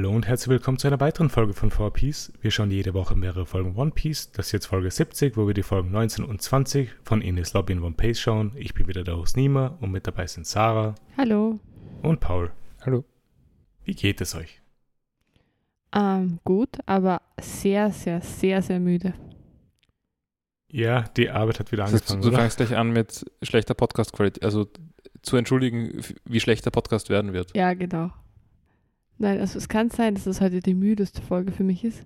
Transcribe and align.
Hallo 0.00 0.12
und 0.12 0.26
herzlich 0.26 0.48
willkommen 0.48 0.78
zu 0.78 0.86
einer 0.86 0.98
weiteren 0.98 1.28
Folge 1.28 1.52
von 1.52 1.70
4Piece. 1.70 2.32
Wir 2.40 2.50
schauen 2.50 2.70
jede 2.70 2.94
Woche 2.94 3.14
mehrere 3.14 3.44
Folgen 3.44 3.76
One 3.76 3.90
Piece. 3.90 4.32
Das 4.32 4.46
ist 4.46 4.52
jetzt 4.52 4.64
Folge 4.64 4.90
70, 4.90 5.36
wo 5.36 5.46
wir 5.46 5.52
die 5.52 5.62
Folgen 5.62 5.90
19 5.90 6.24
und 6.24 6.40
20 6.40 6.88
von 7.02 7.20
Ines 7.20 7.52
Lobby 7.52 7.74
in 7.74 7.82
One 7.82 7.94
Piece 7.94 8.18
schauen. 8.18 8.52
Ich 8.56 8.72
bin 8.72 8.88
wieder 8.88 9.04
der 9.04 9.18
Host 9.18 9.36
Nima 9.36 9.76
und 9.82 9.90
mit 9.90 10.06
dabei 10.06 10.26
sind 10.26 10.46
Sarah 10.46 10.94
Hallo. 11.18 11.60
und 12.00 12.18
Paul. 12.18 12.50
Hallo. 12.80 13.04
Wie 13.84 13.94
geht 13.94 14.22
es 14.22 14.34
euch? 14.34 14.62
Ähm, 15.94 16.38
gut, 16.44 16.78
aber 16.86 17.20
sehr, 17.38 17.90
sehr, 17.90 18.22
sehr, 18.22 18.62
sehr 18.62 18.80
müde. 18.80 19.12
Ja, 20.72 21.02
die 21.14 21.28
Arbeit 21.28 21.60
hat 21.60 21.72
wieder 21.72 21.84
angefangen, 21.84 22.22
du 22.22 22.28
oder? 22.28 22.38
fängst 22.38 22.56
gleich 22.56 22.74
an 22.74 22.90
mit 22.90 23.30
schlechter 23.42 23.74
Podcast-Qualität, 23.74 24.42
also 24.42 24.66
zu 25.20 25.36
entschuldigen, 25.36 26.02
wie 26.24 26.40
schlecht 26.40 26.64
der 26.64 26.70
Podcast 26.70 27.10
werden 27.10 27.34
wird. 27.34 27.54
Ja, 27.54 27.74
genau. 27.74 28.12
Nein, 29.20 29.38
also 29.38 29.58
es 29.58 29.68
kann 29.68 29.90
sein, 29.90 30.14
dass 30.14 30.24
das 30.24 30.40
heute 30.40 30.60
die 30.60 30.72
müdeste 30.74 31.20
Folge 31.20 31.52
für 31.52 31.62
mich 31.62 31.84
ist. 31.84 32.04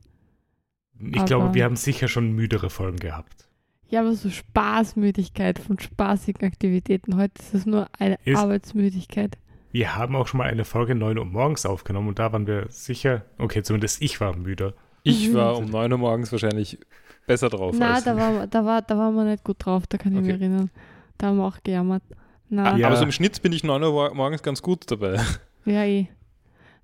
Ich 1.00 1.24
glaube, 1.24 1.55
wir 1.55 1.64
haben 1.64 1.77
sicher 1.77 2.09
schon 2.09 2.32
müdere 2.32 2.70
Folgen 2.70 2.98
gehabt. 2.98 3.48
Ja, 3.88 4.00
aber 4.00 4.14
so 4.14 4.28
Spaßmüdigkeit 4.30 5.58
von 5.60 5.78
spaßigen 5.78 6.46
Aktivitäten. 6.46 7.16
Heute 7.16 7.41
ist 7.41 7.55
es 7.55 7.66
nur 7.66 7.86
eine 7.98 8.19
Ist- 8.24 8.36
Arbeitsmüdigkeit. 8.38 9.38
Wir 9.70 9.95
haben 9.96 10.16
auch 10.16 10.27
schon 10.27 10.38
mal 10.38 10.48
eine 10.50 10.64
Folge 10.64 10.95
9 10.96 11.16
Uhr 11.19 11.24
morgens 11.24 11.66
aufgenommen 11.66 12.08
und 12.08 12.19
da 12.19 12.33
waren 12.33 12.47
wir 12.48 12.66
sicher, 12.70 13.25
okay, 13.38 13.62
zumindest 13.62 14.03
ich 14.03 14.20
war 14.20 14.36
müde. 14.36 14.75
Ich 15.05 15.28
Mhm. 15.31 15.34
war 15.34 15.56
um 15.56 15.66
9 15.66 15.92
Uhr 15.92 15.98
morgens 15.98 16.33
wahrscheinlich 16.33 16.78
besser 17.27 17.48
drauf. 17.48 17.75
Na, 17.78 17.94
als 17.94 18.05
da 18.05 18.16
war, 18.16 18.47
da, 18.48 18.64
war, 18.64 18.83
da 18.83 18.97
waren 18.98 19.14
wir 19.14 19.25
nicht 19.25 19.44
gut 19.44 19.56
drauf, 19.64 19.86
da 19.88 19.98
kann 19.98 20.12
ich 20.14 20.20
mich 20.20 20.34
Okay. 20.34 20.42
erinnern. 20.44 20.70
Da 21.19 21.28
haben 21.28 21.36
wir 21.36 21.44
auch 21.44 21.58
gejammert. 21.62 22.03
Na, 22.48 22.77
Ja. 22.77 22.86
Aber 22.88 22.97
so 22.97 23.05
im 23.05 23.12
Schnitt 23.12 23.41
bin 23.42 23.53
ich 23.53 23.62
9 23.64 23.83
Uhr 23.83 23.91
mor- 23.92 24.14
morgens 24.14 24.42
ganz 24.42 24.62
gut 24.62 24.91
dabei. 24.91 25.20
ja, 25.64 25.84
eh. 25.84 26.08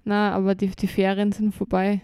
Na, 0.04 0.32
aber 0.32 0.54
die, 0.54 0.68
die 0.68 0.86
Ferien 0.86 1.32
sind 1.32 1.54
vorbei. 1.54 2.00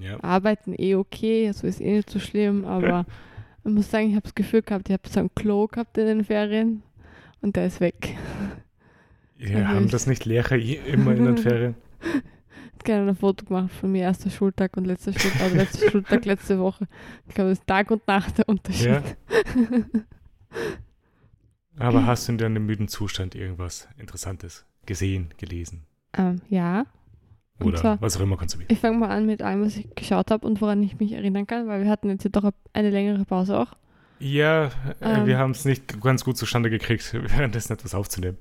Ja. 0.00 0.22
Arbeiten 0.22 0.74
eh 0.76 0.94
okay, 0.94 1.50
so 1.52 1.66
ist 1.66 1.80
eh 1.80 1.96
nicht 1.96 2.10
so 2.10 2.18
schlimm, 2.18 2.64
aber 2.66 3.06
ich 3.64 3.72
muss 3.72 3.90
sagen, 3.90 4.08
ich 4.08 4.14
habe 4.14 4.22
das 4.22 4.34
Gefühl 4.34 4.62
gehabt, 4.62 4.88
ich 4.88 4.92
habe 4.92 5.08
so 5.08 5.20
ein 5.20 5.34
Klo 5.34 5.66
gehabt 5.66 5.98
in 5.98 6.06
den 6.06 6.24
Ferien 6.24 6.82
und 7.40 7.56
der 7.56 7.66
ist 7.66 7.80
weg. 7.80 8.16
Wir 9.36 9.56
Also 9.56 9.68
haben 9.68 9.88
das 9.88 10.06
nicht 10.06 10.24
Lehrer 10.24 10.56
immer 10.56 11.12
in 11.14 11.24
den 11.24 11.38
Ferien. 11.38 11.74
Ich 12.78 12.90
habe 12.92 12.98
gerne 12.98 13.10
ein 13.10 13.16
Foto 13.16 13.44
gemacht 13.46 13.72
von 13.72 13.90
mir, 13.90 14.02
erster 14.02 14.30
Schultag 14.30 14.76
und 14.76 14.84
letzter 14.84 15.12
Schultag, 15.18 15.40
also 15.40 15.56
letzter 15.56 15.90
Schultag 15.90 16.24
letzte 16.26 16.58
Woche. 16.60 16.86
Ich 17.26 17.34
glaube, 17.34 17.50
das 17.50 17.58
ist 17.58 17.66
Tag 17.66 17.90
und 17.90 18.06
Nacht 18.06 18.36
der 18.38 18.48
Unterschied. 18.48 18.86
Ja. 18.86 19.02
Aber 21.78 22.06
hast 22.06 22.28
du 22.28 22.32
in 22.32 22.38
deinem 22.38 22.66
müden 22.66 22.86
Zustand 22.86 23.34
irgendwas 23.34 23.88
Interessantes 23.98 24.66
gesehen, 24.84 25.32
gelesen 25.38 25.86
ähm, 26.16 26.40
ja, 26.48 26.86
Und 27.58 27.66
oder 27.68 27.78
zwar- 27.78 28.00
was 28.00 28.16
auch 28.16 28.20
immer 28.20 28.36
konsumiert? 28.36 28.70
ich 28.72 28.78
fange 28.78 28.98
mal 28.98 29.10
an 29.10 29.26
mit 29.26 29.42
allem, 29.42 29.62
was 29.64 29.76
ich 29.76 29.94
geschaut 29.94 30.30
habe 30.30 30.46
und 30.46 30.60
woran 30.60 30.82
ich 30.82 30.98
mich 30.98 31.12
erinnern 31.12 31.46
kann, 31.46 31.66
weil 31.68 31.82
wir 31.84 31.90
hatten 31.90 32.08
jetzt 32.08 32.24
ja 32.24 32.30
doch 32.30 32.50
eine 32.72 32.90
längere 32.90 33.24
Pause 33.24 33.58
auch. 33.58 33.72
Ja, 34.18 34.66
äh, 34.66 34.70
Ähm. 35.00 35.26
wir 35.26 35.38
haben 35.38 35.50
es 35.50 35.64
nicht 35.64 36.00
ganz 36.00 36.24
gut 36.24 36.36
zustande 36.38 36.70
gekriegt, 36.70 37.12
währenddessen 37.36 37.72
etwas 37.74 37.94
aufzunehmen. 37.94 38.38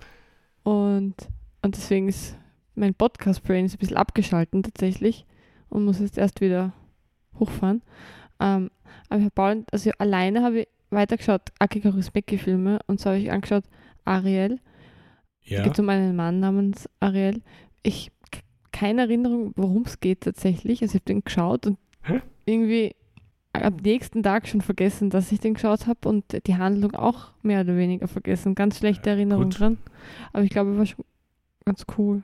Und, 0.63 1.15
und 1.61 1.75
deswegen 1.75 2.07
ist 2.07 2.37
mein 2.75 2.93
Podcast-Brain 2.93 3.65
ein 3.65 3.77
bisschen 3.77 3.97
abgeschalten 3.97 4.63
tatsächlich 4.63 5.25
und 5.69 5.85
muss 5.85 5.99
jetzt 5.99 6.17
erst 6.17 6.41
wieder 6.41 6.73
hochfahren. 7.39 7.81
Ähm, 8.39 8.69
aber 9.09 9.19
ich 9.19 9.25
habe 9.35 9.65
also 9.71 9.91
alleine 9.97 10.43
habe 10.43 10.61
ich 10.61 10.67
weitergeschaut, 10.89 11.41
Akiko 11.59 11.89
Rismeki-Filme 11.89 12.79
und 12.87 12.99
so 12.99 13.09
habe 13.09 13.19
ich 13.19 13.31
angeschaut 13.31 13.63
Ariel. 14.05 14.59
Es 15.43 15.49
Ja, 15.51 15.63
geht 15.63 15.77
um 15.79 15.89
einen 15.89 16.15
Mann 16.15 16.39
namens 16.39 16.89
Ariel. 16.99 17.41
Ich 17.85 18.11
keine 18.71 19.03
Erinnerung, 19.03 19.53
worum 19.55 19.83
es 19.83 20.01
geht 20.01 20.21
tatsächlich. 20.21 20.81
Also 20.81 20.95
ich 20.95 21.01
habe 21.01 21.05
den 21.05 21.23
geschaut 21.23 21.65
und 21.65 21.77
Hä? 22.03 22.21
irgendwie 22.45 22.95
am 23.53 23.77
nächsten 23.77 24.21
Tag 24.21 24.47
schon 24.47 24.59
vergessen, 24.59 25.09
dass 25.09 25.31
ich 25.31 25.39
den 25.39 25.53
geschaut 25.53 25.87
habe 25.87 26.09
und 26.09 26.25
die 26.45 26.57
Handlung 26.57 26.93
auch 26.95 27.31
mehr 27.41 27.61
oder 27.61 27.77
weniger 27.77 28.09
vergessen. 28.09 28.53
Ganz 28.53 28.79
schlechte 28.79 29.11
Erinnerung 29.11 29.45
gut. 29.45 29.59
dran. 29.59 29.77
Aber 30.33 30.43
ich 30.43 30.49
glaube, 30.49 30.71
er 30.71 30.77
war 30.77 30.85
schon 30.85 31.05
ganz 31.63 31.85
cool 31.97 32.23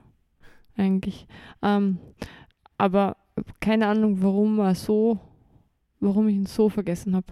eigentlich. 0.75 1.25
Ähm, 1.61 1.99
aber 2.78 3.16
keine 3.59 3.88
Ahnung, 3.88 4.22
warum 4.22 4.59
er 4.59 4.75
so, 4.75 5.19
warum 6.01 6.28
ich 6.28 6.35
ihn 6.35 6.47
so 6.47 6.67
vergessen 6.67 7.16
habe. 7.16 7.28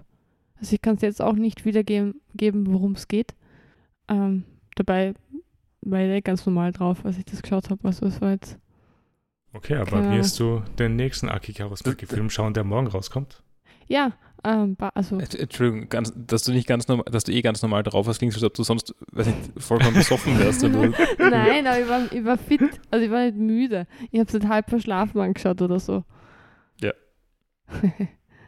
Also 0.56 0.76
ich 0.76 0.82
kann 0.82 0.96
es 0.96 1.02
jetzt 1.02 1.22
auch 1.22 1.34
nicht 1.34 1.66
wiedergeben, 1.66 2.22
geben, 2.36 2.72
worum 2.72 2.94
es 2.94 3.08
geht. 3.08 3.36
Ähm, 4.08 4.46
dabei 4.76 5.14
war 5.82 6.00
ich 6.02 6.24
ganz 6.24 6.46
normal 6.46 6.72
drauf, 6.72 7.06
als 7.06 7.18
ich 7.18 7.26
das 7.26 7.42
geschaut 7.42 7.70
habe. 7.70 7.86
Also 7.88 8.06
es 8.06 8.22
war 8.22 8.32
jetzt. 8.32 8.58
okay, 9.54 9.76
aber 9.76 10.02
keine 10.02 10.18
wirst 10.18 10.40
du 10.40 10.62
den 10.78 10.96
nächsten 10.96 11.30
Akikaros 11.30 11.82
Film 11.82 12.30
schauen, 12.30 12.54
der 12.54 12.64
morgen 12.64 12.88
rauskommt? 12.88 13.44
Ja, 13.88 14.14
ähm, 14.44 14.78
also 14.94 15.18
Ent- 15.18 15.36
Entschuldigung, 15.36 15.90
ganz, 15.90 16.14
dass 16.16 16.44
du 16.44 16.52
nicht 16.52 16.68
ganz 16.68 16.88
normal, 16.88 17.06
dass 17.12 17.24
du 17.24 17.32
eh 17.32 17.42
ganz 17.42 17.62
normal 17.62 17.84
drauf 17.84 18.08
warst, 18.08 18.20
klingt 18.20 18.34
als 18.34 18.44
ob 18.44 18.54
du 18.54 18.64
sonst, 18.64 18.94
weiß 19.12 19.28
nicht, 19.28 19.38
vollkommen 19.64 19.96
besoffen 19.96 20.38
wärst. 20.40 20.64
nein, 21.20 21.68
aber 21.68 21.80
ich 21.80 21.88
war, 21.88 22.12
ich 22.12 22.24
war 22.26 22.38
fit, 22.38 22.62
also 22.92 23.06
ich 23.06 23.12
war 23.12 23.26
nicht 23.26 23.38
müde. 23.38 23.88
Ich 24.12 24.20
habe 24.20 24.28
es 24.28 24.34
nicht 24.34 24.48
halb 24.48 24.70
verschlafen 24.70 25.20
angeschaut 25.20 25.62
oder 25.62 25.80
so. 25.80 26.04
Ja. 26.82 26.94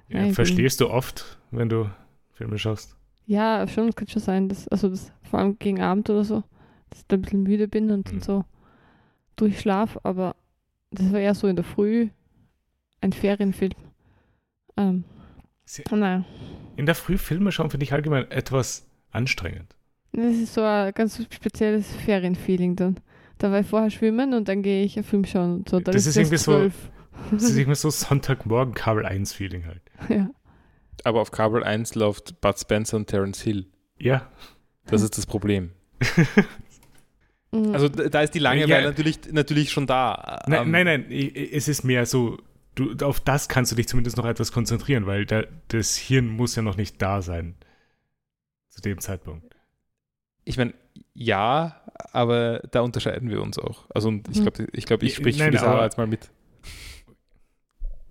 Ja, 0.09 0.27
verstehst 0.33 0.81
du 0.81 0.89
oft, 0.89 1.39
wenn 1.51 1.69
du 1.69 1.89
Filme 2.33 2.57
schaust? 2.57 2.97
Ja, 3.27 3.65
schon, 3.65 3.87
es 3.87 3.95
kann 3.95 4.09
schon 4.09 4.21
sein, 4.21 4.49
dass, 4.49 4.67
also 4.67 4.89
das 4.89 5.13
vor 5.23 5.39
allem 5.39 5.57
gegen 5.57 5.79
Abend 5.81 6.09
oder 6.09 6.25
so, 6.25 6.43
dass 6.91 6.99
ich 6.99 7.07
da 7.07 7.15
ein 7.17 7.21
bisschen 7.23 7.41
müde 7.43 7.67
bin 7.67 7.89
und, 7.89 8.11
Mhm. 8.13 8.21
so 8.21 8.45
durchschlaf, 9.35 9.97
aber 10.03 10.35
das 10.91 11.11
war 11.11 11.19
eher 11.19 11.33
so 11.35 11.47
in 11.47 11.55
der 11.55 11.65
Früh 11.65 12.09
ein 13.01 13.13
Ferienfilm. 13.13 13.73
Ähm, 14.77 15.03
Sie- 15.65 15.83
naja, 15.91 16.23
In 16.77 16.85
der 16.85 16.95
Früh 16.95 17.17
Filme 17.17 17.51
schauen 17.51 17.69
finde 17.71 17.83
ich 17.85 17.93
allgemein 17.93 18.29
etwas 18.31 18.85
anstrengend. 19.11 19.75
das 20.13 20.35
ist 20.35 20.53
so 20.53 20.61
ein 20.61 20.93
ganz 20.93 21.21
spezielles 21.33 21.91
Ferienfeeling 21.95 22.75
dann. 22.75 22.97
Da 23.37 23.51
war 23.51 23.61
ich 23.61 23.67
vorher 23.67 23.89
schwimmen 23.89 24.33
und 24.33 24.47
dann 24.47 24.61
gehe 24.61 24.83
ich 24.83 24.95
einen 24.97 25.03
Film 25.05 25.25
schauen 25.25 25.55
und 25.55 25.69
so. 25.69 25.79
Dann 25.79 25.93
Das 25.93 26.05
ist 26.05 26.15
irgendwie 26.17 26.37
so-. 26.37 26.69
Das 27.31 27.43
ist 27.43 27.57
immer 27.57 27.75
so 27.75 27.89
Sonntagmorgen 27.89 28.73
Kabel 28.73 29.05
1 29.05 29.33
Feeling 29.33 29.65
halt. 29.65 29.81
ja. 30.09 30.29
Aber 31.03 31.21
auf 31.21 31.31
Kabel 31.31 31.63
1 31.63 31.95
läuft 31.95 32.39
Bud 32.41 32.59
Spencer 32.59 32.97
und 32.97 33.07
Terence 33.07 33.41
Hill. 33.41 33.67
Ja. 33.97 34.29
Das 34.85 35.01
ist 35.01 35.17
das 35.17 35.25
Problem. 35.25 35.71
Mhm. 37.51 37.73
Also 37.73 37.89
da 37.89 38.21
ist 38.21 38.33
die 38.33 38.39
Langeweile 38.39 38.83
Ja. 38.83 38.89
natürlich, 38.89 39.19
natürlich 39.31 39.71
schon 39.71 39.87
da. 39.87 40.41
Nein, 40.47 40.61
Ähm, 40.63 40.71
nein, 40.71 40.85
nein, 40.85 41.11
i- 41.11 41.51
es 41.53 41.67
ist 41.67 41.83
mehr 41.83 42.05
so, 42.05 42.37
du, 42.75 42.95
auf 43.05 43.19
das 43.19 43.49
kannst 43.49 43.71
du 43.71 43.75
dich 43.75 43.87
zumindest 43.87 44.17
noch 44.17 44.25
etwas 44.25 44.51
konzentrieren, 44.51 45.05
weil 45.05 45.25
da, 45.25 45.43
das 45.67 45.97
Hirn 45.97 46.27
muss 46.27 46.55
ja 46.55 46.61
noch 46.61 46.77
nicht 46.77 47.01
da 47.01 47.21
sein. 47.21 47.55
Zu 48.69 48.81
dem 48.81 48.99
Zeitpunkt. 48.99 49.53
Ich 50.45 50.57
meine, 50.57 50.73
ja, 51.13 51.81
aber 52.13 52.61
da 52.71 52.79
unterscheiden 52.81 53.29
wir 53.29 53.41
uns 53.41 53.59
auch. 53.59 53.85
Also 53.93 54.07
und 54.07 54.29
ich 54.29 54.37
Mhm. 54.37 54.41
glaube, 54.43 54.67
ich, 54.71 54.85
glaub, 54.85 55.03
ich 55.03 55.15
spreche 55.15 55.39
nein, 55.39 55.47
für 55.47 55.51
die 55.51 55.57
Sarah 55.57 55.73
aber- 55.75 55.83
jetzt 55.83 55.97
mal 55.97 56.07
mit. 56.07 56.29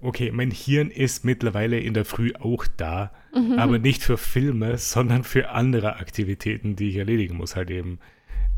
Okay, 0.03 0.31
mein 0.33 0.51
Hirn 0.51 0.91
ist 0.91 1.25
mittlerweile 1.27 1.79
in 1.79 1.93
der 1.93 2.07
Früh 2.07 2.33
auch 2.39 2.67
da, 2.77 3.13
Mhm. 3.35 3.59
aber 3.59 3.79
nicht 3.79 4.03
für 4.03 4.17
Filme, 4.17 4.79
sondern 4.79 5.25
für 5.25 5.51
andere 5.51 5.97
Aktivitäten, 5.97 6.75
die 6.77 6.89
ich 6.91 6.97
erledigen 6.97 7.37
muss, 7.37 7.55
halt 7.55 7.71
eben 7.71 7.99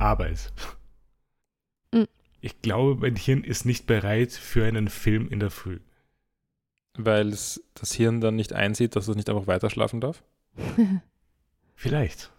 Arbeit. 0.03 0.53
Mhm. 1.93 2.07
Ich 2.41 2.61
glaube, 2.63 3.01
mein 3.01 3.17
Hirn 3.17 3.45
ist 3.45 3.65
nicht 3.65 3.87
bereit 3.87 4.33
für 4.33 4.65
einen 4.65 4.89
Film 4.89 5.29
in 5.29 5.41
der 5.41 5.51
Früh. 5.51 5.79
Weil 6.99 7.29
es 7.29 7.63
das 7.75 7.93
Hirn 7.93 8.21
dann 8.21 8.37
nicht 8.37 8.53
einsieht, 8.53 8.97
dass 8.97 9.09
es 9.09 9.17
nicht 9.17 9.31
einfach 9.31 9.47
weiter 9.47 9.71
schlafen 9.71 10.01
darf. 10.01 10.23
Vielleicht. 11.75 12.31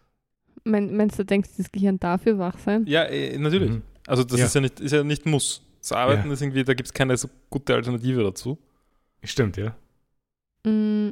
mein, 0.63 0.95
meinst 0.95 1.17
du, 1.19 1.25
denkst 1.25 1.49
du, 1.57 1.63
das 1.63 1.71
Gehirn 1.71 1.99
dafür 1.99 2.37
wach 2.37 2.57
sein? 2.59 2.85
Ja, 2.87 3.03
äh, 3.03 3.37
natürlich. 3.37 3.71
Mhm. 3.71 3.81
Also 4.07 4.23
das 4.23 4.39
Ja. 4.39 4.45
ist 4.45 4.55
ja 4.55 4.61
nicht, 4.61 4.79
ist 4.79 4.91
ja 4.91 5.03
nicht 5.03 5.25
muss. 5.25 5.61
Das 5.79 5.91
Arbeiten 5.91 6.27
Ja. 6.27 6.33
ist 6.33 6.41
irgendwie, 6.41 6.63
da 6.63 6.73
gibt 6.73 6.87
es 6.87 6.93
keine 6.93 7.17
so 7.17 7.29
gute 7.49 7.73
Alternative 7.73 8.23
dazu. 8.23 8.57
Stimmt, 9.23 9.57
ja. 9.57 9.75
Mm, 10.65 11.09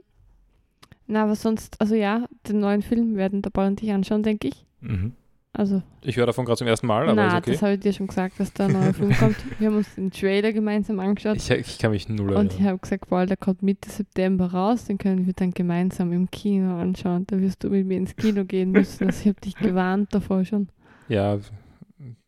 Na, 1.08 1.24
aber 1.24 1.36
sonst, 1.36 1.80
also 1.82 1.94
ja, 1.96 2.28
den 2.48 2.60
neuen 2.62 2.82
Film 2.82 3.16
werden 3.18 3.42
der 3.42 3.50
Paul 3.50 3.68
und 3.68 3.84
ich 3.84 3.92
anschauen, 3.92 4.24
denke 4.24 4.48
ich. 4.50 4.66
Mhm. 4.80 5.14
Also, 5.54 5.84
Ich 6.02 6.16
höre 6.16 6.26
davon 6.28 6.46
gerade 6.46 6.58
zum 6.60 6.68
ersten 6.68 6.88
Mal, 6.88 7.04
aber 7.04 7.14
na, 7.14 7.28
ist 7.28 7.34
okay. 7.44 7.52
das 7.52 7.62
habe 7.62 7.74
ich 7.74 7.80
dir 7.82 7.92
schon 7.92 8.08
gesagt, 8.08 8.40
dass 8.40 8.54
da 8.54 8.68
ein 8.68 8.72
neuer 8.72 8.94
Film 8.94 9.12
kommt. 9.12 9.36
Wir 9.60 9.68
haben 9.68 9.76
uns 9.78 9.94
den 9.96 10.10
Trailer 10.10 10.54
gemeinsam 10.54 11.00
angeschaut 11.02 11.36
Ich, 11.36 11.52
ich 11.52 11.78
kann 11.78 11.92
mich 11.92 12.08
null 12.08 12.32
und 12.32 12.46
ich 12.48 12.52
erinnern. 12.54 12.68
habe 12.70 12.80
gesagt, 12.80 13.08
Paul, 13.10 13.26
der 13.26 13.36
kommt 13.36 13.62
Mitte 13.62 13.90
September 13.90 14.52
raus, 14.54 14.86
den 14.86 14.98
können 14.98 15.26
wir 15.26 15.34
dann 15.34 15.52
gemeinsam 15.52 16.14
im 16.14 16.32
Kino 16.32 16.78
anschauen. 16.80 17.28
Da 17.28 17.38
wirst 17.42 17.64
du 17.66 17.70
mit 17.70 17.86
mir 17.86 17.98
ins 17.98 18.16
Kino 18.16 18.46
gehen 18.46 18.72
müssen. 18.72 19.08
Also 19.08 19.20
ich 19.22 19.28
habe 19.28 19.42
dich 19.42 19.56
gewarnt 19.56 20.14
davor 20.16 20.46
schon. 20.46 20.70
Ja, 21.10 21.38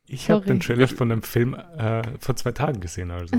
Ich 0.05 0.29
habe 0.29 0.45
den 0.45 0.59
Trailer 0.59 0.89
von 0.89 1.07
dem 1.07 1.21
Film 1.21 1.53
äh, 1.53 2.01
vor 2.19 2.35
zwei 2.35 2.51
Tagen 2.51 2.81
gesehen, 2.81 3.09
also. 3.09 3.33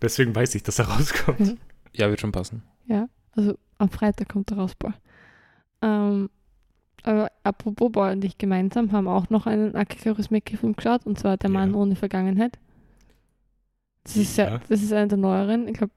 Deswegen 0.00 0.34
weiß 0.34 0.54
ich, 0.54 0.62
dass 0.62 0.78
er 0.78 0.86
rauskommt. 0.88 1.56
ja, 1.92 2.08
wird 2.08 2.20
schon 2.22 2.32
passen. 2.32 2.62
Ja, 2.86 3.08
also 3.32 3.58
am 3.76 3.90
Freitag 3.90 4.30
kommt 4.30 4.50
er 4.50 4.56
raus, 4.56 4.74
Paul. 4.74 4.94
Ähm, 5.82 6.30
aber 7.04 7.30
apropos 7.44 7.92
Paul 7.92 8.12
und 8.12 8.24
ich 8.24 8.36
gemeinsam 8.38 8.92
haben 8.92 9.06
auch 9.08 9.30
noch 9.30 9.46
einen 9.46 9.74
Akiko 9.76 10.12
Rismeki-Film 10.12 10.74
geschaut, 10.76 11.06
und 11.06 11.18
zwar 11.18 11.36
Der 11.36 11.50
Mann 11.50 11.70
Ja. 11.72 11.76
ohne 11.76 11.96
Vergangenheit. 11.96 12.58
Das 14.04 14.16
ist, 14.16 14.36
ja, 14.36 14.60
das 14.68 14.82
ist 14.82 14.92
einer 14.92 15.06
der 15.08 15.18
neueren, 15.18 15.66
ich 15.68 15.74
glaube, 15.78 15.92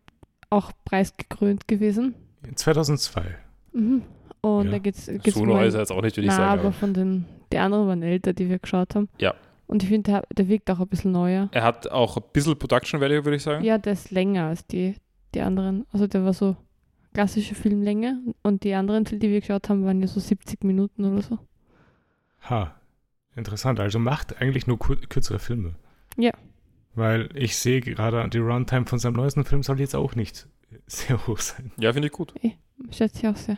auch 0.50 0.71
preisgekrönt 0.86 1.68
gewesen. 1.68 2.15
2002. 2.56 3.36
Mhm. 3.74 4.04
Und 4.42 4.65
Ja. 4.65 4.71
da 4.71 4.77
geht's, 4.80 5.07
geht's 5.07 5.33
so 5.33 5.45
neu 5.45 5.65
ist 5.65 5.74
er 5.74 5.81
jetzt 5.81 5.92
auch 5.92 6.01
nicht, 6.01 6.15
würde 6.15 6.27
ich 6.27 6.33
Na, 6.33 6.38
sagen. 6.38 6.59
aber 6.62 6.71
von 6.71 6.94
den, 6.94 7.25
die 7.51 7.57
anderen 7.57 7.88
waren 7.88 8.04
älter, 8.04 8.31
die 8.33 8.50
wir 8.50 8.59
geschaut 8.59 8.95
haben. 8.95 9.09
Ja. 9.19 9.33
Und 9.65 9.83
ich 9.83 9.89
finde, 9.89 10.12
der, 10.12 10.24
der 10.33 10.48
wirkt 10.48 10.69
auch 10.71 10.80
ein 10.80 10.88
bisschen 10.88 11.12
neuer. 11.12 11.50
Er 11.51 11.63
hat 11.63 11.89
auch 11.92 12.15
ein 12.15 12.24
bisschen 12.31 12.57
Production 12.57 13.01
Value, 13.01 13.25
würde 13.25 13.36
ich 13.36 13.44
sagen. 13.44 13.65
Ja, 13.65 13.77
der 13.77 13.94
ist 13.94 14.12
länger 14.12 14.45
als 14.45 14.65
die, 14.65 14.95
die 15.36 15.42
anderen. 15.42 15.86
Also 15.92 16.07
der 16.07 16.24
war 16.24 16.31
so 16.33 16.56
klassische 17.18 17.56
Filmlänge 17.56 18.22
und 18.44 18.64
die 18.64 18.75
anderen, 18.75 19.04
die 19.06 19.19
wir 19.19 19.40
geschaut 19.40 19.69
haben, 19.69 19.84
waren 19.86 20.00
ja 20.02 20.08
so 20.08 20.19
70 20.19 20.64
Minuten 20.64 21.04
oder 21.04 21.24
so. 21.24 21.40
Ha, 22.48 22.80
interessant. 23.36 23.80
Also 23.80 23.98
macht 23.98 24.40
eigentlich 24.40 24.68
nur 24.68 24.78
kürzere 24.78 25.40
Filme. 25.40 25.74
Ja. 26.16 26.30
Weil 26.94 27.30
ich 27.34 27.58
sehe 27.58 27.81
gerade, 27.81 28.30
die 28.30 28.38
Runtime 28.38 28.86
von 28.86 29.00
seinem 29.00 29.16
neuesten 29.16 29.46
Film 29.46 29.64
soll 29.64 29.80
jetzt 29.80 29.96
auch 29.96 30.14
nicht 30.14 30.48
sehr 30.86 31.25
hoch 31.25 31.40
sein. 31.40 31.72
Ja, 31.80 31.92
finde 31.92 32.10
ich 32.10 32.14
gut. 32.14 32.36
Schätze 32.92 33.18
ich 33.18 33.28
auch 33.28 33.36
sehr. 33.36 33.58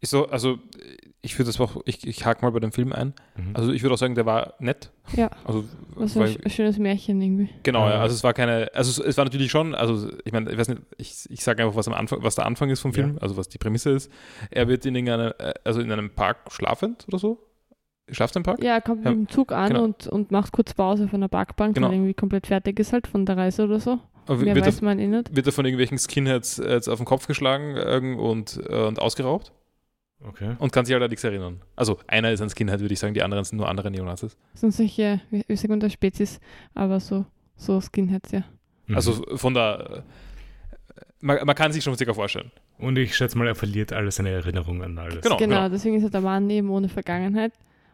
Ich 0.00 0.10
so, 0.10 0.28
also 0.28 0.58
ich 1.22 1.36
würde 1.38 1.46
das 1.46 1.58
auch, 1.58 1.80
ich, 1.86 2.06
ich 2.06 2.24
hake 2.26 2.44
mal 2.44 2.50
bei 2.52 2.60
dem 2.60 2.70
Film 2.70 2.92
ein. 2.92 3.14
Mhm. 3.36 3.50
Also 3.54 3.72
ich 3.72 3.82
würde 3.82 3.94
auch 3.94 3.98
sagen, 3.98 4.14
der 4.14 4.26
war 4.26 4.54
nett. 4.58 4.90
Ja. 5.16 5.30
Also 5.44 5.64
Das 5.98 6.14
war 6.16 6.26
ein 6.26 6.32
sch- 6.36 6.48
schönes 6.50 6.78
Märchen 6.78 7.20
irgendwie. 7.22 7.48
Genau, 7.62 7.88
ja. 7.88 8.00
Also 8.00 8.14
es 8.14 8.22
war 8.22 8.34
keine, 8.34 8.70
also 8.74 8.90
es, 8.90 8.98
es 9.08 9.16
war 9.16 9.24
natürlich 9.24 9.50
schon, 9.50 9.74
also 9.74 10.10
ich 10.24 10.32
meine, 10.32 10.50
ich 10.52 10.58
weiß 10.58 10.68
nicht, 10.68 10.82
ich, 10.98 11.24
ich 11.30 11.42
sage 11.42 11.62
einfach, 11.62 11.76
was 11.76 11.88
am 11.88 11.94
Anfang, 11.94 12.22
was 12.22 12.34
der 12.34 12.44
Anfang 12.46 12.68
ist 12.68 12.80
vom 12.80 12.90
Ja. 12.90 12.94
Film, 12.96 13.18
also 13.20 13.36
was 13.38 13.48
die 13.48 13.58
Prämisse 13.58 13.90
ist. 13.90 14.12
Er 14.50 14.68
wird 14.68 14.84
in 14.84 14.94
irgendeinem, 14.94 15.32
äh, 15.38 15.54
also 15.64 15.80
in 15.80 15.90
einem 15.90 16.10
Park 16.10 16.38
schlafend 16.52 17.06
oder 17.08 17.18
so. 17.18 17.42
Schlaft 18.10 18.36
er 18.36 18.40
im 18.40 18.42
Park? 18.44 18.62
Ja, 18.62 18.74
er 18.74 18.80
kommt 18.82 19.04
Ja, 19.04 19.10
mit 19.10 19.18
dem 19.20 19.28
Zug 19.28 19.50
an 19.50 19.68
genau. 19.68 19.84
und, 19.84 20.06
und 20.06 20.30
macht 20.30 20.52
kurz 20.52 20.74
Pause 20.74 21.04
auf 21.06 21.14
einer 21.14 21.28
Parkbank, 21.28 21.74
Genau. 21.74 21.88
weil 21.88 21.94
er 21.94 21.96
irgendwie 21.96 22.14
komplett 22.14 22.46
fertig 22.46 22.78
ist 22.78 22.92
halt 22.92 23.06
von 23.08 23.24
der 23.26 23.36
Reise 23.38 23.64
oder 23.64 23.80
so. 23.80 23.98
Mehr 24.28 24.54
wird, 24.56 24.66
weiß 24.66 24.80
er, 24.80 24.84
man 24.84 24.98
eh 24.98 25.06
nicht. 25.06 25.34
wird 25.34 25.46
er 25.46 25.52
von 25.52 25.64
irgendwelchen 25.64 25.98
Skinheads 25.98 26.58
äh, 26.58 26.72
jetzt 26.74 26.88
auf 26.88 26.98
den 26.98 27.04
Kopf 27.06 27.26
geschlagen 27.26 27.76
äh, 27.76 28.16
und, 28.20 28.60
äh, 28.68 28.84
und 28.86 29.00
ausgeraubt 29.00 29.52
Okay. 30.24 30.56
und 30.58 30.72
kann 30.72 30.86
sich 30.86 30.94
halt 30.94 31.02
an 31.02 31.10
nichts 31.10 31.24
erinnern. 31.24 31.60
Also 31.76 31.98
einer 32.06 32.32
ist 32.32 32.40
ein 32.40 32.48
Skinhead, 32.48 32.80
würde 32.80 32.94
ich 32.94 33.00
sagen, 33.00 33.14
die 33.14 33.22
anderen 33.22 33.44
sind 33.44 33.58
nur 33.58 33.68
andere 33.68 33.90
Neonazis. 33.90 34.36
Sind 34.54 34.72
solche, 34.72 35.20
wie, 35.30 35.44
wie 35.46 35.56
sagt 35.56 35.68
man 35.68 35.80
da, 35.80 35.90
Spezies, 35.90 36.40
aber 36.74 37.00
so, 37.00 37.26
so 37.56 37.80
Skinheads, 37.80 38.32
ja. 38.32 38.44
Mhm. 38.86 38.96
Also 38.96 39.12
von 39.36 39.54
der, 39.54 40.04
äh, 40.96 41.00
man, 41.20 41.44
man 41.44 41.54
kann 41.54 41.72
sich 41.72 41.84
schon 41.84 41.96
circa 41.96 42.14
vorstellen. 42.14 42.50
Und 42.78 42.96
ich 42.98 43.14
schätze 43.16 43.36
mal, 43.36 43.46
er 43.46 43.54
verliert 43.54 43.92
alle 43.92 44.10
seine 44.10 44.30
Erinnerungen 44.30 44.82
an 44.82 44.98
alles. 44.98 45.22
Genau. 45.22 45.36
genau, 45.36 45.68
deswegen 45.68 45.96
ist 45.96 46.04
er 46.04 46.10
der 46.10 46.20
Mann 46.20 46.48
eben 46.50 46.70
ohne 46.70 46.88
Vergangenheit. 46.88 47.52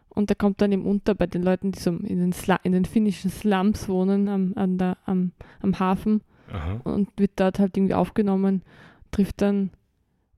Und 0.09 0.29
der 0.29 0.35
kommt 0.35 0.61
dann 0.61 0.71
eben 0.71 0.85
unter 0.85 1.15
bei 1.15 1.25
den 1.25 1.41
Leuten, 1.41 1.71
die 1.71 1.79
so 1.79 1.89
in 1.89 2.19
den, 2.19 2.33
Sla 2.33 2.59
in 2.63 2.71
den 2.71 2.85
finnischen 2.85 3.31
Slums 3.31 3.89
wohnen, 3.89 4.27
am, 4.27 4.53
an 4.55 4.77
der, 4.77 4.97
am, 5.05 5.31
am 5.61 5.79
Hafen. 5.79 6.21
Aha. 6.51 6.81
Und 6.83 7.09
wird 7.17 7.31
dort 7.35 7.57
halt 7.57 7.75
irgendwie 7.75 7.95
aufgenommen, 7.95 8.61
trifft 9.11 9.41
dann, 9.41 9.71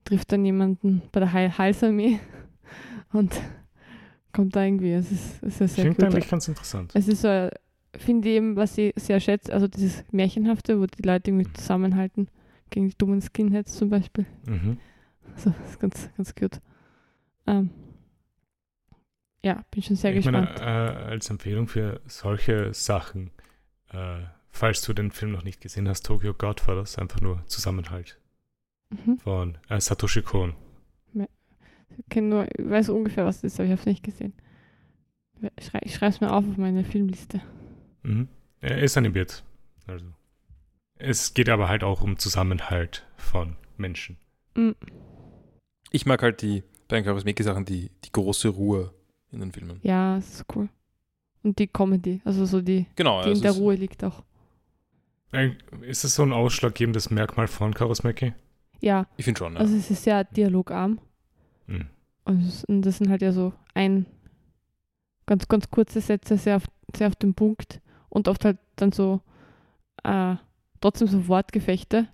trifft 0.06 0.31
dann 0.31 0.46
jemanden 0.46 1.02
bei 1.12 1.19
der 1.19 1.34
Heil 1.34 1.57
Heilsarmee 1.57 2.19
und 3.12 3.34
kommt 4.31 4.56
da 4.56 4.63
irgendwie. 4.63 4.94
Es 4.94 5.12
ist, 5.12 5.44
es 5.44 5.62
ist 5.62 5.75
sehr 5.75 5.86
Klingt 5.86 5.98
gut. 5.98 6.06
eigentlich 6.06 6.30
ganz 6.30 6.48
interessant. 6.48 6.92
Es 6.94 7.07
ist 7.07 7.22
so, 7.22 7.50
finde 7.98 8.30
ich 8.30 8.36
eben, 8.36 8.56
was 8.56 8.78
ich 8.78 8.94
sehr 8.96 9.19
schätze, 9.19 9.54
also 9.54 9.68
dieses 9.68 10.04
Märchenhafte, 10.12 10.80
wo 10.80 10.86
die 10.86 11.02
Leute 11.02 11.31
irgendwie 11.31 11.52
zusammenhalten, 11.54 12.30
gegen 12.69 12.90
die 12.90 12.98
dummen 12.98 13.22
Skinheads 13.22 13.75
zum 13.75 13.90
Beispiel. 13.90 14.25
Mhm. 14.46 14.78
So, 15.36 15.54
das 15.60 15.72
ist 15.72 15.80
ganz, 15.80 16.10
ganz 16.16 16.36
gut. 16.36 16.62
Ähm, 17.48 17.72
ja, 19.44 19.63
bin 19.72 19.84
schon 19.84 19.96
sehr 19.96 20.16
ich 20.16 20.25
meine, 20.25 20.48
gespannt. 20.48 20.62
äh, 20.62 21.10
als 21.10 21.30
Empfehlung 21.30 21.68
für 21.68 22.01
solche 22.08 22.74
Sachen, 22.74 23.31
äh, 23.92 24.22
falls 24.50 24.81
du 24.81 24.94
den 24.94 25.12
Film 25.12 25.31
noch 25.31 25.44
nicht 25.44 25.62
gesehen 25.62 25.88
hast, 25.88 26.06
Tokyo 26.06 26.34
Godfathers, 26.34 26.98
einfach 26.98 27.22
nur 27.22 27.46
Zusammenhalt 27.48 28.19
mhm. 28.90 29.18
von 29.18 29.58
äh, 29.70 29.80
Satoshi 29.80 30.22
Kon. 30.22 30.54
ich, 31.14 32.06
kenn 32.10 32.30
nur, 32.30 32.48
ich 32.58 32.70
weiß 32.70 32.90
ungefähr, 32.90 33.26
was 33.26 33.42
das 33.42 33.54
ist, 33.54 33.60
aber 33.60 33.66
ich 33.66 33.72
habe 33.72 33.82
es 33.82 33.86
nicht 33.86 34.04
gesehen. 34.04 34.34
Ich, 35.58 35.66
schrei, 35.66 35.80
ich 35.84 35.96
schreibe 35.96 36.14
es 36.14 36.22
mir 36.22 36.32
auf 36.32 36.48
auf 36.48 36.58
meine 36.58 36.84
Filmliste. 36.84 37.42
Mhm. 38.04 38.28
Er 38.62 38.82
ist 38.82 38.98
animiert. 38.98 39.44
Also. 39.88 40.06
Es 40.96 41.34
geht 41.34 41.50
aber 41.50 41.68
halt 41.70 41.84
auch 41.84 42.02
um 42.02 42.18
Zusammenhalt 42.18 43.06
von 43.18 43.58
Menschen. 43.78 44.18
Mhm. 44.56 44.76
Ich 45.92 46.06
mag 46.06 46.22
halt 46.24 46.42
die, 46.42 46.64
bei 46.88 46.98
den 46.98 47.06
Charismeki-Sachen, 47.06 47.66
die, 47.66 47.92
die 48.04 48.12
große 48.12 48.50
Ruhe 48.50 48.94
in 49.32 49.40
den 49.40 49.52
Filmen. 49.52 49.80
Ja, 49.84 50.16
das 50.16 50.36
ist 50.36 50.46
cool. 50.56 50.70
Und 51.44 51.60
die 51.60 51.68
Comedy, 51.68 52.22
also 52.26 52.46
so 52.46 52.62
die, 52.62 52.88
Genau, 52.96 53.22
die 53.22 53.30
ja, 53.30 53.36
in 53.36 53.42
der 53.42 53.52
Ruhe 53.52 53.76
liegt 53.76 54.04
auch. 54.04 54.24
Äh, 55.32 55.52
Ist 55.82 56.04
es 56.04 56.16
so 56.16 56.24
ein 56.24 56.34
ausschlaggebendes 56.34 57.12
Merkmal 57.12 57.48
von 57.48 57.74
Karusmeki? 57.74 58.34
Ja, 58.81 59.07
ich 59.18 59.25
finde 59.25 59.39
schon. 59.39 59.54
Ja. 59.54 59.60
also 59.60 59.75
es 59.75 59.89
ist 59.89 60.04
sehr 60.04 60.24
dialogarm. 60.24 61.00
Mhm. 61.68 61.88
Und 62.25 62.81
das 62.86 62.98
sind 62.98 63.10
halt 63.10 63.22
ja 63.22 63.31
so 63.31 63.54
ein 63.74 64.06
ganz, 65.25 65.48
ganz 65.48 65.69
kurze 65.69 66.01
Sätze, 66.01 66.38
sehr 66.38 66.57
auf, 66.57 66.66
sehr 66.95 67.07
auf 67.07 67.16
den 67.16 67.33
Punkt 67.33 67.81
und 68.10 68.27
oft 68.27 68.45
halt 68.45 68.57
dann 68.75 68.92
so 68.92 69.22
äh, 70.04 70.36
trotzdem 70.81 71.07
so 71.07 71.27
Wortgefechte 71.27 72.07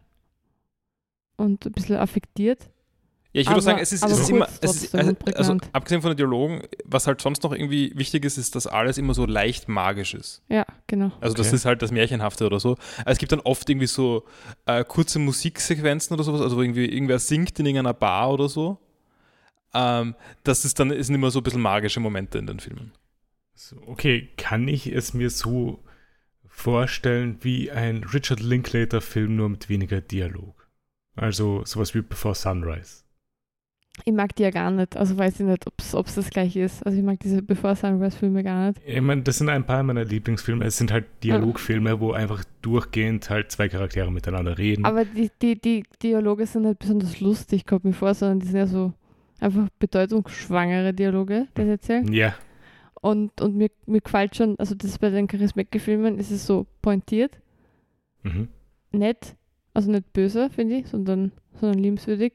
und 1.37 1.65
ein 1.65 1.71
bisschen 1.71 1.97
affektiert. 1.97 2.69
Ja, 3.33 3.39
ich 3.41 3.47
würde 3.47 3.53
Aber- 3.53 3.61
sagen, 3.61 3.79
es 3.79 3.93
ist, 3.93 4.03
es 4.03 4.19
ist 4.19 4.29
immer, 4.29 4.47
es 4.59 4.83
ist, 4.83 4.93
also, 4.93 5.15
also 5.35 5.57
abgesehen 5.71 6.01
von 6.01 6.11
den 6.11 6.17
Dialogen, 6.17 6.63
was 6.83 7.07
halt 7.07 7.21
sonst 7.21 7.43
noch 7.43 7.53
irgendwie 7.53 7.93
wichtig 7.95 8.25
ist, 8.25 8.37
ist, 8.37 8.55
dass 8.55 8.67
alles 8.67 8.97
immer 8.97 9.13
so 9.13 9.25
leicht 9.25 9.69
magisch 9.69 10.13
ist. 10.13 10.41
Ja, 10.49 10.65
genau. 10.87 11.11
Also 11.21 11.35
das 11.35 11.47
Okay. 11.47 11.55
ist 11.55 11.65
halt 11.65 11.81
das 11.81 11.91
Märchenhafte 11.91 12.45
oder 12.45 12.59
so. 12.59 12.75
Es 13.05 13.17
gibt 13.19 13.31
dann 13.31 13.39
oft 13.39 13.69
irgendwie 13.69 13.87
so 13.87 14.25
äh, 14.65 14.83
kurze 14.83 15.19
Musiksequenzen 15.19 16.13
oder 16.13 16.23
sowas, 16.25 16.41
also 16.41 16.57
wo 16.57 16.61
irgendwie 16.61 16.85
irgendwer 16.85 17.19
singt 17.19 17.57
in 17.57 17.65
irgendeiner 17.67 17.93
Bar 17.93 18.31
oder 18.33 18.49
so. 18.49 18.79
Ähm, 19.73 20.15
das 20.43 20.65
ist 20.65 20.77
dann, 20.81 20.91
es 20.91 21.07
sind 21.07 21.15
immer 21.15 21.31
so 21.31 21.39
ein 21.39 21.43
bisschen 21.43 21.61
magische 21.61 22.01
Momente 22.01 22.37
in 22.37 22.47
den 22.47 22.59
Filmen. 22.59 22.91
Okay, 23.87 24.29
kann 24.35 24.67
ich 24.67 24.87
es 24.87 25.13
mir 25.13 25.29
so 25.29 25.81
vorstellen 26.47 27.37
wie 27.41 27.71
ein 27.71 28.03
Richard 28.03 28.41
Linklater-Film, 28.41 29.35
nur 29.37 29.47
mit 29.49 29.69
weniger 29.69 30.01
Dialog? 30.01 30.67
Also 31.15 31.63
sowas 31.65 31.93
wie 31.95 32.01
Before 32.01 32.35
Sunrise. 32.35 33.03
Ich 34.05 34.13
mag 34.13 34.33
die 34.35 34.43
ja 34.43 34.51
gar 34.51 34.71
nicht, 34.71 34.95
also 34.95 35.17
weiß 35.17 35.41
ich 35.41 35.45
nicht, 35.45 35.65
ob 35.93 36.07
es 36.07 36.15
das 36.15 36.29
gleiche 36.29 36.61
ist. 36.61 36.83
Also 36.85 36.97
ich 36.97 37.03
mag 37.03 37.19
diese 37.19 37.41
Before 37.41 37.75
Sunrise-Filme 37.75 38.41
gar 38.41 38.69
nicht. 38.69 38.81
Ich 38.85 39.01
meine, 39.01 39.21
das 39.21 39.37
sind 39.37 39.49
ein 39.49 39.65
paar 39.65 39.83
meiner 39.83 40.05
Lieblingsfilme. 40.05 40.65
Es 40.65 40.77
sind 40.77 40.91
halt 40.91 41.05
Dialogfilme, 41.23 41.99
wo 41.99 42.13
einfach 42.13 42.43
durchgehend 42.61 43.29
halt 43.29 43.51
zwei 43.51 43.67
Charaktere 43.67 44.11
miteinander 44.11 44.57
reden. 44.57 44.85
Aber 44.85 45.03
die, 45.05 45.29
die, 45.41 45.59
die 45.59 45.83
Dialoge 46.01 46.45
sind 46.45 46.63
nicht 46.63 46.79
besonders 46.79 47.19
lustig, 47.19 47.65
kommt 47.65 47.83
mir 47.83 47.93
vor, 47.93 48.13
sondern 48.13 48.39
die 48.39 48.47
sind 48.47 48.57
ja 48.57 48.67
so 48.67 48.93
einfach 49.41 49.67
bedeutungsschwangere 49.79 50.93
Dialoge, 50.93 51.47
die 51.57 51.63
sie 51.63 51.69
erzählen. 51.69 52.13
ja, 52.13 52.33
Und, 53.01 53.41
und 53.41 53.57
mir, 53.57 53.69
mir 53.87 54.01
gefällt 54.01 54.35
schon, 54.35 54.57
also 54.57 54.73
das 54.73 54.97
bei 54.99 55.09
den 55.09 55.27
Charismecke-Filmen 55.27 56.17
ist 56.17 56.31
es 56.31 56.45
so 56.45 56.65
pointiert, 56.81 57.37
mhm. 58.23 58.47
nett, 58.91 59.35
also 59.73 59.91
nicht 59.91 60.13
böse, 60.13 60.49
finde 60.49 60.77
ich, 60.77 60.87
sondern, 60.87 61.33
sondern 61.59 61.79
liebenswürdig. 61.79 62.33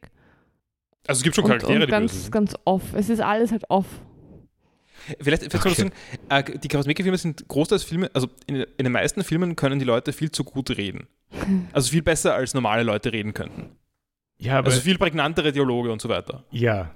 Also 1.08 1.20
es 1.20 1.22
gibt 1.22 1.36
schon 1.36 1.44
und, 1.44 1.50
Charaktere, 1.50 1.74
und 1.74 1.80
die 1.82 1.86
ganz, 1.90 2.12
böse 2.12 2.22
sind. 2.22 2.32
ganz 2.32 2.54
off. 2.64 2.82
Es 2.94 3.08
ist 3.08 3.20
alles 3.20 3.52
halt 3.52 3.68
off. 3.70 3.86
Vielleicht, 5.20 5.42
vielleicht 5.42 5.62
soll 5.62 5.72
ich 5.72 5.78
sagen, 5.78 5.92
äh, 6.30 6.58
die 6.58 6.66
Charismeki-Filme 6.68 7.16
sind 7.18 7.46
großteils 7.46 7.84
Filme, 7.84 8.10
also 8.12 8.26
in, 8.46 8.56
in 8.56 8.84
den 8.84 8.92
meisten 8.92 9.22
Filmen 9.22 9.54
können 9.54 9.78
die 9.78 9.84
Leute 9.84 10.12
viel 10.12 10.30
zu 10.32 10.42
gut 10.44 10.70
reden. 10.76 11.06
Also 11.72 11.90
viel 11.90 12.02
besser 12.02 12.34
als 12.34 12.54
normale 12.54 12.82
Leute 12.82 13.12
reden 13.12 13.34
könnten. 13.34 13.70
ja, 14.38 14.58
aber 14.58 14.68
Also 14.68 14.80
viel 14.80 14.98
prägnantere 14.98 15.52
Dialoge 15.52 15.92
und 15.92 16.00
so 16.00 16.08
weiter. 16.08 16.44
ja, 16.50 16.90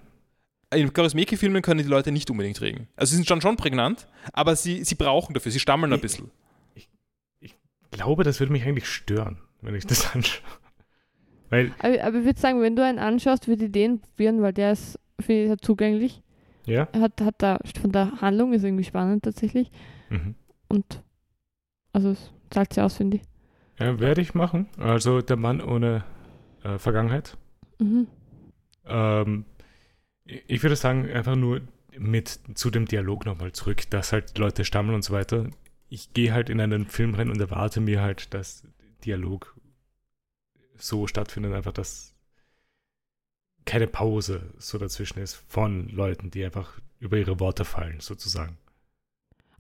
In 0.75 0.93
Charismeki-Filmen 0.93 1.63
können 1.63 1.83
die 1.83 1.89
Leute 1.89 2.11
nicht 2.11 2.31
unbedingt 2.31 2.61
reden. 2.61 2.89
Also 2.97 3.11
sie 3.11 3.17
sind 3.17 3.29
schon, 3.29 3.41
schon 3.41 3.57
prägnant, 3.57 4.09
aber 4.33 4.57
sie, 4.57 4.83
sie 4.85 4.95
brauchen 4.97 5.35
dafür, 5.35 5.53
sie 5.53 5.61
stammeln 5.61 5.93
ein 5.93 5.97
Ich- 5.97 6.03
bisschen. 6.03 6.31
glaube, 7.93 8.25
das 8.25 8.41
würde 8.41 8.53
mich 8.53 8.65
eigentlich 8.65 8.89
stören, 8.89 9.39
wenn 9.63 9.75
ich 9.75 9.87
das 9.87 10.11
anschaue. 10.15 10.43
Weil, 11.51 11.73
Aber, 11.79 12.03
aber 12.03 12.19
ich 12.19 12.25
würde 12.25 12.41
sagen, 12.41 12.61
wenn 12.61 12.77
du 12.77 12.85
einen 12.85 12.99
anschaust, 12.99 13.49
würde 13.49 13.67
ich 13.67 13.73
den 13.73 14.01
probieren, 14.01 14.41
weil 14.41 14.53
der 14.53 14.73
ist, 14.73 14.99
finde 15.21 15.43
ich, 15.43 15.49
sehr 15.49 15.59
zugänglich. 15.59 16.23
ja, 16.65 16.89
hat, 16.95 17.21
hat 17.21 17.35
da, 17.39 17.59
von 17.81 17.93
der 17.93 18.21
Handlung 18.21 18.53
ist 18.53 18.65
irgendwie 18.65 18.85
spannend 18.85 19.25
tatsächlich. 19.25 19.71
mhm. 20.09 20.35
Und 20.69 21.03
also 21.93 22.11
es 22.11 22.33
zahlt 22.51 22.73
sich 22.73 22.83
aus, 22.83 22.97
finde 22.97 23.17
ich. 23.19 23.23
ja 23.81 23.99
werde 23.99 24.21
ich 24.21 24.35
machen. 24.35 24.69
Also 24.79 25.21
der 25.21 25.37
Mann 25.37 25.61
ohne 25.61 26.05
äh, 26.63 26.79
Vergangenheit. 26.79 27.37
Mhm. 27.81 28.07
Ähm, 28.87 29.45
ich 30.25 30.45
ich 30.47 30.63
würde 30.63 30.77
sagen, 30.77 31.11
einfach 31.11 31.35
nur 31.35 31.63
mit 31.99 32.39
zu 32.55 32.71
dem 32.71 32.87
Dialog 32.87 33.27
nochmal 33.27 33.51
zurück, 33.53 33.91
dass 33.91 34.13
halt 34.13 34.39
Leute 34.39 34.65
stammeln 34.65 34.95
und 34.95 35.03
so 35.03 35.13
weiter. 35.13 35.49
Ich 35.89 36.15
gehe 36.15 36.33
halt 36.33 36.51
in 36.51 36.61
einen 36.61 36.87
Film 36.87 37.15
rein 37.15 37.31
und 37.31 37.41
erwarte 37.41 37.81
mir 37.81 38.01
halt, 38.01 38.33
dass 38.33 38.63
Dialog 39.05 39.57
so 40.81 41.07
stattfindet, 41.07 41.53
einfach, 41.55 41.73
dass 41.73 42.15
keine 43.65 43.87
Pause 43.87 44.53
so 44.59 44.79
dazwischen 44.79 45.21
ist 45.21 45.35
von 45.49 45.89
Leuten, 45.89 46.31
die 46.31 46.45
einfach 46.45 46.81
über 46.99 47.17
ihre 47.19 47.39
Worte 47.41 47.65
fallen, 47.65 48.01
sozusagen. 48.01 48.57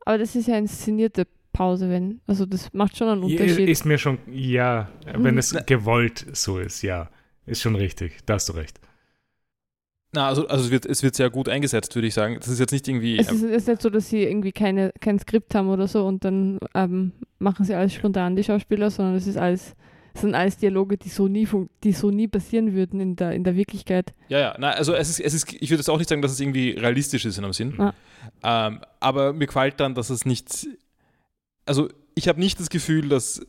Aber 0.04 0.18
das 0.18 0.34
ist 0.34 0.48
ja 0.48 0.56
inszenierte 0.58 1.26
Pause, 1.52 1.90
wenn. 1.90 2.20
Also 2.26 2.46
das 2.46 2.72
macht 2.72 2.96
schon 2.96 3.08
einen 3.08 3.22
Ja, 3.22 3.42
Unterschied. 3.42 3.68
Ist 3.68 3.84
mir 3.84 3.98
schon, 3.98 4.18
ja, 4.32 4.88
wenn 5.06 5.34
Mhm. 5.34 5.38
es 5.38 5.54
gewollt 5.66 6.26
so 6.32 6.58
ist, 6.58 6.82
ja. 6.82 7.10
Ist 7.46 7.62
schon 7.62 7.74
richtig, 7.76 8.18
da 8.26 8.34
hast 8.34 8.48
du 8.48 8.52
recht. 8.52 8.80
Na, 10.12 10.26
also, 10.28 10.46
also 10.48 10.64
es, 10.64 10.70
wird, 10.70 10.86
es 10.86 11.02
wird 11.04 11.14
sehr 11.14 11.30
gut 11.30 11.48
eingesetzt, 11.48 11.94
würde 11.94 12.08
ich 12.08 12.14
sagen. 12.14 12.36
Das 12.36 12.48
ist 12.48 12.58
jetzt 12.58 12.72
nicht 12.72 12.88
irgendwie. 12.88 13.18
es 13.18 13.30
ist, 13.30 13.42
ist 13.42 13.68
nicht 13.68 13.82
so, 13.82 13.90
dass 13.90 14.08
sie 14.08 14.22
irgendwie 14.24 14.50
keine, 14.52 14.92
kein 15.00 15.18
Skript 15.20 15.54
haben 15.54 15.68
oder 15.68 15.86
so 15.86 16.04
und 16.06 16.24
dann 16.24 16.58
ähm, 16.74 17.12
machen 17.38 17.64
sie 17.64 17.74
alles 17.74 17.94
spontan, 17.94 18.34
die 18.34 18.42
Schauspieler, 18.44 18.90
sondern 18.90 19.14
es 19.14 19.26
ist 19.28 19.36
alles, 19.36 19.76
sind 20.14 20.34
alles 20.34 20.56
Dialoge, 20.56 20.96
die 20.96 21.08
so 21.08 21.28
nie, 21.28 21.48
die 21.84 21.92
so 21.92 22.10
nie 22.10 22.28
passieren 22.28 22.74
würden 22.74 23.00
in 23.00 23.16
der, 23.16 23.32
in 23.32 23.44
der 23.44 23.56
Wirklichkeit. 23.56 24.14
Ja, 24.28 24.38
ja, 24.38 24.56
na, 24.58 24.70
also 24.70 24.94
es 24.94 25.08
ist, 25.10 25.20
es 25.20 25.34
ist, 25.34 25.52
ich 25.52 25.70
würde 25.70 25.80
jetzt 25.80 25.90
auch 25.90 25.98
nicht 25.98 26.08
sagen, 26.08 26.22
dass 26.22 26.32
es 26.32 26.40
irgendwie 26.40 26.70
realistisch 26.70 27.24
ist 27.24 27.38
in 27.38 27.44
einem 27.44 27.52
Sinn. 27.52 27.74
Ja. 27.78 27.94
Ähm, 28.42 28.80
aber 29.00 29.32
mir 29.32 29.46
gefällt 29.46 29.80
dann, 29.80 29.94
dass 29.94 30.10
es 30.10 30.24
nicht. 30.26 30.68
Also 31.66 31.88
ich 32.14 32.28
habe 32.28 32.40
nicht 32.40 32.58
das 32.58 32.70
Gefühl, 32.70 33.08
dass 33.08 33.40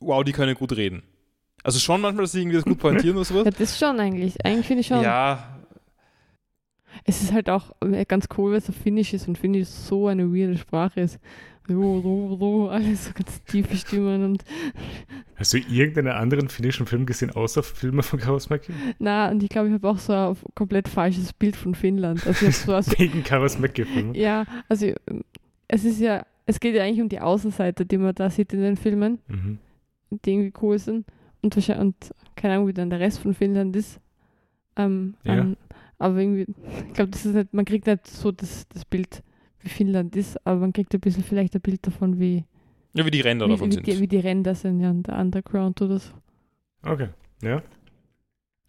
wow, 0.00 0.22
die 0.22 0.32
können 0.32 0.54
gut 0.54 0.76
reden. 0.76 1.02
Also 1.62 1.78
schon 1.78 2.00
manchmal, 2.02 2.24
dass 2.24 2.32
sie 2.32 2.40
irgendwie 2.40 2.56
das 2.56 2.64
gut 2.64 2.78
pointieren 2.78 3.16
oder 3.16 3.24
sowas. 3.24 3.44
Ja, 3.46 3.50
das 3.50 3.78
schon 3.78 3.98
eigentlich. 3.98 4.44
Eigentlich 4.44 4.66
finde 4.66 4.80
ich 4.82 4.86
schon. 4.86 5.02
Ja, 5.02 5.54
Es 7.04 7.22
ist 7.22 7.32
halt 7.32 7.48
auch 7.50 7.74
äh, 7.80 8.04
ganz 8.04 8.28
cool, 8.36 8.52
weil 8.52 8.58
es 8.58 8.68
auf 8.68 8.76
Finnisch 8.76 9.14
ist 9.14 9.26
und 9.28 9.38
Finnisch 9.38 9.68
so 9.68 10.06
eine 10.06 10.32
weirde 10.32 10.58
Sprache 10.58 11.00
ist. 11.00 11.18
So, 11.66 12.00
so, 12.02 12.36
so, 12.38 12.68
alles 12.68 13.06
so 13.06 13.12
ganz 13.14 13.42
tiefe 13.44 13.74
Stimmen 13.76 14.22
und 14.24 14.44
Hast 15.36 15.54
du 15.54 15.58
irgendeinen 15.58 16.08
anderen 16.12 16.48
finnischen 16.50 16.84
Film 16.86 17.06
gesehen, 17.06 17.30
außer 17.30 17.62
Filme 17.62 18.02
von 18.02 18.18
Karusmäki? 18.20 18.72
na, 18.98 19.30
und 19.30 19.42
ich 19.42 19.48
glaube, 19.48 19.68
ich 19.68 19.74
habe 19.74 19.88
auch 19.88 19.98
so 19.98 20.12
ein 20.12 20.36
komplett 20.54 20.88
falsches 20.88 21.32
Bild 21.32 21.56
von 21.56 21.74
Finnland. 21.74 22.26
Also, 22.26 22.50
so, 22.50 22.74
also 22.74 22.92
Wegen 22.98 23.24
Karusmäki-Filme? 23.24 24.16
ja, 24.16 24.44
also 24.68 24.86
ähm, 25.08 25.24
es 25.66 25.84
ist 25.84 26.00
ja, 26.00 26.26
es 26.46 26.60
geht 26.60 26.74
ja 26.74 26.82
eigentlich 26.84 27.00
um 27.00 27.08
die 27.08 27.20
Außenseiter, 27.20 27.86
die 27.86 27.96
man 27.96 28.14
da 28.14 28.28
sieht 28.28 28.52
in 28.52 28.60
den 28.60 28.76
Filmen, 28.76 29.18
Mhm. 29.28 29.58
die 30.10 30.32
irgendwie 30.34 30.52
cool 30.60 30.78
sind. 30.78 31.06
Und 31.40 31.56
und 31.68 31.94
keine 32.36 32.54
Ahnung, 32.54 32.68
wie 32.68 32.72
dann 32.74 32.90
der 32.90 33.00
Rest 33.00 33.20
von 33.20 33.32
Finnland 33.34 33.74
ist. 33.74 34.00
Ähm, 34.76 35.14
Ja. 35.24 35.38
ähm, 35.38 35.56
aber 35.98 36.18
irgendwie, 36.18 36.46
ich 36.88 36.92
glaube, 36.92 37.10
das 37.10 37.24
ist 37.24 37.34
nicht, 37.34 37.54
man 37.54 37.64
kriegt 37.64 37.86
nicht 37.86 38.06
so 38.06 38.32
das, 38.32 38.68
das 38.68 38.84
Bild, 38.84 39.22
wie 39.64 39.68
Finnland 39.68 40.14
ist, 40.14 40.44
aber 40.46 40.60
man 40.60 40.72
kriegt 40.72 40.94
ein 40.94 41.00
bisschen 41.00 41.24
vielleicht 41.24 41.54
ein 41.54 41.60
Bild 41.60 41.86
davon, 41.86 42.18
wie, 42.20 42.44
ja 42.92 43.04
wie 43.04 43.10
die 43.10 43.20
Ränder 43.20 43.46
wie, 43.46 43.50
davon 43.50 43.70
wie, 43.70 43.74
sind. 43.74 43.86
die, 43.86 44.00
wie 44.00 44.08
die 44.08 44.18
Ränder 44.18 44.54
sind, 44.54 44.80
ja, 44.80 44.90
und 44.90 45.06
der 45.06 45.18
Underground 45.18 45.80
oder 45.82 45.98
so. 45.98 46.12
Okay, 46.82 47.08
ja. 47.42 47.62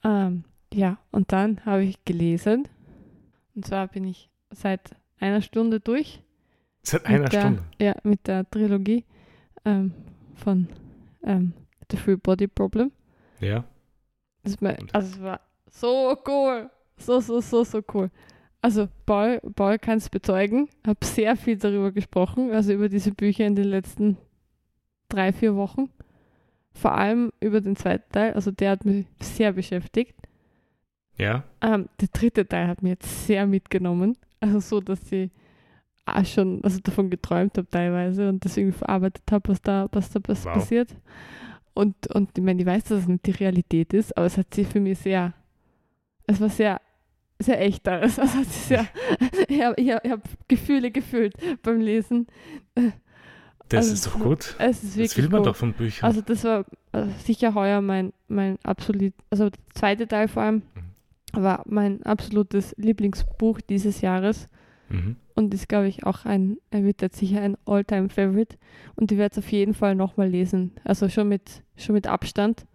Ähm, 0.03 0.43
ja, 0.73 0.97
und 1.11 1.31
dann 1.31 1.63
habe 1.65 1.83
ich 1.83 2.03
gelesen, 2.05 2.67
und 3.55 3.65
zwar 3.65 3.87
bin 3.87 4.05
ich 4.05 4.29
seit 4.51 4.95
einer 5.19 5.41
Stunde 5.41 5.79
durch. 5.79 6.21
Seit 6.81 7.05
einer 7.05 7.29
der, 7.29 7.39
Stunde. 7.39 7.63
Ja, 7.79 7.95
mit 8.03 8.27
der 8.27 8.49
Trilogie 8.49 9.03
ähm, 9.65 9.93
von 10.35 10.67
ähm, 11.23 11.53
The 11.91 11.97
Free 11.97 12.15
Body 12.15 12.47
Problem. 12.47 12.91
Ja. 13.39 13.65
Mein, 14.59 14.77
also 14.93 15.15
es 15.15 15.21
war 15.21 15.41
so 15.69 16.17
cool. 16.27 16.69
So, 16.97 17.19
so, 17.19 17.41
so, 17.41 17.63
so 17.63 17.81
cool. 17.93 18.09
Also 18.65 18.87
Paul, 19.05 19.39
Paul 19.55 19.77
kann 19.77 19.99
es 19.99 20.09
bezeugen. 20.09 20.67
habe 20.87 21.05
sehr 21.05 21.35
viel 21.35 21.55
darüber 21.55 21.91
gesprochen, 21.91 22.49
also 22.51 22.73
über 22.73 22.89
diese 22.89 23.11
Bücher 23.11 23.45
in 23.45 23.55
den 23.55 23.65
letzten 23.65 24.17
drei, 25.07 25.31
vier 25.33 25.55
Wochen. 25.55 25.91
Vor 26.73 26.95
allem 26.95 27.31
über 27.39 27.61
den 27.61 27.75
zweiten 27.75 28.11
Teil. 28.11 28.33
Also 28.33 28.49
der 28.49 28.71
hat 28.71 28.83
mich 28.83 29.05
sehr 29.21 29.53
beschäftigt. 29.53 30.15
Ja. 31.15 31.43
Ähm, 31.61 31.89
der 32.01 32.07
dritte 32.11 32.47
Teil 32.47 32.67
hat 32.67 32.81
mir 32.81 32.89
jetzt 32.89 33.27
sehr 33.27 33.45
mitgenommen. 33.45 34.17
Also 34.39 34.59
so, 34.59 34.81
dass 34.81 35.11
ich 35.11 35.29
auch 36.07 36.25
schon 36.25 36.63
also 36.63 36.79
davon 36.79 37.11
geträumt 37.11 37.59
habe 37.59 37.69
teilweise 37.69 38.29
und 38.29 38.43
deswegen 38.43 38.73
verarbeitet 38.73 39.31
habe, 39.31 39.47
was 39.49 39.61
da, 39.61 39.87
was 39.91 40.09
da 40.09 40.19
was 40.25 40.43
Wow. 40.43 40.53
passiert. 40.53 40.89
Und, 41.75 42.07
und 42.15 42.35
ich 42.35 42.43
meine, 42.43 42.61
ich 42.61 42.65
weiß, 42.65 42.85
dass 42.85 43.01
es 43.01 43.07
nicht 43.07 43.27
die 43.27 43.31
Realität 43.31 43.93
ist, 43.93 44.17
aber 44.17 44.25
es 44.25 44.39
hat 44.39 44.51
sich 44.55 44.67
für 44.67 44.79
mich 44.79 44.97
sehr, 44.97 45.35
es 46.25 46.41
war 46.41 46.49
sehr, 46.49 46.81
sehr 47.39 47.61
echt 47.61 47.87
alles. 47.87 48.17
Es 48.17 48.33
sich 48.33 48.47
sehr, 48.47 48.87
ich 49.47 49.61
habe 49.91 50.09
hab 50.09 50.21
Gefühle 50.47 50.91
gefühlt 50.91 51.33
beim 51.63 51.81
Lesen. 51.81 52.27
Das 53.69 53.79
Also, 53.89 53.93
ist 53.93 54.05
doch 54.05 54.19
gut. 54.19 54.55
Es 54.59 54.83
ist 54.83 54.95
wirklich 54.95 55.09
Das 55.09 55.17
will 55.17 55.29
man 55.29 55.39
gut. 55.39 55.47
doch 55.47 55.55
von 55.55 55.73
Büchern. 55.73 56.05
Also 56.07 56.21
das 56.21 56.43
war 56.43 56.65
äh, 56.91 57.07
sicher 57.23 57.55
heuer 57.55 57.81
mein, 57.81 58.13
mein 58.27 58.57
absolut, 58.63 59.13
also 59.29 59.49
der 59.49 59.59
zweite 59.73 60.07
Teil 60.07 60.27
vor 60.27 60.43
allem 60.43 60.61
Mhm. 61.35 61.43
war 61.43 61.63
mein 61.65 62.03
absolutes 62.03 62.73
Lieblingsbuch 62.77 63.59
dieses 63.61 64.01
Jahres 64.01 64.47
mhm. 64.89 65.15
und 65.33 65.53
ist, 65.53 65.67
glaube 65.67 65.87
ich, 65.87 66.05
auch 66.05 66.23
ein, 66.25 66.57
er 66.69 66.83
wird 66.85 67.01
jetzt 67.01 67.17
sicher 67.17 67.41
ein 67.41 67.57
All-Time-Favorite 67.65 68.55
und 68.95 69.11
ich 69.11 69.17
werde 69.17 69.33
es 69.33 69.37
auf 69.39 69.51
jeden 69.51 69.73
Fall 69.73 69.95
nochmal 69.95 70.29
lesen. 70.29 70.71
Also 70.85 71.09
schon 71.09 71.27
mit, 71.27 71.63
schon 71.75 71.93
mit 71.95 72.07
Abstand. 72.07 72.65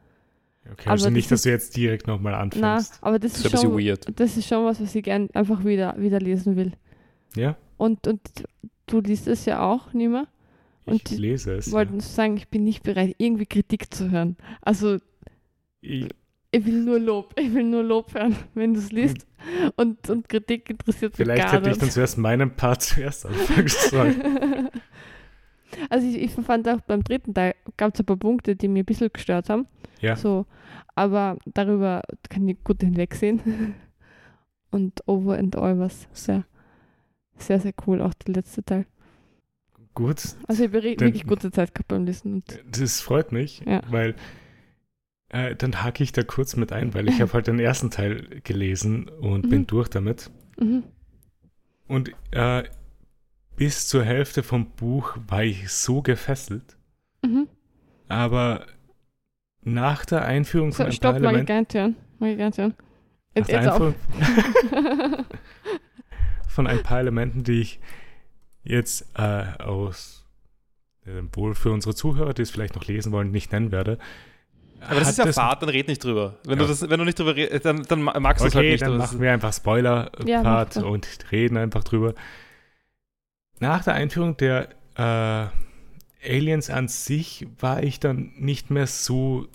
Okay, 0.72 0.88
also 0.88 1.06
aber 1.06 1.12
nicht, 1.12 1.30
das 1.30 1.38
dass 1.40 1.42
du 1.42 1.50
jetzt 1.50 1.76
direkt 1.76 2.06
nochmal 2.06 2.32
Na, 2.32 2.40
anfängst. 2.40 2.98
aber 3.02 3.18
das 3.18 3.32
Das 3.34 3.44
ist 3.46 3.54
ist, 3.54 3.60
schon, 3.62 3.78
weird. 3.78 4.06
das 4.20 4.36
ist 4.36 4.46
schon 4.48 4.64
was, 4.64 4.80
was 4.80 4.94
ich 4.94 5.02
gern 5.02 5.28
einfach 5.34 5.64
wieder, 5.64 5.94
wieder 5.98 6.20
lesen 6.20 6.56
will. 6.56 6.72
Ja, 7.36 7.56
Und, 7.76 8.06
und 8.06 8.20
du 8.86 9.00
liest 9.00 9.26
es 9.28 9.44
ja 9.46 9.62
auch, 9.62 9.92
Nima. 9.92 10.26
Und 10.84 11.10
ich 11.12 11.18
lese 11.18 11.54
es. 11.54 11.70
wollten 11.72 11.96
Ja. 11.96 12.00
sagen, 12.00 12.36
ich 12.36 12.48
bin 12.48 12.64
nicht 12.64 12.82
bereit, 12.82 13.14
irgendwie 13.18 13.46
Kritik 13.46 13.92
zu 13.94 14.10
hören. 14.10 14.36
Also 14.62 14.98
Ich, 15.80 16.08
ich 16.50 16.66
will 16.66 16.82
nur 16.82 16.98
Lob. 16.98 17.34
Ich 17.40 17.54
will 17.54 17.64
nur 17.64 17.82
Lob 17.84 18.14
hören, 18.14 18.34
wenn 18.54 18.74
du 18.74 18.80
es 18.80 18.90
liest. 18.90 19.26
Und, 19.76 20.10
und 20.10 20.28
Kritik 20.28 20.68
interessiert 20.70 21.12
mich 21.12 21.16
vielleicht 21.26 21.42
gar 21.44 21.52
hätte 21.52 21.62
ich 21.68 21.74
nicht. 21.76 21.82
dann 21.82 21.90
zuerst 21.90 22.18
meinen 22.18 22.56
Part 22.56 22.82
zuerst 22.82 23.26
anfangen 23.26 23.68
sollen. 23.68 24.68
also 25.88 26.06
ich, 26.06 26.16
ich 26.18 26.30
fand 26.32 26.68
auch 26.68 26.80
beim 26.80 27.02
dritten 27.04 27.34
Teil 27.34 27.54
gab 27.76 27.94
es 27.94 28.00
ein 28.00 28.06
paar 28.06 28.16
Punkte, 28.16 28.56
die 28.56 28.68
mir 28.68 28.82
ein 28.82 28.86
bisschen 28.86 29.10
gestört 29.12 29.48
haben. 29.50 29.66
Ja. 30.00 30.16
So, 30.16 30.46
aber 30.94 31.38
darüber 31.46 32.02
kann 32.28 32.48
ich 32.48 32.62
gut 32.64 32.80
hinwegsehen. 32.82 33.74
Und 34.70 35.02
Over 35.08 35.36
and 35.38 35.56
All 35.56 35.78
war 35.78 35.90
sehr, 36.12 36.44
sehr, 37.36 37.60
sehr 37.60 37.72
cool, 37.86 38.00
auch 38.00 38.14
der 38.14 38.34
letzte 38.36 38.62
Teil. 38.64 38.86
Gut, 39.94 40.22
Also 40.46 40.62
ich 40.64 40.70
habe 40.72 40.82
wirklich 40.84 41.26
gute 41.26 41.50
Zeit 41.50 41.74
gehabt 41.74 41.88
beim 41.88 42.04
Lesen. 42.04 42.44
Das 42.70 43.00
freut 43.00 43.32
mich, 43.32 43.62
Ja. 43.66 43.80
weil 43.90 44.14
äh, 45.30 45.56
dann 45.56 45.82
hake 45.82 46.02
ich 46.04 46.12
da 46.12 46.22
kurz 46.22 46.54
mit 46.56 46.72
ein, 46.72 46.94
weil 46.94 47.08
ich 47.08 47.20
habe 47.20 47.32
halt 47.34 47.48
den 47.48 47.58
ersten 47.58 47.90
Teil 47.90 48.40
gelesen 48.44 49.08
und 49.08 49.48
bin 49.50 49.62
Mhm. 49.62 49.66
durch 49.66 49.88
damit. 49.88 50.30
mhm. 50.60 50.84
Und 51.88 52.12
äh, 52.30 52.62
bis 53.60 53.86
zur 53.86 54.02
Hälfte 54.04 54.42
vom 54.42 54.70
Buch 54.70 55.18
war 55.28 55.42
ich 55.42 55.70
so 55.70 56.00
gefesselt, 56.00 56.78
Mhm. 57.22 57.46
aber 58.08 58.64
nach 59.62 60.06
der 60.06 60.24
Einführung 60.24 60.72
von 60.72 60.84
So, 60.84 60.84
ein 60.84 60.92
stopp, 60.92 61.12
paar 61.12 61.20
mag 61.20 61.32
ich 61.32 61.38
Elementen, 61.40 61.46
gar 61.46 61.60
nicht 61.60 61.74
hören. 61.74 61.96
Mag 62.18 62.30
ich 62.30 62.38
gar 62.38 62.46
nicht 62.46 62.58
hören. 62.58 62.74
nach 63.34 63.34
Jetzt, 63.34 63.50
jetzt 63.50 63.68
auf. 63.68 63.94
Von 66.48 66.66
ein 66.66 66.82
paar 66.82 67.00
Elementen, 67.00 67.44
die 67.44 67.60
ich 67.60 67.80
jetzt 68.64 69.06
äh, 69.16 69.44
aus 69.62 70.24
äh, 71.06 71.20
wohl 71.34 71.54
für 71.54 71.70
unsere 71.70 71.94
Zuhörer, 71.94 72.32
die 72.34 72.40
es 72.42 72.50
vielleicht 72.50 72.74
noch 72.74 72.86
lesen 72.86 73.12
wollen, 73.12 73.30
nicht 73.30 73.52
nennen 73.52 73.70
werde. 73.72 73.98
Aber 74.80 74.98
das 75.00 75.10
ist 75.10 75.18
ja 75.18 75.30
Fahrt, 75.32 75.60
dann 75.62 75.68
red 75.68 75.86
nicht 75.88 76.02
drüber. 76.02 76.38
Wenn, 76.44 76.58
Ja. 76.58 76.64
du, 76.64 76.68
das, 76.70 76.88
wenn 76.88 76.98
du 76.98 77.04
nicht 77.04 77.18
drüber 77.18 77.36
redest, 77.36 77.66
dann, 77.66 77.82
dann 77.82 78.02
ma- 78.02 78.18
magst 78.18 78.42
du 78.42 78.48
es 78.48 78.54
halt 78.54 78.64
Okay, 78.64 78.72
nicht. 78.72 78.82
dann 78.82 78.92
aber 78.92 78.98
das 78.98 79.12
machen 79.12 79.20
wir 79.22 79.32
einfach 79.32 79.52
Spoiler-Part 79.52 80.76
Ja, 80.76 80.82
und 80.82 81.06
reden 81.30 81.58
einfach 81.58 81.84
drüber. 81.84 82.14
Nach 83.60 83.84
der 83.84 83.94
Einführung 83.94 84.36
der 84.36 84.70
äh, 84.96 86.26
Aliens 86.28 86.70
an 86.70 86.88
sich 86.88 87.46
war 87.58 87.82
ich 87.82 88.00
dann 88.00 88.32
nicht 88.36 88.70
mehr 88.70 88.86
so 88.86 89.46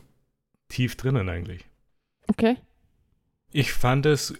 tief 0.69 0.95
drinnen 0.95 1.27
eigentlich. 1.29 1.65
Okay. 2.27 2.57
Ich 3.51 3.73
fand 3.73 4.05
es 4.05 4.35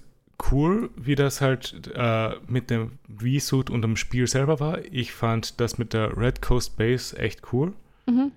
cool, 0.52 0.90
wie 0.96 1.16
das 1.16 1.42
halt 1.42 1.92
äh, 1.94 2.32
mit 2.48 2.70
dem 2.70 3.00
V-Suit 3.08 3.70
und 3.70 3.82
dem 3.82 3.96
Spiel 3.96 4.28
selber 4.28 4.60
war. 4.60 4.84
Ich 4.92 5.14
fand 5.14 5.60
das 5.60 5.78
mit 5.78 5.94
der 5.94 6.18
Red 6.18 6.42
Coast 6.42 6.78
Base 6.78 7.18
echt 7.18 7.54
cool. 7.54 7.74
Mhm. 8.06 8.32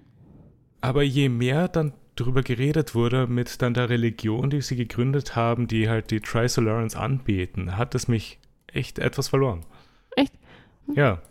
Aber 0.81 1.03
je 1.03 1.29
mehr 1.29 1.69
dann 1.69 1.93
darüber 2.15 2.43
geredet 2.43 2.95
wurde 2.95 3.27
mit 3.27 3.63
dann 3.63 3.75
der 3.75 3.91
Religion, 3.91 4.51
die 4.51 4.61
sie 4.61 4.77
gegründet 4.77 5.37
haben, 5.37 5.69
die 5.69 5.89
halt 5.89 6.11
die 6.11 6.21
Trisolarans 6.21 6.97
anbeten, 6.97 7.77
hat 7.77 7.95
es 7.95 8.09
mich 8.09 8.39
echt 8.67 8.99
etwas 8.99 9.29
verloren. 9.29 9.65
Echt? 10.17 10.33
Ja. 10.95 11.23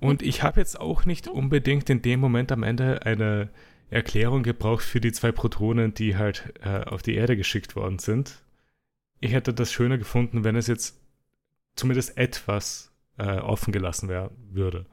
Und 0.00 0.22
ich 0.22 0.42
habe 0.42 0.60
jetzt 0.60 0.78
auch 0.78 1.04
nicht 1.04 1.28
unbedingt 1.28 1.88
in 1.90 2.02
dem 2.02 2.20
Moment 2.20 2.52
am 2.52 2.62
Ende 2.62 3.02
eine 3.04 3.50
Erklärung 3.88 4.42
gebraucht 4.42 4.84
für 4.84 5.00
die 5.00 5.12
zwei 5.12 5.32
Protonen, 5.32 5.94
die 5.94 6.16
halt 6.16 6.52
äh, 6.62 6.84
auf 6.84 7.02
die 7.02 7.14
Erde 7.14 7.36
geschickt 7.36 7.76
worden 7.76 7.98
sind. 7.98 8.42
Ich 9.20 9.32
hätte 9.32 9.54
das 9.54 9.72
schöner 9.72 9.96
gefunden, 9.96 10.44
wenn 10.44 10.56
es 10.56 10.66
jetzt 10.66 11.00
zumindest 11.76 12.16
etwas 12.18 12.92
äh, 13.18 13.38
offen 13.38 13.72
gelassen 13.72 14.08
wär, 14.08 14.30
würde. 14.50 14.86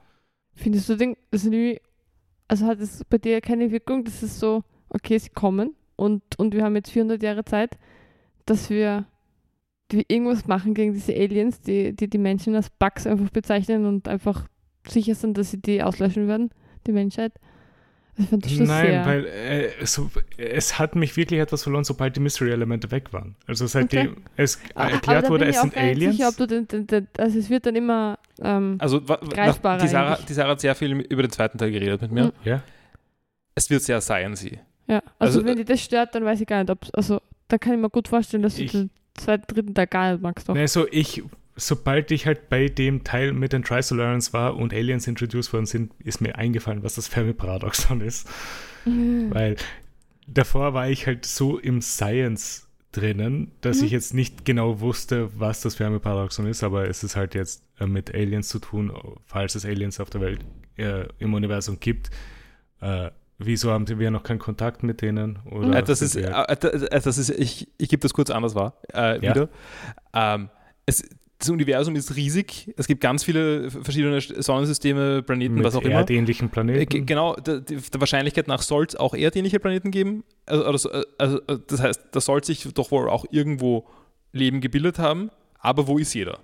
Findest 0.54 0.88
du 0.90 0.96
den, 0.96 1.18
das 1.32 1.46
irgendwie, 1.46 1.82
also 2.48 2.68
hat 2.68 2.80
es 2.80 3.04
bei 3.06 3.18
dir 3.18 3.42
keine 3.42 3.72
Wirkung, 3.72 4.04
das 4.04 4.22
ist 4.22 4.40
so, 4.40 4.64
okay, 4.90 5.18
sie 5.18 5.30
kommen 5.30 5.76
und, 5.96 6.24
und 6.38 6.54
wir 6.54 6.64
haben 6.64 6.76
jetzt 6.76 6.92
400 6.92 7.22
Jahre 7.24 7.44
Zeit, 7.46 7.78
dass 8.46 8.70
wir, 8.70 9.06
die 9.98 10.06
irgendwas 10.08 10.48
machen 10.48 10.74
gegen 10.74 10.94
diese 10.94 11.14
Aliens, 11.14 11.62
die, 11.62 11.94
die 11.96 12.10
die 12.10 12.18
Menschen 12.18 12.56
als 12.56 12.70
Bugs 12.70 13.06
einfach 13.08 13.30
bezeichnen 13.30 13.86
und 13.86 14.08
einfach 14.08 14.48
sicher 14.88 15.16
sind, 15.16 15.38
dass 15.38 15.52
sie 15.52 15.62
die 15.62 15.82
auslöschen 15.84 16.28
werden, 16.28 16.50
die 16.88 16.92
Menschheit. 16.92 17.34
Ich 18.16 18.28
fand 18.30 18.46
das 18.46 18.52
schon 18.52 18.68
Nein, 18.68 18.86
sehr. 18.86 19.06
weil 19.08 19.26
äh, 19.26 19.86
so, 19.88 20.12
es 20.38 20.78
hat 20.78 20.96
mich 20.96 21.18
wirklich 21.18 21.40
etwas 21.40 21.64
verloren, 21.64 21.84
sobald 21.84 22.16
die 22.16 22.20
Mystery-Elemente 22.20 22.92
weg 22.92 23.12
waren. 23.12 23.36
Also 23.48 23.66
seitdem 23.66 24.18
es 24.38 24.60
Ah, 24.76 24.84
aber 24.84 24.92
erklärt 24.92 25.30
wurde, 25.30 25.46
es 25.46 25.60
sind 25.60 25.76
Aliens. 25.76 26.18
Sicher, 26.18 26.30
ob 26.30 26.38
du 26.38 26.46
den, 26.46 26.68
den, 26.68 26.86
den, 26.86 27.08
also 27.18 27.40
es 27.40 27.50
wird 27.50 27.66
dann 27.66 27.76
immer. 27.76 28.20
Ähm, 28.40 28.76
Also 28.80 29.02
Greifbarer 29.02 29.82
die, 29.82 29.88
Sarah, 29.88 30.20
die 30.30 30.34
Sarah 30.34 30.50
hat 30.52 30.60
sehr 30.62 30.76
viel 30.76 30.92
über 30.92 31.24
den 31.24 31.32
zweiten 31.32 31.58
Teil 31.58 31.72
geredet 31.72 32.04
mit 32.04 32.12
mir. 32.12 32.26
Mhm. 32.26 32.32
ja? 32.44 32.62
Es 33.56 33.70
wird 33.72 33.82
sehr 33.82 34.00
sciencey. 34.00 34.60
ja, 34.88 34.98
also, 35.18 35.40
also, 35.40 35.46
wenn 35.46 35.58
dir 35.58 35.66
das 35.66 35.82
stört, 35.82 36.14
dann 36.14 36.24
weiß 36.24 36.40
ich 36.42 36.46
gar 36.48 36.60
nicht, 36.60 36.70
ob 36.70 36.86
Also 36.94 37.20
da 37.48 37.58
kann 37.58 37.74
ich 37.74 37.80
mir 37.80 37.90
gut 37.90 38.08
vorstellen, 38.08 38.44
dass 38.44 38.58
du 38.58 38.64
Ich- 38.64 38.72
den 38.74 38.92
zweiten, 39.16 39.54
dritten 39.54 39.74
Teil 39.74 39.88
gar 39.88 40.12
nicht 40.12 40.22
magst. 40.22 40.48
Doch. 40.50 40.54
Nee, 40.56 40.66
so 40.68 40.88
ich, 40.92 41.24
sobald 41.56 42.12
ich 42.12 42.26
halt 42.26 42.50
bei 42.50 42.68
dem 42.68 43.04
Teil 43.04 43.34
mit 43.34 43.54
den 43.54 43.64
Trisolarans 43.64 44.34
war 44.34 44.56
und 44.56 44.74
Aliens 44.74 45.08
introduced 45.08 45.54
worden 45.54 45.66
sind, 45.66 45.92
ist 46.00 46.22
mir 46.22 46.36
eingefallen, 46.38 46.84
was 46.84 46.96
das 46.96 47.08
Fermi-Paradoxon 47.08 48.02
ist. 48.02 48.28
Weil 48.86 49.56
davor 50.28 50.74
war 50.74 50.90
ich 50.90 51.08
halt 51.08 51.26
so 51.26 51.58
im 51.58 51.82
Science 51.82 52.68
drinnen, 52.92 53.52
dass 53.62 53.80
Mhm. 53.80 53.86
ich 53.86 53.92
jetzt 53.92 54.14
nicht 54.14 54.46
genau 54.46 54.80
wusste, 54.82 55.30
was 55.40 55.62
das 55.62 55.76
Fermi-Paradoxon 55.76 56.46
ist, 56.48 56.64
aber 56.64 56.88
es 56.90 57.04
ist 57.04 57.16
halt 57.16 57.34
jetzt 57.34 57.64
äh, 57.80 57.88
mit 57.88 58.14
Aliens 58.14 58.50
zu 58.50 58.60
tun, 58.60 58.92
falls 59.26 59.56
es 59.56 59.66
Aliens 59.66 60.00
auf 60.00 60.10
der 60.10 60.22
Welt 60.22 60.42
äh, 60.78 61.06
im 61.20 61.34
Universum 61.34 61.80
gibt. 61.80 62.10
Äh, 62.82 63.10
wieso 63.38 63.72
haben 63.72 63.88
wir 63.88 64.12
noch 64.12 64.24
keinen 64.24 64.40
Kontakt 64.40 64.84
mit 64.84 65.02
denen? 65.02 65.40
Oder 65.50 65.78
Äh, 65.80 65.84
das 65.84 66.02
ist, 66.02 66.16
äh, 66.16 66.22
äh, 66.30 67.02
das 67.02 67.18
ist, 67.18 67.30
ich, 67.30 67.68
ich 67.78 67.90
gebe 67.90 68.02
das 68.02 68.14
kurz 68.14 68.30
anders 68.30 68.56
wahr, 68.56 68.78
äh, 68.94 69.16
Ja. 69.16 69.22
wieder. 69.36 69.50
Ähm, 70.14 70.50
es, 70.86 71.04
das 71.40 71.50
Universum 71.50 71.96
ist 71.98 72.16
riesig. 72.16 72.74
Es 72.78 72.88
gibt 72.88 73.02
ganz 73.02 73.24
viele 73.26 73.70
verschiedene 73.70 74.22
Sonnensysteme, 74.22 75.24
Planeten, 75.24 75.56
mit 75.56 75.64
was 75.66 75.76
auch 75.76 75.82
immer. 75.82 75.96
erdähnlichen 75.96 76.48
Äh, 76.48 76.52
Planeten. 76.52 77.06
Genau, 77.06 77.36
der, 77.36 77.62
Wahrscheinlichkeit 77.98 78.48
nach 78.48 78.62
soll 78.62 78.86
es 78.86 78.96
auch 78.96 79.14
erdähnliche 79.14 79.60
Planeten 79.60 79.92
geben. 79.92 80.24
Also, 80.46 80.90
also, 81.18 81.40
das 81.68 81.82
heißt, 81.82 82.02
da 82.12 82.22
soll 82.22 82.44
sich 82.46 82.66
doch 82.74 82.92
wohl 82.92 83.10
auch 83.10 83.26
irgendwo 83.30 83.86
Leben 84.32 84.62
gebildet 84.62 85.00
haben. 85.00 85.32
Aber 85.60 85.88
wo 85.88 85.98
ist 85.98 86.14
jeder? 86.14 86.40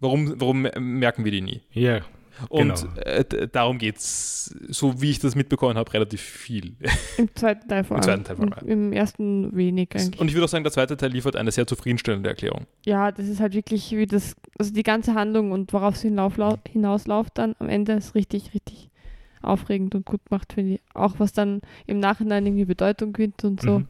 Warum, 0.00 0.40
warum 0.40 0.68
merken 0.78 1.24
wir 1.24 1.32
die 1.32 1.40
nie? 1.40 1.62
Ja, 1.72 2.00
Und 2.48 2.74
Genau. 2.74 2.94
äh, 3.02 3.48
darum 3.48 3.78
geht 3.78 3.96
es, 3.98 4.46
so 4.68 5.00
wie 5.00 5.10
ich 5.10 5.18
das 5.20 5.34
mitbekommen 5.36 5.76
habe, 5.76 5.92
relativ 5.92 6.20
viel. 6.20 6.76
Im 7.18 7.34
zweiten 7.34 7.68
Teil 7.68 7.84
vor 7.84 7.96
Im 7.96 8.02
allem. 8.02 8.04
zweiten 8.04 8.24
Teil 8.24 8.36
vor 8.36 8.56
allem. 8.58 8.68
Im, 8.68 8.82
Im 8.88 8.92
ersten 8.92 9.56
wenig 9.56 9.90
eigentlich. 9.94 10.20
Und 10.20 10.28
ich 10.28 10.34
würde 10.34 10.44
auch 10.46 10.48
sagen, 10.48 10.64
der 10.64 10.72
zweite 10.72 10.96
Teil 10.96 11.10
liefert 11.12 11.36
eine 11.36 11.52
sehr 11.52 11.66
zufriedenstellende 11.66 12.28
Erklärung. 12.28 12.66
ja, 12.84 13.12
das 13.12 13.26
ist 13.28 13.40
halt 13.40 13.54
wirklich 13.54 13.92
wie 13.92 14.06
das, 14.06 14.34
also 14.58 14.72
die 14.72 14.82
ganze 14.82 15.14
Handlung 15.14 15.52
und 15.52 15.72
worauf 15.72 15.96
sie 15.96 16.08
hinausläuft 16.08 17.38
dann 17.38 17.54
am 17.58 17.68
Ende 17.68 17.92
ist 17.92 18.14
richtig, 18.14 18.54
richtig 18.54 18.90
aufregend 19.42 19.94
und 19.94 20.06
gut 20.06 20.24
gemacht, 20.28 20.52
finde 20.54 20.74
ich. 20.74 20.80
Auch 20.94 21.14
was 21.18 21.32
dann 21.32 21.60
im 21.86 22.00
Nachhinein 22.00 22.46
irgendwie 22.46 22.64
Bedeutung 22.64 23.12
gewinnt 23.12 23.44
und 23.44 23.60
so. 23.60 23.80
Mhm. 23.80 23.88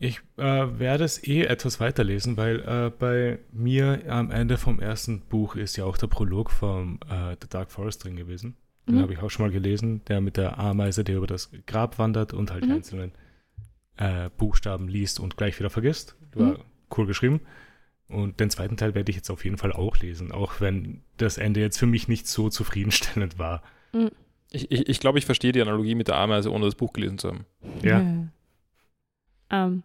Ich 0.00 0.20
äh, 0.36 0.42
werde 0.78 1.04
es 1.04 1.22
eh 1.26 1.42
etwas 1.42 1.80
weiterlesen, 1.80 2.36
weil 2.36 2.60
äh, 2.60 2.90
bei 2.96 3.38
mir 3.52 4.02
am 4.08 4.30
Ende 4.30 4.56
vom 4.56 4.78
ersten 4.80 5.20
Buch 5.22 5.56
ist 5.56 5.76
ja 5.76 5.84
auch 5.84 5.96
der 5.98 6.06
Prolog 6.06 6.50
vom 6.50 7.00
äh, 7.10 7.36
The 7.40 7.48
Dark 7.48 7.72
Forest 7.72 8.04
drin 8.04 8.14
gewesen. 8.16 8.56
Den 8.86 8.94
Mhm. 8.96 9.02
habe 9.02 9.12
ich 9.12 9.18
auch 9.18 9.28
schon 9.30 9.44
mal 9.46 9.52
gelesen, 9.52 10.02
der 10.06 10.20
mit 10.20 10.36
der 10.36 10.58
Ameise, 10.58 11.02
der 11.04 11.16
über 11.16 11.26
das 11.26 11.50
Grab 11.66 11.98
wandert 11.98 12.32
und 12.32 12.50
halt 12.52 12.62
die 12.64 12.68
Mhm. 12.68 12.74
einzelnen 12.74 13.12
äh, 13.96 14.30
Buchstaben 14.36 14.86
liest 14.86 15.18
und 15.18 15.36
gleich 15.36 15.58
wieder 15.58 15.70
vergisst. 15.70 16.14
War 16.34 16.52
Mhm. 16.58 16.62
cool 16.96 17.06
geschrieben. 17.06 17.40
Und 18.08 18.38
den 18.40 18.48
zweiten 18.50 18.76
Teil 18.76 18.94
werde 18.94 19.10
ich 19.10 19.16
jetzt 19.16 19.28
auf 19.30 19.44
jeden 19.44 19.58
Fall 19.58 19.72
auch 19.72 19.98
lesen, 19.98 20.30
auch 20.32 20.60
wenn 20.60 21.02
das 21.16 21.36
Ende 21.36 21.58
jetzt 21.60 21.78
für 21.78 21.86
mich 21.86 22.06
nicht 22.08 22.26
so 22.28 22.48
zufriedenstellend 22.48 23.38
war. 23.38 23.62
Ich, 24.50 24.70
ich, 24.70 24.88
ich 24.88 25.00
glaube, 25.00 25.18
ich 25.18 25.26
verstehe 25.26 25.52
die 25.52 25.60
Analogie 25.60 25.94
mit 25.96 26.06
der 26.08 26.16
Ameise, 26.16 26.52
ohne 26.52 26.64
das 26.66 26.76
Buch 26.76 26.92
gelesen 26.94 27.18
zu 27.18 27.28
haben. 27.28 27.44
Ja. 27.82 28.02
Ähm, 29.50 29.82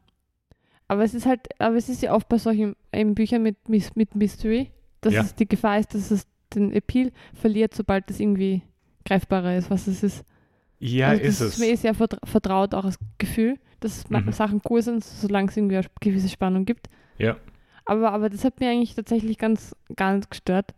aber 0.94 1.04
es 1.04 1.14
ist 1.14 1.26
halt, 1.26 1.42
aber 1.60 1.76
es 1.76 1.90
ist 1.90 2.02
ja 2.02 2.14
oft 2.14 2.28
bei 2.30 2.38
solchen 2.38 2.76
eben 2.94 3.16
Büchern 3.16 3.44
mit, 3.44 3.58
mit 3.68 4.16
Mystery, 4.16 4.72
dass 5.02 5.14
Ja. 5.14 5.22
es 5.22 5.36
die 5.36 5.48
Gefahr 5.48 5.80
ist, 5.80 5.94
dass 5.94 6.12
es 6.12 6.26
den 6.56 6.72
Appeal 6.72 7.12
verliert, 7.34 7.74
sobald 7.74 8.10
es 8.10 8.20
irgendwie 8.20 8.62
greifbarer 9.06 9.58
ist, 9.58 9.70
was 9.70 9.88
es 9.88 10.04
ist. 10.04 10.24
Ja, 10.80 11.10
also 11.10 11.24
ist 11.24 11.42
das 11.42 11.48
es. 11.48 11.54
ist 11.56 11.60
mir 11.60 11.78
sehr 11.78 11.94
vertra 11.94 12.20
vertraut, 12.26 12.74
auch 12.74 12.86
als 12.86 12.98
Gefühl, 13.18 13.58
dass 13.80 14.10
Mhm. 14.10 14.32
Sachen 14.32 14.62
cool 14.70 14.82
sind, 14.82 15.04
solange 15.04 15.50
es 15.50 15.58
irgendwie 15.58 15.78
eine 15.78 15.86
gewisse 16.00 16.30
Spannung 16.30 16.66
gibt. 16.66 16.88
Ja. 17.18 17.38
Aber, 17.86 18.12
aber 18.14 18.30
das 18.30 18.46
hat 18.46 18.60
mir 18.60 18.70
eigentlich 18.70 18.96
tatsächlich 18.96 19.38
ganz 19.38 19.76
gar 19.96 20.16
nicht 20.16 20.30
gestört, 20.30 20.74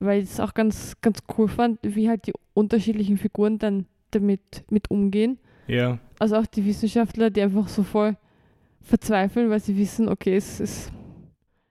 weil 0.00 0.22
ich 0.22 0.30
es 0.30 0.40
auch 0.40 0.54
ganz, 0.54 0.94
ganz 1.02 1.20
cool 1.36 1.46
fand, 1.48 1.78
wie 1.82 2.08
halt 2.08 2.26
die 2.26 2.32
unterschiedlichen 2.54 3.16
Figuren 3.16 3.58
dann 3.58 3.86
damit 4.12 4.64
mit 4.70 4.90
umgehen. 4.90 5.38
Ja. 5.68 5.98
Also 6.18 6.36
auch 6.36 6.46
die 6.46 6.64
Wissenschaftler, 6.64 7.30
die 7.30 7.42
einfach 7.42 7.68
so 7.68 7.82
voll 7.82 8.16
verzweifeln, 8.82 9.50
weil 9.50 9.60
sie 9.60 9.76
wissen, 9.76 10.08
okay, 10.08 10.36
es 10.36 10.60
ist, 10.60 10.92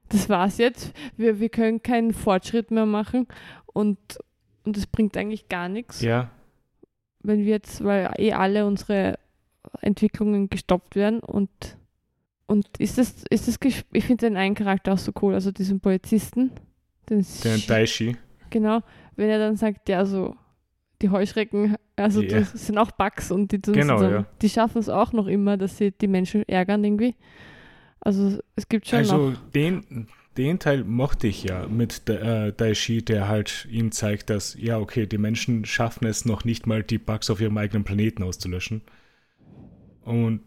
das 0.10 0.30
war's 0.30 0.58
jetzt. 0.58 0.94
Wir, 1.18 1.40
wir 1.40 1.50
können 1.50 1.82
keinen 1.84 2.14
Fortschritt 2.14 2.72
mehr 2.72 2.86
machen 2.86 3.28
und, 3.74 3.98
und 4.66 4.78
es 4.78 4.88
bringt 4.88 5.18
eigentlich 5.18 5.50
gar 5.50 5.70
nichts, 5.70 6.02
Ja. 6.02 6.30
wenn 7.22 7.40
wir 7.40 7.52
jetzt, 7.52 7.84
weil 7.84 8.12
eh 8.18 8.34
alle 8.34 8.66
unsere 8.66 9.18
Entwicklungen 9.82 10.50
gestoppt 10.50 10.96
werden 10.96 11.20
und 11.20 11.50
und 12.48 12.66
ist 12.80 12.98
das, 12.98 13.24
ist 13.30 13.48
das, 13.48 13.60
ich 13.92 14.06
finde 14.06 14.26
den 14.26 14.36
einen 14.36 14.56
Charakter 14.56 14.94
auch 14.94 14.98
so 14.98 15.12
cool, 15.22 15.36
also 15.36 15.52
diesen 15.52 15.80
Polizisten, 15.82 16.50
den, 17.08 17.22
Sch- 17.22 17.68
Daishi. 17.68 18.18
genau, 18.50 18.80
wenn 19.16 19.30
er 19.30 19.38
dann 19.38 19.56
sagt, 19.56 19.88
ja, 19.88 20.04
so 20.04 20.36
die 21.02 21.10
Heuschrecken, 21.10 21.76
also 21.96 22.22
Ja. 22.22 22.40
das 22.40 22.52
sind 22.68 22.78
auch 22.78 22.92
Bugs 22.92 23.32
und 23.32 23.52
die, 23.52 23.62
Genau, 23.62 24.02
ja. 24.04 24.26
die 24.42 24.50
schaffen 24.50 24.80
es 24.80 24.90
auch 24.90 25.14
noch 25.14 25.28
immer, 25.28 25.58
dass 25.58 25.78
sie 25.78 25.92
die 25.92 26.08
Menschen 26.08 26.44
ärgern 26.48 26.84
irgendwie. 26.84 27.16
Also 28.02 28.40
es 28.56 28.68
gibt 28.70 28.88
schon 28.88 29.00
Also 29.00 29.30
noch. 29.32 29.50
den, 29.52 30.08
den 30.38 30.60
Teil 30.60 30.84
mochte 30.84 31.28
ich 31.28 31.44
ja 31.44 31.68
mit 31.68 32.08
äh, 32.10 32.54
Daishi, 32.54 33.04
der 33.04 33.28
halt 33.28 33.68
ihm 33.72 33.92
zeigt, 33.92 34.30
dass, 34.30 34.56
ja, 34.60 34.78
okay, 34.80 35.06
die 35.06 35.18
Menschen 35.18 35.66
schaffen 35.66 36.06
es 36.08 36.26
noch 36.26 36.46
nicht 36.46 36.66
mal, 36.68 36.84
die 36.84 36.98
Bugs 36.98 37.30
auf 37.30 37.42
ihrem 37.42 37.58
eigenen 37.58 37.84
Planeten 37.84 38.24
auszulöschen. 38.24 38.82
Und 40.04 40.42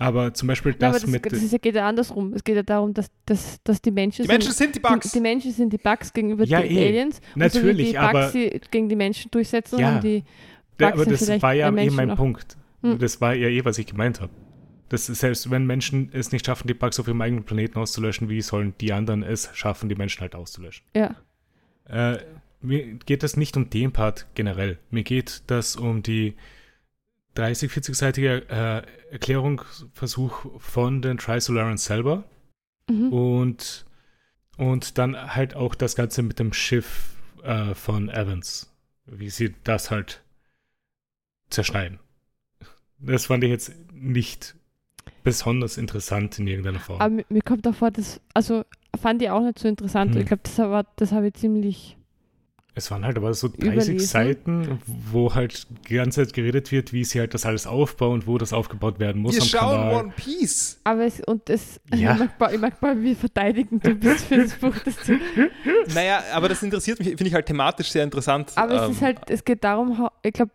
aber 0.00 0.32
zum 0.32 0.48
Beispiel 0.48 0.72
das, 0.72 1.06
mit 1.06 1.26
das 1.26 1.42
ist 1.42 1.52
ja, 1.52 1.58
geht 1.58 1.74
ja 1.74 1.86
andersrum. 1.86 2.32
Es 2.32 2.42
geht 2.42 2.56
ja 2.56 2.62
darum, 2.62 2.94
dass, 2.94 3.10
dass, 3.26 3.62
dass 3.62 3.82
die 3.82 3.90
Menschen 3.90 4.22
Die 4.22 4.28
Menschen 4.28 4.52
sind 4.52 4.74
die 4.74 4.80
Bugs! 4.80 5.10
Die, 5.10 5.18
die 5.18 5.20
Menschen 5.20 5.52
sind 5.52 5.72
die 5.72 5.78
Bugs 5.78 6.12
gegenüber 6.12 6.44
Ja, 6.44 6.62
den 6.62 6.70
eh. 6.70 6.88
Aliens. 6.88 7.18
und 7.18 7.22
so 7.24 7.36
wie 7.36 7.40
natürlich, 7.40 7.88
die 7.88 7.92
Bugs 7.96 8.04
aber, 8.04 8.28
sie 8.30 8.60
gegen 8.70 8.88
die 8.88 8.96
Menschen 8.96 9.30
durchsetzen, 9.30 9.78
Ja. 9.78 9.92
haben 9.92 10.00
die 10.00 10.24
Bugs 10.78 10.92
aber 10.92 11.04
das 11.04 11.42
war 11.42 11.52
ja 11.52 11.68
eh 11.68 11.90
mein 11.90 12.10
auch. 12.12 12.16
Punkt. 12.16 12.56
Hm. 12.82 12.98
Das 12.98 13.20
war 13.20 13.34
ja 13.34 13.48
eh, 13.48 13.62
was 13.64 13.76
ich 13.76 13.86
gemeint 13.86 14.22
habe. 14.22 14.32
Das 14.88 15.10
ist, 15.10 15.20
selbst 15.20 15.50
wenn 15.50 15.66
Menschen 15.66 16.08
es 16.12 16.32
nicht 16.32 16.46
schaffen, 16.46 16.66
die 16.66 16.74
Bugs 16.74 16.98
auf 16.98 17.06
ihrem 17.06 17.20
eigenen 17.20 17.44
Planeten 17.44 17.78
auszulöschen, 17.78 18.30
wie 18.30 18.40
sollen 18.40 18.72
die 18.80 18.94
anderen 18.94 19.22
es 19.22 19.50
schaffen, 19.52 19.90
die 19.90 19.96
Menschen 19.96 20.22
halt 20.22 20.34
auszulöschen? 20.34 20.84
Ja. 20.96 21.14
Äh, 21.88 22.18
mir 22.62 22.94
geht 23.06 23.22
es 23.22 23.36
nicht 23.36 23.56
um 23.56 23.68
den 23.68 23.92
Part 23.92 24.26
generell. 24.34 24.78
Mir 24.90 25.02
geht 25.02 25.42
das 25.46 25.76
um 25.76 26.02
die 26.02 26.34
30, 27.34 27.70
40-seitige 27.70 28.48
äh, 28.48 28.82
Erklärungsversuch 29.12 30.60
von 30.60 31.02
den 31.02 31.18
Trisolarans 31.18 31.84
selber 31.84 32.24
Mhm. 32.88 33.12
und, 33.12 33.86
und 34.56 34.98
dann 34.98 35.34
halt 35.36 35.54
auch 35.54 35.76
das 35.76 35.94
Ganze 35.94 36.22
mit 36.22 36.40
dem 36.40 36.52
Schiff 36.52 37.14
äh, 37.44 37.74
von 37.74 38.08
Evans. 38.08 38.68
Wie 39.06 39.30
sie 39.30 39.54
das 39.64 39.90
halt 39.92 40.22
zerschneiden. 41.50 41.98
Das 42.98 43.26
fand 43.26 43.44
ich 43.44 43.50
jetzt 43.50 43.72
nicht 43.92 44.54
besonders 45.24 45.78
interessant 45.78 46.38
in 46.38 46.46
irgendeiner 46.46 46.80
Form. 46.80 47.00
Aber 47.00 47.22
mir, 47.28 47.42
kommt 47.42 47.66
auch 47.66 47.74
vor, 47.74 47.90
das, 47.90 48.20
also 48.34 48.64
fand 49.00 49.22
ich 49.22 49.30
auch 49.30 49.40
nicht 49.42 49.58
so 49.58 49.68
interessant. 49.68 50.14
Hm. 50.14 50.20
Ich 50.20 50.26
glaube, 50.26 50.42
das, 50.42 50.58
war- 50.58 50.86
das 50.96 51.12
habe 51.12 51.28
ich 51.28 51.34
ziemlich. 51.34 51.96
Es 52.74 52.90
waren 52.90 53.04
halt 53.04 53.16
aber 53.16 53.34
so 53.34 53.48
30 53.48 53.64
Überlesen. 53.64 53.98
Seiten, 53.98 54.78
wo 54.86 55.34
halt 55.34 55.66
die 55.88 55.94
ganze 55.94 56.24
Zeit 56.24 56.32
geredet 56.34 56.70
wird, 56.70 56.92
wie 56.92 57.04
sie 57.04 57.18
halt 57.18 57.34
das 57.34 57.44
alles 57.44 57.66
aufbauen, 57.66 58.22
wo 58.26 58.38
das 58.38 58.52
aufgebaut 58.52 59.00
werden 59.00 59.20
muss 59.22 59.34
Wir 59.34 59.42
am 59.42 59.48
schauen 59.48 59.76
Kanal. 59.80 59.94
One 60.04 60.12
Piece! 60.16 60.80
Aber 60.84 61.04
es, 61.04 61.20
und 61.20 61.50
es, 61.50 61.80
Ja. 61.94 62.12
ich, 62.14 62.18
mag, 62.20 62.38
mal- 62.40 62.54
ich 62.54 62.60
mag 62.60 62.80
mal, 62.82 63.02
wie 63.02 63.14
verteidigend 63.16 63.84
du 63.84 63.94
bist 63.94 64.24
für 64.26 64.36
das 64.36 64.54
Buch. 64.60 64.74
Das 64.84 64.96
du, 65.04 65.18
Naja, 65.94 66.22
aber 66.32 66.48
das 66.48 66.62
interessiert 66.62 66.98
mich, 67.00 67.08
finde 67.08 67.26
ich 67.26 67.34
halt 67.34 67.46
thematisch 67.46 67.90
sehr 67.90 68.04
interessant. 68.04 68.52
aber 68.54 68.74
es 68.74 68.82
Ähm, 68.86 68.90
ist 68.92 69.02
halt, 69.02 69.18
es 69.30 69.44
geht 69.44 69.64
darum, 69.64 70.08
ich 70.22 70.32
glaube, 70.32 70.52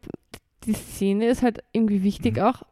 die 0.64 0.74
Szene 0.74 1.28
ist 1.28 1.44
halt 1.44 1.60
irgendwie 1.74 2.02
wichtig 2.04 2.38
Mhm. 2.38 2.42
auch, 2.44 2.64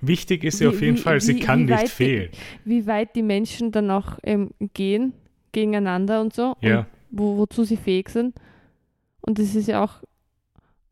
Wichtig 0.00 0.44
ist 0.44 0.58
sie 0.58 0.64
Wie- 0.64 0.68
auf 0.68 0.80
jeden 0.82 0.96
wie- 0.98 1.00
Fall, 1.00 1.20
sie 1.20 1.36
wie- 1.36 1.40
kann 1.40 1.60
wie 1.60 1.64
nicht 1.70 1.74
weit 1.78 1.84
die- 1.84 1.88
fehlen. 1.92 2.30
wie 2.64 2.86
weit 2.86 3.14
die 3.16 3.22
Menschen 3.22 3.72
dann 3.72 3.90
auch 3.90 4.18
ähm, 4.22 4.50
gehen 4.74 5.14
gegeneinander 5.52 6.20
und 6.20 6.34
so. 6.34 6.56
Ja. 6.60 6.80
Und 6.80 6.86
wo, 7.10 7.38
wozu 7.38 7.64
sie 7.64 7.76
fähig 7.78 8.08
sind. 8.10 8.34
Und 9.26 9.38
das 9.38 9.54
ist 9.54 9.68
ja 9.68 9.82
auch 9.82 10.02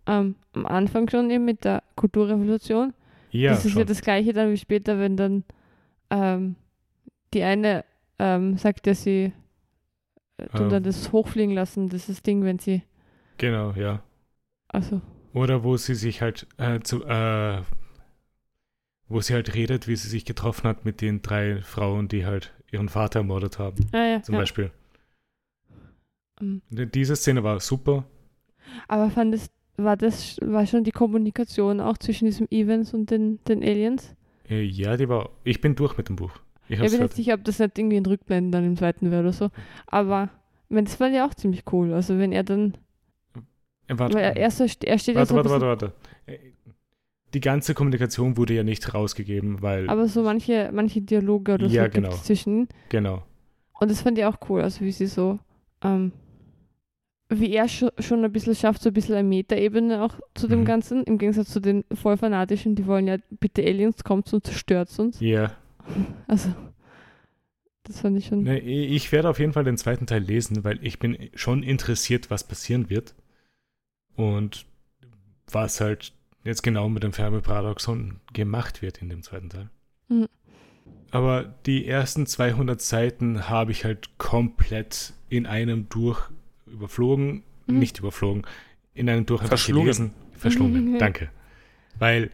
ähm, 0.06 0.36
am 0.54 0.66
Anfang 0.66 1.08
schon 1.08 1.30
eben 1.30 1.44
mit 1.44 1.64
der 1.64 1.82
Kulturrevolution. 1.96 2.94
Ja, 3.30 3.50
das 3.50 3.64
ist 3.64 3.74
ja 3.74 3.80
schon. 3.80 3.86
das 3.86 4.00
Gleiche 4.02 4.32
dann 4.32 4.50
wie 4.50 4.56
später, 4.56 4.98
wenn 4.98 5.16
dann 5.16 5.44
ähm, 6.10 6.56
die 7.34 7.42
eine 7.42 7.84
ähm, 8.18 8.56
sagt 8.56 8.86
ja, 8.86 8.94
sie 8.94 9.32
äh, 10.38 10.46
tun 10.48 10.62
Ähm. 10.62 10.70
dann 10.70 10.82
das 10.82 11.12
hochfliegen 11.12 11.54
lassen, 11.54 11.88
das 11.88 12.02
ist 12.02 12.08
das 12.08 12.22
Ding, 12.22 12.44
wenn 12.44 12.58
sie 12.58 12.82
Genau, 13.38 13.72
ja. 13.72 14.02
Also, 14.68 15.00
Oder 15.34 15.64
wo 15.64 15.76
sie 15.76 15.94
sich 15.94 16.22
halt 16.22 16.46
äh, 16.58 16.80
zu, 16.80 17.04
äh, 17.04 17.62
wo 19.08 19.20
sie 19.20 19.34
halt 19.34 19.54
redet, 19.54 19.88
wie 19.88 19.96
sie 19.96 20.08
sich 20.08 20.24
getroffen 20.24 20.68
hat 20.68 20.84
mit 20.84 21.00
den 21.00 21.22
drei 21.22 21.60
Frauen, 21.62 22.08
die 22.08 22.24
halt 22.24 22.54
ihren 22.70 22.88
Vater 22.88 23.20
ermordet 23.20 23.58
haben, 23.58 23.86
ah, 23.92 24.04
ja, 24.04 24.22
zum 24.22 24.34
ja. 24.34 24.40
Beispiel. 24.40 24.70
Mhm. 26.40 26.62
Diese 26.70 27.16
Szene 27.16 27.42
war 27.42 27.60
super. 27.60 28.04
Aber 28.88 29.10
fandest, 29.10 29.52
war 29.76 29.96
das 29.96 30.38
war 30.42 30.66
schon 30.66 30.84
die 30.84 30.90
Kommunikation 30.92 31.80
auch 31.80 31.98
zwischen 31.98 32.26
diesem 32.26 32.46
Evans 32.50 32.94
und 32.94 33.10
den, 33.10 33.38
den 33.48 33.62
Aliens? 33.62 34.14
Äh, 34.48 34.62
ja, 34.62 34.96
die 34.96 35.08
war. 35.08 35.30
Ich 35.44 35.60
bin 35.60 35.74
durch 35.74 35.96
mit 35.96 36.08
dem 36.08 36.16
Buch. 36.16 36.32
Ich 36.68 36.80
Ich 36.80 36.90
bin 36.90 37.00
jetzt 37.00 37.16
sicher, 37.16 37.34
ob 37.34 37.44
das 37.44 37.58
nicht 37.58 37.78
irgendwie 37.78 37.96
in 37.96 38.06
Rückblenden 38.06 38.52
dann 38.52 38.64
im 38.64 38.76
zweiten 38.76 39.10
wäre 39.10 39.22
oder 39.22 39.32
so. 39.32 39.50
Aber 39.86 40.30
meine, 40.68 40.84
das 40.84 40.96
fand 40.96 41.14
ich 41.14 41.20
auch 41.20 41.34
ziemlich 41.34 41.64
cool. 41.72 41.92
Also 41.92 42.18
wenn 42.18 42.32
er 42.32 42.42
dann, 42.44 42.74
Äh, 43.88 43.98
warte, 43.98 44.14
weil 44.14 44.24
er, 44.24 44.36
er, 44.36 44.50
so, 44.50 44.64
er 44.64 44.98
steht 44.98 45.14
ja 45.14 45.20
warte, 45.20 45.34
so 45.34 45.34
ein 45.34 45.44
warte, 45.44 45.50
warte, 45.50 45.66
warte. 45.66 45.92
Äh, 46.26 46.38
Die 47.34 47.40
ganze 47.40 47.74
Kommunikation 47.74 48.36
wurde 48.36 48.54
ja 48.54 48.62
nicht 48.62 48.92
rausgegeben, 48.94 49.62
weil. 49.62 49.88
aber 49.88 50.06
so 50.06 50.22
manche, 50.22 50.70
manche 50.72 51.00
Dialoge 51.00 51.54
oder 51.54 51.66
Ja, 51.66 51.84
so 51.84 51.90
genau. 51.90 52.10
zwischen 52.10 52.68
genau. 52.88 53.22
Und 53.80 53.90
das 53.90 54.02
fand 54.02 54.18
ich 54.18 54.24
auch 54.24 54.36
cool, 54.48 54.60
also 54.62 54.84
wie 54.84 54.92
sie 54.92 55.06
so, 55.06 55.38
ähm, 55.82 56.12
wie 57.40 57.52
er 57.52 57.68
scho 57.68 57.90
schon 57.98 58.24
ein 58.24 58.32
bisschen 58.32 58.54
schafft, 58.54 58.82
so 58.82 58.90
ein 58.90 58.92
bisschen 58.92 59.14
eine 59.14 59.28
Metaebene 59.28 60.02
auch 60.02 60.14
zu 60.34 60.48
dem 60.48 60.60
Mhm. 60.60 60.64
Ganzen, 60.64 61.04
im 61.04 61.18
Gegensatz 61.18 61.50
zu 61.50 61.60
den 61.60 61.84
voll 61.94 62.16
fanatischen, 62.16 62.74
die 62.74 62.86
wollen 62.86 63.06
ja, 63.06 63.16
bitte 63.30 63.62
Aliens, 63.62 64.04
kommt 64.04 64.32
und 64.32 64.44
zerstört 64.46 64.96
uns. 64.98 65.20
Ja. 65.20 65.52
Also, 66.26 66.54
das 67.84 68.00
fand 68.00 68.18
ich 68.18 68.26
schon. 68.26 68.42
Ne, 68.44 68.60
ich 68.60 69.10
werde 69.12 69.28
auf 69.28 69.38
jeden 69.38 69.52
Fall 69.52 69.64
den 69.64 69.76
zweiten 69.76 70.06
Teil 70.06 70.22
lesen, 70.22 70.64
weil 70.64 70.78
ich 70.84 70.98
bin 70.98 71.30
schon 71.34 71.62
interessiert, 71.62 72.30
was 72.30 72.44
passieren 72.44 72.90
wird. 72.90 73.14
Und 74.14 74.66
was 75.50 75.80
halt 75.80 76.12
jetzt 76.44 76.62
genau 76.62 76.88
mit 76.88 77.02
dem 77.02 77.12
Fermi-Paradoxon 77.12 78.20
gemacht 78.32 78.82
wird 78.82 78.98
in 78.98 79.08
dem 79.08 79.22
zweiten 79.22 79.48
Teil. 79.48 79.70
Mhm. 80.08 80.28
Aber 81.10 81.54
die 81.66 81.86
ersten 81.86 82.26
200 82.26 82.80
Seiten 82.80 83.48
habe 83.48 83.70
ich 83.72 83.84
halt 83.84 84.16
komplett 84.18 85.12
in 85.28 85.46
einem 85.46 85.88
durch 85.88 86.30
überflogen, 86.72 87.42
Mhm. 87.66 87.78
nicht 87.78 87.98
überflogen, 88.00 88.42
in 88.94 89.08
einem 89.08 89.26
durch 89.26 89.40
einfach 89.42 89.50
Verschlungen. 89.58 89.84
gelesen. 89.84 90.14
Verschlungen, 90.32 90.92
Mhm. 90.94 90.98
danke. 90.98 91.30
Weil 91.98 92.30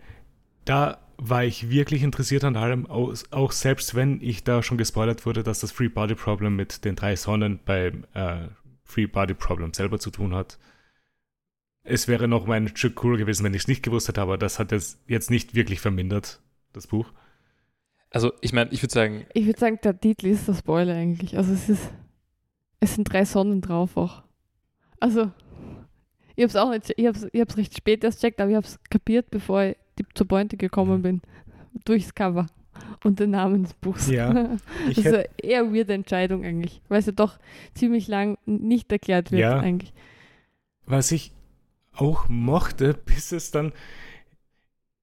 da 0.65 0.99
war 1.19 1.45
ich 1.45 1.69
wirklich 1.69 2.03
interessiert 2.03 2.45
an 2.45 2.57
allem, 2.57 2.87
auch, 2.87 3.13
auch 3.33 3.53
selbst 3.53 3.95
wenn 3.95 4.21
ich 4.23 4.45
da 4.45 4.63
schon 4.63 4.79
gespoilert 4.79 5.27
wurde, 5.27 5.43
dass 5.43 5.61
das 5.61 5.73
Free 5.73 5.89
Body 5.89 6.15
Problem 6.15 6.57
mit 6.57 6.85
den 6.85 6.95
drei 6.97 7.17
Sonnen 7.17 7.59
beim 7.65 8.05
äh, 8.15 8.49
Free 8.85 9.07
Body 9.07 9.35
Problem 9.35 9.75
selber 9.75 9.99
zu 9.99 10.11
tun 10.11 10.35
hat. 10.35 10.59
Es 11.83 12.07
wäre 12.09 12.29
noch 12.29 12.47
mal 12.47 12.55
ein 12.55 12.69
Stück 12.77 12.95
cooler 12.97 13.17
gewesen, 13.19 13.45
wenn 13.45 13.55
ich 13.55 13.63
es 13.63 13.69
nicht 13.69 13.83
gewusst 13.83 14.09
hätte, 14.09 14.21
aber 14.23 14.39
das 14.39 14.59
hat 14.59 14.73
es 14.73 15.03
jetzt 15.07 15.31
nicht 15.31 15.55
wirklich 15.55 15.81
vermindert, 15.81 16.41
das 16.73 16.87
Buch. 16.87 17.13
Also, 18.11 18.33
ich 18.41 18.53
meine, 18.53 18.71
ich 18.73 18.83
würde 18.83 18.93
sagen, 18.95 19.27
Ich 19.35 19.47
würde 19.47 19.59
sagen, 19.59 19.79
der 19.83 19.99
Titel 19.99 20.27
ist 20.29 20.49
der 20.49 20.55
Spoiler 20.55 20.95
eigentlich. 20.95 21.37
Also 21.37 21.53
es 21.53 21.69
ist, 21.69 21.91
es 22.81 22.95
sind 22.95 23.13
drei 23.13 23.25
Sonnen 23.25 23.61
drauf 23.61 23.97
auch. 23.97 24.23
Also, 25.01 25.31
ich 26.37 26.43
habe 26.45 26.49
es 26.51 26.57
auch 26.57 26.71
nicht, 26.71 26.93
ich 26.97 27.07
habe 27.07 27.17
es 27.19 27.27
ich 27.33 27.41
hab's 27.41 27.57
recht 27.57 27.77
spät 27.77 28.05
erst 28.05 28.21
checkt, 28.21 28.41
aber 28.41 28.51
ich 28.51 28.57
habe 28.57 28.67
es 28.67 28.79
kapiert, 28.91 29.31
bevor 29.31 29.63
ich 29.63 29.77
zur 30.15 30.27
Pointe 30.29 30.57
gekommen 30.57 31.03
bin. 31.03 31.21
Durchs 31.85 32.15
Cover 32.15 32.47
und 33.05 33.21
den 33.21 33.31
Namen 33.31 33.65
des 33.65 33.75
Buchs. 33.75 34.09
Ja, 34.09 34.33
das 34.89 34.99
ist 34.99 35.07
eine 35.07 35.29
eher 35.43 35.73
weirde 35.73 35.95
Entscheidung 35.95 36.45
eigentlich, 36.45 36.81
weil 36.89 37.01
es 37.01 37.07
ja 37.07 37.13
doch 37.13 37.39
ziemlich 37.75 38.09
lang 38.09 38.39
nicht 38.47 38.91
erklärt 38.93 39.31
wird 39.33 39.43
Ja. 39.43 39.59
eigentlich. 39.59 39.93
was 40.87 41.13
ich 41.13 41.33
auch 41.93 42.29
mochte, 42.29 42.95
bis 43.05 43.33
es 43.33 43.51
dann. 43.51 43.73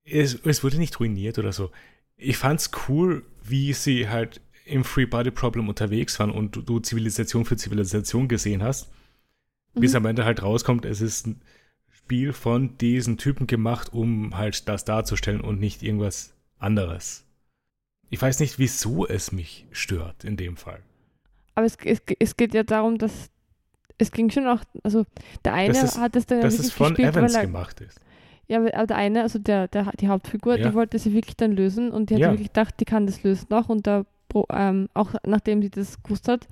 Es, 0.04 0.36
es 0.46 0.64
wurde 0.64 0.78
nicht 0.78 1.00
ruiniert 1.00 1.40
oder 1.40 1.52
so. 1.52 1.72
Ich 2.16 2.38
fand's 2.38 2.72
cool, 2.88 3.26
wie 3.44 3.74
sie 3.74 4.08
halt 4.08 4.40
im 4.66 4.84
Free 4.84 5.06
Body 5.06 5.32
Problem 5.32 5.68
unterwegs 5.68 6.20
waren 6.20 6.32
und 6.32 6.56
du, 6.56 6.62
du 6.62 6.80
Zivilisation 6.80 7.44
für 7.46 7.58
Zivilisation 7.58 8.28
gesehen 8.28 8.64
hast. 8.64 8.90
Bis 9.76 9.92
Mhm. 9.92 9.98
am 9.98 10.06
Ende 10.06 10.26
halt 10.26 10.42
rauskommt, 10.42 10.86
es 10.86 11.02
ist 11.02 11.28
ein 11.28 11.42
Spiel 11.90 12.34
von 12.34 12.78
diesen 12.78 13.18
Typen 13.18 13.48
gemacht, 13.48 13.92
um 13.94 14.38
halt 14.38 14.68
das 14.70 14.86
darzustellen 14.86 15.42
und 15.42 15.60
nicht 15.60 15.84
irgendwas 15.84 16.34
anderes. 16.60 17.26
Ich 18.10 18.22
weiß 18.22 18.40
nicht, 18.40 18.60
wieso 18.60 19.06
es 19.08 19.32
mich 19.32 19.66
stört 19.72 20.24
in 20.24 20.38
dem 20.38 20.56
Fall. 20.58 20.80
Aber 21.56 21.66
es, 21.66 21.78
es, 21.84 22.02
es 22.20 22.38
geht 22.38 22.54
ja 22.54 22.64
darum, 22.64 22.98
dass 22.98 23.30
es 23.98 24.12
ging 24.12 24.30
schon 24.30 24.46
auch, 24.48 24.60
also 24.84 25.06
der 25.46 25.54
eine 25.54 25.78
es- 25.78 25.98
hat 25.98 26.16
es 26.16 26.26
dann 26.26 26.40
ja 26.40 26.44
Dass 26.44 26.54
wirklich 26.56 26.68
es 26.68 26.74
von 26.74 26.90
gespielt, 26.90 27.10
Evans 27.16 27.34
weil 27.34 27.40
er, 27.42 27.46
gemacht 27.46 27.82
ist. 27.82 28.00
Ja, 28.48 28.58
aber 28.60 28.86
der 28.88 28.98
eine, 28.98 29.22
also 29.24 29.40
der, 29.40 29.68
der, 29.70 29.92
die 30.00 30.08
Hauptfigur, 30.08 30.58
Ja. 30.60 30.68
die 30.70 30.76
wollte 30.76 31.00
sie 31.00 31.14
wirklich 31.14 31.36
dann 31.38 31.54
lösen 31.54 31.92
und 31.92 32.10
die 32.10 32.16
hat 32.16 32.22
Ja. 32.22 32.32
wirklich 32.32 32.50
gedacht, 32.50 32.76
die 32.80 32.86
kann 32.86 33.08
das 33.08 33.24
lösen 33.24 33.52
auch 33.54 33.70
und 33.70 33.88
da, 33.88 34.06
ähm, 34.52 34.90
auch 34.94 35.14
nachdem 35.26 35.62
sie 35.62 35.70
das 35.72 36.04
gewusst 36.04 36.28
hat, 36.28 36.48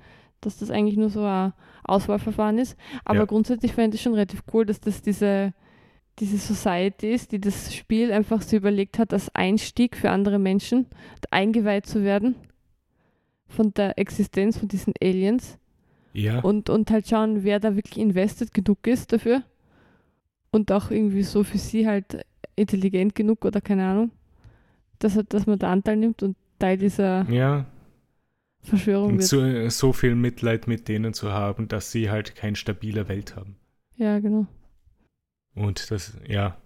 dass 0.46 0.58
das 0.58 0.70
eigentlich 0.70 0.96
nur 0.96 1.10
so 1.10 1.24
ein 1.24 1.52
Auswahlverfahren 1.84 2.58
ist. 2.58 2.76
Aber 3.04 3.20
Ja. 3.20 3.24
grundsätzlich 3.24 3.72
fände 3.72 3.96
ich 3.96 4.02
schon 4.02 4.14
relativ 4.14 4.42
cool, 4.52 4.64
dass 4.66 4.80
das 4.80 5.02
diese, 5.02 5.52
diese 6.18 6.36
Society 6.38 7.12
ist, 7.12 7.32
die 7.32 7.40
das 7.40 7.74
Spiel 7.74 8.12
einfach 8.12 8.42
so 8.42 8.56
überlegt 8.56 8.98
hat, 8.98 9.12
als 9.12 9.34
Einstieg 9.34 9.96
für 9.96 10.10
andere 10.10 10.38
Menschen 10.38 10.86
eingeweiht 11.30 11.86
zu 11.86 12.02
werden 12.04 12.34
von 13.48 13.72
der 13.74 13.98
Existenz 13.98 14.58
von 14.58 14.68
diesen 14.68 14.94
Aliens 15.02 15.58
Ja. 16.12 16.40
und, 16.40 16.70
und 16.70 16.90
halt 16.90 17.08
schauen, 17.08 17.44
wer 17.44 17.60
da 17.60 17.76
wirklich 17.76 17.98
invested 17.98 18.52
genug 18.54 18.86
ist 18.86 19.12
dafür. 19.12 19.42
Und 20.50 20.70
auch 20.70 20.90
irgendwie 20.90 21.24
so 21.24 21.42
für 21.42 21.58
sie 21.58 21.86
halt 21.86 22.24
intelligent 22.56 23.14
genug 23.16 23.44
oder 23.44 23.60
keine 23.60 23.84
Ahnung, 23.86 24.10
dass, 25.00 25.18
dass 25.28 25.46
man 25.46 25.58
da 25.58 25.72
Anteil 25.72 25.96
nimmt 25.96 26.22
und 26.22 26.36
Teil 26.60 26.78
dieser 26.78 27.28
ja. 27.28 27.66
Verschwörung 28.64 29.12
Und 29.12 29.18
wird. 29.18 29.28
so, 29.28 29.68
so 29.68 29.92
viel 29.92 30.14
Mitleid 30.14 30.66
mit 30.66 30.88
denen 30.88 31.14
zu 31.14 31.32
haben, 31.32 31.68
dass 31.68 31.90
sie 31.92 32.10
halt 32.10 32.34
keine 32.34 32.56
stabile 32.56 33.08
Welt 33.08 33.36
haben. 33.36 33.56
Ja, 33.96 34.18
genau. 34.18 34.46
Und 35.54 35.90
das, 35.90 36.16
ja, 36.26 36.56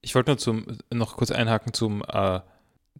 ich 0.00 0.14
wollte 0.14 0.30
nur 0.30 0.38
zum, 0.38 0.66
noch 0.92 1.16
kurz 1.16 1.30
einhaken 1.30 1.72
zum, 1.72 2.02
äh, 2.06 2.40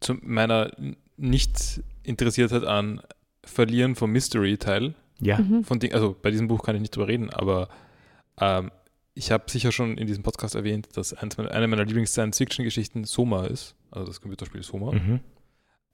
zu 0.01 0.15
meiner 0.23 0.73
Nicht-Interessiertheit 1.17 2.65
an 2.65 3.01
Verlieren 3.45 3.95
vom 3.95 4.11
Mystery-Teil. 4.11 4.95
ja, 5.21 5.39
Mhm. 5.39 5.63
Von 5.63 5.81
also 5.93 6.17
bei 6.21 6.31
diesem 6.33 6.49
Buch 6.49 6.65
kann 6.65 6.75
ich 6.75 6.81
nicht 6.81 6.97
drüber 6.97 7.07
reden, 7.09 7.31
aber 7.31 7.69
ähm, 8.41 8.73
ich 9.15 9.31
habe 9.31 9.45
sicher 9.51 9.71
schon 9.73 9.97
in 9.97 10.07
diesem 10.07 10.23
Podcast 10.25 10.57
erwähnt, 10.57 10.89
dass 10.97 11.15
eins 11.15 11.37
meiner, 11.39 11.53
eine 11.53 11.69
meiner 11.69 11.85
Lieblings-Science-Fiction-Geschichten 11.85 13.05
Soma 13.05 13.47
ist, 13.47 13.77
also 13.91 14.07
das 14.09 14.21
Computerspiel 14.21 14.63
Soma. 14.63 14.93
mhm. 14.93 15.21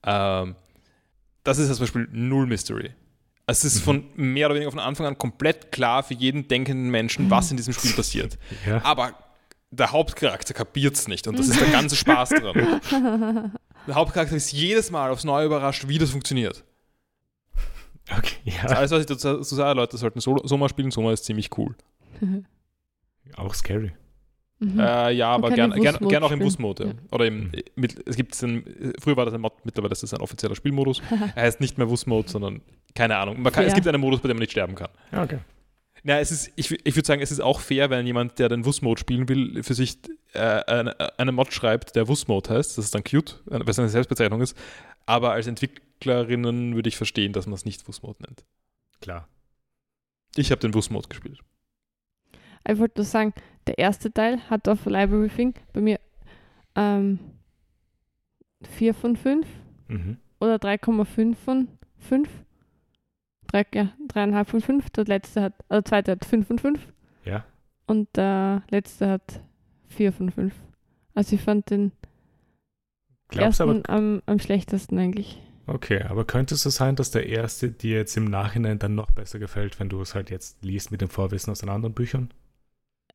Ähm, 0.05 0.55
das 1.43 1.57
ist 1.57 1.67
zum 1.69 1.79
Beispiel 1.79 2.07
null 2.11 2.45
Mystery. 2.47 2.91
Es 3.45 3.65
ist 3.65 3.79
Mhm. 3.79 3.81
von 3.81 4.03
mehr 4.15 4.47
oder 4.47 4.55
weniger 4.55 4.71
von 4.71 4.79
Anfang 4.79 5.05
an 5.05 5.17
komplett 5.17 5.71
klar 5.71 6.01
für 6.03 6.13
jeden 6.13 6.47
denkenden 6.47 6.89
Menschen, 6.89 7.29
was 7.29 7.51
in 7.51 7.57
diesem 7.57 7.73
Spiel 7.73 7.91
passiert. 7.93 8.37
ja, 8.65 8.83
Aber 8.85 9.13
der 9.71 9.91
Hauptcharakter 9.91 10.53
kapiert 10.53 10.95
es 10.95 11.07
nicht 11.07 11.27
und 11.27 11.37
das 11.37 11.47
ist 11.49 11.59
der 11.59 11.69
ganze 11.69 11.95
Spaß 11.95 12.29
dran. 12.29 13.51
Der 13.85 13.95
Hauptcharakter 13.95 14.37
ist 14.37 14.53
jedes 14.53 14.91
Mal 14.91 15.11
aufs 15.11 15.25
Neue 15.25 15.45
überrascht, 15.47 15.89
wie 15.89 15.97
das 15.97 16.11
funktioniert. 16.11 16.63
okay, 18.17 18.37
Das 18.45 18.53
ist 18.55 18.61
ja, 18.71 18.77
alles, 18.77 18.91
was 18.91 18.99
ich 19.01 19.05
dazu 19.07 19.43
sage, 19.43 19.75
Leute 19.75 19.97
sollten 19.97 20.21
Soma 20.21 20.69
spielen. 20.69 20.89
Soma 20.91 21.11
ist 21.11 21.25
ziemlich 21.25 21.49
cool. 21.57 21.75
auch 23.35 23.53
scary. 23.53 23.91
Mhm. 24.63 24.79
Äh, 24.79 25.11
ja, 25.11 25.29
aber 25.29 25.49
kann 25.49 25.55
gern, 25.55 25.71
im 25.73 26.07
gern, 26.07 26.23
auch 26.23 26.31
im. 26.31 26.41
Wus-Mode. 26.41 26.85
Ja. 26.85 26.91
Oder 27.11 27.25
im, 27.25 27.51
mit, 27.75 28.07
es 28.07 28.15
gibt 28.15 28.41
einen, 28.43 28.93
früher 28.99 29.17
war 29.17 29.25
das 29.25 29.33
ein 29.33 29.41
Mod, 29.41 29.53
mittlerweile 29.63 29.91
ist 29.91 30.03
das 30.03 30.13
ein 30.13 30.21
offizieller 30.21 30.55
Spielmodus. 30.55 31.01
er 31.35 31.43
heißt 31.43 31.59
nicht 31.59 31.77
mehr 31.77 31.89
Wus-Mode, 31.89 32.29
sondern 32.29 32.61
keine 32.95 33.17
Ahnung. 33.17 33.41
Man 33.41 33.51
kann, 33.51 33.65
es 33.65 33.73
gibt 33.73 33.87
einen 33.87 34.01
Modus, 34.01 34.21
bei 34.21 34.27
dem 34.27 34.37
man 34.37 34.41
nicht 34.41 34.51
sterben 34.51 34.75
kann. 34.75 34.89
Ja, 35.11 35.23
okay. 35.23 35.39
Ja, 36.05 36.19
es 36.19 36.31
ist, 36.31 36.51
ich, 36.55 36.71
ich 36.85 36.95
würde 36.95 37.07
sagen, 37.07 37.21
es 37.21 37.31
ist 37.31 37.39
auch 37.39 37.61
fair, 37.61 37.89
wenn 37.89 38.05
jemand, 38.05 38.37
der 38.37 38.49
den 38.49 38.65
Wus-Mode 38.65 38.99
spielen 38.99 39.29
will, 39.29 39.63
für 39.63 39.73
sich 39.73 39.97
äh, 40.33 40.39
eine, 40.39 41.17
eine 41.17 41.31
Mod 41.31 41.53
schreibt, 41.53 41.95
der 41.95 42.07
Wus-Mode 42.07 42.49
heißt. 42.49 42.77
Das 42.77 42.85
ist 42.85 42.93
dann 42.93 43.03
cute, 43.03 43.41
weil 43.45 43.61
es 43.67 43.79
eine 43.79 43.89
Selbstbezeichnung 43.89 44.41
ist. 44.41 44.57
Aber 45.05 45.31
als 45.31 45.47
Entwicklerinnen 45.47 46.75
würde 46.75 46.89
ich 46.89 46.97
verstehen, 46.97 47.31
dass 47.31 47.45
man 47.45 47.53
es 47.53 47.63
nicht 47.63 47.87
Wus-Mode 47.87 48.23
nennt. 48.23 48.43
Klar. 49.01 49.29
Ich 50.35 50.51
habe 50.51 50.59
den 50.59 50.73
Wus-Mode 50.73 51.07
gespielt. 51.07 51.39
Ich 52.67 52.77
wollte 52.79 52.99
nur 53.01 53.05
sagen, 53.05 53.33
der 53.67 53.77
erste 53.77 54.11
Teil 54.11 54.39
hat 54.49 54.67
auf 54.67 54.85
Library 54.85 55.29
Thing 55.29 55.53
bei 55.73 55.81
mir 55.81 55.99
ähm, 56.75 57.19
4 58.63 58.93
von 58.93 59.15
5 59.15 59.45
Mhm. 59.89 60.17
oder 60.39 60.55
3,5 60.55 61.35
von 61.35 61.67
5. 61.99 62.29
Drei, 63.47 63.65
ja, 63.73 63.91
3,5 64.07 64.45
von 64.45 64.61
5. 64.61 64.89
Der 64.91 65.05
letzte 65.05 65.41
hat, 65.41 65.53
also 65.69 65.81
der 65.81 65.85
zweite 65.85 66.11
hat 66.13 66.25
5 66.25 66.47
von 66.47 66.57
5 66.59 66.79
Ja, 67.25 67.45
und 67.85 68.07
der 68.15 68.63
letzte 68.69 69.07
hat 69.09 69.41
4 69.89 70.13
von 70.13 70.31
5. 70.31 70.53
Also 71.13 71.35
ich 71.35 71.41
fand 71.41 71.69
den 71.69 71.91
glaubst 73.27 73.59
ersten 73.59 73.83
aber, 73.85 73.89
am, 73.95 74.21
am 74.25 74.39
schlechtesten 74.39 74.97
eigentlich. 74.97 75.39
okay, 75.67 76.01
aber 76.03 76.25
könnte 76.25 76.55
es 76.55 76.63
so 76.63 76.69
sein, 76.69 76.95
dass 76.95 77.11
der 77.11 77.27
erste 77.27 77.69
dir 77.69 77.97
jetzt 77.97 78.15
im 78.17 78.25
Nachhinein 78.25 78.79
dann 78.79 78.95
noch 78.95 79.11
besser 79.11 79.37
gefällt, 79.37 79.79
wenn 79.79 79.89
du 79.89 80.01
es 80.01 80.15
halt 80.15 80.29
jetzt 80.31 80.63
liest 80.63 80.91
mit 80.91 81.01
dem 81.01 81.09
Vorwissen 81.09 81.51
aus 81.51 81.59
den 81.59 81.69
anderen 81.69 81.93
Büchern? 81.93 82.31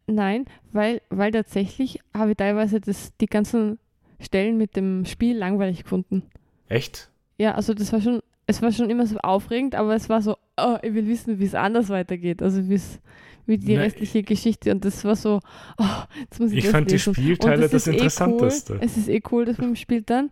Nein, 0.09 0.47
weil, 0.73 1.01
weil 1.11 1.31
tatsächlich 1.31 2.01
habe 2.15 2.33
ich 2.33 2.37
teilweise 2.37 2.81
das, 2.81 3.17
die 3.19 3.27
ganzen 3.27 3.79
Stellen 4.21 4.59
mit 4.59 4.77
dem 4.77 5.05
Spiel 5.05 5.37
langweilig 5.37 5.85
gefunden. 5.85 6.23
Echt? 6.69 7.11
Ja, 7.39 7.55
also 7.55 7.73
das 7.75 7.93
war 7.93 8.01
schon, 8.01 8.21
es 8.47 8.63
war 8.63 8.73
schon 8.73 8.91
immer 8.91 9.07
so 9.07 9.19
aufregend, 9.19 9.75
aber 9.75 9.95
es 9.95 10.09
war 10.09 10.23
so, 10.23 10.37
oh, 10.57 10.77
ich 10.83 10.95
will 10.95 11.07
wissen, 11.07 11.39
wie 11.39 11.45
es 11.45 11.55
anders 11.55 11.89
weitergeht. 11.89 12.43
Also 12.43 12.69
wie's, 12.69 13.01
wie 13.47 13.59
die 13.59 13.75
Na, 13.75 13.83
restliche 13.83 14.23
Geschichte. 14.23 14.73
Und 14.73 14.85
das 14.85 15.05
war 15.05 15.17
so, 15.17 15.41
oh, 15.79 15.85
jetzt 16.21 16.41
muss 16.41 16.51
ich, 16.51 16.59
Ich 16.59 16.65
das 16.65 16.73
fand 16.73 16.91
die 16.91 16.95
lesen. 16.95 17.11
Und 17.11 17.15
Spielteile 17.15 17.65
es 17.67 17.71
das 17.71 17.87
ist 17.87 17.89
eh 17.89 17.97
Interessanteste. 17.97 18.73
Cool. 18.75 18.81
Es 18.83 18.97
ist 18.97 19.09
eh 19.09 19.23
cool, 19.31 19.45
dass 19.45 19.59
man 19.59 19.77
spielt 19.77 20.11
dann. 20.11 20.31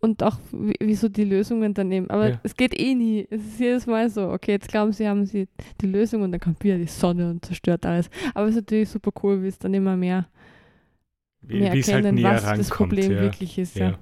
Und 0.00 0.22
auch, 0.22 0.38
wie, 0.52 0.74
wie 0.80 0.94
so 0.94 1.08
die 1.08 1.24
Lösungen 1.24 1.74
dann 1.74 1.88
nehmen. 1.88 2.08
Aber 2.10 2.30
Ja. 2.30 2.40
es 2.44 2.54
geht 2.54 2.78
eh 2.78 2.94
nie. 2.94 3.26
Es 3.30 3.42
ist 3.44 3.58
jedes 3.58 3.86
Mal 3.86 4.08
so, 4.10 4.30
okay, 4.30 4.52
jetzt 4.52 4.68
glauben 4.68 4.92
sie, 4.92 5.08
haben 5.08 5.26
sie 5.26 5.48
die 5.80 5.86
Lösung 5.86 6.22
und 6.22 6.30
dann 6.30 6.40
kommt 6.40 6.62
wieder 6.62 6.78
die 6.78 6.86
Sonne 6.86 7.30
und 7.30 7.44
zerstört 7.44 7.84
alles. 7.84 8.08
Aber 8.34 8.44
es 8.46 8.50
ist 8.54 8.62
natürlich 8.62 8.88
super 8.90 9.10
cool, 9.22 9.42
wie 9.42 9.48
es 9.48 9.58
dann 9.58 9.74
immer 9.74 9.96
mehr, 9.96 10.28
mehr 11.42 11.72
wie 11.72 11.82
halt 11.82 11.88
erkennen, 11.88 12.14
näher 12.14 12.34
was 12.34 12.58
das. 12.58 12.68
Problem 12.70 13.10
ja. 13.12 13.20
wirklich 13.22 13.58
ist. 13.58 13.74
Ja. 13.74 13.98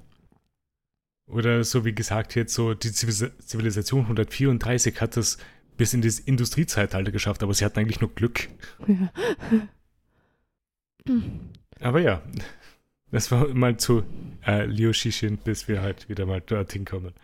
Oder 1.28 1.64
so 1.64 1.84
wie 1.86 1.94
gesagt, 1.94 2.34
jetzt 2.34 2.52
so 2.54 2.74
die 2.74 2.90
Zivilis- 2.90 3.32
Zivilisation 3.38 4.02
134 4.02 5.00
hat 5.00 5.16
das 5.16 5.38
bis 5.78 5.92
in 5.94 6.02
das 6.02 6.18
Industriezeitalter 6.20 7.10
geschafft, 7.10 7.42
aber 7.42 7.52
sie 7.54 7.64
hatten 7.64 7.78
eigentlich 7.80 8.00
nur 8.00 8.14
Glück. 8.14 8.48
Ja. 8.86 9.10
Aber 11.80 12.00
ja, 12.00 12.22
das 13.10 13.30
war 13.30 13.48
mal 13.48 13.76
zu 13.76 14.02
äh, 14.46 14.64
Liu 14.66 14.92
Shishin, 14.92 15.38
bis 15.38 15.68
wir 15.68 15.82
halt 15.82 16.08
wieder 16.08 16.26
mal 16.26 16.40
dorthin 16.40 16.84
kommen. 16.84 17.14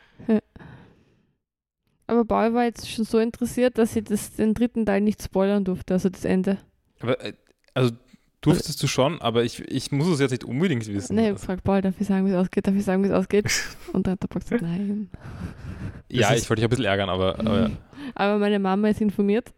Aber 2.06 2.24
Paul 2.26 2.52
war 2.52 2.64
jetzt 2.64 2.90
schon 2.90 3.06
so 3.06 3.18
interessiert, 3.18 3.78
dass 3.78 3.94
sie 3.94 4.02
das, 4.02 4.34
den 4.34 4.52
dritten 4.52 4.84
Teil 4.84 5.00
nicht 5.00 5.22
spoilern 5.22 5.64
durfte, 5.64 5.94
also 5.94 6.10
das 6.10 6.26
Ende. 6.26 6.58
Aber, 7.00 7.18
äh, 7.24 7.32
also 7.72 7.92
durftest 8.42 8.82
du 8.82 8.86
schon, 8.86 9.20
aber 9.22 9.44
ich, 9.44 9.60
ich 9.60 9.92
muss 9.92 10.08
es 10.08 10.20
jetzt 10.20 10.32
nicht 10.32 10.44
unbedingt 10.44 10.86
wissen. 10.88 11.16
Nee, 11.16 11.28
Also, 11.30 11.46
fragt 11.46 11.64
Paul, 11.64 11.80
darf 11.80 11.94
ich 11.98 12.06
sagen, 12.06 12.26
wie 12.26 12.30
es 12.30 12.36
ausgeht? 12.36 12.66
Darf 12.66 12.74
ich 12.74 12.84
sagen, 12.84 13.02
wie 13.02 13.06
es 13.08 13.14
ausgeht? 13.14 13.46
Und 13.94 14.06
dann 14.06 14.12
hat 14.12 14.22
der 14.22 14.28
Paul 14.28 14.42
gesagt, 14.42 14.62
nein. 14.62 15.08
ja, 16.10 16.34
ich 16.34 16.50
wollte 16.50 16.60
dich 16.60 16.64
ein 16.64 16.70
bisschen 16.70 16.84
ärgern, 16.84 17.08
aber, 17.08 17.38
aber 17.38 17.60
ja. 17.60 17.70
Aber 18.14 18.38
meine 18.38 18.58
Mama 18.58 18.88
ist 18.88 19.00
informiert. 19.00 19.54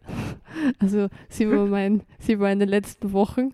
Also 0.79 1.09
sie 1.29 1.51
war, 1.51 1.67
mein, 1.67 2.03
sie 2.21 2.39
war 2.39 2.53
in 2.53 2.61
den 2.61 2.69
letzten 2.69 3.13
Wochen 3.13 3.53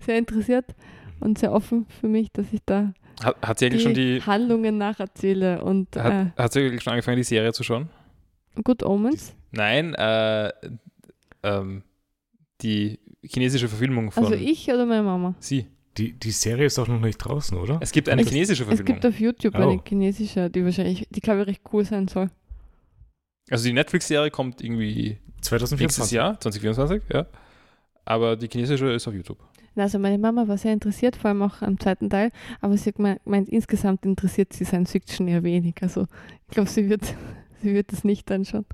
sehr 0.00 0.18
interessiert 0.18 0.74
und 1.20 1.38
sehr 1.38 1.52
offen 1.52 1.86
für 2.00 2.08
mich, 2.08 2.30
dass 2.32 2.52
ich 2.52 2.60
da 2.66 2.92
Hat, 3.22 3.36
hat 3.42 3.58
sie 3.58 3.66
die, 3.68 3.72
eigentlich 3.72 3.82
schon 3.82 3.94
die. 3.94 4.22
Handlungen 4.22 4.78
nacherzähle. 4.78 5.62
Und 5.64 5.94
äh, 5.96 6.00
Hat, 6.00 6.36
hat 6.38 6.52
sie 6.52 6.60
eigentlich 6.60 6.82
schon 6.82 6.92
angefangen, 6.92 7.16
die 7.18 7.22
Serie 7.24 7.52
zu 7.52 7.62
schauen? 7.62 7.88
Good 8.64 8.82
Omens. 8.82 9.34
Nein, 9.52 9.94
äh, 9.94 10.52
ähm, 11.42 11.82
die 12.62 12.98
chinesische 13.22 13.68
Verfilmung 13.68 14.10
von 14.10 14.24
Also 14.24 14.34
ich 14.36 14.68
oder 14.68 14.86
meine 14.86 15.02
Mama? 15.02 15.34
sie. 15.40 15.66
Die, 15.98 16.12
die 16.12 16.30
Serie 16.30 16.66
ist 16.66 16.78
auch 16.78 16.88
noch 16.88 17.00
nicht 17.00 17.16
draußen, 17.16 17.56
oder? 17.56 17.78
Es 17.80 17.90
gibt 17.90 18.10
eine 18.10 18.20
Es- 18.20 18.28
chinesische 18.28 18.64
Es 18.64 18.68
Verfilmung. 18.68 18.94
gibt 19.00 19.06
auf 19.06 19.18
YouTube 19.18 19.54
Oh. 19.54 19.62
eine 19.62 19.80
chinesische, 19.86 20.50
die 20.50 20.62
wahrscheinlich, 20.62 21.06
die 21.10 21.20
glaube 21.20 21.40
ich 21.42 21.46
recht 21.46 21.62
cool 21.72 21.86
sein 21.86 22.06
soll. 22.06 22.28
Also 23.48 23.64
die 23.68 23.72
Netflix-Serie 23.72 24.30
kommt 24.30 24.60
irgendwie 24.62 25.16
nächstes 25.36 25.48
2024. 25.48 26.12
Jahr, 26.12 26.38
2024, 26.40 27.02
ja. 27.14 27.26
Aber 28.04 28.36
die 28.36 28.46
chinesische 28.48 28.92
ist 28.92 29.08
auf 29.08 29.14
YouTube. 29.14 29.38
Also 29.76 29.98
meine 29.98 30.18
Mama 30.18 30.48
war 30.48 30.56
sehr 30.56 30.72
interessiert, 30.72 31.16
vor 31.16 31.28
allem 31.28 31.42
auch 31.42 31.60
am 31.60 31.78
zweiten 31.78 32.08
Teil, 32.08 32.30
aber 32.60 32.76
sie 32.76 32.90
hat 32.90 32.96
gemeint, 32.96 33.48
insgesamt 33.48 34.06
interessiert 34.06 34.52
sie 34.52 34.64
Science 34.64 34.92
Fiction 34.92 35.28
eher 35.28 35.42
wenig. 35.42 35.74
Also 35.82 36.06
ich 36.48 36.54
glaube, 36.54 36.70
sie 36.70 36.88
wird, 36.88 37.02
sie 37.62 37.74
wird 37.74 37.92
das 37.92 38.02
nicht 38.02 38.30
anschauen. 38.30 38.64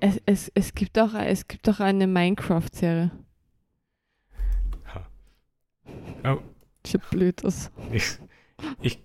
Es, 0.00 0.20
es, 0.26 0.50
es, 0.54 0.74
gibt 0.74 0.98
auch, 0.98 1.14
es 1.14 1.46
gibt 1.46 1.68
auch 1.68 1.80
eine 1.80 2.06
Minecraft-Serie. 2.06 3.10
Oh, 6.24 6.38
Sieht 6.86 7.10
blöd 7.10 7.44
aus. 7.44 7.72
ich, 7.92 8.18
ich, 8.80 9.02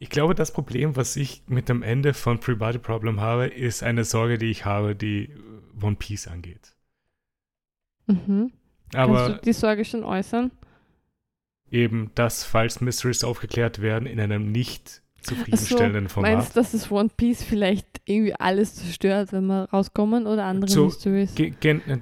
ich 0.00 0.10
glaube, 0.10 0.34
das 0.34 0.52
Problem, 0.52 0.96
was 0.96 1.14
ich 1.14 1.42
mit 1.46 1.68
dem 1.68 1.82
Ende 1.82 2.14
von 2.14 2.40
Free 2.40 2.56
Body 2.56 2.78
Problem 2.78 3.20
habe, 3.20 3.46
ist 3.46 3.84
eine 3.84 4.04
Sorge, 4.04 4.38
die 4.38 4.50
ich 4.50 4.64
habe, 4.64 4.96
die 4.96 5.30
One 5.80 5.96
Piece 5.96 6.26
angeht. 6.26 6.74
Mhm. 8.06 8.52
Kannst 8.92 8.96
Aber 9.22 9.28
du 9.34 9.40
die 9.44 9.52
Sorge 9.52 9.84
schon 9.84 10.04
äußern? 10.04 10.50
eben, 11.70 12.10
dass, 12.14 12.44
falls 12.44 12.80
Mysteries 12.80 13.24
aufgeklärt 13.24 13.82
werden, 13.82 14.06
in 14.06 14.18
einem 14.20 14.50
nicht 14.50 15.02
zufriedenstellenden 15.20 16.08
Format. 16.08 16.32
Meinst 16.32 16.56
du, 16.56 16.60
dass 16.60 16.72
das 16.72 16.90
One 16.90 17.10
Piece 17.14 17.42
vielleicht 17.42 17.86
irgendwie 18.06 18.34
alles 18.34 18.76
zerstört, 18.76 19.32
wenn 19.32 19.46
wir 19.46 19.64
rauskommen 19.70 20.26
oder 20.26 20.44
andere 20.44 20.70
So, 20.70 20.86
Mysteries? 20.86 21.38
Äh, 21.38 21.52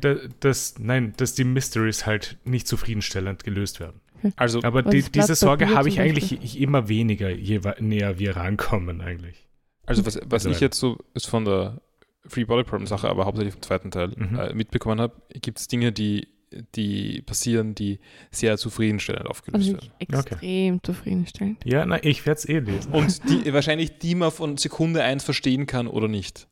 da- 0.00 0.16
das, 0.38 0.78
nein, 0.78 1.14
dass 1.16 1.34
die 1.34 1.42
Mysteries 1.44 2.06
halt 2.06 2.38
nicht 2.44 2.68
zufriedenstellend 2.68 3.42
gelöst 3.42 3.80
werden. 3.80 4.00
Also, 4.36 4.62
Aber 4.62 4.82
die, 4.82 5.02
diese 5.02 5.34
Sorge 5.34 5.74
habe 5.74 5.88
ich 5.88 5.98
eigentlich 6.00 6.32
ich 6.32 6.60
immer 6.60 6.88
weniger, 6.88 7.30
je 7.30 7.60
näher 7.80 8.18
wir 8.18 8.36
rankommen 8.36 9.00
eigentlich. 9.00 9.48
also 9.86 10.06
was, 10.06 10.16
was 10.26 10.44
Also- 10.46 10.50
ich 10.50 10.60
jetzt 10.60 10.78
so 10.78 10.98
ist 11.14 11.26
von 11.26 11.44
der 11.44 11.80
Free 12.26 12.44
Body 12.44 12.64
Problem 12.64 12.86
Sache, 12.86 13.08
aber 13.08 13.24
hauptsächlich 13.24 13.54
vom 13.54 13.62
zweiten 13.62 13.90
Teil 13.90 14.12
Mhm. 14.16 14.38
äh, 14.38 14.52
mitbekommen 14.54 15.00
habe, 15.00 15.14
gibt 15.40 15.58
es 15.58 15.68
Dinge, 15.68 15.92
die, 15.92 16.28
die 16.74 17.22
passieren, 17.22 17.74
die 17.74 17.98
sehr 18.30 18.56
zufriedenstellend 18.56 19.26
aufgelöst 19.26 19.68
Also 19.68 19.72
werden. 19.74 19.90
extrem 19.98 20.82
zufriedenstellend. 20.82 21.58
Ja, 21.64 21.84
na, 21.84 22.02
ich 22.02 22.24
werde 22.24 22.38
es 22.38 22.48
eh 22.48 22.58
lesen. 22.60 22.92
Und 22.92 23.28
die 23.28 23.52
wahrscheinlich 23.52 23.98
die 23.98 24.14
man 24.14 24.30
von 24.30 24.56
Sekunde 24.56 25.02
eins 25.02 25.24
verstehen 25.24 25.66
kann 25.66 25.86
oder 25.88 26.08
nicht. 26.08 26.48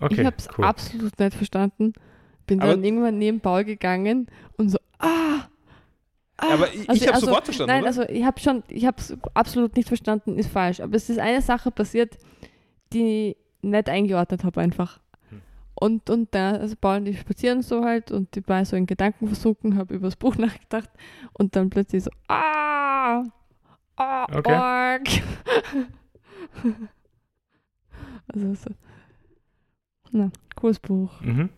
Okay, 0.00 0.20
ich 0.20 0.26
habe 0.26 0.36
es 0.38 0.48
cool. 0.58 0.64
absolut 0.64 1.18
nicht 1.18 1.34
verstanden. 1.34 1.94
Bin 2.46 2.60
Aber- 2.60 2.72
dann 2.72 2.84
irgendwann 2.84 3.18
neben 3.18 3.40
Paul 3.40 3.64
gegangen 3.64 4.26
und 4.58 4.68
so, 4.70 4.78
ah! 4.98 5.48
ah. 6.36 6.52
Aber 6.52 6.72
ich, 6.72 6.88
Also- 6.88 6.92
ich 6.92 7.02
habe 7.06 7.14
also, 7.14 7.26
sofort 7.26 7.44
verstanden, 7.46 7.70
Nein, 7.72 7.80
oder? 7.80 7.86
also 7.88 8.02
ich 8.02 8.24
habe 8.24 8.38
schon, 8.38 8.62
ich 8.68 8.84
habe 8.84 8.98
es 9.00 9.16
absolut 9.34 9.76
nicht 9.76 9.88
verstanden, 9.88 10.38
ist 10.38 10.50
falsch. 10.50 10.80
Aber 10.80 10.94
es 10.94 11.08
ist 11.08 11.18
eine 11.18 11.40
Sache 11.40 11.70
passiert, 11.70 12.18
die 12.92 13.30
ich 13.30 13.36
nicht 13.62 13.88
eingeordnet 13.88 14.44
habe 14.44 14.60
einfach. 14.60 15.00
Und, 15.78 16.08
und 16.10 16.34
da, 16.34 16.52
also 16.52 16.74
Paul 16.80 16.96
und 16.98 17.06
ich 17.06 17.20
spazieren 17.20 17.62
so 17.62 17.84
halt 17.84 18.10
und 18.10 18.34
ich 18.36 18.48
war 18.48 18.64
so 18.64 18.76
in 18.76 18.86
Gedanken 18.86 19.26
versunken, 19.26 19.76
habe 19.76 19.94
über 19.94 20.06
das 20.06 20.16
Buch 20.16 20.36
nachgedacht 20.38 20.90
und 21.34 21.54
dann 21.54 21.70
plötzlich 21.70 22.04
so, 22.04 22.10
ah! 22.28 23.22
Ah, 23.98 24.26
Okay. 24.34 24.52
Org! 24.58 25.08
also 28.32 28.54
so. 28.54 28.70
Na, 30.12 30.30
cooles 30.54 30.78
Buch. 30.78 31.20
Mhm. 31.20 31.50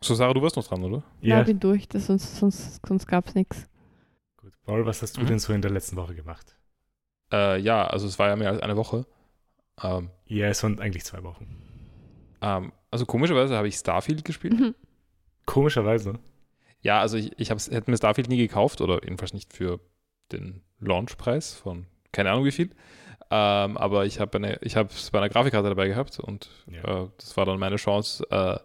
so, 0.00 0.14
Sarah, 0.14 0.34
du 0.34 0.42
warst 0.42 0.56
noch 0.56 0.66
dran, 0.66 0.82
oder? 0.84 1.02
Ja, 1.20 1.38
Ja, 1.38 1.42
bin 1.42 1.58
durch, 1.60 1.88
das, 1.88 2.06
sonst, 2.06 2.36
sonst, 2.36 2.86
sonst 2.86 3.06
gab 3.06 3.26
es 3.28 3.34
nichts. 3.34 3.68
gut. 4.36 4.52
Paul, 4.64 4.86
was 4.86 5.02
hast 5.02 5.16
du 5.16 5.22
Mhm. 5.22 5.26
denn 5.26 5.38
so 5.38 5.52
in 5.52 5.62
der 5.62 5.70
letzten 5.70 5.96
Woche 5.96 6.14
gemacht? 6.14 6.56
Äh, 7.32 7.58
ja, 7.60 7.86
also 7.86 8.06
es 8.06 8.18
war 8.18 8.28
ja 8.28 8.36
mehr 8.36 8.50
als 8.50 8.60
eine 8.62 8.76
Woche. 8.76 9.06
Ähm, 9.82 10.10
Ja, 10.26 10.46
es 10.48 10.62
waren 10.62 10.78
eigentlich 10.80 11.04
zwei 11.04 11.22
Wochen. 11.24 11.62
Ähm, 12.42 12.72
also 12.90 13.06
komischerweise 13.06 13.56
habe 13.56 13.68
ich 13.68 13.76
Starfield 13.76 14.24
gespielt. 14.24 14.58
Mhm. 14.58 14.74
Komischerweise. 15.44 16.18
Ja, 16.80 17.00
also 17.00 17.16
ich, 17.16 17.32
ich 17.38 17.50
hätte 17.50 17.90
mir 17.90 17.96
Starfield 17.96 18.28
nie 18.28 18.36
gekauft 18.36 18.80
oder 18.80 19.02
jedenfalls 19.02 19.32
nicht 19.32 19.52
für 19.52 19.80
den 20.32 20.62
Launchpreis 20.80 21.54
von 21.54 21.86
keine 22.12 22.30
Ahnung 22.30 22.44
wie 22.44 22.52
viel. 22.52 22.70
Ähm, 23.30 23.76
aber 23.76 24.06
ich 24.06 24.20
habe 24.20 24.38
eine, 24.38 24.58
ich 24.62 24.76
habe 24.76 24.88
es 24.90 25.10
bei 25.10 25.18
einer 25.18 25.28
Grafikkarte 25.28 25.68
dabei 25.68 25.88
gehabt 25.88 26.18
und 26.20 26.48
Ja. 26.70 27.04
äh, 27.04 27.08
das 27.18 27.36
war 27.36 27.44
dann 27.44 27.58
meine 27.58 27.76
Chance, 27.76 28.24
äh, 28.30 28.58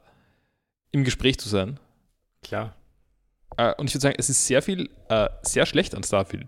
im 0.91 1.03
Gespräch 1.03 1.39
zu 1.39 1.49
sein. 1.49 1.79
Klar. 2.43 2.75
Äh, 3.57 3.73
und 3.75 3.87
ich 3.89 3.95
würde 3.95 4.01
sagen, 4.03 4.15
es 4.19 4.29
ist 4.29 4.45
sehr 4.45 4.61
viel, 4.61 4.89
äh, 5.09 5.29
sehr 5.41 5.65
schlecht 5.65 5.95
an 5.95 6.03
Starfield. 6.03 6.47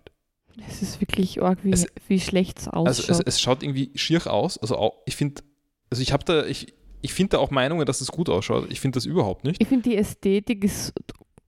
Es 0.68 0.82
ist 0.84 1.02
wirklich 1.02 1.42
arg, 1.42 1.60
wie, 1.64 1.72
Es- 1.72 1.88
wie 2.08 2.20
schlecht 2.20 2.60
es 2.60 2.68
ausschaut. 2.68 2.88
Also 2.88 3.12
es, 3.12 3.20
es 3.22 3.42
schaut 3.42 3.64
irgendwie 3.64 3.92
schier 3.96 4.26
aus. 4.32 4.58
Also 4.60 4.78
auch, 4.78 5.02
ich 5.06 5.16
finde, 5.16 5.42
also 5.90 6.02
ich 6.04 6.14
habe 6.14 6.24
da, 6.24 6.46
ich, 6.46 6.74
ich 7.04 7.14
finde 7.14 7.32
da 7.32 7.38
auch 7.40 7.52
Meinungen, 7.52 7.86
dass 7.86 8.02
es 8.02 8.08
gut 8.12 8.30
ausschaut. 8.30 8.72
Ich 8.72 8.80
finde 8.80 8.98
das 8.98 9.06
überhaupt 9.06 9.44
nicht. 9.44 9.62
ich 9.62 9.68
finde, 9.68 9.90
die 9.90 9.98
Ästhetik 9.98 10.64
ist 10.64 10.94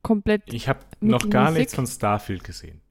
komplett. 0.04 0.44
Ich 0.54 0.68
habe 0.70 0.80
noch 1.02 1.28
gar 1.30 1.50
nichts 1.52 1.74
von 1.74 1.88
Starfield 1.88 2.44
gesehen. 2.44 2.82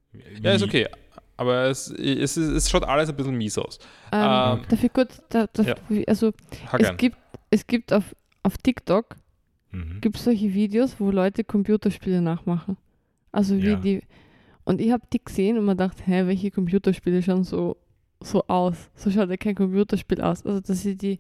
Ja, 0.42 0.52
ist 0.52 0.62
Wie- 0.62 0.64
okay. 0.66 0.88
Aber 1.36 1.64
es, 1.64 1.90
es, 1.90 2.36
ist, 2.36 2.48
es 2.48 2.70
schaut 2.70 2.84
alles 2.84 3.08
ein 3.08 3.16
bisschen 3.16 3.36
mies 3.36 3.58
aus. 3.58 3.78
Ähm, 4.12 4.58
Ähm, 4.60 4.62
dafür 4.68 4.88
kurz, 4.88 5.20
da, 5.28 5.46
da, 5.52 5.62
ja. 5.62 5.74
wie- 5.88 6.06
also 6.06 6.32
Hack 6.68 6.80
es 6.80 6.88
ein. 6.90 6.96
gibt, 6.96 7.16
es 7.50 7.66
gibt 7.66 7.92
auf, 7.92 8.14
auf 8.42 8.56
TikTok 8.58 9.16
Mhm. 9.72 10.00
gibt 10.00 10.16
solche 10.18 10.54
Videos, 10.54 10.94
wo 11.00 11.10
Leute 11.10 11.42
Computerspiele 11.42 12.20
nachmachen. 12.22 12.76
Also 13.32 13.56
wie 13.60 13.70
Ja. 13.70 13.74
die. 13.76 14.02
Und 14.62 14.80
ich 14.80 14.92
habe 14.92 15.02
die 15.12 15.22
gesehen 15.22 15.58
und 15.58 15.64
mir 15.64 15.72
gedacht, 15.72 16.06
hä, 16.06 16.26
welche 16.26 16.52
Computerspiele 16.52 17.20
schauen 17.22 17.42
so, 17.42 17.76
so 18.22 18.44
aus? 18.46 18.76
So 18.94 19.10
schaut 19.10 19.28
ja 19.28 19.36
kein 19.36 19.56
Computerspiel 19.56 20.20
aus. 20.20 20.46
Also 20.46 20.60
dass 20.60 20.82
sie 20.82 20.96
die 20.96 21.18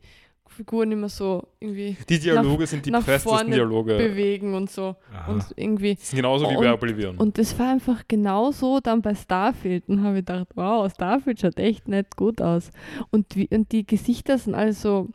Figuren 0.54 0.90
immer 0.92 1.08
so 1.08 1.46
irgendwie 1.60 1.96
Die 2.08 2.18
Dialoge 2.18 2.66
sind 2.66 2.86
die 2.86 2.90
nach 2.90 3.04
presstesten 3.04 3.38
vorne 3.38 3.54
Dialoge. 3.54 3.96
bewegen 3.96 4.54
und 4.54 4.70
so. 4.70 4.96
Aha. 5.12 5.32
Und 5.32 5.44
irgendwie. 5.56 5.94
Das 5.94 6.04
ist 6.04 6.14
genauso 6.14 6.48
wie 6.50 6.54
bei 6.56 6.72
Oblivion. 6.72 7.16
Und 7.18 7.36
das 7.38 7.58
war 7.58 7.70
einfach 7.72 8.04
genauso 8.08 8.80
dann 8.80 9.02
bei 9.02 9.14
Starfield. 9.14 9.88
Und 9.88 10.02
habe 10.02 10.18
ich 10.18 10.24
gedacht, 10.24 10.48
wow, 10.54 10.90
Starfield 10.90 11.40
schaut 11.40 11.58
echt 11.58 11.88
nicht 11.88 12.16
gut 12.16 12.40
aus. 12.40 12.70
Und, 13.10 13.36
wie, 13.36 13.48
und 13.52 13.70
die 13.72 13.84
Gesichter 13.86 14.38
sind 14.38 14.54
alle 14.54 14.72
so, 14.72 15.08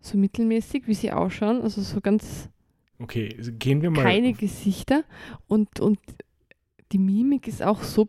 so 0.00 0.16
mittelmäßig, 0.18 0.86
wie 0.86 0.94
sie 0.94 1.10
ausschauen. 1.12 1.62
Also 1.62 1.80
so 1.82 2.00
ganz 2.00 2.48
Okay, 2.98 3.36
gehen 3.58 3.82
wir 3.82 3.90
mal. 3.90 4.02
keine 4.04 4.32
Gesichter 4.32 5.02
und, 5.48 5.80
und 5.80 5.98
die 6.92 6.98
Mimik 6.98 7.48
ist 7.48 7.60
auch 7.62 7.82
so 7.82 8.08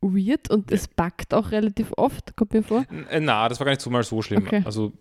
weird 0.00 0.50
und 0.50 0.70
es 0.70 0.88
backt 0.88 1.34
auch 1.34 1.50
relativ 1.50 1.92
oft, 1.96 2.36
kommt 2.36 2.52
mir 2.52 2.62
vor. 2.62 2.84
Äh, 3.10 3.20
Na, 3.20 3.48
das 3.48 3.58
war 3.60 3.64
gar 3.64 3.72
nicht 3.72 3.80
so 3.80 3.90
mal 3.90 4.02
so 4.02 4.22
schlimm. 4.22 4.44
Okay. 4.46 4.62
Also, 4.64 4.92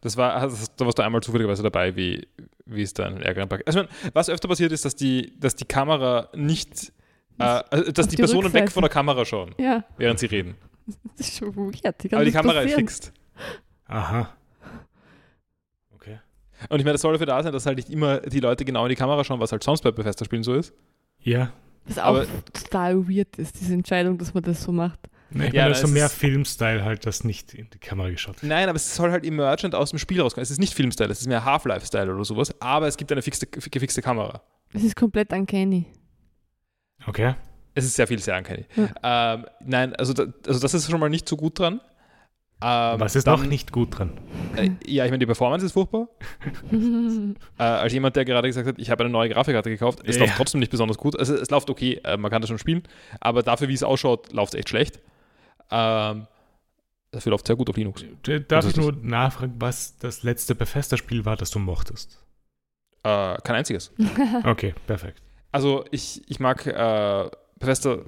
das 0.00 0.16
war, 0.16 0.34
also, 0.34 0.66
da 0.76 0.84
warst 0.84 0.98
du 0.98 1.02
einmal 1.02 1.22
zufälligerweise 1.22 1.62
dabei, 1.62 1.96
wie, 1.96 2.26
wie 2.66 2.82
es 2.82 2.92
da 2.94 3.06
einen 3.06 3.22
ärgeren 3.22 3.48
Pack. 3.48 3.62
Also, 3.66 3.84
was 4.12 4.28
öfter 4.28 4.48
passiert 4.48 4.72
ist, 4.72 4.84
dass 4.84 4.94
die, 4.96 5.32
dass 5.38 5.54
die 5.56 5.64
Kamera 5.64 6.28
nicht, 6.34 6.92
äh, 7.38 7.42
also, 7.44 7.90
dass 7.92 8.08
die 8.08 8.16
die 8.16 8.22
Personen 8.22 8.44
weg 8.52 8.62
Rückseite. 8.62 8.70
von 8.72 8.82
der 8.82 8.90
Kamera 8.90 9.24
schauen, 9.24 9.54
Ja, 9.58 9.84
während 9.96 10.18
sie 10.18 10.26
reden. 10.26 10.56
das 11.16 11.28
ist 11.28 11.38
schon 11.38 11.56
weird. 11.56 11.82
Kann 11.98 12.14
Aber 12.14 12.24
die 12.24 12.32
Kamera 12.32 12.58
ist 12.60 12.64
passieren? 12.72 12.80
fixt. 12.80 13.12
Aha. 13.86 14.28
Okay. 15.94 16.18
Und 16.68 16.78
ich 16.78 16.84
meine, 16.84 16.92
das 16.92 17.00
soll 17.00 17.12
dafür 17.12 17.26
da 17.26 17.42
sein, 17.42 17.52
dass 17.52 17.66
halt 17.66 17.76
nicht 17.78 17.90
immer 17.90 18.20
die 18.20 18.40
Leute 18.40 18.64
genau 18.64 18.84
in 18.84 18.90
die 18.90 18.94
Kamera 18.96 19.24
schauen, 19.24 19.40
was 19.40 19.52
halt 19.52 19.62
sonst 19.64 19.82
bei 19.82 19.90
Bethesda-Spielen 19.90 20.42
so 20.42 20.54
ist. 20.54 20.72
Ja. 21.20 21.52
Was 21.86 21.98
auch 21.98 22.04
Aber- 22.04 22.26
total 22.52 23.08
weird 23.08 23.36
ist, 23.38 23.60
diese 23.60 23.74
Entscheidung, 23.74 24.18
dass 24.18 24.32
man 24.34 24.42
das 24.42 24.62
so 24.62 24.72
macht. 24.72 24.98
Ne, 25.30 25.48
ich 25.48 25.52
Ja, 25.54 25.62
meine, 25.62 25.72
das 25.74 25.80
so 25.82 25.88
mehr 25.88 26.08
Filmstyle 26.08 26.84
halt, 26.84 27.04
das 27.06 27.24
nicht 27.24 27.54
in 27.54 27.68
die 27.70 27.78
Kamera 27.78 28.08
geschaut 28.10 28.40
wird. 28.40 28.48
Nein, 28.48 28.68
aber 28.68 28.76
es 28.76 28.94
soll 28.94 29.10
halt 29.10 29.24
emergent 29.24 29.74
aus 29.74 29.90
dem 29.90 29.98
Spiel 29.98 30.20
rauskommen. 30.20 30.42
Es 30.44 30.50
ist 30.50 30.60
nicht 30.60 30.74
Filmstyle, 30.74 31.10
es 31.10 31.20
ist 31.22 31.26
mehr 31.26 31.44
Half-Life-Style 31.44 32.14
oder 32.14 32.24
sowas, 32.24 32.54
aber 32.60 32.86
es 32.86 32.96
gibt 32.96 33.10
eine 33.10 33.20
fixte, 33.22 33.46
gefixte 33.46 34.00
Kamera. 34.00 34.42
Es 34.72 34.84
ist 34.84 34.94
komplett 34.96 35.32
uncanny. 35.32 35.86
Okay. 37.06 37.34
Es 37.74 37.84
ist 37.84 37.94
sehr 37.96 38.06
viel, 38.06 38.20
sehr 38.20 38.36
uncanny. 38.38 38.64
Ähm, 39.02 39.46
nein, 39.64 39.96
also, 39.96 40.12
da, 40.12 40.26
also 40.46 40.60
das 40.60 40.74
ist 40.74 40.88
schon 40.88 41.00
mal 41.00 41.10
nicht 41.10 41.28
so 41.28 41.36
gut 41.36 41.58
dran. 41.58 41.80
Ähm, 42.62 43.00
Was 43.00 43.14
ist 43.16 43.26
dann- 43.26 43.40
noch 43.40 43.46
nicht 43.46 43.72
gut 43.72 43.98
dran? 43.98 44.12
Äh, 44.56 44.70
ja, 44.86 45.04
ich 45.04 45.10
meine, 45.10 45.18
die 45.18 45.26
Performance 45.26 45.66
ist 45.66 45.72
furchtbar. 45.72 46.08
Äh, 47.58 47.62
als 47.62 47.92
jemand, 47.92 48.16
der 48.16 48.24
gerade 48.24 48.48
gesagt 48.48 48.66
hat, 48.66 48.78
ich 48.78 48.90
habe 48.90 49.04
eine 49.04 49.12
neue 49.12 49.28
Grafikkarte 49.28 49.70
gekauft, 49.70 50.00
es 50.04 50.16
Ja. 50.16 50.22
läuft 50.22 50.36
trotzdem 50.36 50.60
nicht 50.60 50.70
besonders 50.70 50.96
gut. 50.98 51.18
Also 51.18 51.34
es 51.34 51.50
läuft 51.50 51.70
okay, 51.70 52.00
äh, 52.04 52.16
man 52.16 52.30
kann 52.30 52.40
das 52.42 52.48
schon 52.48 52.58
spielen, 52.58 52.82
aber 53.20 53.42
dafür, 53.42 53.68
wie 53.68 53.74
es 53.74 53.82
ausschaut, 53.82 54.32
läuft 54.32 54.54
es 54.54 54.58
echt 54.60 54.68
schlecht. 54.70 55.00
Ähm, 55.70 56.26
dafür 57.10 57.30
läuft 57.30 57.44
es 57.44 57.48
sehr 57.48 57.56
gut 57.56 57.68
auf 57.70 57.76
Linux. 57.76 58.04
D- 58.26 58.40
Darf 58.40 58.66
ich 58.68 58.76
nur 58.76 58.92
nachfragen, 58.92 59.54
was 59.58 59.96
das 59.98 60.22
letzte 60.22 60.54
Bethesda-Spiel 60.54 61.24
war, 61.24 61.36
das 61.36 61.50
du 61.50 61.58
mochtest? 61.58 62.18
Äh, 63.02 63.36
kein 63.42 63.56
einziges. 63.56 63.92
Okay, 64.44 64.74
perfekt. 64.86 65.20
Also 65.52 65.84
ich, 65.90 66.22
ich 66.28 66.40
mag 66.40 66.66
äh, 66.66 67.30
Bethesda 67.58 67.98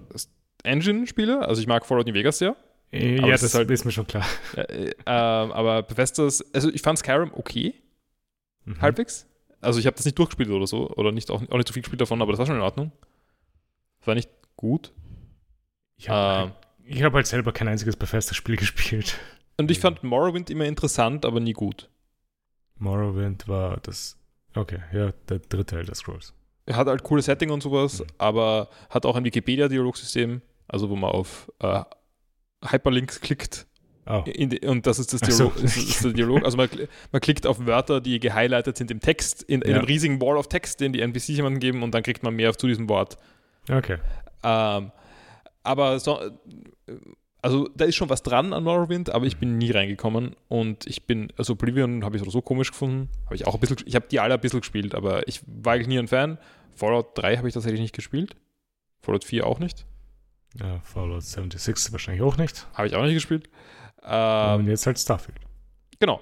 Engine-Spiele, 0.64 1.46
also 1.46 1.60
ich 1.60 1.66
mag 1.68 1.86
Fallout 1.86 2.06
New 2.06 2.14
Vegas 2.14 2.38
sehr. 2.38 2.56
Äh, 2.96 3.20
ja, 3.20 3.28
das 3.28 3.42
ist 3.42 3.54
halt- 3.54 3.70
ist 3.70 3.84
mir 3.84 3.92
schon 3.92 4.06
klar. 4.06 4.24
Äh, 4.56 4.90
äh, 4.90 4.94
aber 5.06 5.82
Bethesdas, 5.82 6.44
also 6.54 6.70
ich 6.70 6.82
fand 6.82 6.98
Skyrim 6.98 7.30
okay, 7.34 7.74
Mhm. 8.64 8.80
halbwegs. 8.80 9.26
Also 9.60 9.78
ich 9.80 9.86
habe 9.86 9.96
das 9.96 10.04
nicht 10.04 10.18
durchgespielt 10.18 10.50
oder 10.50 10.66
so, 10.66 10.90
oder 10.90 11.12
nicht, 11.12 11.30
auch, 11.30 11.42
auch 11.48 11.56
nicht 11.56 11.68
so 11.68 11.72
viel 11.72 11.82
gespielt 11.82 12.00
davon, 12.00 12.20
aber 12.22 12.32
das 12.32 12.38
war 12.38 12.46
schon 12.46 12.56
in 12.56 12.62
Ordnung. 12.62 12.92
Das 14.00 14.06
war 14.08 14.14
nicht 14.14 14.30
gut. 14.56 14.92
Ich 15.96 16.08
habe 16.08 16.50
Ähm, 16.50 16.52
ich 16.84 17.02
hab 17.02 17.12
halt 17.14 17.26
selber 17.26 17.52
kein 17.52 17.68
einziges 17.68 17.96
Bethesda-Spiel 17.96 18.56
gespielt. 18.64 19.18
und 19.58 19.70
ich 19.70 19.80
fand 19.80 20.02
Morrowind 20.04 20.50
immer 20.50 20.64
interessant, 20.66 21.24
aber 21.24 21.40
nie 21.40 21.52
gut. 21.54 21.88
Morrowind 22.78 23.48
war 23.48 23.78
das. 23.78 24.18
Okay, 24.54 24.80
ja, 24.92 25.12
der 25.28 25.38
dritte 25.40 25.78
Elder 25.78 25.94
Scrolls. 25.94 26.32
Er 26.66 26.76
hat 26.76 26.86
halt 26.88 27.02
coole 27.04 27.22
Setting 27.22 27.50
und 27.50 27.62
sowas, 27.62 28.00
Mhm. 28.00 28.06
aber 28.18 28.68
hat 28.90 29.06
auch 29.06 29.16
ein 29.16 29.24
Wikipedia-Dialogsystem, 29.24 30.42
also 30.68 30.90
wo 30.90 30.96
man 30.96 31.10
auf 31.10 31.50
äh, 31.60 31.82
Hyperlinks 32.70 33.20
klickt 33.20 33.66
Oh, 34.08 34.22
die, 34.24 34.60
und 34.64 34.86
das 34.86 35.00
ist 35.00 35.12
das 35.12 35.20
Ach 35.24 35.30
so. 35.32 35.48
Dialog. 35.50 35.64
ist, 35.64 35.76
ist 35.76 36.04
der 36.04 36.12
Dialog. 36.12 36.44
Also 36.44 36.56
man, 36.56 36.68
man 37.10 37.20
klickt 37.20 37.44
auf 37.44 37.66
Wörter, 37.66 38.00
die 38.00 38.20
gehighlightet 38.20 38.76
sind 38.76 38.88
im 38.92 39.00
Text, 39.00 39.42
in, 39.42 39.62
in 39.62 39.70
Ja. 39.72 39.76
einem 39.78 39.84
riesigen 39.84 40.20
Wall 40.20 40.36
of 40.36 40.48
Text, 40.48 40.78
den 40.80 40.92
die 40.92 41.00
NPC 41.00 41.30
jemandem 41.30 41.58
geben 41.58 41.82
und 41.82 41.92
dann 41.92 42.04
kriegt 42.04 42.22
man 42.22 42.32
mehr 42.36 42.56
zu 42.56 42.68
diesem 42.68 42.88
Wort. 42.88 43.16
okay. 43.68 43.96
Ähm, 44.44 44.92
aber 45.64 45.98
so, 45.98 46.20
also 47.42 47.68
da 47.74 47.84
ist 47.84 47.96
schon 47.96 48.08
was 48.08 48.22
dran 48.22 48.52
an 48.52 48.62
Morrowind, 48.62 49.10
aber 49.10 49.26
ich 49.26 49.38
bin 49.38 49.58
nie 49.58 49.72
reingekommen 49.72 50.36
und 50.46 50.86
ich 50.86 51.04
bin, 51.06 51.32
also 51.36 51.54
Oblivion 51.54 52.04
habe 52.04 52.16
ich 52.16 52.22
so 52.30 52.40
komisch 52.42 52.70
gefunden, 52.70 53.08
habe 53.24 53.34
ich 53.34 53.46
auch 53.48 53.54
ein 53.54 53.60
bisschen, 53.60 53.78
ich 53.86 53.96
habe 53.96 54.06
die 54.08 54.20
alle 54.20 54.34
ein 54.34 54.40
bisschen 54.40 54.60
gespielt, 54.60 54.94
aber 54.94 55.26
ich 55.26 55.40
war 55.46 55.74
eigentlich 55.74 55.88
nie 55.88 55.98
ein 55.98 56.06
Fan. 56.06 56.38
Fallout 56.76 57.08
3 57.18 57.38
habe 57.38 57.48
ich 57.48 57.54
tatsächlich 57.54 57.80
nicht 57.80 57.94
gespielt. 57.94 58.36
Fallout 59.00 59.24
4 59.24 59.44
auch 59.46 59.58
nicht. 59.58 59.84
Ja, 60.60 60.80
Fallout 60.82 61.22
76 61.22 61.92
wahrscheinlich 61.92 62.22
auch 62.22 62.36
nicht. 62.36 62.66
Habe 62.74 62.88
ich 62.88 62.94
auch 62.94 63.02
nicht 63.02 63.14
gespielt. 63.14 63.48
Und 64.02 64.08
Ähm, 64.08 64.68
jetzt 64.68 64.86
halt 64.86 64.98
Starfield. 64.98 65.38
Genau. 65.98 66.20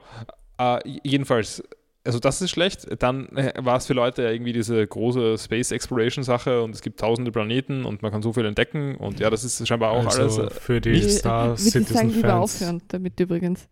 Äh, 0.59 0.79
jedenfalls, 1.03 1.63
also 2.05 2.19
das 2.19 2.41
ist 2.41 2.51
schlecht. 2.51 2.87
Dann 3.03 3.29
äh, 3.37 3.53
war 3.59 3.77
es 3.77 3.87
für 3.87 3.93
Leute 3.95 4.23
ja 4.23 4.31
irgendwie 4.31 4.53
diese 4.53 4.87
große 4.87 5.37
Space 5.39 5.71
Exploration 5.73 6.25
Sache 6.25 6.63
und 6.63 6.75
es 6.75 6.81
gibt 6.81 7.01
tausende 7.01 7.31
Planeten 7.33 7.85
und 7.85 8.03
man 8.03 8.11
kann 8.13 8.23
so 8.23 8.33
viel 8.33 8.45
entdecken 8.47 8.95
und 8.97 9.21
ja, 9.21 9.31
das 9.31 9.45
ist 9.45 9.67
scheinbar 9.67 9.91
auch 9.91 10.07
also 10.07 10.21
alles. 10.23 10.39
äh, 10.39 10.51
für 10.61 10.81
die 10.81 10.91
nicht- 10.93 11.11
Star 11.11 11.55
ich 11.55 11.61
sagen, 11.61 11.85
lieber 11.85 11.91
Citizen-Fans. 12.09 12.33
aufhören 12.33 12.83
damit 12.89 13.19
übrigens. 13.21 13.69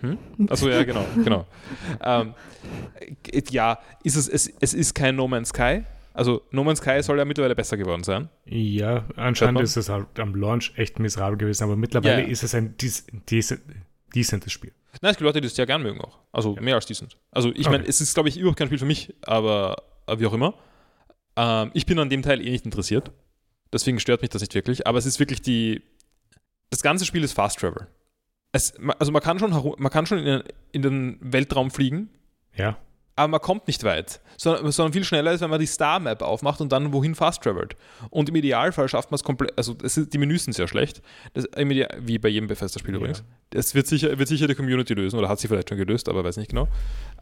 Hm? 0.00 0.18
Achso, 0.50 0.68
ja, 0.68 0.82
genau, 0.84 1.04
genau. 1.22 1.46
ähm, 2.04 2.34
äh, 3.30 3.42
ja, 3.50 3.78
ist 4.02 4.16
es, 4.16 4.28
es, 4.28 4.52
es 4.60 4.74
ist 4.74 4.94
kein 4.94 5.16
No 5.16 5.26
Man's 5.28 5.48
Sky. 5.50 5.84
Also 6.14 6.42
No 6.52 6.62
Man's 6.64 6.78
Sky 6.78 7.02
soll 7.02 7.18
ja 7.18 7.24
mittlerweile 7.24 7.54
besser 7.56 7.76
geworden 7.76 8.04
sein. 8.04 8.28
Ja, 8.46 9.04
anscheinend 9.16 9.60
ist 9.60 9.76
es 9.76 9.88
halt 9.88 10.18
am 10.20 10.34
Launch 10.36 10.72
echt 10.76 10.98
miserabel 11.00 11.36
gewesen, 11.36 11.64
aber 11.64 11.76
mittlerweile 11.76 12.22
Ja. 12.22 12.28
ist 12.28 12.42
es 12.44 12.54
ein 12.54 12.76
dec 12.78 13.02
dec 13.28 13.58
decentes 14.14 14.52
Spiel. 14.52 14.72
Nein, 15.02 15.10
es 15.10 15.16
gibt 15.16 15.26
Leute, 15.26 15.40
die 15.40 15.48
es 15.48 15.56
sehr 15.56 15.66
gern 15.66 15.82
mögen 15.82 16.00
auch. 16.00 16.20
Also 16.32 16.54
Ja. 16.54 16.62
mehr 16.62 16.76
als 16.76 16.86
decent. 16.86 17.16
Also 17.32 17.50
ich 17.50 17.66
Okay. 17.66 17.70
meine, 17.78 17.88
es 17.88 18.00
ist, 18.00 18.14
glaube 18.14 18.28
ich, 18.28 18.38
überhaupt 18.38 18.58
kein 18.58 18.68
Spiel 18.68 18.78
für 18.78 18.84
mich, 18.86 19.12
aber 19.22 19.76
äh, 20.06 20.18
wie 20.20 20.26
auch 20.26 20.32
immer. 20.32 20.54
Ähm, 21.36 21.72
ich 21.74 21.84
bin 21.84 21.98
an 21.98 22.08
dem 22.10 22.22
Teil 22.22 22.40
eh 22.40 22.48
nicht 22.50 22.64
interessiert. 22.64 23.10
Deswegen 23.72 23.98
stört 23.98 24.22
mich 24.22 24.30
das 24.30 24.40
nicht 24.40 24.54
wirklich. 24.54 24.86
Aber 24.86 24.98
es 24.98 25.06
ist 25.06 25.18
wirklich 25.18 25.42
die. 25.42 25.82
Das 26.70 26.80
ganze 26.82 27.04
Spiel 27.04 27.24
ist 27.24 27.32
Fast 27.32 27.58
Travel. 27.58 27.88
Es, 28.52 28.72
also 29.00 29.10
man 29.10 29.20
kann 29.20 29.40
schon, 29.40 29.50
man 29.50 29.90
kann 29.90 30.06
schon 30.06 30.18
in 30.70 30.82
den 30.82 31.18
Weltraum 31.20 31.72
fliegen, 31.72 32.08
Ja, 32.56 32.76
aber 33.16 33.28
man 33.28 33.40
kommt 33.40 33.66
nicht 33.66 33.84
weit. 33.84 34.20
Sondern, 34.36 34.72
sondern 34.72 34.92
viel 34.92 35.04
schneller 35.04 35.32
ist, 35.32 35.40
wenn 35.40 35.50
man 35.50 35.60
die 35.60 35.66
Star 35.66 36.00
Map 36.00 36.20
aufmacht 36.22 36.60
und 36.60 36.72
dann 36.72 36.92
wohin 36.92 37.14
fast 37.14 37.42
travelt. 37.42 37.76
Und 38.10 38.28
im 38.28 38.34
Idealfall 38.34 38.88
schafft 38.88 39.10
man 39.10 39.16
es 39.16 39.22
komplett. 39.22 39.56
Also 39.56 39.76
es 39.82 39.96
ist, 39.96 40.12
die 40.12 40.18
Menüs 40.18 40.44
sind 40.44 40.54
sehr 40.54 40.66
schlecht. 40.66 41.02
Das, 41.34 41.46
wie 41.56 42.18
bei 42.18 42.28
jedem 42.28 42.48
Bethesda-Spiel 42.48 42.94
Ja. 42.94 42.98
übrigens. 42.98 43.22
Das 43.50 43.74
wird 43.76 43.86
sicher, 43.86 44.18
wird 44.18 44.28
sicher 44.28 44.48
die 44.48 44.56
Community 44.56 44.94
lösen 44.94 45.18
oder 45.18 45.28
hat 45.28 45.38
sie 45.38 45.46
vielleicht 45.46 45.68
schon 45.68 45.78
gelöst, 45.78 46.08
aber 46.08 46.24
weiß 46.24 46.36
nicht 46.36 46.50
genau. 46.50 46.66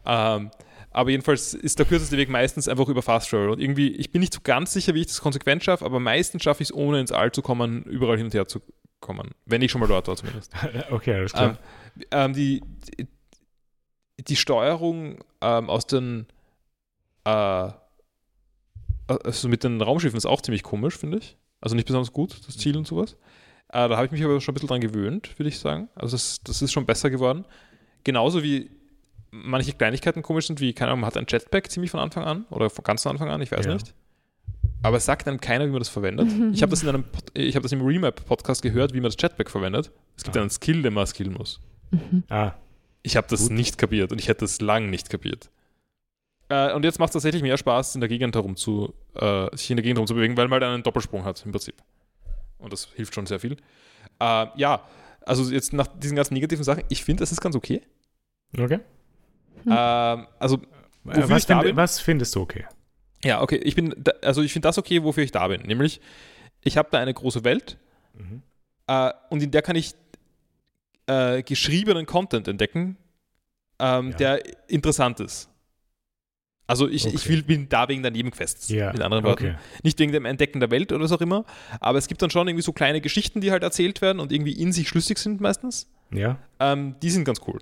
Ähm, 0.05 0.49
aber 0.89 1.09
jedenfalls 1.11 1.53
ist 1.53 1.77
der 1.79 1.85
kürzeste 1.85 2.17
Weg 2.17 2.29
meistens 2.29 2.67
einfach 2.67 2.87
über 2.87 3.01
Fast 3.01 3.29
Travel. 3.29 3.49
Und 3.49 3.59
irgendwie, 3.59 3.89
ich 3.91 4.11
bin 4.11 4.21
nicht 4.21 4.33
so 4.33 4.39
ganz 4.43 4.73
sicher, 4.73 4.93
wie 4.95 5.01
ich 5.01 5.07
das 5.07 5.21
konsequent 5.21 5.63
schaffe, 5.63 5.85
aber 5.85 5.99
meistens 5.99 6.43
schaffe 6.43 6.63
ich 6.63 6.69
es, 6.69 6.73
ohne 6.73 6.99
ins 6.99 7.11
All 7.11 7.31
zu 7.31 7.41
kommen, 7.41 7.83
überall 7.83 8.17
hin 8.17 8.25
und 8.27 8.33
her 8.33 8.47
zu 8.47 8.61
kommen. 8.99 9.31
Wenn 9.45 9.61
ich 9.61 9.71
schon 9.71 9.81
mal 9.81 9.87
dort 9.87 10.07
war 10.07 10.15
zumindest. 10.15 10.53
okay, 10.91 11.13
alles 11.15 11.33
klar. 11.33 11.57
Ähm, 11.95 12.07
ähm, 12.11 12.33
die, 12.33 12.61
die, 14.27 14.35
Steuerung 14.35 15.19
ähm, 15.41 15.69
aus 15.69 15.85
den 15.87 16.27
äh, 17.25 17.69
also 19.07 19.49
mit 19.49 19.63
den 19.63 19.81
Raumschiffen 19.81 20.17
ist 20.17 20.25
auch 20.25 20.41
ziemlich 20.41 20.63
komisch, 20.63 20.97
finde 20.97 21.17
ich. 21.17 21.37
Also 21.61 21.75
nicht 21.75 21.85
besonders 21.85 22.11
gut, 22.13 22.39
das 22.47 22.57
Ziel 22.57 22.77
und 22.77 22.87
sowas. 22.87 23.13
Äh, 23.69 23.87
da 23.89 23.95
habe 23.97 24.05
ich 24.05 24.11
mich 24.11 24.23
aber 24.23 24.39
schon 24.41 24.53
ein 24.53 24.55
bisschen 24.55 24.69
dran 24.69 24.81
gewöhnt, 24.81 25.37
würde 25.39 25.49
ich 25.49 25.59
sagen. 25.59 25.89
Also 25.95 26.15
das, 26.15 26.41
das 26.43 26.61
ist 26.61 26.71
schon 26.71 26.85
besser 26.85 27.09
geworden. 27.09 27.45
Genauso 28.03 28.43
wie 28.43 28.69
manche 29.31 29.73
Kleinigkeiten 29.73 30.21
komisch 30.21 30.47
sind, 30.47 30.59
wie, 30.59 30.73
keine 30.73 30.91
Ahnung, 30.91 31.01
man 31.01 31.07
hat 31.07 31.17
ein 31.17 31.25
Jetpack 31.27 31.71
ziemlich 31.71 31.91
von 31.91 31.99
Anfang 31.99 32.23
an 32.23 32.45
oder 32.49 32.69
von 32.69 32.83
ganz 32.83 33.03
von 33.03 33.11
Anfang 33.13 33.29
an, 33.29 33.41
ich 33.41 33.51
weiß 33.51 33.65
Ja. 33.65 33.73
nicht. 33.73 33.93
Aber 34.83 34.97
es 34.97 35.05
sagt 35.05 35.27
einem 35.27 35.39
keiner, 35.39 35.65
wie 35.65 35.69
man 35.71 35.79
das 35.79 35.87
verwendet. 35.89 36.27
Ich 36.53 36.61
habe 36.61 36.69
das 36.71 36.83
in 36.83 36.89
einem 36.89 37.05
ich 37.33 37.55
habe 37.55 37.63
das 37.63 37.71
im 37.71 37.81
Remap-Podcast 37.81 38.61
gehört, 38.61 38.93
wie 38.93 38.97
man 38.99 39.09
das 39.11 39.15
Jetpack 39.19 39.49
verwendet. 39.49 39.91
Es 40.17 40.23
gibt 40.23 40.35
Ah. 40.37 40.41
einen 40.41 40.49
Skill, 40.49 40.81
den 40.81 40.93
man 40.93 41.07
skillen 41.07 41.33
muss. 41.33 41.61
Ah, 42.29 42.51
Ich 43.03 43.15
habe 43.17 43.27
das 43.29 43.41
Gut. 43.43 43.51
nicht 43.51 43.77
kapiert 43.77 44.11
und 44.11 44.19
ich 44.19 44.27
hätte 44.27 44.45
es 44.45 44.59
lang 44.61 44.89
nicht 44.89 45.09
kapiert. 45.09 45.49
Äh, 46.49 46.73
und 46.73 46.83
jetzt 46.83 46.99
macht 46.99 47.09
es 47.09 47.13
tatsächlich 47.13 47.41
mehr 47.41 47.57
Spaß, 47.57 47.95
in 47.95 48.01
der 48.01 48.07
Gegend 48.09 48.35
herum 48.35 48.55
zu, 48.55 48.93
äh, 49.15 49.55
sich 49.55 49.69
in 49.69 49.77
der 49.77 49.83
Gegend 49.83 49.97
herum 49.97 50.07
zu 50.07 50.15
bewegen, 50.15 50.35
weil 50.37 50.47
man 50.47 50.61
halt 50.61 50.73
einen 50.73 50.83
Doppelsprung 50.83 51.23
hat, 51.25 51.45
im 51.45 51.51
Prinzip. 51.51 51.75
Und 52.57 52.71
das 52.73 52.87
hilft 52.95 53.13
schon 53.13 53.25
sehr 53.25 53.39
viel. 53.39 53.57
Äh, 54.19 54.47
ja, 54.55 54.81
also 55.25 55.51
jetzt 55.51 55.73
nach 55.73 55.87
diesen 55.87 56.15
ganzen 56.15 56.33
negativen 56.33 56.63
Sachen, 56.63 56.83
ich 56.89 57.03
finde, 57.03 57.23
es 57.23 57.31
ist 57.31 57.41
ganz 57.41 57.55
okay. 57.55 57.81
okay. 58.57 58.79
Hm. 59.63 59.71
Ähm, 59.71 60.27
also, 60.39 60.57
Äh, 61.05 61.29
was, 61.29 61.45
find, 61.45 61.61
bin? 61.61 61.75
was 61.75 61.99
findest 61.99 62.35
du 62.35 62.41
okay? 62.41 62.65
ja, 63.25 63.41
okay, 63.41 63.55
ich 63.57 63.75
bin, 63.75 63.93
da, 63.97 64.11
also 64.21 64.41
ich 64.41 64.51
finde 64.53 64.67
das 64.67 64.77
okay, 64.77 65.03
wofür 65.03 65.23
ich 65.23 65.31
da 65.31 65.47
bin. 65.47 65.61
Nämlich, 65.63 65.99
ich 66.61 66.77
habe 66.77 66.89
da 66.91 66.99
eine 66.99 67.13
große 67.13 67.43
Welt 67.43 67.77
Mhm. 68.15 68.43
äh, 68.87 69.11
und 69.29 69.41
in 69.41 69.49
der 69.51 69.61
kann 69.63 69.75
ich 69.75 69.93
äh, 71.07 71.43
geschriebenen 71.43 72.05
Content 72.05 72.47
entdecken, 72.47 72.97
ähm, 73.79 74.11
Ja. 74.11 74.17
der 74.17 74.69
interessant 74.69 75.19
ist. 75.19 75.49
Also 76.65 76.87
ich, 76.87 77.05
ich 77.05 77.15
Okay. 77.15 77.29
will, 77.29 77.43
bin 77.43 77.67
da 77.69 77.89
wegen 77.89 78.01
der 78.03 78.11
Nebenquests, 78.11 78.69
Ja, 78.69 78.93
mit 78.93 79.01
anderen 79.01 79.25
Worten. 79.25 79.47
okay. 79.47 79.55
Nicht 79.83 79.99
wegen 79.99 80.13
dem 80.13 80.23
Entdecken 80.25 80.61
der 80.61 80.71
Welt 80.71 80.91
oder 80.93 81.03
was 81.03 81.11
auch 81.11 81.19
immer, 81.21 81.45
aber 81.81 81.97
es 81.97 82.07
gibt 82.07 82.21
dann 82.21 82.29
schon 82.29 82.47
irgendwie 82.47 82.63
so 82.63 82.71
kleine 82.71 83.01
Geschichten, 83.01 83.41
die 83.41 83.51
halt 83.51 83.63
erzählt 83.63 84.01
werden 84.01 84.19
und 84.21 84.31
irgendwie 84.31 84.53
in 84.53 84.71
sich 84.71 84.87
schlüssig 84.87 85.17
sind 85.17 85.41
meistens. 85.41 85.89
Ja, 86.11 86.37
Ähm, 86.59 86.95
die 87.01 87.09
sind 87.09 87.25
ganz 87.25 87.41
cool. 87.47 87.59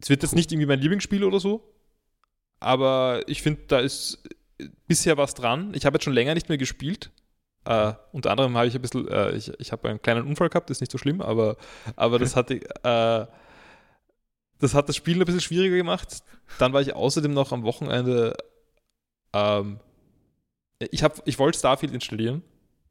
Es 0.00 0.08
wird 0.08 0.22
jetzt 0.22 0.34
nicht 0.34 0.50
irgendwie 0.52 0.66
mein 0.66 0.80
Lieblingsspiel 0.80 1.22
oder 1.24 1.38
so, 1.40 1.62
aber 2.60 3.22
ich 3.26 3.42
finde, 3.42 3.62
da 3.68 3.80
ist 3.80 4.22
bisher 4.86 5.16
was 5.18 5.34
dran. 5.34 5.72
Ich 5.74 5.84
habe 5.84 5.96
jetzt 5.96 6.04
schon 6.04 6.12
länger 6.14 6.34
nicht 6.34 6.48
mehr 6.48 6.58
gespielt. 6.58 7.10
Äh, 7.64 7.92
unter 8.12 8.30
anderem 8.30 8.56
habe 8.56 8.66
ich 8.66 8.74
ein 8.74 8.80
bisschen, 8.82 9.06
äh, 9.08 9.32
ich, 9.32 9.52
ich 9.60 9.72
habe 9.72 9.88
einen 9.88 10.00
kleinen 10.00 10.26
Unfall 10.26 10.48
gehabt, 10.48 10.70
ist 10.70 10.80
nicht 10.80 10.92
so 10.92 10.98
schlimm, 10.98 11.20
aber, 11.20 11.56
aber 11.96 12.18
das 12.18 12.34
hatte, 12.36 12.54
äh, 12.84 13.26
das 14.60 14.74
hat 14.74 14.88
das 14.88 14.96
Spiel 14.96 15.20
ein 15.20 15.24
bisschen 15.24 15.40
schwieriger 15.40 15.76
gemacht. 15.76 16.22
Dann 16.58 16.72
war 16.72 16.80
ich 16.80 16.94
außerdem 16.94 17.32
noch 17.32 17.52
am 17.52 17.62
Wochenende, 17.64 18.36
ähm, 19.34 19.80
ich, 20.78 21.02
hab, 21.02 21.20
ich 21.26 21.38
wollte 21.38 21.58
Starfield 21.58 21.92
installieren 21.92 22.42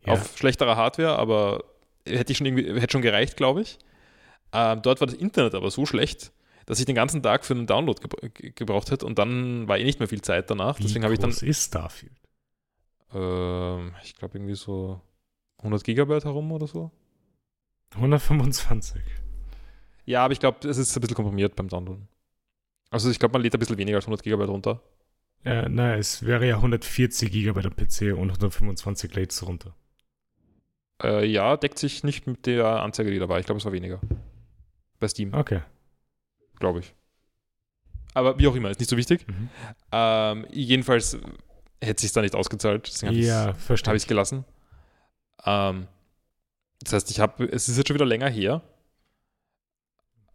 Ja. 0.06 0.14
auf 0.14 0.38
schlechterer 0.38 0.76
Hardware, 0.76 1.18
aber 1.18 1.64
hätte 2.08 2.32
ich 2.32 2.38
schon 2.38 2.46
irgendwie, 2.48 2.80
hätte 2.80 2.92
schon 2.92 3.02
gereicht, 3.02 3.36
glaube 3.38 3.62
ich. 3.62 3.80
Ähm, 4.54 4.82
dort 4.82 5.00
war 5.02 5.08
das 5.08 5.16
Internet 5.16 5.56
aber 5.56 5.72
so 5.72 5.86
schlecht, 5.86 6.32
dass 6.68 6.80
ich 6.80 6.86
den 6.86 6.96
ganzen 6.96 7.24
Tag 7.24 7.46
für 7.46 7.54
einen 7.54 7.66
Download 7.68 8.00
gebra 8.02 8.28
ge- 8.34 8.52
gebraucht 8.56 8.92
hätte 8.92 9.06
und 9.06 9.18
dann 9.18 9.68
war 9.68 9.78
eh 9.78 9.84
nicht 9.84 10.00
mehr 10.00 10.08
viel 10.08 10.22
Zeit 10.22 10.50
danach. 10.50 10.78
Wie 10.80 10.84
Deswegen 10.84 11.04
habe 11.04 11.14
ich 11.14 11.20
dann, 11.20 11.32
groß 11.32 11.42
ist 11.44 11.64
Starfield? 11.66 12.12
Ähm, 13.14 13.94
ich 14.04 14.16
glaube 14.16 14.38
irgendwie 14.38 14.56
so 14.56 15.02
100 15.60 15.84
Gigabyte 15.84 16.26
herum 16.26 16.52
oder 16.52 16.68
so. 16.68 16.92
125. 17.96 19.02
Ja, 20.06 20.24
aber 20.26 20.32
ich 20.34 20.40
glaube, 20.40 20.68
es 20.68 20.78
ist 20.78 20.96
ein 20.96 21.02
bisschen 21.02 21.16
komprimiert 21.16 21.56
beim 21.56 21.68
Downloaden. 21.68 22.08
Also 22.90 23.10
ich 23.10 23.20
glaube, 23.20 23.34
man 23.34 23.42
lädt 23.42 23.54
ein 23.54 23.60
bisschen 23.60 23.78
weniger 23.78 23.98
als 23.98 24.06
100 24.06 24.24
Gigabyte 24.24 24.50
runter. 24.50 24.82
Ja, 25.44 25.68
na, 25.70 25.96
es 25.96 26.26
wäre 26.26 26.48
ja 26.48 26.56
140 26.56 27.32
GB 27.32 27.60
am 27.66 27.76
PC 27.76 28.14
und 28.18 28.30
125 28.30 29.14
lädst 29.16 29.42
du 29.42 29.46
runter. 29.46 29.76
Äh, 31.04 31.26
ja, 31.26 31.58
deckt 31.58 31.78
sich 31.78 32.04
nicht 32.04 32.28
mit 32.28 32.46
der 32.46 32.66
Anzeige, 32.82 33.12
die 33.12 33.20
da 33.20 33.30
war. 33.30 33.40
Ich 33.40 33.46
glaube, 33.46 33.60
es 33.60 33.66
war 33.66 33.72
weniger. 33.72 34.00
Bei 35.00 35.08
Steam, 35.08 35.34
Okay. 35.34 35.62
glaube 36.60 36.80
ich. 36.80 36.94
Aber 38.14 38.40
wie 38.40 38.48
auch 38.48 38.56
immer, 38.56 38.72
ist 38.72 38.80
nicht 38.80 38.90
so 38.90 38.98
wichtig. 38.98 39.28
Mhm. 39.28 39.50
Ähm, 39.92 40.48
jedenfalls 40.52 41.18
hätte 41.82 42.02
sich 42.02 42.12
da 42.12 42.22
nicht 42.22 42.36
ausgezahlt. 42.36 42.88
Deswegen 42.88 43.10
habe 43.10 43.20
Ja, 43.20 43.56
ich 43.74 43.88
es 43.88 44.08
gelassen. 44.08 44.46
Ähm, 45.46 45.88
das 46.82 46.94
heißt, 46.94 47.12
ich 47.12 47.20
habe, 47.20 47.46
es 47.46 47.70
ist 47.70 47.78
jetzt 47.78 47.88
schon 47.88 47.96
wieder 47.96 48.06
länger 48.06 48.30
her. 48.30 48.62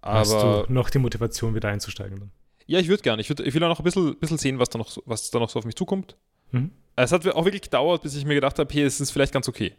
Hast 0.03 0.33
Aber 0.33 0.65
du 0.67 0.73
noch 0.73 0.91
die 0.91 0.99
Motivation, 0.99 1.55
wieder 1.55 1.69
einzusteigen 1.69 2.19
dann? 2.19 2.31
ja, 2.67 2.79
ich 2.79 2.89
würde 2.89 3.03
gerne. 3.03 3.21
Ich, 3.23 3.29
würd, 3.29 3.41
ich 3.41 3.55
will 3.55 3.63
auch 3.65 3.69
noch 3.69 3.79
ein 3.81 3.85
bisschen, 3.85 4.17
bisschen 4.19 4.39
sehen, 4.39 4.59
was 4.59 4.69
da, 4.71 4.79
noch, 4.79 4.89
so- 4.89 5.03
was 5.07 5.31
da 5.31 5.39
noch 5.39 5.51
so 5.51 5.59
auf 5.59 5.65
mich 5.65 5.77
zukommt. 5.77 6.17
Mhm. 6.51 6.71
Es 6.97 7.13
hat 7.13 7.27
auch 7.29 7.45
wirklich 7.45 7.63
gedauert, 7.63 8.03
bis 8.03 8.15
ich 8.15 8.25
mir 8.25 8.35
gedacht 8.35 8.59
habe, 8.59 8.73
hey, 8.73 8.83
es 8.83 9.01
ist 9.01 9.11
vielleicht 9.11 9.33
ganz 9.33 9.49
okay. 9.49 9.75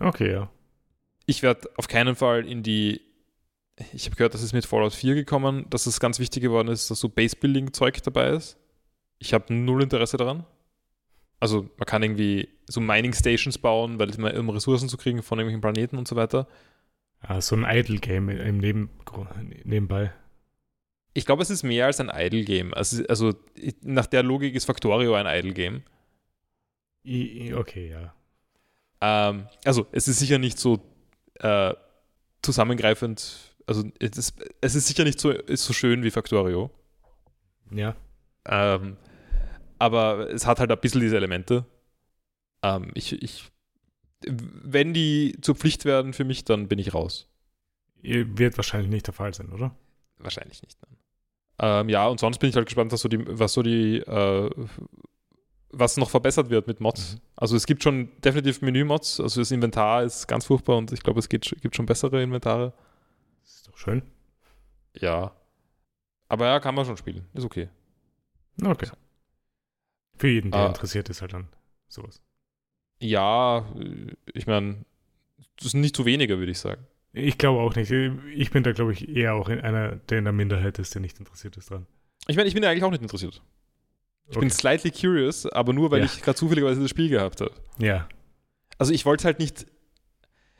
Okay, 0.00 0.32
ja. 0.32 0.50
Ich 1.26 1.42
werde 1.42 1.68
auf 1.76 1.88
keinen 1.88 2.14
Fall 2.16 2.46
in 2.46 2.62
die. 2.62 3.00
Ich 3.92 4.06
habe 4.06 4.16
gehört, 4.16 4.32
das 4.32 4.42
ist 4.42 4.52
mit 4.52 4.64
Fallout 4.64 4.94
4 4.94 5.14
gekommen, 5.14 5.66
dass 5.68 5.86
es 5.86 6.00
ganz 6.00 6.18
wichtig 6.18 6.42
geworden 6.42 6.68
ist, 6.68 6.90
dass 6.90 7.00
so 7.00 7.08
Base-Building-Zeug 7.10 8.02
dabei 8.02 8.30
ist. 8.30 8.56
Ich 9.18 9.34
habe 9.34 9.52
null 9.52 9.82
Interesse 9.82 10.16
daran. 10.16 10.46
Also 11.40 11.68
man 11.76 11.86
kann 11.86 12.02
irgendwie 12.02 12.48
so 12.66 12.80
Mining-Stations 12.80 13.58
bauen, 13.58 13.98
weil 13.98 14.10
immer 14.14 14.34
um 14.38 14.50
Ressourcen 14.50 14.88
zu 14.88 14.96
kriegen 14.96 15.22
von 15.22 15.38
irgendwelchen 15.38 15.60
Planeten 15.60 15.98
und 15.98 16.08
so 16.08 16.16
weiter. 16.16 16.46
Ah, 17.20 17.40
so 17.40 17.56
ein 17.56 17.64
Idle-Game 17.64 18.28
im 18.28 18.58
Neben 18.58 18.90
nebenbei. 19.64 20.12
Ich 21.14 21.24
glaube, 21.24 21.42
es 21.42 21.50
ist 21.50 21.62
mehr 21.62 21.86
als 21.86 21.98
ein 22.00 22.10
Idle-Game. 22.14 22.74
Also, 22.74 23.04
also 23.06 23.34
ich- 23.54 23.76
nach 23.82 24.06
der 24.06 24.22
Logik 24.22 24.54
ist 24.54 24.64
Factorio 24.66 25.14
ein 25.14 25.26
Idle-Game. 25.26 25.82
I, 27.04 27.48
I- 27.48 27.54
okay, 27.54 27.90
ja. 27.90 28.14
Ähm, 29.00 29.46
also 29.64 29.86
es 29.92 30.08
ist 30.08 30.18
sicher 30.18 30.38
nicht 30.38 30.58
so 30.58 30.82
äh, 31.40 31.74
zusammengreifend. 32.42 33.54
Also 33.66 33.84
es 33.98 34.16
ist, 34.16 34.34
es 34.60 34.74
ist 34.74 34.86
sicher 34.86 35.04
nicht 35.04 35.20
so, 35.20 35.30
ist 35.30 35.64
so 35.64 35.72
schön 35.72 36.02
wie 36.02 36.10
Factorio. 36.10 36.70
Ja. 37.70 37.96
Ähm, 38.46 38.96
aber 39.78 40.30
es 40.30 40.46
hat 40.46 40.60
halt 40.60 40.70
ein 40.70 40.80
bisschen 40.80 41.00
diese 41.00 41.16
Elemente. 41.16 41.64
Ähm, 42.62 42.90
ich, 42.94 43.22
ich, 43.22 43.50
wenn 44.26 44.94
die 44.94 45.36
zur 45.40 45.54
Pflicht 45.54 45.84
werden 45.84 46.12
für 46.12 46.24
mich, 46.24 46.44
dann 46.44 46.68
bin 46.68 46.78
ich 46.78 46.94
raus. 46.94 47.28
Wird 48.02 48.56
wahrscheinlich 48.56 48.90
nicht 48.90 49.06
der 49.06 49.14
Fall 49.14 49.34
sein, 49.34 49.52
oder? 49.52 49.74
Wahrscheinlich 50.18 50.62
nicht. 50.62 50.78
Ähm, 51.58 51.88
ja, 51.88 52.06
und 52.06 52.20
sonst 52.20 52.38
bin 52.38 52.50
ich 52.50 52.56
halt 52.56 52.66
gespannt, 52.66 52.92
was 52.92 53.00
so 53.00 53.08
die, 53.08 53.18
was 53.26 53.52
so 53.52 53.62
die, 53.62 53.98
äh, 53.98 54.50
was 55.70 55.96
noch 55.96 56.10
verbessert 56.10 56.50
wird 56.50 56.66
mit 56.66 56.80
Mods. 56.80 57.14
Mhm. 57.14 57.20
Also 57.36 57.56
es 57.56 57.66
gibt 57.66 57.82
schon 57.82 58.10
definitiv 58.20 58.62
Menü-Mods. 58.62 59.20
Also 59.20 59.40
das 59.40 59.50
Inventar 59.50 60.02
ist 60.02 60.26
ganz 60.26 60.46
furchtbar 60.46 60.76
und 60.76 60.92
ich 60.92 61.02
glaube, 61.02 61.18
es 61.18 61.28
geht, 61.28 61.54
gibt 61.60 61.76
schon 61.76 61.86
bessere 61.86 62.22
Inventare. 62.22 62.72
Das 63.42 63.54
ist 63.56 63.68
doch 63.68 63.76
schön. 63.76 64.02
Ja. 64.94 65.32
Aber 66.28 66.46
ja, 66.46 66.60
kann 66.60 66.74
man 66.74 66.84
schon 66.84 66.96
spielen. 66.96 67.26
Ist 67.34 67.44
okay. 67.44 67.68
Okay. 68.62 68.88
Für 70.18 70.28
jeden, 70.28 70.50
der 70.50 70.60
Ah. 70.60 70.66
interessiert 70.68 71.08
ist, 71.08 71.20
halt 71.20 71.32
dann 71.32 71.48
sowas. 71.88 72.22
Ja, 73.00 73.58
äh, 73.78 74.12
ich 74.32 74.46
meine, 74.46 74.84
das 75.60 75.72
sind 75.72 75.80
nicht 75.82 75.96
zu 75.96 76.04
wenige, 76.06 76.38
würde 76.38 76.52
ich 76.52 76.58
sagen. 76.58 76.86
Ich 77.12 77.38
glaube 77.38 77.60
auch 77.60 77.74
nicht. 77.74 77.90
Ich 77.90 78.50
bin 78.50 78.62
da, 78.62 78.72
glaube 78.72 78.92
ich, 78.92 79.08
eher 79.08 79.34
auch 79.34 79.48
in 79.48 79.60
einer, 79.60 79.96
der 79.96 80.18
in 80.18 80.24
der 80.24 80.32
Minderheit 80.32 80.78
ist, 80.78 80.94
der 80.94 81.00
nicht 81.00 81.18
interessiert 81.18 81.56
ist 81.56 81.70
dran. 81.70 81.86
Ich 82.26 82.36
meine, 82.36 82.48
ich 82.48 82.54
bin 82.54 82.62
ja 82.62 82.70
eigentlich 82.70 82.84
auch 82.84 82.90
nicht 82.90 83.02
interessiert. 83.02 83.42
Ich 84.28 84.34
bin 84.38 84.48
Okay. 84.48 84.50
slightly 84.50 84.90
curious, 84.90 85.46
aber 85.46 85.72
nur, 85.72 85.90
weil 85.90 86.00
Ja. 86.00 86.04
ich 86.06 86.20
gerade 86.20 86.36
zufälligerweise 86.36 86.80
das 86.80 86.90
Spiel 86.90 87.08
gehabt 87.08 87.40
habe. 87.40 87.52
Ja. 87.78 88.08
Also 88.78 88.92
ich 88.92 89.06
wollte 89.06 89.24
halt 89.24 89.38
nicht. 89.38 89.66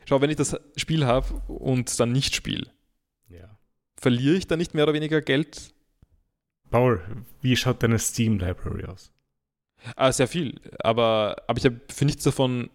Schau, 0.05 0.21
wenn 0.21 0.29
ich 0.29 0.37
das 0.37 0.55
Spiel 0.77 1.05
habe 1.05 1.33
und 1.51 1.99
dann 1.99 2.11
nicht 2.13 2.33
spiele, 2.33 2.71
Ja. 3.29 3.57
verliere 3.97 4.35
ich 4.35 4.47
dann 4.47 4.57
nicht 4.59 4.73
mehr 4.73 4.85
oder 4.85 4.93
weniger 4.93 5.21
Geld? 5.21 5.73
Paul, 6.71 7.01
wie 7.41 7.55
schaut 7.57 7.83
deine 7.83 7.99
Steam-Library 7.99 8.85
aus? 8.85 9.11
Ah, 9.95 10.11
sehr 10.11 10.27
viel. 10.27 10.59
Aber, 10.79 11.37
aber 11.47 11.57
ich 11.57 11.65
habe 11.65 11.79
für 11.93 12.05
nichts 12.05 12.23
davon 12.23 12.69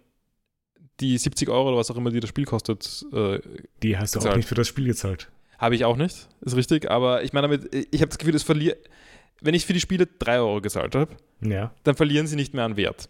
die 1.00 1.18
70 1.18 1.48
Euro 1.48 1.68
oder 1.68 1.76
was 1.78 1.90
auch 1.90 1.96
immer, 1.96 2.10
die 2.10 2.20
das 2.20 2.30
Spiel 2.30 2.44
kostet, 2.44 3.04
äh, 3.12 3.40
Die 3.82 3.96
hast 3.98 4.14
du 4.14 4.18
auch 4.18 4.22
Gezahlt. 4.22 4.36
nicht 4.38 4.48
für 4.48 4.54
das 4.54 4.68
Spiel 4.68 4.86
gezahlt. 4.86 5.28
habe 5.58 5.74
ich 5.74 5.84
auch 5.84 5.96
nicht. 5.96 6.28
Ist 6.40 6.56
richtig. 6.56 6.90
Aber 6.90 7.22
ich 7.24 7.32
meine 7.32 7.48
damit, 7.48 7.74
ich 7.74 8.00
habe 8.00 8.08
das 8.08 8.18
Gefühl, 8.18 8.32
das 8.32 8.42
verliert. 8.42 8.78
Wenn 9.40 9.54
ich 9.54 9.66
für 9.66 9.72
die 9.72 9.80
Spiele 9.80 10.06
3 10.06 10.38
Euro 10.38 10.60
gezahlt 10.60 10.94
habe, 10.94 11.16
Ja. 11.40 11.72
dann 11.84 11.96
verlieren 11.96 12.26
sie 12.26 12.36
nicht 12.36 12.54
mehr 12.54 12.64
an 12.64 12.76
Wert. 12.76 13.08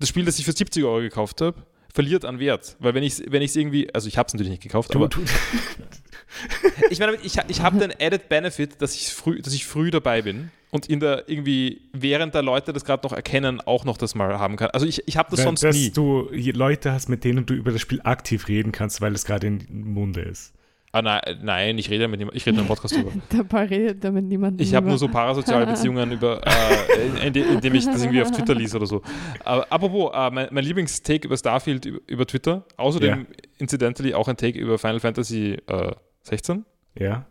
Das 0.00 0.08
Spiel, 0.08 0.24
das 0.24 0.38
ich 0.38 0.44
für 0.44 0.52
70 0.52 0.84
Euro 0.84 1.00
gekauft 1.00 1.40
habe, 1.40 1.62
verliert 1.92 2.24
an 2.26 2.38
Wert. 2.38 2.76
Weil 2.80 2.92
wenn 2.94 3.02
ich 3.02 3.14
es 3.14 3.22
wenn 3.32 3.40
ich's 3.42 3.56
irgendwie, 3.56 3.92
also 3.94 4.06
ich 4.08 4.18
habe 4.18 4.26
es 4.26 4.34
natürlich 4.34 4.50
nicht 4.50 4.62
gekauft, 4.62 4.92
Du, 4.94 4.98
aber 4.98 5.08
du, 5.08 5.20
ich 6.90 6.98
meine, 6.98 7.12
damit, 7.12 7.24
ich, 7.24 7.36
ich 7.48 7.60
habe 7.62 7.78
den 7.78 7.92
Added 7.98 8.28
Benefit, 8.28 8.80
dass 8.82 8.94
ich, 8.94 9.08
früh, 9.12 9.40
dass 9.40 9.54
ich 9.54 9.66
früh 9.66 9.90
dabei 9.90 10.22
bin 10.22 10.50
und 10.70 10.86
in 10.86 11.00
der 11.00 11.28
irgendwie, 11.28 11.88
während 11.92 12.34
der 12.34 12.42
Leute 12.42 12.72
das 12.72 12.84
gerade 12.84 13.06
noch 13.06 13.12
erkennen, 13.12 13.60
auch 13.60 13.84
noch 13.84 13.96
das 13.96 14.14
mal 14.14 14.38
haben 14.38 14.56
kann. 14.56 14.68
Also 14.70 14.86
ich, 14.86 15.06
ich 15.08 15.16
habe 15.16 15.30
das 15.30 15.42
sonst 15.42 15.62
dass 15.62 15.74
nie. 15.76 15.90
du 15.90 16.28
je- 16.32 16.52
Leute 16.52 16.92
hast, 16.92 17.08
mit 17.08 17.24
denen 17.24 17.46
du 17.46 17.54
über 17.54 17.72
das 17.72 17.80
Spiel 17.80 18.00
aktiv 18.04 18.48
reden 18.48 18.72
kannst, 18.72 19.00
weil 19.00 19.14
es 19.14 19.24
gerade 19.24 19.46
in 19.46 19.64
Munde 19.70 20.20
ist. 20.20 20.52
Ah, 20.90 21.02
nein, 21.02 21.20
nein, 21.42 21.76
ich 21.78 21.90
rede 21.90 22.08
mit 22.08 22.18
niemandem, 22.18 22.36
ich 22.36 22.46
rede 22.46 22.56
nur 22.56 22.62
im 22.64 22.68
Podcast 22.68 22.96
drüber. 22.96 23.12
Dabei 23.28 23.64
redet 23.66 24.02
damit 24.04 24.24
niemand. 24.24 24.58
Ich 24.60 24.74
habe 24.74 24.88
nur 24.88 24.96
so 24.98 25.06
parasoziale 25.08 25.66
Beziehungen, 25.72 26.12
über, 26.12 26.40
äh, 26.46 27.26
inde- 27.26 27.40
indem 27.44 27.74
ich 27.74 27.84
das 27.84 28.00
irgendwie 28.02 28.22
auf 28.22 28.30
Twitter 28.30 28.54
lese 28.54 28.76
oder 28.78 28.86
so. 28.86 29.02
Aber 29.44 29.70
apropos, 29.70 30.10
äh, 30.14 30.30
mein, 30.30 30.48
mein 30.50 30.64
Lieblingstake 30.64 31.26
über 31.28 31.36
Starfield 31.36 31.84
über, 31.84 31.98
über 32.06 32.26
Twitter, 32.26 32.64
außerdem 32.78 33.26
incidentally 33.58 34.14
auch 34.14 34.28
ein 34.28 34.36
Take 34.38 34.58
über 34.58 34.78
Final 34.78 35.00
Fantasy 35.00 35.58
äh, 35.66 35.92
16. 36.22 36.64
Ja. 36.98 37.26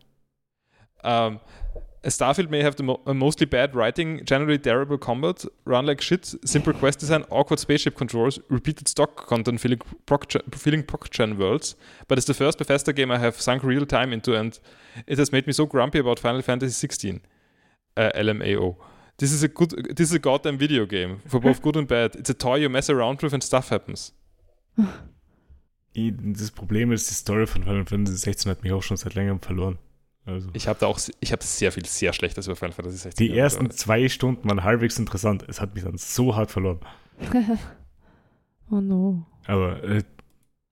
Starfield 2.03 2.49
may 2.49 2.61
have 2.61 2.75
the 2.75 2.83
mo- 2.83 3.01
mostly 3.05 3.45
bad 3.45 3.75
writing, 3.75 4.23
generally 4.23 4.57
terrible 4.57 4.97
combat, 4.97 5.43
run 5.65 5.85
like 5.85 5.99
shit, 5.99 6.35
simple 6.45 6.73
quest 6.73 6.99
design, 6.99 7.25
awkward 7.29 7.59
spaceship 7.59 7.95
controls, 7.95 8.39
repeated 8.49 8.87
stock 8.87 9.27
content 9.27 9.59
filling 9.59 9.79
proc- 10.05 10.31
proc-gen 10.87 11.37
worlds, 11.37 11.75
but 12.07 12.17
it's 12.17 12.27
the 12.27 12.33
first 12.33 12.57
Bethesda 12.59 12.93
game 12.93 13.11
I 13.11 13.17
have 13.17 13.41
sunk 13.41 13.63
real 13.63 13.85
time 13.85 14.13
into 14.13 14.35
and 14.35 14.57
it 15.05 15.17
has 15.17 15.31
made 15.31 15.47
me 15.47 15.53
so 15.53 15.65
grumpy 15.65 15.99
about 15.99 16.19
Final 16.19 16.41
Fantasy 16.41 16.73
16, 16.73 17.21
uh, 17.97 18.11
LMAO. 18.15 18.75
This 19.17 19.31
is 19.31 19.41
a 19.41 19.47
good, 19.47 19.95
this 19.95 20.09
is 20.09 20.13
a 20.13 20.19
goddamn 20.19 20.59
video 20.59 20.85
game 20.85 21.19
for 21.27 21.39
both 21.39 21.61
good 21.63 21.75
and 21.75 21.87
bad. 21.87 22.15
It's 22.15 22.29
a 22.29 22.35
toy 22.35 22.57
you 22.57 22.69
mess 22.69 22.89
around 22.89 23.21
with 23.23 23.33
and 23.33 23.43
stuff 23.43 23.69
happens. 23.69 24.13
Das 25.95 26.51
Problem 26.51 26.91
ist, 26.91 27.09
die 27.09 27.15
Story 27.15 27.47
von 27.47 27.63
Final 27.63 27.85
Fantasy 27.85 28.17
16 28.17 28.51
hat 28.51 28.61
mich 28.61 28.71
auch 28.71 28.83
schon 28.83 28.97
seit 28.97 29.15
längerem 29.15 29.39
verloren. 29.41 29.79
Also. 30.27 30.49
Ich 30.51 30.67
habe 30.67 30.77
da 30.77 30.87
auch, 30.87 30.99
ich 31.21 31.31
habe 31.31 31.41
sehr 31.41 31.71
viel, 31.71 31.85
sehr 31.85 32.11
Schlechtes 32.11 32.47
über 32.47 32.57
Final 32.57 32.73
Fantasy 32.73 32.97
16. 32.97 33.25
Die 33.27 33.37
ersten 33.37 33.71
zwei 33.71 34.09
Stunden 34.09 34.47
waren 34.49 34.63
halbwegs 34.63 34.99
interessant. 34.99 35.45
Es 35.47 35.61
hat 35.61 35.73
mich 35.73 35.85
dann 35.85 35.97
so 35.97 36.35
hart 36.35 36.51
verloren. 36.51 36.81
oh 38.69 38.81
no. 38.81 39.25
Aber 39.45 39.81
äh, 39.83 40.03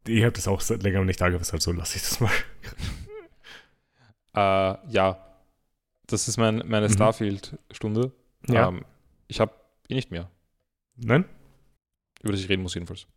ich 0.07 0.21
habe 0.23 0.33
das 0.33 0.49
auch 0.49 0.59
seit 0.59 0.83
längerem 0.83 1.05
nicht 1.05 1.21
angefasst, 1.21 1.53
also 1.53 1.71
lasse 1.71 1.95
ich 1.95 2.03
das 2.03 2.19
mal. 2.19 2.31
Äh, 4.35 4.91
ja, 4.91 5.17
das 6.07 6.27
ist 6.27 6.35
mein, 6.37 6.61
meine 6.65 6.89
Mhm. 6.89 6.93
Starfield-Stunde. 6.93 8.11
Ja. 8.49 8.67
Ähm, 8.67 8.83
ich 9.27 9.39
habe 9.39 9.53
eh 9.87 9.95
nicht 9.95 10.11
mehr, 10.11 10.29
Nein? 10.97 11.25
über 12.21 12.33
das 12.33 12.41
ich 12.41 12.49
reden 12.49 12.61
muss 12.63 12.73
jedenfalls. 12.73 13.07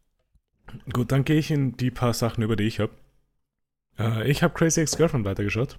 Gut, 0.92 1.10
dann 1.12 1.24
gehe 1.24 1.36
ich 1.36 1.50
in 1.50 1.76
die 1.76 1.90
paar 1.90 2.14
Sachen, 2.14 2.44
über 2.44 2.54
die 2.56 2.64
ich 2.64 2.78
habe. 2.78 2.92
Äh, 3.98 4.30
ich 4.30 4.42
habe 4.42 4.54
Crazy 4.54 4.80
Ex-Girlfriend 4.80 5.24
weitergeschaut. 5.24 5.78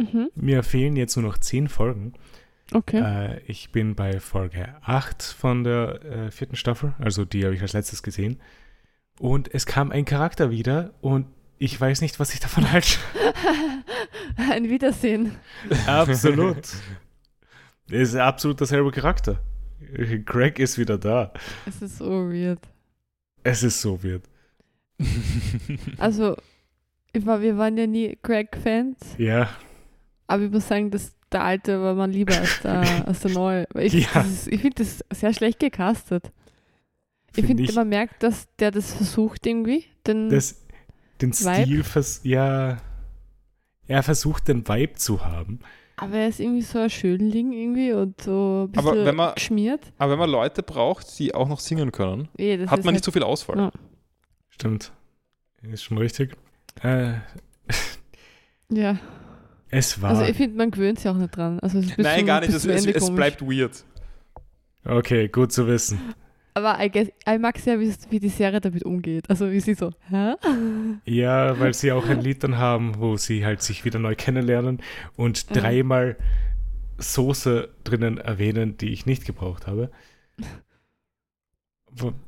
Mhm. 0.00 0.30
Mir 0.34 0.62
fehlen 0.62 0.96
jetzt 0.96 1.16
nur 1.16 1.26
noch 1.26 1.38
zehn 1.38 1.68
Folgen. 1.68 2.14
Okay. 2.72 3.00
Äh, 3.00 3.40
ich 3.46 3.70
bin 3.72 3.94
bei 3.94 4.20
Folge 4.20 4.74
8 4.82 5.22
von 5.22 5.64
der 5.64 6.04
äh, 6.04 6.30
vierten 6.30 6.56
Staffel, 6.56 6.94
also 6.98 7.24
die 7.24 7.44
habe 7.44 7.54
ich 7.54 7.62
als 7.62 7.72
letztes 7.72 8.02
gesehen. 8.02 8.40
Und 9.18 9.52
es 9.52 9.66
kam 9.66 9.90
ein 9.90 10.04
Charakter 10.04 10.50
wieder 10.50 10.92
und 11.00 11.26
ich 11.58 11.78
weiß 11.78 12.00
nicht, 12.00 12.18
was 12.20 12.32
ich 12.32 12.40
davon 12.40 12.70
halte. 12.72 12.96
Ein 14.36 14.68
Wiedersehen. 14.70 15.36
Absolut. 15.86 16.56
Es 17.90 18.08
ist 18.10 18.16
absolut 18.16 18.60
derselbe 18.60 18.90
Charakter. 18.92 19.40
Greg 20.24 20.58
ist 20.58 20.78
wieder 20.78 20.96
da. 20.96 21.32
Es 21.66 21.82
ist 21.82 21.98
so 21.98 22.30
weird. 22.32 22.60
Es 23.42 23.62
ist 23.62 23.80
so 23.80 24.02
weird. 24.02 24.22
Also, 25.98 26.36
wir 27.12 27.58
waren 27.58 27.76
ja 27.76 27.86
nie 27.86 28.16
Greg-Fans, 28.22 28.98
Ja, 29.18 29.48
aber 30.30 30.44
ich 30.44 30.50
muss 30.50 30.66
sagen, 30.68 30.90
dass 30.90 31.12
der 31.32 31.44
alte 31.44 31.80
war 31.80 31.94
man 31.94 32.10
lieber 32.12 32.36
als 32.36 32.60
der, 32.62 32.80
als 33.06 33.20
der 33.20 33.30
neue. 33.32 33.66
Ich, 33.74 33.92
Ja. 34.14 34.20
ist- 34.22 34.48
ich 34.48 34.60
finde 34.60 34.82
das 34.82 35.04
sehr 35.12 35.32
schlecht 35.32 35.60
gecastet. 35.60 36.32
Ich 37.30 37.34
Find 37.36 37.46
finde, 37.48 37.62
ich- 37.64 37.74
man 37.74 37.88
merkt, 37.88 38.22
dass 38.22 38.48
der 38.58 38.70
das 38.72 38.92
versucht 38.94 39.46
irgendwie. 39.46 39.84
Den, 40.06 40.28
das, 40.30 40.60
den? 41.20 41.32
Stil, 41.32 41.84
vers 41.84 42.20
ja, 42.24 42.78
er 43.86 44.02
versucht 44.02 44.48
den 44.48 44.66
Vibe 44.66 44.94
zu 44.94 45.24
haben. 45.24 45.60
aber 45.96 46.14
er 46.16 46.28
ist 46.28 46.40
irgendwie 46.40 46.62
so 46.62 46.78
ein 46.78 46.88
Schönling 46.90 47.52
irgendwie 47.52 47.92
und 47.92 48.20
so 48.22 48.64
ein 48.66 48.72
bisschen 48.72 48.88
Aber 48.88 49.04
wenn 49.04 49.14
man- 49.16 49.34
geschmiert. 49.34 49.92
Aber 49.98 50.12
wenn 50.12 50.18
man 50.18 50.30
Leute 50.30 50.62
braucht, 50.62 51.18
die 51.18 51.34
auch 51.34 51.46
noch 51.48 51.60
singen 51.60 51.92
können, 51.92 52.28
das 52.38 52.70
hat 52.70 52.84
man 52.84 52.94
nicht 52.94 53.02
halt- 53.02 53.04
so 53.04 53.12
viel 53.12 53.22
Auswahl. 53.22 53.58
Ja. 53.58 53.70
Stimmt. 54.48 54.92
Ist 55.62 55.84
schon 55.84 55.98
richtig. 55.98 56.34
Äh, 56.82 57.12
Ja, 58.72 58.98
es 59.70 60.00
war. 60.02 60.10
also 60.10 60.22
ich 60.24 60.36
finde, 60.36 60.56
man 60.56 60.70
gewöhnt 60.70 60.98
sich 60.98 61.08
auch 61.08 61.16
nicht 61.16 61.36
dran. 61.36 61.58
Also 61.60 61.78
es 61.78 61.86
ist 61.86 61.96
bis 61.96 62.04
Nein, 62.04 62.18
zum- 62.20 62.26
gar 62.26 62.40
nicht. 62.40 62.52
Es, 62.52 62.64
es, 62.64 62.86
es 62.86 63.10
bleibt 63.14 63.42
weird. 63.42 63.84
okay, 64.84 65.28
gut 65.28 65.52
zu 65.52 65.66
wissen. 65.66 65.98
Aber 66.54 66.84
I 66.84 66.90
guess, 66.90 67.06
ich 67.08 67.38
mag 67.38 67.56
sehr, 67.58 67.78
wie, 67.78 67.94
wie 68.10 68.18
die 68.18 68.28
Serie 68.28 68.60
damit 68.60 68.84
umgeht. 68.84 69.30
Also 69.30 69.50
wie 69.52 69.60
sie 69.60 69.74
so, 69.74 69.92
hä? 70.08 70.34
Ja, 71.04 71.58
weil 71.60 71.72
sie 71.74 71.92
auch 71.92 72.06
ein 72.08 72.20
Lied 72.20 72.42
dann 72.42 72.58
haben, 72.58 72.98
wo 72.98 73.16
sie 73.16 73.46
halt 73.46 73.62
sich 73.62 73.84
wieder 73.84 74.00
neu 74.00 74.16
kennenlernen 74.16 74.80
und 75.16 75.46
Ja. 75.50 75.60
dreimal 75.60 76.16
Soße 76.98 77.70
drinnen 77.84 78.18
erwähnen, 78.18 78.76
die 78.76 78.88
ich 78.90 79.06
nicht 79.06 79.24
gebraucht 79.24 79.66
habe. 79.68 79.90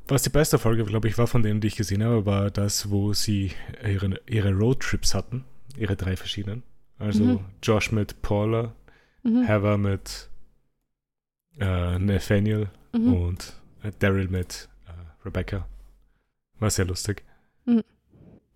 Was 0.07 0.23
die 0.23 0.29
beste 0.29 0.57
Folge, 0.59 0.83
glaube 0.83 1.07
ich, 1.07 1.17
war 1.17 1.27
von 1.27 1.41
denen, 1.43 1.61
die 1.61 1.67
ich 1.67 1.75
gesehen 1.75 2.03
habe, 2.03 2.25
war 2.25 2.51
das, 2.51 2.89
wo 2.89 3.13
sie 3.13 3.51
ihre, 3.85 4.19
ihre 4.27 4.51
Roadtrips 4.53 5.13
hatten. 5.15 5.45
Ihre 5.77 5.95
drei 5.95 6.15
verschiedenen. 6.15 6.63
Also 7.03 7.23
Mhm. 7.23 7.39
Josh 7.61 7.91
mit 7.91 8.21
Paula, 8.21 8.73
Mhm. 9.23 9.43
Heather 9.43 9.77
mit 9.77 10.29
äh, 11.59 11.99
Nathaniel 11.99 12.69
Mhm. 12.93 13.13
und 13.13 13.53
äh, 13.83 13.91
Daryl 13.99 14.27
mit 14.27 14.69
äh, 14.87 15.25
Rebecca. 15.25 15.67
War 16.59 16.69
sehr 16.69 16.85
lustig. 16.85 17.23
Mhm. 17.65 17.83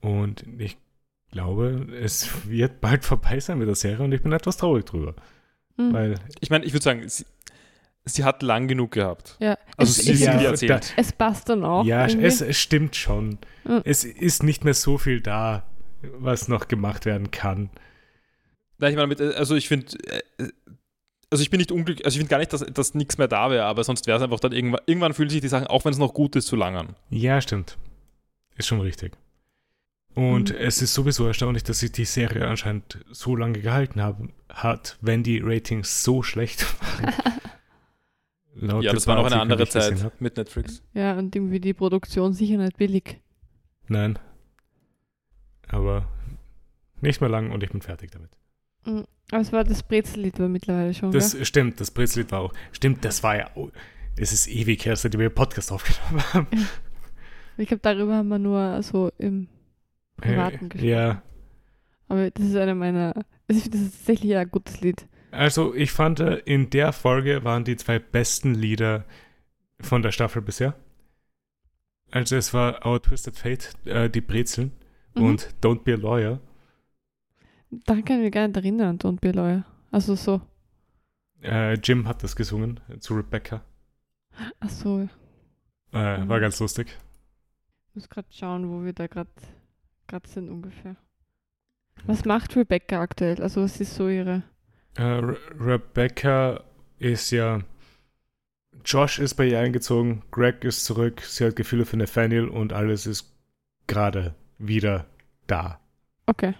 Und 0.02 0.46
ich 0.58 0.78
glaube, 1.32 1.88
es 2.02 2.48
wird 2.48 2.82
bald 2.82 3.04
vorbei 3.06 3.40
sein 3.40 3.58
mit 3.60 3.68
der 3.68 3.76
Serie 3.76 4.04
und 4.06 4.12
ich 4.14 4.22
bin 4.24 4.32
etwas 4.32 4.58
traurig 4.58 4.86
drüber. 4.86 5.14
Mhm. 5.78 5.94
Weil 5.94 6.16
Ich 6.40 6.50
meine, 6.50 6.66
ich 6.66 6.74
würde 6.74 6.84
sagen, 6.84 7.08
sie, 7.08 7.26
sie 8.06 8.24
hat 8.24 8.42
lang 8.44 8.68
genug 8.68 8.92
gehabt. 8.92 9.38
ja, 9.40 9.58
Also 9.76 9.92
es, 9.92 9.98
sie 10.06 10.16
sind 10.16 10.28
Ja, 10.28 10.34
ja, 10.36 10.44
da- 10.44 10.50
erzählt. 10.52 10.94
es 10.98 11.12
passt 11.12 11.50
dann 11.50 11.64
auch. 11.64 11.86
ja, 11.86 12.06
es, 12.06 12.42
es 12.42 12.58
stimmt 12.58 12.96
schon. 12.96 13.38
Mhm. 13.66 13.82
Es 13.84 14.04
ist 14.06 14.42
nicht 14.44 14.64
mehr 14.64 14.74
so 14.74 14.98
viel 14.98 15.22
da, 15.22 15.64
was 16.20 16.48
noch 16.48 16.68
gemacht 16.68 17.06
werden 17.06 17.32
kann. 17.32 17.70
Nein, 18.80 18.92
ich 18.92 18.96
meine, 18.96 19.08
mit, 19.08 19.20
also 19.22 19.56
ich 19.56 19.68
finde, 19.68 19.88
äh, 20.08 20.50
also 21.30 21.42
ich 21.42 21.50
bin 21.50 21.58
nicht 21.58 21.72
unglücklich, 21.72 22.06
also 22.06 22.16
ich 22.16 22.20
finde 22.20 22.30
gar 22.30 22.38
nicht, 22.40 22.54
dass, 22.54 22.62
dass 22.62 22.94
nichts 22.94 23.18
mehr 23.18 23.28
da 23.28 23.50
wäre, 23.52 23.66
aber 23.66 23.84
sonst 23.84 24.08
wäre 24.08 24.18
es 24.18 24.24
einfach 24.24 24.40
dann 24.40 24.52
irgendwann, 24.54 24.82
irgendwann 24.86 25.14
fühlen 25.14 25.30
sich 25.30 25.42
die 25.42 25.48
Sachen, 25.48 25.68
auch 25.68 25.84
wenn 25.86 25.92
es 25.92 25.98
noch 26.00 26.14
gut 26.14 26.36
ist, 26.36 26.48
zu 26.48 26.56
lang 26.56 26.76
an. 26.76 26.96
Ja, 27.10 27.42
stimmt. 27.42 27.78
Ist 28.56 28.68
schon 28.68 28.80
richtig. 28.82 29.14
Und 30.16 30.50
Mhm. 30.52 30.56
es 30.58 30.82
ist 30.82 30.94
sowieso 30.94 31.28
erstaunlich, 31.28 31.64
dass 31.64 31.80
sich 31.80 31.92
die 31.92 32.06
Serie 32.06 32.48
anscheinend 32.48 33.00
so 33.12 33.36
lange 33.36 33.60
gehalten 33.60 34.02
haben, 34.02 34.34
hat, 34.50 34.98
wenn 35.02 35.22
die 35.22 35.40
Ratings 35.44 36.04
so 36.04 36.24
schlecht 36.24 36.66
waren. 36.82 37.14
Laut 38.60 38.84
ja, 38.84 38.92
das 38.94 39.06
war 39.06 39.16
noch 39.18 39.26
eine 39.26 39.40
andere 39.40 39.68
Zeit 39.68 40.20
mit 40.20 40.36
Netflix. 40.38 40.82
ja, 40.94 41.16
und 41.18 41.36
irgendwie 41.36 41.60
die 41.60 41.76
Produktion 41.76 42.34
sicher 42.34 42.58
nicht 42.58 42.78
billig. 42.78 43.20
Nein. 43.88 44.18
Aber 45.68 46.08
nicht 47.02 47.22
mehr 47.22 47.30
lang 47.30 47.52
und 47.52 47.62
ich 47.62 47.70
bin 47.70 47.82
fertig 47.84 48.10
damit. 48.12 48.32
Mhm. 48.88 49.06
Aber 49.32 49.42
es 49.42 49.52
war 49.52 49.64
das 49.64 49.84
Brezellied 49.84 50.40
war 50.40 50.48
mittlerweile 50.48 50.94
schon, 50.94 51.12
Das 51.12 51.34
gell? 51.34 51.44
stimmt, 51.46 51.80
das 51.82 51.92
Brezellied 51.92 52.32
war 52.32 52.40
auch. 52.42 52.54
Stimmt, 52.72 53.04
das 53.04 53.22
war 53.24 53.38
ja. 53.38 53.50
auch- 53.56 53.72
Es 54.18 54.32
ist 54.34 54.48
ewig 54.48 54.86
her, 54.86 54.96
seitdem 54.96 55.20
wir 55.22 55.30
Podcast 55.30 55.72
aufgenommen 55.72 56.24
haben. 56.34 56.48
Ich 57.58 57.68
glaube, 57.68 57.82
darüber 57.82 58.16
haben 58.16 58.30
wir 58.30 58.40
nur 58.40 58.82
so 58.84 59.12
im 59.18 59.48
Privaten 60.18 60.70
gesprochen. 60.70 60.90
Ja, 60.90 61.22
Aber 62.08 62.32
das 62.32 62.46
ist 62.46 62.56
einer 62.56 62.74
meiner. 62.76 63.14
Also 63.48 63.58
ich 63.60 63.64
finde, 63.64 63.78
das 63.78 63.88
ist 63.88 63.98
tatsächlich 63.98 64.36
ein 64.38 64.50
gutes 64.50 64.80
Lied. 64.82 65.06
also 65.32 65.74
ich 65.76 65.92
fand, 65.92 66.20
äh, 66.22 66.38
in 66.46 66.70
der 66.70 66.94
Folge 66.94 67.44
waren 67.44 67.64
die 67.66 67.76
zwei 67.76 68.00
besten 68.00 68.54
Lieder 68.56 69.06
von 69.82 70.02
der 70.02 70.12
Staffel 70.12 70.42
bisher. 70.42 70.76
Also 72.12 72.36
es 72.38 72.54
war 72.54 72.86
Our 72.86 73.02
Twisted 73.02 73.36
Fate, 73.36 73.74
äh, 73.86 74.10
die 74.10 74.22
Brezeln 74.22 74.72
Mhm. 75.16 75.24
und 75.24 75.50
Don't 75.62 75.84
Be 75.84 75.94
a 75.94 75.98
Lawyer. 75.98 76.40
Daran 77.70 78.06
kann 78.06 78.18
ich 78.18 78.24
mich 78.24 78.32
gar 78.34 78.48
nicht 78.48 78.58
erinnern, 78.58 78.98
Don't 78.98 79.20
Be 79.20 79.30
a 79.30 79.32
Lawyer. 79.34 79.66
Also 79.92 80.16
so. 80.16 80.42
Äh, 81.42 81.74
Jim 81.76 82.08
hat 82.08 82.24
das 82.24 82.36
gesungen 82.36 82.80
zu 83.00 83.14
Rebecca. 83.16 83.62
Ach 84.60 84.70
so. 84.70 85.02
Ich 85.04 85.10
Äh, 85.94 86.18
Mhm. 86.20 86.30
War 86.30 86.40
ganz 86.40 86.60
lustig. 86.60 86.98
muss 87.94 88.10
gerade 88.10 88.28
schauen, 88.32 88.70
wo 88.70 88.84
wir 88.84 88.94
da 88.94 89.08
gerade 89.08 89.30
sind 90.28 90.50
ungefähr. 90.50 90.96
Was 92.06 92.26
macht 92.26 92.56
Rebecca 92.56 93.02
aktuell? 93.02 93.42
Also 93.42 93.64
was 93.64 93.80
ist 93.80 93.96
so 93.96 94.08
ihre. 94.08 94.44
Äh, 94.96 95.04
Re 95.04 95.38
Rebecca 95.60 96.64
ist 97.00 97.32
ja. 97.32 97.62
Josh 98.86 99.20
ist 99.20 99.34
bei 99.36 99.46
ihr 99.48 99.60
eingezogen, 99.60 100.24
Greg 100.32 100.64
ist 100.64 100.86
zurück, 100.86 101.22
sie 101.22 101.46
hat 101.46 101.56
Gefühle 101.56 101.86
für 101.86 101.98
Nathaniel 101.98 102.48
und 102.48 102.72
alles 102.74 103.06
ist 103.08 103.34
gerade 103.88 104.36
wieder 104.60 105.06
da. 105.48 105.80
Okay. 106.28 106.54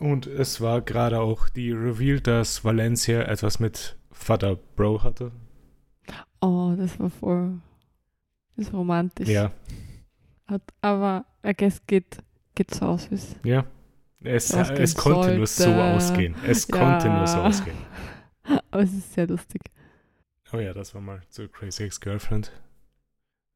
Und 0.00 0.26
es 0.26 0.60
war 0.60 0.80
gerade 0.80 1.20
auch 1.20 1.48
die 1.48 1.70
Reveal, 1.72 2.20
dass 2.20 2.64
Valencia 2.64 3.20
etwas 3.22 3.60
mit 3.60 3.96
Vater 4.10 4.56
Bro 4.56 5.02
hatte. 5.04 5.30
Oh, 6.40 6.74
das 6.76 6.98
war 6.98 7.10
voll. 7.10 7.60
Das 8.56 8.66
ist 8.68 8.72
romantisch. 8.74 9.28
Ja, 9.28 9.52
Hat, 10.46 10.62
aber 10.80 11.24
I 11.46 11.52
guess 11.54 11.80
geht, 11.86 12.18
geht 12.54 12.74
so 12.74 12.86
aus, 12.86 13.10
wie 13.10 13.14
es. 13.14 13.36
ja. 13.44 13.64
Es, 14.22 14.52
Ausgehen 14.52 14.82
es 14.82 14.94
konnte 14.96 15.34
nur 15.36 15.46
so 15.46 15.62
sollte. 15.64 15.82
ausgehen. 15.82 16.34
Es 16.46 16.68
Ja. 16.68 16.76
konnte 16.76 17.08
nur 17.08 17.26
so 17.26 17.38
ausgehen. 17.38 17.76
Aber 18.70 18.82
es 18.82 18.92
ist 18.92 19.14
sehr 19.14 19.26
lustig. 19.26 19.62
Oh 20.52 20.58
ja, 20.58 20.74
das 20.74 20.94
war 20.94 21.00
mal 21.00 21.22
zu 21.30 21.48
Crazy 21.48 21.84
Ex-Girlfriend. 21.84 22.52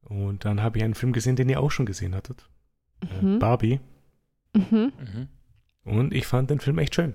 Und 0.01 0.47
dann 0.47 0.63
habe 0.63 0.79
ich 0.79 0.85
einen 0.85 0.95
Film 0.95 1.13
gesehen, 1.13 1.37
den 1.37 1.51
ihr 1.51 1.61
auch 1.61 1.71
schon 1.71 1.85
gesehen 1.85 2.15
hattet. 2.15 2.49
Äh, 3.03 3.23
Mhm. 3.23 3.39
Barbie. 3.41 3.81
Mhm. 4.55 4.93
Mhm. 4.99 5.29
Und 5.85 6.13
ich 6.15 6.27
fand 6.27 6.51
den 6.51 6.61
Film 6.61 6.79
echt 6.79 6.95
schön. 6.95 7.15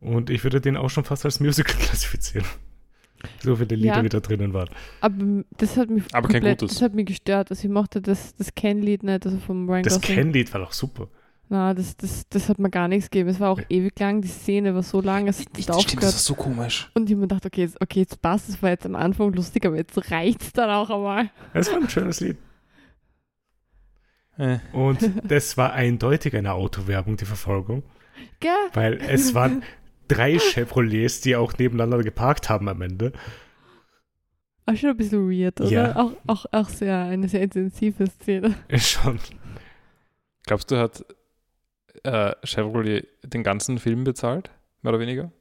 Und 0.00 0.30
ich 0.30 0.42
würde 0.42 0.60
den 0.60 0.76
auch 0.76 0.90
schon 0.90 1.04
fast 1.04 1.24
als 1.24 1.38
Musical 1.40 1.76
klassifizieren. 1.80 2.46
So 3.40 3.54
viele 3.54 3.76
Lieder 3.76 3.96
Ja. 3.98 4.04
wieder 4.04 4.20
drinnen 4.20 4.52
waren. 4.52 4.68
Aber 5.00 5.44
das 5.58 5.76
hat 5.76 5.90
mich 5.90 6.02
Aber 6.12 6.26
kein 6.28 6.40
komplett, 6.40 6.60
gutes. 6.60 6.76
das 6.78 6.82
hat 6.82 6.94
mich 6.94 7.06
gestört. 7.06 7.50
Also 7.50 7.64
ich 7.64 7.70
mochte 7.72 8.00
das, 8.00 8.34
das 8.34 8.52
Ken-Lied 8.54 9.04
nicht, 9.04 9.24
also 9.24 9.38
vom 9.38 9.68
Ryan 9.70 9.84
Das. 9.84 10.00
Ken-Lied 10.00 10.52
war 10.52 10.60
doch 10.60 10.72
super. 10.72 11.08
Na, 11.48 11.74
das, 11.74 11.96
das, 11.98 12.26
das 12.30 12.48
hat 12.48 12.58
mir 12.58 12.70
gar 12.70 12.88
nichts 12.88 13.10
gegeben. 13.10 13.28
Es 13.28 13.38
war 13.38 13.50
auch 13.50 13.60
ewig 13.68 13.96
lang, 14.00 14.22
die 14.22 14.28
Szene 14.28 14.74
war 14.74 14.82
so 14.82 15.00
lang, 15.02 15.28
es 15.28 15.40
hat 15.40 15.54
nicht 15.54 15.72
Stimmt, 15.82 16.02
das 16.02 16.16
ist 16.16 16.24
so 16.24 16.34
komisch. 16.34 16.90
Und 16.94 17.04
ich 17.04 17.10
habe 17.10 17.20
mir 17.20 17.28
gedacht, 17.28 17.44
okay 17.46 17.60
jetzt, 17.60 17.80
okay, 17.80 18.00
jetzt 18.00 18.22
passt 18.22 18.48
es, 18.48 18.62
war 18.62 18.70
jetzt 18.70 18.86
am 18.86 18.96
Anfang 18.96 19.32
lustig, 19.34 19.66
aber 19.66 19.76
jetzt 19.76 20.10
reicht's 20.10 20.52
dann 20.52 20.70
auch 20.70 20.88
einmal. 20.90 21.30
Es 21.52 21.70
war 21.70 21.76
ein 21.78 21.88
schönes 21.90 22.20
Lied. 22.20 22.38
Äh. 24.38 24.58
Und 24.72 25.10
das 25.24 25.56
war 25.56 25.72
eindeutig 25.72 26.34
eine 26.34 26.52
Autowerbung, 26.52 27.16
die 27.16 27.24
Verfolgung. 27.24 27.82
Gell? 28.40 28.52
Weil 28.72 29.00
es 29.00 29.34
waren 29.34 29.62
drei 30.08 30.38
Chevrolets, 30.38 31.20
die 31.20 31.36
auch 31.36 31.56
nebeneinander 31.58 32.02
geparkt 32.02 32.48
haben 32.48 32.68
am 32.68 32.82
Ende. 32.82 33.12
Auch 34.66 34.76
schon 34.76 34.90
ein 34.90 34.96
bisschen 34.96 35.28
weird, 35.28 35.60
oder? 35.60 35.70
Ja. 35.70 35.96
Auch, 35.96 36.12
auch, 36.26 36.46
auch 36.52 36.68
sehr, 36.68 36.96
eine 37.04 37.28
sehr 37.28 37.42
intensive 37.42 38.06
Szene. 38.06 38.54
Schon. 38.76 39.18
Glaubst 40.44 40.70
du, 40.70 40.78
hat 40.78 41.04
äh, 42.04 42.34
Chevrolet 42.44 43.08
den 43.24 43.42
ganzen 43.42 43.78
Film 43.78 44.04
bezahlt? 44.04 44.50
Mehr 44.82 44.92
oder 44.92 45.00
weniger? 45.00 45.32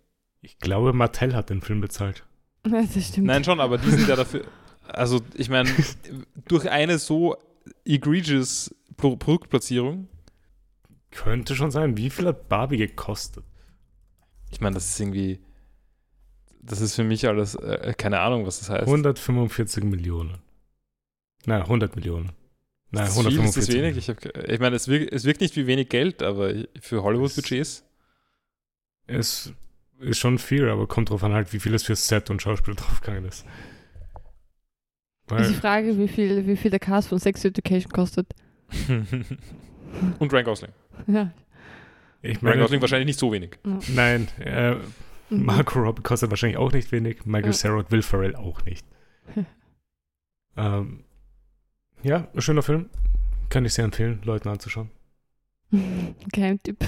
Ich 0.42 0.58
glaube, 0.58 0.94
Mattel 0.94 1.36
hat 1.36 1.50
den 1.50 1.62
Film 1.62 1.82
bezahlt. 1.82 2.24
Das 2.64 3.08
stimmt. 3.08 3.28
Nein, 3.28 3.44
schon, 3.44 3.60
aber 3.60 3.78
die 3.78 3.90
sind 3.90 4.08
ja 4.08 4.16
dafür. 4.16 4.46
Also, 4.88 5.22
ich 5.36 5.50
meine, 5.50 5.70
durch 6.48 6.70
eine 6.70 6.98
so 6.98 7.38
egregious 7.86 8.74
Pro 9.02 9.16
Produktplatzierung, 9.18 10.08
Könnte 11.12 11.56
schon 11.56 11.72
sein. 11.72 11.98
Wie 11.98 12.10
viel 12.10 12.28
hat 12.28 12.48
Barbie 12.48 12.78
gekostet? 12.78 13.44
ich 14.52 14.62
meine, 14.62 14.76
das 14.76 14.86
ist 14.86 15.00
irgendwie 15.00 15.40
das 16.62 16.80
ist 16.80 16.96
für 16.96 17.04
mich 17.04 17.28
alles, 17.28 17.56
äh, 17.56 17.94
keine 17.98 18.20
Ahnung, 18.20 18.46
was 18.46 18.60
das 18.60 18.70
heißt. 18.70 18.88
145 18.88 19.84
Millionen. 19.84 20.38
Nein, 21.46 21.64
100 21.64 21.96
Millionen. 21.96 22.32
Nein, 22.92 23.08
ist 23.08 23.18
das 23.18 23.26
viel, 23.26 23.44
ist 23.44 23.58
das 23.58 23.70
145 23.70 23.76
wenig? 23.76 23.98
Ich, 23.98 24.10
hab, 24.10 24.50
ich 24.50 24.60
meine, 24.60 24.76
es 24.76 24.88
wirkt, 24.88 25.12
es 25.12 25.24
wirkt 25.24 25.42
nicht 25.42 25.56
wie 25.56 25.66
wenig 25.66 25.90
Geld, 25.90 26.22
aber 26.22 26.54
für 26.80 27.02
Hollywood-Budgets. 27.02 27.84
Es 29.08 29.54
ist 30.00 30.20
schon 30.20 30.38
viel, 30.38 30.70
aber 30.70 30.88
kommt 30.88 31.10
drauf 31.10 31.24
an, 31.24 31.34
halt, 31.34 31.52
wie 31.52 31.60
viel 31.60 31.74
es 31.74 31.84
für 31.84 31.96
Set 31.96 32.30
und 32.30 32.42
Schauspiel 32.42 32.76
draufgegangen 32.76 33.26
ist. 33.26 33.44
Ist 33.44 33.46
die 35.30 35.34
Weil, 35.34 35.54
Frage, 35.54 35.98
wie 35.98 36.08
viel, 36.08 36.46
wie 36.46 36.58
viel 36.58 36.70
der 36.70 36.80
Cast 36.80 37.08
von 37.08 37.18
Sex 37.18 37.44
Education 37.44 37.92
kostet. 37.92 38.28
Und 40.20 40.32
Ryan 40.34 40.46
Gosling. 40.46 40.72
Ja. 41.08 41.32
ich 42.22 42.38
Ryan 42.38 42.44
meine, 42.44 42.62
Gosling 42.62 42.82
wahrscheinlich 42.82 43.08
nicht 43.08 43.20
so 43.20 43.32
wenig. 43.32 43.58
nein, 43.94 44.28
äh, 44.40 44.76
Mhm. 45.30 45.46
Marco 45.46 45.80
Robbie 45.80 46.02
kostet 46.02 46.30
wahrscheinlich 46.30 46.58
auch 46.58 46.74
nicht 46.74 46.92
wenig, 46.92 47.26
Michael 47.26 47.52
Ja. 47.54 47.58
Cera 47.58 47.76
und 47.78 47.90
Will 47.90 48.02
Ferrell 48.02 48.36
auch 48.36 48.66
nicht. 48.66 48.86
ähm, 50.58 51.06
ja, 52.04 52.28
ein 52.34 52.42
schöner 52.42 52.62
Film. 52.64 52.90
Kann 53.48 53.64
ich 53.64 53.74
sehr 53.74 53.86
empfehlen, 53.86 54.20
Leuten 54.26 54.50
anzuschauen. 54.50 54.92
Geheimtipp. 56.34 56.84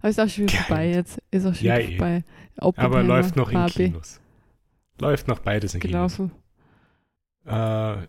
Aber 0.00 0.08
ist 0.08 0.18
auch 0.20 0.28
schon 0.28 0.48
wieder 0.48 0.58
vorbei 0.64 0.88
jetzt. 0.90 1.22
Ist 1.30 1.46
auch 1.46 1.54
schon 1.54 1.64
Ja, 1.66 1.78
wieder 1.78 1.88
eh. 1.90 1.96
vorbei. 1.96 2.24
Aber 2.76 3.02
läuft 3.04 3.36
noch 3.36 3.48
in 3.50 3.54
Barbie, 3.54 3.72
Kinos. 3.90 4.20
Läuft 5.00 5.28
noch 5.28 5.38
beides 5.38 5.74
in 5.74 5.80
Kinos. 5.80 6.16
Gelaufen. 6.16 6.32
Äh, 7.44 8.06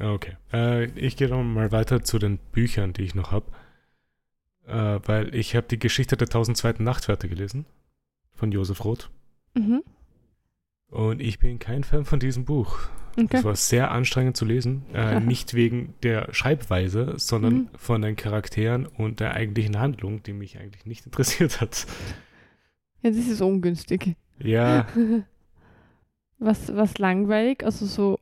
okay. 0.00 0.36
Äh, 0.52 0.84
ich 0.98 1.16
gehe 1.16 1.28
dann 1.28 1.52
mal 1.52 1.72
weiter 1.72 2.02
zu 2.02 2.18
den 2.18 2.38
Büchern, 2.38 2.92
die 2.92 3.02
ich 3.02 3.14
noch 3.14 3.32
habe. 3.32 3.46
Äh, 4.66 5.00
weil 5.06 5.34
ich 5.34 5.54
habe 5.56 5.66
die 5.68 5.78
Geschichte 5.78 6.16
der 6.16 6.26
1002. 6.28 6.82
Nachtwärter 6.82 7.28
gelesen. 7.28 7.66
Von 8.32 8.50
Josef 8.52 8.84
Roth. 8.84 9.10
Mhm. 9.54 9.82
Und 10.88 11.20
ich 11.20 11.38
bin 11.38 11.58
kein 11.58 11.84
Fan 11.84 12.04
von 12.04 12.18
diesem 12.20 12.44
Buch. 12.44 12.78
Okay. 13.16 13.36
Es 13.38 13.44
war 13.44 13.54
sehr 13.54 13.90
anstrengend 13.92 14.36
zu 14.36 14.44
lesen. 14.44 14.86
Äh, 14.92 15.20
nicht 15.20 15.54
wegen 15.54 15.94
der 16.02 16.32
Schreibweise, 16.34 17.14
sondern 17.16 17.54
Mhm. 17.54 17.68
von 17.76 18.02
den 18.02 18.16
Charakteren 18.16 18.86
und 18.86 19.20
der 19.20 19.34
eigentlichen 19.34 19.78
Handlung, 19.78 20.22
die 20.24 20.32
mich 20.32 20.58
eigentlich 20.58 20.84
nicht 20.86 21.06
interessiert 21.06 21.60
hat. 21.60 21.86
Ja, 23.02 23.10
das 23.10 23.26
ist 23.28 23.40
ungünstig. 23.40 24.16
Ja, 24.38 24.86
Was, 26.38 26.74
was 26.74 26.98
langweilig? 26.98 27.64
Also 27.64 27.86
so, 27.86 28.18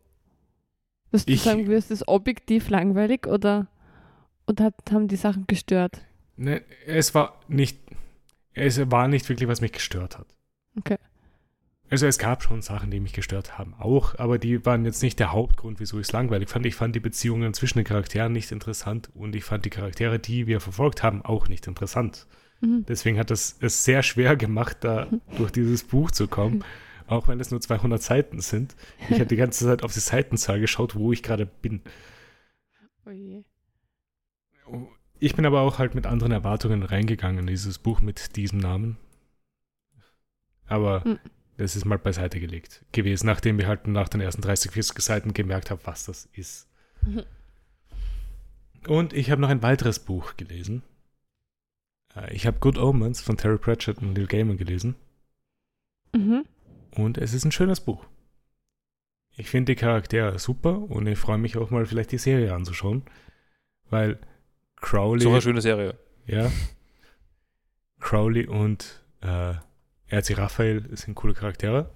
dass 1.12 1.24
du 1.26 1.32
Ich- 1.32 1.42
sagen 1.42 1.66
würdest, 1.66 1.90
ist 1.90 2.08
objektiv 2.08 2.68
langweilig 2.70 3.26
oder, 3.26 3.68
oder 4.46 4.64
hat, 4.64 4.74
haben 4.90 5.08
die 5.08 5.16
Sachen 5.16 5.46
gestört? 5.46 6.00
ne, 6.36 6.62
es 6.86 7.14
war 7.14 7.38
nicht, 7.48 7.78
es 8.54 8.90
war 8.90 9.06
nicht 9.08 9.28
wirklich, 9.28 9.48
was 9.48 9.60
mich 9.60 9.72
gestört 9.72 10.18
hat. 10.18 10.26
Okay. 10.78 10.96
Also 11.90 12.06
es 12.06 12.18
gab 12.18 12.42
schon 12.42 12.62
Sachen, 12.62 12.90
die 12.90 13.00
mich 13.00 13.12
gestört 13.12 13.58
haben, 13.58 13.74
auch, 13.78 14.18
aber 14.18 14.38
die 14.38 14.64
waren 14.64 14.86
jetzt 14.86 15.02
nicht 15.02 15.18
der 15.20 15.32
Hauptgrund, 15.32 15.78
wieso 15.78 15.98
ich 16.00 16.06
es 16.06 16.12
langweilig 16.12 16.48
fand. 16.48 16.64
Ich 16.64 16.74
fand 16.74 16.96
die 16.96 17.00
Beziehungen 17.00 17.52
zwischen 17.52 17.78
den 17.78 17.84
Charakteren 17.84 18.32
nicht 18.32 18.50
interessant 18.50 19.10
und 19.14 19.36
ich 19.36 19.44
fand 19.44 19.66
die 19.66 19.70
Charaktere, 19.70 20.18
die 20.18 20.46
wir 20.46 20.60
verfolgt 20.60 21.02
haben, 21.02 21.20
auch 21.22 21.48
nicht 21.48 21.66
interessant. 21.66 22.26
Mhm. 22.62 22.86
Deswegen 22.88 23.18
hat 23.18 23.30
es 23.30 23.58
es 23.60 23.84
sehr 23.84 24.02
schwer 24.02 24.36
gemacht, 24.36 24.78
da 24.80 25.06
durch 25.36 25.50
dieses 25.52 25.84
Buch 25.84 26.10
zu 26.10 26.28
kommen, 26.28 26.64
auch 27.12 27.28
wenn 27.28 27.40
es 27.40 27.50
nur 27.50 27.60
200 27.60 28.02
Seiten 28.02 28.40
sind. 28.40 28.74
Ich 29.08 29.14
habe 29.16 29.26
die 29.26 29.36
ganze 29.36 29.64
Zeit 29.64 29.82
auf 29.82 29.92
die 29.92 30.00
Seitenzahl 30.00 30.60
geschaut, 30.60 30.94
wo 30.94 31.12
ich 31.12 31.22
gerade 31.22 31.46
bin. 31.46 31.82
Oh 33.06 33.10
je. 33.10 33.44
Ich 35.18 35.34
bin 35.36 35.46
aber 35.46 35.60
auch 35.60 35.78
halt 35.78 35.94
mit 35.94 36.06
anderen 36.06 36.32
Erwartungen 36.32 36.82
reingegangen 36.82 37.40
in 37.40 37.46
dieses 37.46 37.78
Buch 37.78 38.00
mit 38.00 38.36
diesem 38.36 38.58
Namen. 38.58 38.96
Aber 40.66 41.02
Mhm. 41.06 41.18
das 41.58 41.76
ist 41.76 41.84
mal 41.84 41.98
beiseite 41.98 42.40
gelegt 42.40 42.84
gewesen, 42.92 43.26
nachdem 43.26 43.58
wir 43.58 43.66
halt 43.68 43.86
nach 43.86 44.08
den 44.08 44.20
ersten 44.20 44.42
30, 44.42 44.72
40 44.72 45.00
Seiten 45.00 45.32
gemerkt 45.34 45.70
haben, 45.70 45.80
was 45.84 46.06
das 46.06 46.28
ist. 46.32 46.68
Und 48.88 49.12
ich 49.12 49.30
habe 49.30 49.40
noch 49.40 49.48
ein 49.48 49.62
weiteres 49.62 50.00
Buch 50.00 50.36
gelesen. 50.36 50.82
Äh, 52.16 52.34
Ich 52.34 52.46
habe 52.46 52.58
Good 52.58 52.78
Omens 52.78 53.20
von 53.20 53.36
Terry 53.36 53.58
Pratchett 53.58 53.98
und 53.98 54.12
Neil 54.12 54.26
Gaiman 54.26 54.56
gelesen. 54.56 54.96
Mhm. 56.14 56.44
Und 56.94 57.18
es 57.18 57.32
ist 57.34 57.44
ein 57.44 57.52
schönes 57.52 57.80
Buch. 57.80 58.06
Ich 59.36 59.48
finde 59.48 59.72
die 59.72 59.80
Charaktere 59.80 60.38
super 60.38 60.78
und 60.78 61.06
ich 61.06 61.18
freue 61.18 61.38
mich 61.38 61.56
auch 61.56 61.70
mal 61.70 61.86
vielleicht 61.86 62.12
die 62.12 62.18
Serie 62.18 62.52
anzuschauen. 62.54 63.02
Weil 63.88 64.18
Crowley. 64.76 65.22
So 65.22 65.30
eine 65.30 65.40
schöne 65.42 65.60
Serie. 65.62 65.98
Ja. 66.26 66.50
Crowley 68.00 68.46
und 68.46 69.02
äh, 69.20 69.54
RC 70.10 70.36
Raphael 70.36 70.94
sind 70.96 71.14
coole 71.14 71.34
Charaktere. 71.34 71.90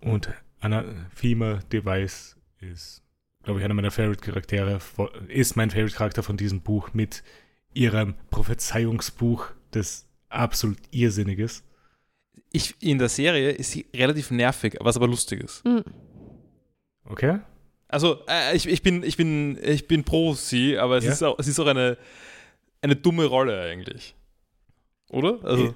Und 0.00 0.28
Anathema 0.60 1.60
Device 1.72 2.36
ist, 2.60 3.02
glaube 3.42 3.60
ich, 3.60 3.64
einer 3.64 3.74
meiner 3.74 3.90
Favorite-Charaktere, 3.90 4.78
vo- 4.80 5.10
ist 5.28 5.56
mein 5.56 5.70
Favorite-Charakter 5.70 6.22
von 6.22 6.36
diesem 6.36 6.60
Buch 6.60 6.92
mit 6.92 7.22
ihrem 7.72 8.14
Prophezeiungsbuch, 8.30 9.46
das 9.70 10.06
absolut 10.28 10.78
irrsinnig 10.90 11.38
ist. 11.38 11.64
Ich, 12.56 12.74
in 12.80 12.98
der 12.98 13.08
Serie 13.08 13.50
ist 13.50 13.72
sie 13.72 13.84
relativ 13.94 14.30
nervig, 14.30 14.76
was 14.80 14.96
aber 14.96 15.08
lustig 15.08 15.42
ist. 15.42 15.64
Mhm. 15.64 15.82
Okay? 17.04 17.40
Also, 17.88 18.20
äh, 18.28 18.54
ich, 18.56 18.66
ich, 18.68 18.80
bin, 18.82 19.02
ich, 19.02 19.16
bin, 19.16 19.58
ich 19.62 19.88
bin 19.88 20.04
pro 20.04 20.34
sie, 20.34 20.78
aber 20.78 20.96
es, 20.98 21.04
Ja. 21.04 21.12
ist 21.12 21.22
auch, 21.24 21.38
es 21.38 21.48
ist 21.48 21.58
auch 21.58 21.66
eine, 21.66 21.98
eine 22.80 22.94
dumme 22.96 23.24
Rolle 23.26 23.60
eigentlich. 23.60 24.14
Oder? 25.10 25.38
Also, 25.44 25.74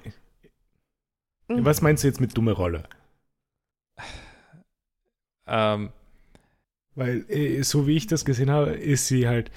Äh, 1.49 1.63
Was 1.65 1.81
meinst 1.81 2.03
du 2.03 2.07
jetzt 2.07 2.21
mit 2.21 2.37
dumme 2.37 2.51
Rolle? 2.53 2.83
ähm, 5.47 5.89
Weil, 6.95 7.25
äh, 7.29 7.61
so 7.63 7.87
wie 7.87 7.95
ich 7.97 8.07
das 8.07 8.23
gesehen 8.25 8.49
habe, 8.51 8.71
ist 8.71 9.07
sie 9.07 9.27
halt 9.27 9.51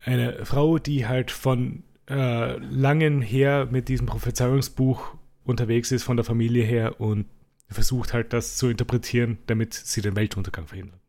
eine 0.00 0.44
Frau, 0.44 0.78
die 0.78 1.06
halt 1.06 1.30
von 1.30 1.84
äh, 2.08 2.56
langen 2.58 3.22
her 3.22 3.66
mit 3.70 3.88
diesem 3.88 4.06
Prophezeiungsbuch 4.06 5.16
unterwegs 5.44 5.90
ist, 5.92 6.02
von 6.04 6.16
der 6.16 6.24
Familie 6.24 6.64
her 6.64 7.00
und 7.00 7.26
versucht 7.68 8.12
halt 8.12 8.32
das 8.32 8.56
zu 8.56 8.68
interpretieren, 8.68 9.38
damit 9.46 9.72
sie 9.74 10.02
den 10.02 10.14
Weltuntergang 10.16 10.66
verhindert. 10.66 11.00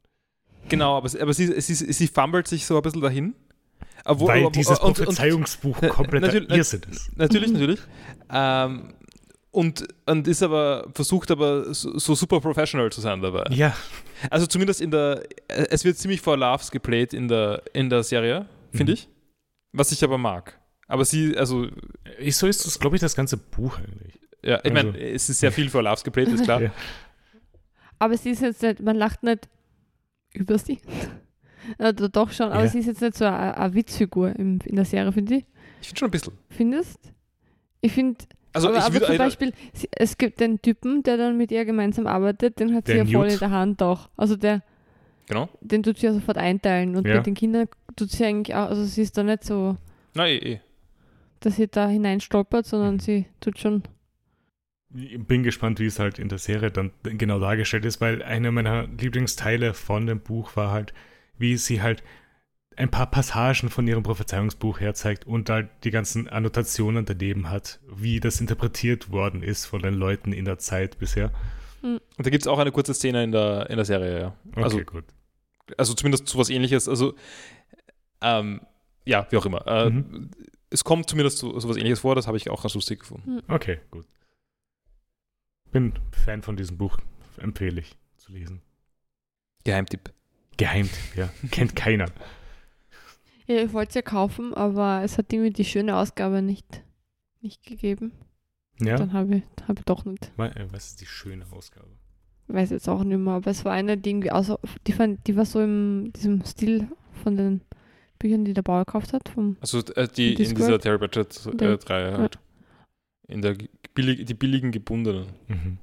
genau, 0.70 0.98
aber, 0.98 1.10
sie- 1.10 1.20
aber 1.22 1.34
sie, 1.34 1.60
sie, 1.62 1.74
sie 1.76 2.08
fummelt 2.08 2.48
sich 2.48 2.66
so 2.66 2.76
ein 2.78 2.82
bisschen 2.82 3.02
dahin. 3.02 3.36
Obwohl- 4.06 4.28
Weil 4.30 4.52
dieses 4.52 4.80
und- 4.80 5.00
und- 5.00 5.06
Prophezeiungsbuch 5.06 5.78
Na- 5.82 5.90
kompletter 5.90 6.28
natürlich- 6.28 6.50
Irrsinn 6.50 6.82
ist. 6.90 7.18
Natürlich, 7.18 7.52
natürlich. 7.52 7.80
Ähm, 8.30 8.94
und, 9.52 9.88
und 10.08 10.28
ist 10.28 10.42
aber, 10.42 10.90
versucht 10.94 11.32
aber 11.32 11.74
so, 11.74 11.98
so 12.00 12.16
super 12.16 12.40
professional 12.42 12.92
zu 12.92 13.02
sein 13.02 13.22
dabei. 13.22 13.46
Ja, 13.52 13.76
Also 14.30 14.46
zumindest 14.48 14.80
in 14.82 14.90
der, 14.92 15.24
es 15.48 15.84
wird 15.84 15.98
ziemlich 15.98 16.22
vor 16.22 16.38
Loves 16.38 16.72
geplayt 16.72 17.14
in 17.14 17.28
der, 17.28 17.62
in 17.74 17.90
der 17.90 18.04
Serie, 18.04 18.48
finde 18.72 18.94
Mhm. 18.94 18.98
ich. 18.98 19.10
Was 19.74 19.92
ich 19.92 20.04
aber 20.04 20.18
mag. 20.18 20.60
Aber 20.88 21.04
sie, 21.06 21.38
also, 21.38 21.68
so 22.30 22.48
ist 22.48 22.66
das, 22.66 22.80
glaube 22.80 22.96
ich, 22.96 23.02
das 23.02 23.16
ganze 23.16 23.36
Buch 23.38 23.78
eigentlich. 23.80 24.20
Ja, 24.44 24.60
ich 24.64 24.72
Also- 24.72 24.88
meine, 24.92 25.00
es 25.00 25.30
ist 25.30 25.40
sehr 25.40 25.52
viel 25.52 25.70
vor 25.70 25.82
Loves 25.84 26.04
geplayt, 26.04 26.28
ist 26.30 26.44
klar. 26.44 26.62
Ja. 26.64 26.72
Aber 28.00 28.18
sie 28.18 28.32
ist 28.32 28.42
jetzt 28.42 28.62
nicht, 28.62 28.82
man 28.82 28.96
lacht 28.98 29.24
nicht 29.24 29.48
über 30.34 30.58
sie. 30.58 30.80
Oder 31.80 31.94
doch 32.10 32.32
schon, 32.32 32.52
aber 32.52 32.64
Ja. 32.64 32.68
sie 32.70 32.80
ist 32.80 32.88
jetzt 32.88 33.02
nicht 33.02 33.16
so 33.16 33.24
eine, 33.26 33.58
eine 33.58 33.74
Witzfigur 33.74 34.36
im, 34.38 34.60
in 34.66 34.76
der 34.76 34.84
Serie, 34.86 35.12
finde 35.14 35.36
ich. 35.36 35.46
Ich 35.82 35.88
finde 35.88 36.00
schon 36.00 36.08
ein 36.10 36.12
bisschen. 36.12 36.34
Findest? 36.50 37.00
Ich 37.82 37.94
finde, 37.94 38.26
Also 38.52 38.68
aber, 38.70 38.78
ich 38.80 38.84
aber 38.84 39.06
zum 39.06 39.18
Beispiel, 39.18 39.54
sie, 39.74 39.88
es 39.92 40.18
gibt 40.18 40.40
den 40.42 40.62
Typen, 40.62 41.04
der 41.04 41.16
dann 41.18 41.38
mit 41.38 41.52
ihr 41.52 41.64
gemeinsam 41.66 42.08
arbeitet, 42.08 42.60
den 42.60 42.74
hat 42.76 42.88
sie 42.88 42.94
Der 42.94 43.04
ja 43.06 43.12
voll 43.12 43.26
Newt. 43.28 43.34
in 43.34 43.40
der 43.40 43.52
Hand 43.52 43.82
auch. 43.82 44.10
Also 44.18 44.36
der, 44.36 44.62
Genau. 45.28 45.48
den 45.62 45.84
tut 45.84 45.98
sie 46.00 46.08
ja 46.08 46.14
sofort 46.14 46.38
einteilen. 46.38 46.96
Und 46.98 47.08
Ja. 47.08 47.16
bei 47.18 47.22
den 47.22 47.34
Kindern 47.36 47.68
tut 47.96 48.12
sie 48.12 48.26
eigentlich 48.26 48.56
auch, 48.56 48.68
also 48.70 48.84
sie 48.84 49.02
ist 49.02 49.18
da 49.18 49.24
nicht 49.24 49.46
so, 49.46 49.78
Na, 50.14 50.28
eh, 50.28 50.38
eh. 50.38 50.60
dass 51.40 51.56
sie 51.56 51.68
da 51.70 51.88
hineinstolpert, 51.88 52.66
sondern 52.66 52.96
Mhm. 52.96 53.00
sie 53.00 53.26
tut 53.40 53.58
schon. 53.60 53.84
Ich 54.96 55.20
bin 55.26 55.44
gespannt, 55.44 55.80
wie 55.80 55.86
es 55.86 55.98
halt 56.00 56.20
in 56.20 56.30
der 56.30 56.38
Serie 56.38 56.70
dann 56.72 56.92
genau 57.04 57.40
dargestellt 57.40 57.86
ist, 57.86 58.00
weil 58.02 58.22
einer 58.22 58.52
meiner 58.52 58.88
Lieblingsteile 58.88 59.74
von 59.74 60.06
dem 60.06 60.20
Buch 60.20 60.56
war 60.56 60.72
halt, 60.72 60.94
wie 61.38 61.58
sie 61.58 61.82
halt 61.82 62.04
ein 62.76 62.90
paar 62.90 63.10
Passagen 63.10 63.70
von 63.70 63.88
ihrem 63.88 64.04
Prophezeiungsbuch 64.04 64.80
herzeigt 64.80 65.26
und 65.28 65.50
halt 65.50 65.70
die 65.84 65.92
ganzen 65.92 66.28
Annotationen 66.28 67.06
daneben 67.06 67.50
hat, 67.50 67.80
wie 67.88 68.20
das 68.20 68.42
interpretiert 68.42 69.12
worden 69.12 69.44
ist 69.44 69.66
von 69.66 69.82
den 69.82 69.94
Leuten 69.94 70.32
in 70.34 70.46
der 70.46 70.58
Zeit 70.58 70.98
bisher. 71.00 71.32
Und 71.82 72.02
da 72.18 72.30
gibt 72.30 72.44
es 72.44 72.48
auch 72.48 72.60
eine 72.60 72.72
kurze 72.72 72.94
Szene 72.94 73.24
in 73.24 73.32
der, 73.32 73.70
in 73.70 73.76
der 73.76 73.86
Serie, 73.86 74.20
ja. 74.20 74.36
Okay, 74.52 74.64
Also, 74.64 74.80
gut. 74.82 75.04
also 75.78 75.94
zumindest 75.94 76.28
sowas 76.30 76.50
ähnliches. 76.50 76.88
Also, 76.88 77.14
ähm, 78.22 78.62
ja, 79.06 79.28
wie 79.30 79.38
auch 79.38 79.46
immer. 79.46 79.66
Äh, 79.68 79.90
Mhm. 79.90 80.32
Es 80.70 80.84
kommt 80.84 81.08
zumindest 81.08 81.38
so, 81.38 81.60
sowas 81.60 81.78
ähnliches 81.78 82.00
vor, 82.00 82.16
das 82.16 82.26
habe 82.26 82.38
ich 82.38 82.50
auch 82.50 82.64
ganz 82.64 82.74
lustig 82.74 83.02
gefunden. 83.02 83.42
Okay, 83.48 83.80
gut. 83.92 84.08
Bin 85.74 85.94
Fan 86.12 86.44
von 86.44 86.56
diesem 86.56 86.78
Buch, 86.78 86.98
empfehle 87.38 87.82
ich 87.82 87.98
zu 88.18 88.32
lesen. 88.32 88.62
Geheimtipp. 89.64 90.14
Geheimtipp, 90.56 91.16
ja. 91.16 91.30
Kennt 91.52 91.76
keiner. 91.76 92.06
Ja, 93.48 93.58
ich 93.58 93.74
wollte 93.74 93.90
es 93.90 93.96
ja 93.96 94.02
kaufen, 94.04 94.54
aber 94.54 95.02
es 95.04 95.18
hat 95.18 95.34
irgendwie 95.34 95.52
die 95.52 95.66
schöne 95.66 95.98
Ausgabe 95.98 96.44
nicht, 96.44 96.84
nicht 97.42 97.66
gegeben. 97.66 98.12
Ja, 98.80 98.98
Dann 98.98 99.14
habe 99.14 99.38
ich, 99.38 99.44
hab 99.68 99.80
ich 99.80 99.86
doch 99.86 100.06
nicht. 100.06 100.32
Äh, 100.38 100.68
was 100.72 100.90
ist 100.92 101.02
die 101.02 101.08
schöne 101.08 101.46
Ausgabe? 101.52 101.90
Weiß 102.48 102.70
jetzt 102.70 102.88
auch 102.88 103.04
nicht 103.04 103.18
mehr, 103.18 103.34
aber 103.34 103.50
es 103.52 103.66
war 103.66 103.74
eine, 103.74 103.98
die 103.98 104.12
irgendwie 104.12 104.32
außer, 104.32 104.60
die, 104.86 104.94
fand, 104.94 105.26
die 105.28 105.36
war 105.36 105.46
so 105.46 105.60
im 105.60 106.12
diesem 106.14 106.46
Stil 106.46 106.88
von 107.24 107.36
den 107.36 107.62
Büchern, 108.20 108.46
die 108.46 108.54
der 108.54 108.62
Bauer 108.62 108.86
gekauft 108.86 109.12
hat. 109.12 109.30
Vom, 109.30 109.58
Also 109.60 109.80
äh, 109.96 110.08
die 110.08 110.34
in 110.34 110.54
dieser 110.56 110.80
Terry 110.80 111.00
Pratchett 111.00 111.48
äh, 111.60 111.78
halt. 112.18 112.40
In 113.28 113.42
der 113.42 113.56
billig, 113.94 114.26
die 114.26 114.34
billigen 114.34 114.72
gebundenen. 114.72 115.28
Mhm. 115.48 115.78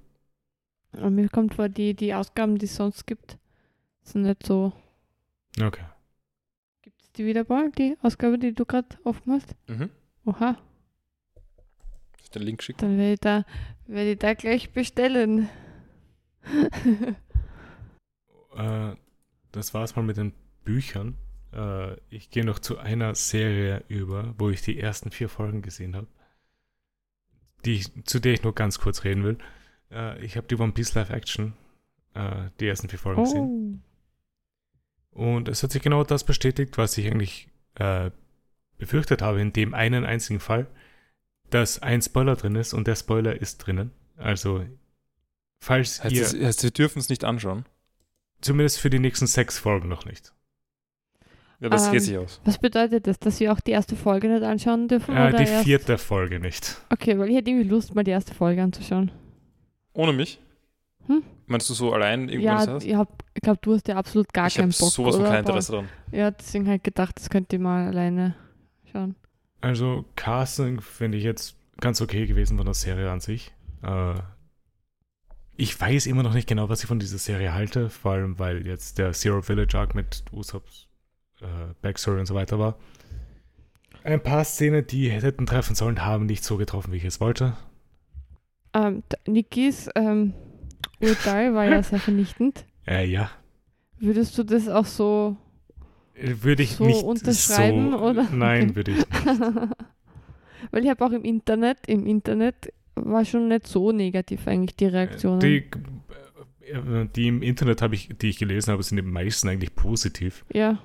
und 0.93 1.14
mir 1.14 1.28
kommt 1.28 1.55
vor, 1.55 1.68
die, 1.68 1.95
die 1.95 2.14
Ausgaben, 2.14 2.59
die 2.59 2.66
es 2.66 2.76
sonst 2.76 3.07
gibt, 3.07 3.38
sind 4.03 4.22
nicht 4.22 4.47
so. 4.47 4.72
Okay. 5.61 5.84
Gibt 6.82 7.01
es 7.03 7.12
die 7.12 7.24
wieder 7.24 7.45
bald, 7.45 7.78
die 7.78 7.97
Ausgabe, 8.03 8.38
die 8.38 8.53
du 8.53 8.64
gerade 8.64 8.88
offen 9.05 9.32
hast? 9.32 9.55
Mhm. 9.68 9.91
Oha, 10.24 10.59
ich 12.30 12.38
den 12.38 12.43
Link 12.43 12.62
schicken? 12.62 12.80
dann 12.80 12.99
werde 12.99 13.12
ich 13.12 13.20
da, 13.20 13.45
werde 13.86 14.12
ich 14.12 14.18
da 14.18 14.34
gleich 14.34 14.70
bestellen. 14.70 15.49
Äh, 18.57 18.97
das 19.53 19.74
war's 19.74 19.95
mal 19.95 20.03
mit 20.03 20.16
den 20.16 20.32
Büchern. 20.64 21.14
Äh, 21.53 21.95
ich 22.11 22.30
gehe 22.30 22.45
noch 22.45 22.59
zu 22.59 22.78
einer 22.78 23.14
Serie 23.14 23.84
über, 23.86 24.34
wo 24.38 24.51
ich 24.51 24.61
die 24.61 24.76
ersten 24.76 25.12
vier 25.12 25.28
Folgen 25.28 25.62
gesehen 25.62 25.95
habe. 25.95 26.09
Die 27.65 27.75
ich, 27.75 28.05
zu 28.05 28.21
der 28.21 28.33
ich 28.33 28.43
nur 28.43 28.55
ganz 28.55 28.79
kurz 28.79 29.05
reden 29.05 29.25
will. 29.25 29.39
Äh, 29.91 30.25
ich 30.25 30.37
habe 30.37 30.47
die 30.47 30.57
One 30.57 30.73
Piece 30.73 30.95
Live 30.95 31.11
Action, 31.11 31.55
äh, 32.15 32.49
die 32.59 32.69
ersten 32.69 32.89
vier 32.89 32.99
Folgen 32.99 33.25
gesehen. 33.25 33.83
oh. 35.13 35.23
Und 35.23 35.49
es 35.49 35.63
hat 35.63 35.73
sich 35.73 35.83
genau 35.83 36.05
das 36.05 36.25
bestätigt, 36.25 36.79
was 36.79 36.97
ich 36.97 37.07
eigentlich 37.07 37.49
äh, 37.75 38.11
befürchtet 38.79 39.23
habe, 39.23 39.41
in 39.41 39.53
dem 39.53 39.75
einen 39.75 40.05
einzigen 40.05 40.41
Fall, 40.41 40.67
dass 41.51 41.81
ein 41.81 42.01
Spoiler 42.01 42.37
drin 42.37 42.55
ist 42.55 42.73
und 42.73 42.87
der 42.87 42.95
Spoiler 42.95 43.41
ist 43.41 43.59
drinnen. 43.59 43.91
Also, 44.17 44.65
falls 45.61 46.03
Heißt, 46.03 46.15
ihr, 46.15 46.23
das, 46.23 46.35
heißt 46.35 46.63
wir 46.63 46.71
dürfen 46.71 47.01
es 47.01 47.09
nicht 47.09 47.25
anschauen? 47.25 47.65
zumindest 48.41 48.79
für 48.79 48.91
die 48.91 48.99
nächsten 48.99 49.27
sechs 49.27 49.59
Folgen 49.59 49.89
noch 49.89 50.05
nicht. 50.05 50.33
Ja, 51.61 51.69
das 51.69 51.87
Ähm, 51.87 51.93
geht 51.93 52.03
sich 52.03 52.17
aus. 52.17 52.41
Was 52.45 52.59
bedeutet 52.59 53.07
das, 53.07 53.19
dass 53.19 53.39
wir 53.39 53.53
auch 53.53 53.61
die 53.61 53.73
erste 53.73 53.95
Folge 53.95 54.29
nicht 54.29 54.43
anschauen 54.43 54.89
dürfen? 54.89 55.15
Äh, 55.17 55.29
oder 55.29 55.33
die 55.39 55.51
erst? 55.51 55.65
vierte 55.65 55.99
Folge 55.99 56.41
nicht. 56.41 56.77
Okay, 56.91 57.19
weil 57.19 57.29
ich 57.29 57.37
hätte 57.37 57.51
irgendwie 57.51 57.69
Lust, 57.69 57.95
mal 57.95 58.03
die 58.05 58.11
erste 58.13 58.35
Folge 58.35 58.63
anzuschauen. 58.63 59.11
Ohne 59.93 60.13
mich? 60.13 60.41
Hm? 61.07 61.23
Meinst 61.47 61.69
du 61.69 61.75
so 61.75 61.93
allein 61.93 62.29
irgendwann 62.29 62.81
ja, 62.87 63.03
ich, 63.03 63.09
ich 63.35 63.43
glaube, 63.43 63.59
du 63.61 63.75
hast 63.75 63.89
ja 63.89 63.97
absolut 63.97 64.33
gar 64.33 64.47
Ich 64.47 64.55
keinen 64.55 64.71
Bock. 64.71 64.91
sowas 64.91 65.17
von 65.17 65.25
kein? 65.25 65.41
Interesse 65.41 65.73
daran. 65.73 65.89
Ja, 66.13 66.31
deswegen 66.31 66.71
ich 66.71 66.83
gedacht, 66.83 67.19
das 67.19 67.29
könnte 67.29 67.57
ich 67.57 67.63
mal 67.63 67.89
alleine 67.89 68.37
schauen. 68.91 69.17
Also, 69.61 70.05
Casting 70.17 70.81
finde 70.81 71.19
ich 71.19 71.25
jetzt 71.25 71.57
ganz 71.81 72.01
okay 72.01 72.27
gewesen 72.27 72.57
von 72.57 72.65
der 72.67 72.75
Serie 72.75 73.11
an 73.11 73.21
sich. 73.21 73.53
Äh, 73.83 74.15
ich 75.57 75.79
weiß 75.79 76.07
immer 76.07 76.23
noch 76.23 76.33
nicht 76.33 76.49
genau, 76.49 76.69
was 76.71 76.81
ich 76.83 76.87
von 76.87 76.99
dieser 77.01 77.19
Serie 77.19 77.53
halte, 77.53 77.91
vor 77.91 78.13
allem 78.13 78.39
weil 78.39 78.67
jetzt 78.67 78.97
der 78.99 79.13
Zero 79.13 79.43
Village 79.43 79.77
Arc 79.77 79.95
mit 79.95 80.23
Usops 80.33 80.87
äh, 81.43 81.74
Backstory 81.82 82.20
und 82.20 82.26
so 82.26 82.34
weiter 82.34 82.59
war. 82.59 82.78
Ein 84.03 84.22
paar 84.22 84.45
Szenen, 84.45 84.86
die 84.86 85.11
hätten 85.11 85.47
treffen 85.47 85.74
sollen, 85.74 86.05
haben 86.05 86.26
nicht 86.26 86.45
so 86.45 86.57
getroffen, 86.57 86.93
wie 86.93 86.97
ich 86.97 87.05
es 87.05 87.20
wollte. 87.20 87.57
Ähm, 88.72 89.03
Nikis 89.26 89.91
ähm, 89.95 90.32
Urteil 91.01 91.55
war 91.55 91.64
ja 91.66 91.82
sehr 91.82 92.01
vernichtend. 92.01 92.64
Äh, 92.86 93.07
ja, 93.07 93.30
Würdest 94.01 94.36
du 94.38 94.43
das 94.43 94.68
auch 94.68 94.86
so 94.86 95.36
würde 96.20 96.62
ich 96.62 96.72
So 96.72 96.84
nicht 96.84 97.03
unterschreiben, 97.03 97.93
so, 97.93 97.99
oder? 98.03 98.28
Nein, 98.32 98.74
würde 98.76 98.93
ich 98.93 98.99
nicht. 98.99 99.11
Weil 100.70 100.84
ich 100.84 100.91
habe 100.91 101.05
auch 101.05 101.12
im 101.12 101.24
Internet, 101.24 101.78
im 101.86 102.07
Internet 102.07 102.72
war 102.95 103.24
schon 103.24 103.49
nicht 103.49 103.66
so 103.66 103.93
negativ 103.93 104.47
eigentlich 104.47 104.76
die 104.76 104.86
Reaktionen. 104.86 105.41
Die, 105.41 105.64
äh, 106.66 107.07
die 107.14 107.28
im 107.28 107.43
Internet 107.43 107.82
habe 107.82 107.95
ich, 107.95 108.11
die 108.18 108.28
ich 108.28 108.38
gelesen 108.38 108.72
habe, 108.72 108.82
sind 108.82 108.97
die 108.97 109.03
meisten 109.03 109.49
eigentlich 109.49 109.74
positiv. 109.74 110.45
ja, 110.53 110.78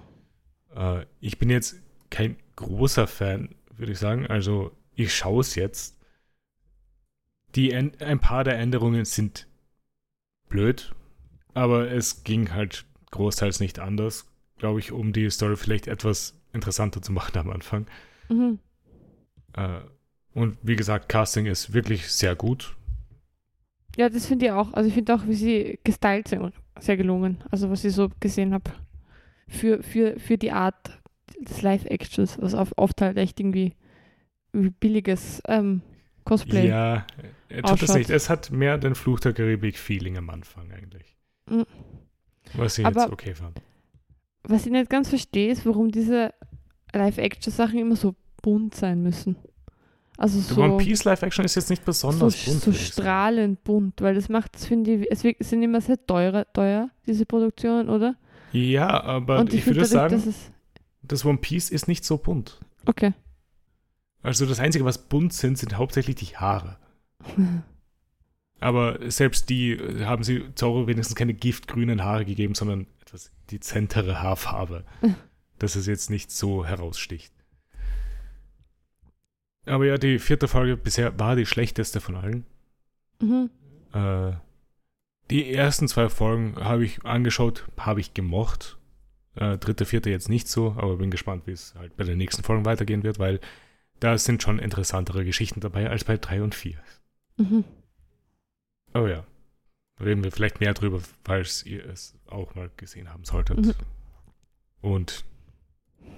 Äh, 0.76 1.06
ich 1.20 1.40
bin 1.40 1.50
jetzt 1.50 1.78
kein 2.10 2.38
großer 2.56 3.08
Fan, 3.08 3.56
würde 3.76 3.94
ich 3.94 4.00
sagen. 4.00 4.28
Also 4.28 4.72
ich 4.96 5.14
schaue 5.14 5.42
es 5.42 5.56
jetzt. 5.56 5.98
Die 7.56 7.74
ein 7.74 8.20
paar 8.20 8.44
der 8.44 8.60
Änderungen 8.60 9.06
sind 9.06 9.48
blöd, 10.50 10.94
aber 11.54 11.90
es 11.90 12.24
ging 12.24 12.52
halt 12.54 12.86
großteils 13.12 13.62
nicht 13.62 13.80
anders, 13.80 14.26
glaube 14.58 14.80
ich, 14.80 14.92
um 14.92 15.14
die 15.14 15.30
Story 15.30 15.56
vielleicht 15.56 15.88
etwas 15.88 16.38
interessanter 16.52 17.02
zu 17.02 17.14
machen 17.14 17.38
am 17.38 17.50
Anfang. 17.50 17.88
mhm. 18.30 18.60
Äh, 19.54 19.80
und 20.34 20.58
wie 20.64 20.76
gesagt, 20.76 21.08
Casting 21.08 21.46
ist 21.46 21.74
wirklich 21.74 22.12
sehr 22.12 22.36
gut. 22.36 22.76
ja, 23.96 24.10
das 24.10 24.26
finde 24.26 24.48
ich 24.48 24.52
auch. 24.52 24.74
Also 24.74 24.90
ich 24.90 24.94
finde 24.94 25.16
auch, 25.16 25.26
wie 25.28 25.34
sie 25.34 25.80
gestylt 25.86 26.28
sind, 26.28 26.54
sehr 26.80 26.98
gelungen. 26.98 27.42
Also 27.52 27.70
was 27.70 27.86
ich 27.86 27.94
so 27.94 28.10
gesehen 28.20 28.54
habe. 28.54 28.72
Für, 29.48 29.84
für, 29.84 30.20
für 30.20 30.38
die 30.38 30.52
Art 30.52 31.00
des 31.40 31.62
Live-Actions, 31.62 32.38
was 32.42 32.54
oft 32.56 33.02
halt 33.02 33.18
echt 33.18 33.40
irgendwie 33.40 33.74
wie 34.54 34.70
billiges 34.70 35.42
ähm, 35.48 35.82
Cosplay. 36.24 36.68
Ja, 36.68 37.06
er 37.50 37.62
tut 37.64 37.78
es 37.78 37.90
ausschaut. 37.90 37.98
nicht. 37.98 38.10
Es 38.10 38.30
hat 38.30 38.52
mehr 38.52 38.78
den 38.78 38.96
Fluch 38.96 39.20
der 39.20 39.34
Karibik-Feeling 39.34 40.18
am 40.18 40.30
Anfang 40.30 40.72
eigentlich. 40.72 41.16
Mhm. 41.50 41.66
Was 42.54 42.78
ich 42.78 42.86
Aber- 42.86 43.02
jetzt 43.02 43.12
okay 43.12 43.36
fand. 43.36 43.62
Was 44.48 44.66
ich 44.66 44.72
nicht 44.72 44.90
ganz 44.92 45.10
verstehe, 45.10 45.52
ist, 45.52 45.66
warum 45.66 45.90
diese 45.92 46.32
Live-Action-Sachen 46.94 47.80
immer 47.80 47.96
so 47.96 48.16
bunt 48.42 48.76
sein 48.76 49.02
müssen. 49.02 49.36
Also 50.18 50.40
so, 50.40 50.62
One 50.62 50.78
Piece 50.78 51.04
Live-Action 51.04 51.44
ist 51.46 51.56
jetzt 51.56 51.70
nicht 51.70 51.82
so, 51.82 51.88
besonders 51.88 52.46
bunt. 52.46 52.62
so 52.62 52.72
ich 52.72 52.78
sagen. 52.78 52.92
strahlend 52.94 53.64
bunt, 53.64 54.02
weil 54.02 54.16
das 54.16 54.30
macht, 54.30 54.56
das 54.56 54.66
finde 54.68 54.94
ich, 54.94 55.08
es 55.12 55.22
sind 55.50 55.62
immer 55.64 55.82
sehr 55.82 55.98
teuer, 56.06 56.46
teuer, 56.54 56.90
diese 57.06 57.26
Produktionen, 57.26 57.90
oder? 57.90 58.16
Ja, 58.56 59.04
aber 59.04 59.40
Und 59.40 59.54
ich, 59.54 59.64
finde 59.64 59.82
würde 59.82 59.90
dadurch, 59.90 60.12
sagen, 60.12 60.26
dass 60.26 60.36
es. 60.36 60.52
das 61.02 61.26
One 61.26 61.38
Piece 61.38 61.70
ist 61.70 61.88
nicht 61.88 62.06
so 62.06 62.18
bunt. 62.18 62.60
Okay. 62.86 63.14
Also 64.22 64.46
das 64.46 64.60
Einzige, 64.60 64.86
was 64.86 65.08
bunt 65.08 65.34
sind, 65.34 65.58
sind 65.58 65.78
hauptsächlich 65.78 66.16
die 66.16 66.38
Haare. 66.38 66.78
Aber 68.62 69.00
selbst 69.12 69.50
die 69.50 69.72
äh, 69.72 70.06
haben 70.06 70.24
sie 70.24 70.46
Zoro 70.56 70.88
wenigstens 70.88 71.16
keine 71.16 71.34
giftgrünen 71.34 72.04
Haare 72.04 72.26
gegeben, 72.26 72.56
sondern 72.56 72.88
etwas 73.02 73.32
dezentere 73.52 74.22
Haarfarbe. 74.22 74.86
dass 75.60 75.76
es 75.76 75.88
jetzt 75.88 76.10
nicht 76.10 76.32
so 76.32 76.66
heraussticht. 76.66 77.34
Aber 79.66 79.86
ja, 79.86 79.98
die 79.98 80.20
vierte 80.20 80.48
Folge 80.48 80.78
bisher 80.78 81.18
war 81.18 81.36
die 81.36 81.46
schlechteste 81.46 82.02
von 82.02 82.16
allen. 82.16 82.46
Mhm. 83.22 83.50
Äh, 83.94 84.34
die 85.30 85.54
ersten 85.54 85.88
zwei 85.88 86.10
Folgen 86.10 86.56
habe 86.58 86.86
ich 86.86 87.04
angeschaut, 87.06 87.66
habe 87.78 88.00
ich 88.00 88.14
gemocht. 88.14 88.78
Äh, 89.36 89.58
dritte, 89.58 89.86
vierte 89.86 90.10
jetzt 90.10 90.30
nicht 90.30 90.48
so, 90.48 90.76
aber 90.78 90.98
bin 90.98 91.12
gespannt, 91.12 91.46
wie 91.46 91.52
es 91.52 91.76
halt 91.76 91.98
bei 91.98 92.04
den 92.04 92.18
nächsten 92.18 92.44
Folgen 92.44 92.66
weitergehen 92.66 93.04
wird, 93.04 93.20
weil 93.20 93.40
da 94.00 94.18
sind 94.18 94.44
schon 94.44 94.60
interessantere 94.60 95.26
Geschichten 95.26 95.60
dabei 95.60 95.90
als 95.90 96.04
bei 96.04 96.18
drei 96.18 96.42
und 96.42 96.56
vier. 96.56 96.78
Mhm. 97.38 97.64
Oh 98.94 99.08
ja. 99.08 99.26
Reden 100.00 100.24
wir 100.24 100.32
vielleicht 100.32 100.60
mehr 100.60 100.74
drüber, 100.74 101.02
falls 101.24 101.66
ihr 101.66 101.86
es 101.86 102.18
auch 102.28 102.56
mal 102.56 102.70
gesehen 102.78 103.12
haben 103.12 103.24
solltet. 103.24 103.58
Mhm. 103.58 103.74
Und 104.82 105.26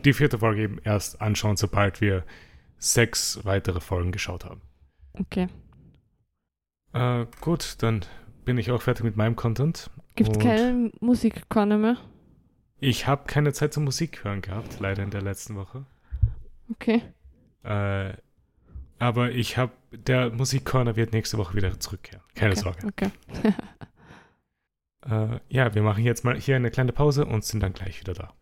die 0.03 0.14
vierte 0.14 0.39
Folge 0.39 0.64
eben 0.64 0.80
erst 0.84 1.22
anschauen, 1.22 1.58
sobald 1.58 2.01
wir 2.01 2.24
sechs 2.78 3.39
weitere 3.43 3.80
Folgen 3.80 4.12
geschaut 4.12 4.45
haben. 4.45 4.62
Okay. 5.14 5.47
Äh, 6.93 7.26
gut, 7.41 7.78
dann 7.80 8.05
bin 8.47 8.57
ich 8.57 8.71
auch 8.71 8.81
fertig 8.81 9.03
mit 9.03 9.17
meinem 9.17 9.35
Content. 9.35 9.89
Gibt 10.15 10.31
es 10.31 10.39
keine 10.39 10.89
Musikkorner 11.01 11.77
mehr? 11.77 11.97
Ich 12.79 13.05
habe 13.05 13.25
keine 13.27 13.51
Zeit 13.51 13.73
zum 13.73 13.83
Musik 13.83 14.23
hören 14.23 14.41
gehabt, 14.41 14.79
leider 14.79 15.03
in 15.03 15.09
der 15.09 15.21
letzten 15.21 15.55
Woche. 15.55 15.85
Okay. 16.71 17.01
Äh, 17.63 18.13
aber 18.99 19.31
ich 19.31 19.57
habe, 19.57 19.73
der 19.91 20.29
Musikcorner 20.29 20.95
wird 20.95 21.11
nächste 21.11 21.37
Woche 21.37 21.55
wieder 21.55 21.77
zurückkehren. 21.77 22.23
Keine 22.35 22.53
okay. 22.53 22.61
Sorge. 22.61 22.87
Okay. 22.87 23.11
Äh, 25.05 25.39
ja, 25.47 25.73
wir 25.73 25.83
machen 25.83 26.03
jetzt 26.03 26.25
mal 26.25 26.35
hier 26.35 26.57
eine 26.57 26.69
kleine 26.69 26.91
Pause 26.91 27.25
und 27.25 27.45
sind 27.45 27.61
dann 27.63 27.71
gleich 27.71 28.01
wieder 28.01 28.13
da. 28.13 28.33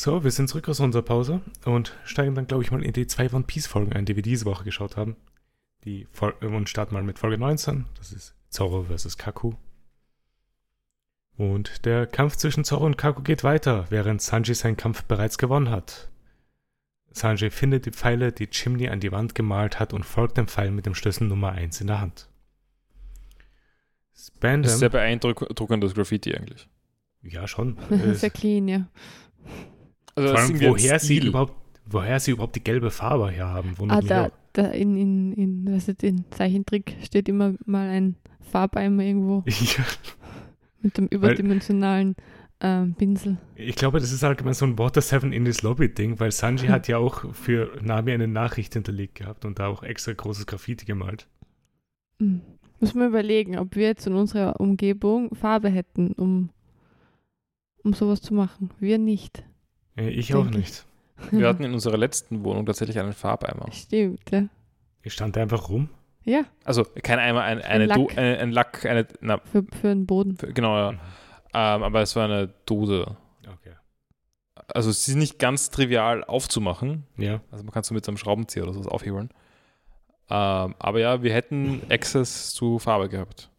So, 0.00 0.22
wir 0.22 0.30
sind 0.30 0.46
zurück 0.46 0.68
aus 0.68 0.78
unserer 0.78 1.02
Pause 1.02 1.40
und 1.64 1.92
steigen 2.04 2.36
dann, 2.36 2.46
glaube 2.46 2.62
ich, 2.62 2.70
mal 2.70 2.84
in 2.84 2.92
die 2.92 3.08
zwei 3.08 3.28
One 3.32 3.42
Piece 3.42 3.66
Folgen 3.66 3.92
ein, 3.92 4.04
die 4.04 4.14
wir 4.14 4.22
diese 4.22 4.44
Woche 4.44 4.62
geschaut 4.62 4.96
haben. 4.96 5.16
Die 5.82 6.06
Fol 6.12 6.34
und 6.40 6.68
starten 6.68 6.94
mal 6.94 7.02
mit 7.02 7.18
Folge 7.18 7.36
19. 7.36 7.84
Das 7.96 8.12
ist 8.12 8.36
Zorro 8.48 8.84
vs. 8.84 9.18
Kaku. 9.18 9.54
Und 11.36 11.84
der 11.84 12.06
Kampf 12.06 12.36
zwischen 12.36 12.62
Zorro 12.62 12.86
und 12.86 12.96
Kaku 12.96 13.24
geht 13.24 13.42
weiter, 13.42 13.86
während 13.90 14.22
Sanji 14.22 14.54
seinen 14.54 14.76
Kampf 14.76 15.02
bereits 15.02 15.36
gewonnen 15.36 15.68
hat. 15.68 16.08
Sanji 17.10 17.50
findet 17.50 17.84
die 17.84 17.90
Pfeile, 17.90 18.30
die 18.30 18.46
Chimney 18.46 18.88
an 18.90 19.00
die 19.00 19.10
Wand 19.10 19.34
gemalt 19.34 19.80
hat 19.80 19.92
und 19.92 20.04
folgt 20.04 20.36
dem 20.36 20.46
Pfeil 20.46 20.70
mit 20.70 20.86
dem 20.86 20.94
Schlüssel 20.94 21.26
Nummer 21.26 21.50
1 21.50 21.80
in 21.80 21.88
der 21.88 22.00
Hand. 22.00 22.28
Das 24.12 24.20
ist 24.20 24.26
sehr 24.26 24.36
Spandam, 24.36 24.90
beeindruckend, 24.92 25.82
das 25.82 25.94
Graffiti 25.94 26.36
eigentlich. 26.36 26.68
ja 27.22 27.48
schon, 27.48 27.76
äh, 27.90 28.14
Sehr 28.14 28.30
clean, 28.30 28.68
ja. 28.68 28.86
Also 30.18 30.34
allem, 30.34 30.60
woher 30.60 30.98
sie, 30.98 31.18
überhaupt, 31.18 31.54
woher 31.86 32.20
sie 32.20 32.32
überhaupt 32.32 32.56
die 32.56 32.64
gelbe 32.64 32.90
Farbe 32.90 33.30
her 33.30 33.48
haben. 33.48 33.72
Ah, 33.74 33.78
wundert 33.78 34.02
mich 34.02 34.08
da, 34.08 34.30
da 34.52 34.66
in, 34.68 34.96
in, 34.96 35.32
in, 35.32 35.74
was 35.74 35.88
ist, 35.88 36.02
in 36.02 36.24
Zeichentrick 36.30 36.96
steht 37.02 37.28
immer 37.28 37.54
mal 37.64 37.88
ein 37.88 38.16
Farbeimer 38.40 39.02
irgendwo 39.02 39.44
Ja, 39.46 39.84
mit 40.80 40.96
dem 40.96 41.06
überdimensionalen 41.08 42.16
ähm, 42.60 42.94
Pinsel. 42.94 43.36
ich 43.54 43.76
glaube, 43.76 44.00
das 44.00 44.10
ist 44.10 44.24
allgemein 44.24 44.54
so 44.54 44.64
ein 44.64 44.78
Water 44.78 45.00
7 45.00 45.32
in 45.32 45.44
this 45.44 45.62
Lobby-Ding, 45.62 46.18
weil 46.18 46.32
Sanji 46.32 46.66
hat 46.68 46.88
ja 46.88 46.98
auch 46.98 47.32
für 47.34 47.78
Nami 47.82 48.12
eine 48.12 48.28
Nachricht 48.28 48.74
hinterlegt 48.74 49.16
gehabt 49.16 49.44
und 49.44 49.58
da 49.58 49.68
auch 49.68 49.82
extra 49.82 50.12
großes 50.12 50.46
Graffiti 50.46 50.84
gemalt. 50.84 51.28
Hm. 52.20 52.40
Muss 52.80 52.94
man 52.94 53.08
überlegen, 53.08 53.58
ob 53.58 53.74
wir 53.74 53.86
jetzt 53.86 54.06
in 54.06 54.14
unserer 54.14 54.60
Umgebung 54.60 55.34
Farbe 55.34 55.68
hätten, 55.68 56.12
um, 56.12 56.50
um 57.82 57.92
sowas 57.92 58.20
zu 58.20 58.34
machen. 58.34 58.70
Wir 58.78 58.98
nicht. 58.98 59.44
Äh, 59.98 60.10
Ich 60.10 60.34
auch 60.34 60.44
nicht. 60.48 60.84
Wir 61.30 61.48
hatten 61.48 61.64
in 61.64 61.74
unserer 61.74 61.96
letzten 61.96 62.44
Wohnung 62.44 62.64
tatsächlich 62.66 62.98
einen 62.98 63.12
Farbeimer. 63.12 63.70
Stimmt, 63.72 64.30
ja. 64.30 64.44
Ich 65.02 65.12
stand 65.12 65.36
da 65.36 65.42
einfach 65.42 65.68
rum. 65.68 65.88
Ja, 66.24 66.42
Also 66.64 66.84
kein 66.84 67.18
Eimer, 67.18 67.42
ein, 67.42 67.62
eine 67.62 67.86
Lack. 67.86 67.96
Do, 67.96 68.08
ein, 68.08 68.18
ein 68.18 68.52
Lack, 68.52 68.84
eine, 68.84 69.06
na, 69.20 69.38
für, 69.38 69.64
für 69.80 69.88
den 69.88 70.04
Boden. 70.06 70.36
für, 70.36 70.52
genau, 70.52 70.76
ja. 70.76 70.90
Ähm, 71.54 71.82
aber 71.82 72.02
es 72.02 72.14
war 72.16 72.24
eine 72.26 72.48
Dose. 72.66 73.16
Okay. 73.46 73.72
Also 74.68 74.90
es 74.90 75.08
ist 75.08 75.14
nicht 75.14 75.38
ganz 75.38 75.70
trivial 75.70 76.22
aufzumachen. 76.24 77.04
Ja. 77.16 77.40
Also 77.50 77.64
man 77.64 77.72
kann 77.72 77.80
es 77.80 77.86
so 77.88 77.94
mit 77.94 78.04
so 78.04 78.10
einem 78.10 78.18
Schraubenzieher 78.18 78.64
oder 78.64 78.74
sowas 78.74 78.88
aufhebeln. 78.88 79.30
Ähm, 80.28 80.74
aber 80.78 81.00
ja, 81.00 81.22
wir 81.22 81.32
hätten 81.32 81.80
Access 81.88 82.50
zu 82.52 82.78
Farbe 82.78 83.08
gehabt. 83.08 83.50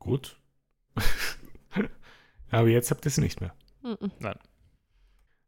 Gut. 0.00 0.36
Aber 2.50 2.68
jetzt 2.68 2.90
habt 2.90 3.06
ihr 3.06 3.08
es 3.08 3.18
nicht 3.18 3.40
mehr. 3.40 3.54
Mhm. 3.82 4.10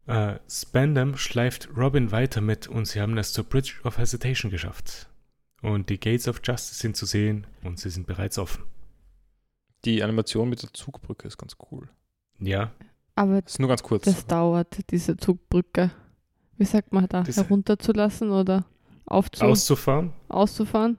Äh, 0.06 0.38
Spandam 0.48 1.16
schleift 1.16 1.68
Robin 1.76 2.12
weiter 2.12 2.40
mit 2.40 2.68
und 2.68 2.86
sie 2.86 3.00
haben 3.00 3.16
es 3.16 3.32
zur 3.32 3.44
Bridge 3.44 3.74
of 3.84 3.96
Hesitation 3.98 4.50
geschafft. 4.50 5.08
Und 5.62 5.88
die 5.88 5.98
Gates 5.98 6.28
of 6.28 6.40
Justice 6.44 6.78
sind 6.80 6.96
zu 6.96 7.06
sehen 7.06 7.46
und 7.62 7.78
sie 7.80 7.88
sind 7.90 8.06
bereits 8.06 8.38
offen. 8.38 8.64
Die 9.86 10.02
Animation 10.02 10.48
mit 10.50 10.62
der 10.62 10.72
Zugbrücke 10.72 11.26
ist 11.26 11.38
ganz 11.38 11.56
cool. 11.70 11.88
Ja, 12.38 12.72
Aber 13.14 13.40
Das 13.42 13.52
ist 13.52 13.58
nur 13.60 13.68
ganz 13.68 13.82
kurz. 13.82 14.04
das 14.04 14.26
dauert, 14.26 14.90
diese 14.90 15.16
Zugbrücke. 15.16 15.90
Wie 16.58 16.64
sagt 16.64 16.92
man 16.92 17.06
da? 17.08 17.22
Das- 17.22 17.36
herunterzulassen 17.36 18.30
oder 18.30 18.64
aufzu 19.06 19.44
auszufahren. 19.44 20.12
auszufahren? 20.28 20.98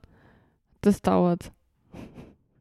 Das 0.82 1.02
dauert. 1.02 1.52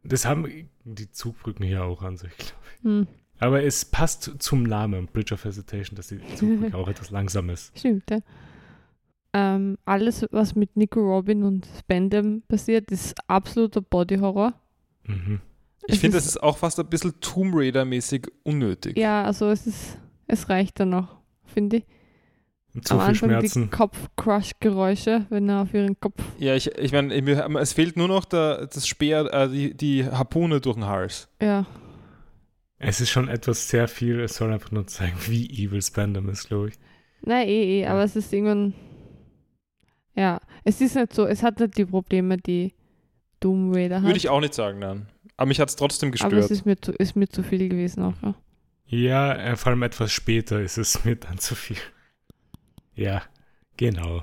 Das 0.03 0.25
haben 0.27 0.69
die 0.85 1.11
Zugbrücken 1.11 1.65
hier 1.65 1.85
auch 1.85 2.03
an 2.03 2.17
sich, 2.19 2.37
glaube 2.37 2.61
ich. 2.79 2.85
Hm. 2.85 3.07
Aber 3.39 3.62
es 3.62 3.85
passt 3.85 4.30
zum 4.39 4.62
Namen 4.62 5.07
Bridge 5.07 5.35
of 5.35 5.45
Hesitation, 5.45 5.97
dass 5.97 6.09
die 6.09 6.20
Zugbrücke 6.37 6.76
auch 6.78 6.89
etwas 6.89 7.11
langsam 7.11 7.51
ist. 7.51 7.76
Stimmt, 7.78 8.11
ja. 8.11 8.18
Ähm, 9.32 9.76
alles, 9.85 10.24
was 10.30 10.55
mit 10.55 10.76
Nico 10.76 11.01
Robin 11.01 11.43
und 11.43 11.66
Spandam 11.78 12.43
passiert, 12.47 12.91
ist 12.93 13.14
absoluter 13.26 13.80
Body-Horror. 13.80 14.55
Mhm. 15.07 15.41
ich 15.87 15.99
finde, 15.99 16.16
das 16.16 16.26
ist 16.26 16.43
auch 16.43 16.57
fast 16.57 16.78
ein 16.78 16.87
bisschen 16.87 17.20
Tomb 17.20 17.53
Raider-mäßig 17.55 18.28
unnötig. 18.45 18.97
Ja, 18.97 19.24
also 19.24 19.51
es 19.51 19.66
ist, 19.66 19.99
es 20.28 20.49
reicht 20.49 20.78
dann 20.80 20.91
noch, 20.91 21.16
finde 21.45 21.78
ich. 21.78 21.85
Zu 22.82 22.95
Am 22.95 23.01
viel 23.01 23.09
Anfang 23.09 23.30
Schmerzen. 23.30 23.62
die 23.64 23.70
Kopf-Crush-Geräusche, 23.70 25.26
wenn 25.30 25.49
er 25.49 25.62
auf 25.62 25.74
ihren 25.74 25.99
Kopf. 26.01 26.20
Ja, 26.39 26.55
ich, 26.55 26.76
ich 26.76 26.93
meine, 26.93 27.14
es 27.61 27.72
fehlt 27.72 27.97
nur 27.97 28.09
noch 28.09 28.24
der, 28.24 28.66
das 28.66 28.87
Speer, 28.87 29.32
äh, 29.32 29.49
die, 29.49 29.74
die 29.74 30.05
Harpune 30.07 30.61
durch 30.61 30.76
den 30.76 30.87
Hals. 30.87 31.28
Ja, 31.41 31.66
Es 32.87 33.01
ist 33.01 33.11
schon 33.11 33.28
etwas 33.28 33.68
sehr 33.68 33.89
viel. 33.89 34.20
Es 34.20 34.37
soll 34.37 34.53
einfach 34.53 34.70
nur 34.70 34.87
zeigen, 34.87 35.16
wie 35.26 35.47
evil 35.49 35.82
Spandam 35.82 36.28
ist, 36.28 36.49
glaube 36.49 36.68
ich. 36.68 36.74
nein, 37.22 37.49
eh, 37.49 37.80
eh, 37.80 37.82
Ja. 37.82 37.91
aber 37.93 38.05
es 38.05 38.16
ist 38.16 38.32
irgendwann. 38.32 38.74
Ja, 40.14 40.41
es 40.64 40.80
ist 40.80 40.95
nicht 40.95 41.12
so, 41.12 41.26
es 41.26 41.43
hat 41.43 41.59
nicht 41.61 41.76
die 41.76 41.85
Probleme, 41.87 42.37
die 42.37 42.74
Doom 43.41 43.72
Raider 43.74 43.97
hat. 43.97 44.05
Würde 44.05 44.18
ich 44.18 44.28
auch 44.28 44.41
nicht 44.41 44.55
sagen, 44.55 44.78
nein. 44.78 45.07
Aber 45.37 45.49
mich 45.49 45.59
hat 45.59 45.68
es 45.68 45.76
trotzdem 45.76 46.09
aber 46.09 46.12
gestört. 46.12 46.45
es 46.45 46.51
ist 46.51 46.66
mir, 46.66 46.80
zu, 46.80 46.93
ist 46.93 47.16
mir 47.16 47.28
zu 47.28 47.43
viel 47.43 47.68
gewesen 47.68 48.03
auch. 48.05 48.14
Ja. 48.22 48.35
Ja, 48.87 49.35
äh, 49.35 49.57
vor 49.57 49.70
allem 49.72 49.82
etwas 49.82 50.12
später 50.12 50.61
ist 50.61 50.78
es 50.78 51.05
mir 51.05 51.16
dann 51.16 51.39
zu 51.39 51.55
viel. 51.55 51.78
Ja, 52.95 53.22
genau. 53.76 54.22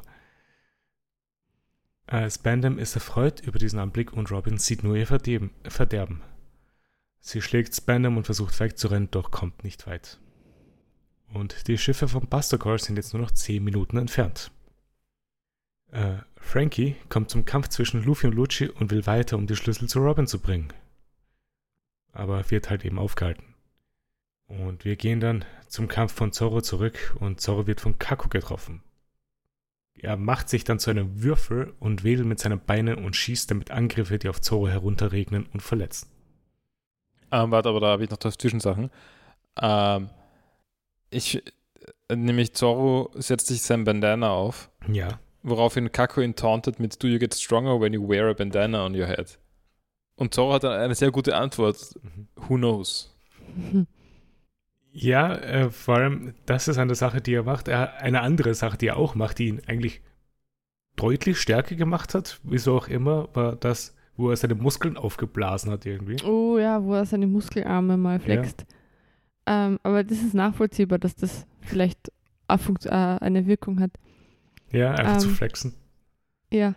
Äh, 2.07 2.29
Spandam 2.29 2.77
ist 2.77 2.95
erfreut 2.95 3.41
über 3.41 3.59
diesen 3.59 3.79
Anblick 3.79 4.13
und 4.13 4.31
Robin 4.31 4.57
sieht 4.57 4.83
nur 4.83 4.95
ihr 4.95 5.07
Verderben. 5.07 6.21
Sie 7.21 7.41
schlägt 7.41 7.75
Spandam 7.75 8.17
und 8.17 8.25
versucht 8.25 8.59
wegzurennen, 8.59 9.09
doch 9.11 9.31
kommt 9.31 9.63
nicht 9.63 9.87
weit. 9.87 10.19
Und 11.33 11.67
die 11.67 11.77
Schiffe 11.77 12.07
vom 12.07 12.27
Buster 12.27 12.57
Call 12.57 12.79
sind 12.79 12.97
jetzt 12.97 13.13
nur 13.13 13.21
noch 13.21 13.31
10 13.31 13.63
Minuten 13.63 13.97
entfernt. 13.97 14.51
Äh, 15.91 16.17
Frankie 16.35 16.95
kommt 17.09 17.29
zum 17.29 17.45
Kampf 17.45 17.69
zwischen 17.69 18.03
Luffy 18.03 18.27
und 18.27 18.33
Lucci 18.33 18.67
und 18.67 18.91
will 18.91 19.05
weiter, 19.05 19.37
um 19.37 19.47
die 19.47 19.55
Schlüssel 19.55 19.87
zu 19.87 19.99
Robin 19.99 20.27
zu 20.27 20.39
bringen. 20.39 20.73
Aber 22.11 22.49
wird 22.49 22.69
halt 22.69 22.83
eben 22.83 22.99
aufgehalten. 22.99 23.55
Und 24.47 24.83
wir 24.83 24.97
gehen 24.97 25.21
dann 25.21 25.45
zum 25.69 25.87
Kampf 25.87 26.13
von 26.13 26.33
Zorro 26.33 26.61
zurück 26.61 27.15
und 27.19 27.39
Zorro 27.39 27.67
wird 27.67 27.79
von 27.79 27.99
Kaku 27.99 28.27
getroffen. 28.27 28.81
Er 29.93 30.17
macht 30.17 30.49
sich 30.49 30.63
dann 30.63 30.79
zu 30.79 30.89
einem 30.89 31.21
Würfel 31.21 31.73
und 31.79 32.03
wedelt 32.03 32.27
mit 32.27 32.39
seinen 32.39 32.59
Beinen 32.59 32.95
und 32.95 33.15
schießt 33.15 33.51
damit 33.51 33.71
Angriffe, 33.71 34.17
die 34.17 34.27
auf 34.27 34.41
Zorro 34.41 34.67
herunterregnen 34.67 35.45
und 35.53 35.61
verletzen. 35.61 36.10
Ähm, 37.31 37.51
warte, 37.51 37.69
aber 37.69 37.79
da 37.79 37.87
habe 37.87 38.03
ich 38.03 38.09
noch 38.09 38.17
zwei 38.17 38.31
Zwischensachen. 38.31 38.91
Ähm, 39.61 40.09
ich, 41.09 41.43
äh, 42.07 42.15
nämlich 42.15 42.53
Zorro 42.53 43.11
setzt 43.15 43.47
sich 43.47 43.61
sein 43.61 43.83
Bandana 43.83 44.31
auf, 44.31 44.69
Ja, 44.87 45.19
woraufhin 45.43 45.91
Kako 45.91 46.21
ihn 46.21 46.35
tauntet 46.35 46.79
mit 46.79 47.01
Do 47.01 47.07
you 47.07 47.19
get 47.19 47.33
stronger 47.33 47.79
when 47.79 47.93
you 47.93 48.07
wear 48.07 48.29
a 48.29 48.33
bandana 48.33 48.85
on 48.85 48.95
your 48.95 49.07
head? 49.07 49.39
Und 50.15 50.33
Zorro 50.33 50.53
hat 50.53 50.63
dann 50.63 50.79
eine 50.79 50.95
sehr 50.95 51.11
gute 51.11 51.35
Antwort. 51.35 51.99
Who 52.35 52.55
knows? 52.55 53.15
ja 54.91 55.35
äh, 55.35 55.69
vor 55.71 55.95
allem, 55.95 56.35
das 56.45 56.67
ist 56.67 56.77
eine 56.77 56.95
Sache, 56.95 57.21
die 57.21 57.33
er 57.33 57.43
macht. 57.43 57.67
Er, 57.67 58.01
eine 58.01 58.21
andere 58.21 58.53
Sache, 58.53 58.77
die 58.77 58.87
er 58.87 58.97
auch 58.97 59.15
macht, 59.15 59.39
die 59.39 59.47
ihn 59.47 59.61
eigentlich 59.67 60.01
deutlich 60.95 61.39
stärker 61.39 61.75
gemacht 61.75 62.13
hat, 62.13 62.39
wieso 62.43 62.75
auch 62.75 62.87
immer, 62.87 63.29
war 63.33 63.55
das, 63.55 63.95
wo 64.17 64.29
er 64.29 64.35
seine 64.35 64.55
Muskeln 64.55 64.97
aufgeblasen 64.97 65.71
hat 65.71 65.85
irgendwie. 65.85 66.21
Oh 66.23 66.57
ja, 66.57 66.83
wo 66.83 66.93
er 66.93 67.05
seine 67.05 67.27
Muskelarme 67.27 67.97
mal 67.97 68.19
flext. 68.19 68.65
Ähm, 69.45 69.79
aber 69.83 70.03
das 70.03 70.21
ist 70.21 70.33
nachvollziehbar, 70.33 70.99
dass 70.99 71.15
das 71.15 71.47
vielleicht 71.61 72.11
eine, 72.47 73.39
äh, 73.39 73.47
Wirkung 73.47 73.79
hat. 73.79 73.91
Ja, 74.71 74.91
einfach 74.91 75.17
zu 75.17 75.29
Ähm, 75.29 75.35
flexen. 75.35 75.73
Ja. 76.51 76.75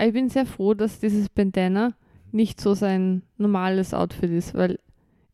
Ich 0.00 0.12
bin 0.12 0.28
sehr 0.28 0.46
froh, 0.46 0.74
dass 0.74 1.00
dieses 1.00 1.28
Bandana 1.28 1.94
nicht 2.32 2.60
so 2.60 2.74
sein 2.74 3.22
normales 3.36 3.94
Outfit 3.94 4.30
ist, 4.30 4.54
weil 4.54 4.78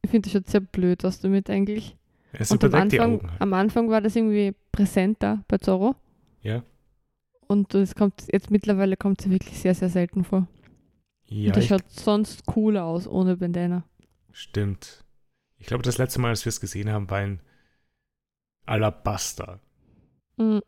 ich 0.03 0.11
finde, 0.11 0.29
das 0.29 0.33
schaut 0.33 0.49
sehr 0.49 0.61
blöd 0.61 1.05
aus 1.05 1.21
damit 1.21 1.51
eigentlich. 1.51 1.97
Es 2.33 2.51
Und 2.51 2.65
am 2.65 2.75
Anfang, 2.75 3.23
halt. 3.23 3.41
am 3.41 3.53
Anfang 3.53 3.91
war 3.91 4.01
das 4.01 4.17
irgendwie 4.17 4.55
präsenter 4.73 5.45
bei 5.49 5.59
Zorro. 5.59 5.95
Ja. 6.43 6.63
Und 7.47 7.75
es 7.75 7.95
kommt 7.95 8.25
jetzt 8.33 8.51
mittlerweile 8.51 8.97
kommt 8.97 9.21
es 9.21 9.31
wirklich 9.31 9.59
sehr, 9.59 9.75
sehr 9.75 9.89
selten 9.89 10.25
vor. 10.25 10.49
Ja, 11.27 11.49
und 11.49 11.57
das 11.57 11.65
ich 11.65 11.71
schaut 11.71 11.91
sonst 11.91 12.47
cooler 12.47 12.85
aus 12.85 13.07
ohne 13.09 13.37
Bandana. 13.37 13.85
Stimmt. 14.33 15.05
Ich 15.59 15.67
glaube, 15.67 15.83
das 15.83 15.99
letzte 15.99 16.21
Mal, 16.21 16.29
als 16.29 16.45
wir 16.45 16.51
es 16.51 16.61
gesehen 16.61 16.91
haben, 16.91 17.09
war 17.11 17.19
ein 17.19 17.41
Alabaster. 18.67 19.61
Mhm. 20.37 20.63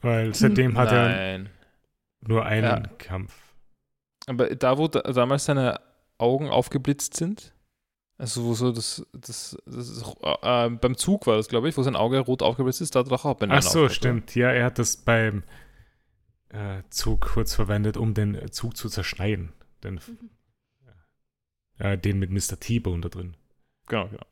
Weil 0.00 0.34
seitdem 0.34 0.76
hat 0.76 0.92
er 0.92 1.08
Nein. 1.08 1.50
nur 2.20 2.44
einen 2.44 2.64
Ja. 2.64 2.80
Kampf. 2.98 3.34
Aber 4.26 4.54
da, 4.54 4.78
wo 4.78 4.88
da, 4.88 5.00
damals 5.00 5.44
seine 5.46 5.80
Augen 6.18 6.48
aufgeblitzt 6.48 7.14
sind, 7.14 7.52
also 8.16 8.44
wo 8.44 8.54
so 8.54 8.70
das, 8.70 9.04
das, 9.12 9.56
das 9.66 9.88
ist, 9.88 10.04
äh, 10.22 10.70
beim 10.70 10.96
Zug 10.96 11.26
war 11.26 11.36
das, 11.36 11.48
glaube 11.48 11.68
ich, 11.68 11.76
wo 11.76 11.82
sein 11.82 11.96
Auge 11.96 12.20
rot 12.20 12.42
aufgeblitzt 12.42 12.80
ist, 12.80 12.94
da 12.94 13.00
hat 13.00 13.06
er 13.06 13.10
doch 13.10 13.24
auch 13.24 13.34
Bandana 13.34 13.58
Ach 13.58 13.62
so, 13.62 13.88
stimmt. 13.88 14.34
Ja, 14.34 14.50
er 14.50 14.66
hat 14.66 14.78
das 14.78 14.96
beim 14.96 15.42
äh, 16.54 16.82
Zug 16.90 17.20
kurz 17.20 17.54
verwendet, 17.54 17.96
um 17.96 18.14
den 18.14 18.50
Zug 18.50 18.76
zu 18.76 18.88
zerschneiden. 18.88 19.52
Den, 19.82 20.00
äh, 21.78 21.98
den 21.98 22.18
mit 22.18 22.30
Mr. 22.30 22.58
T-Bone 22.58 23.02
da 23.02 23.08
drin. 23.08 23.36
Genau, 23.86 24.08
genau. 24.08 24.26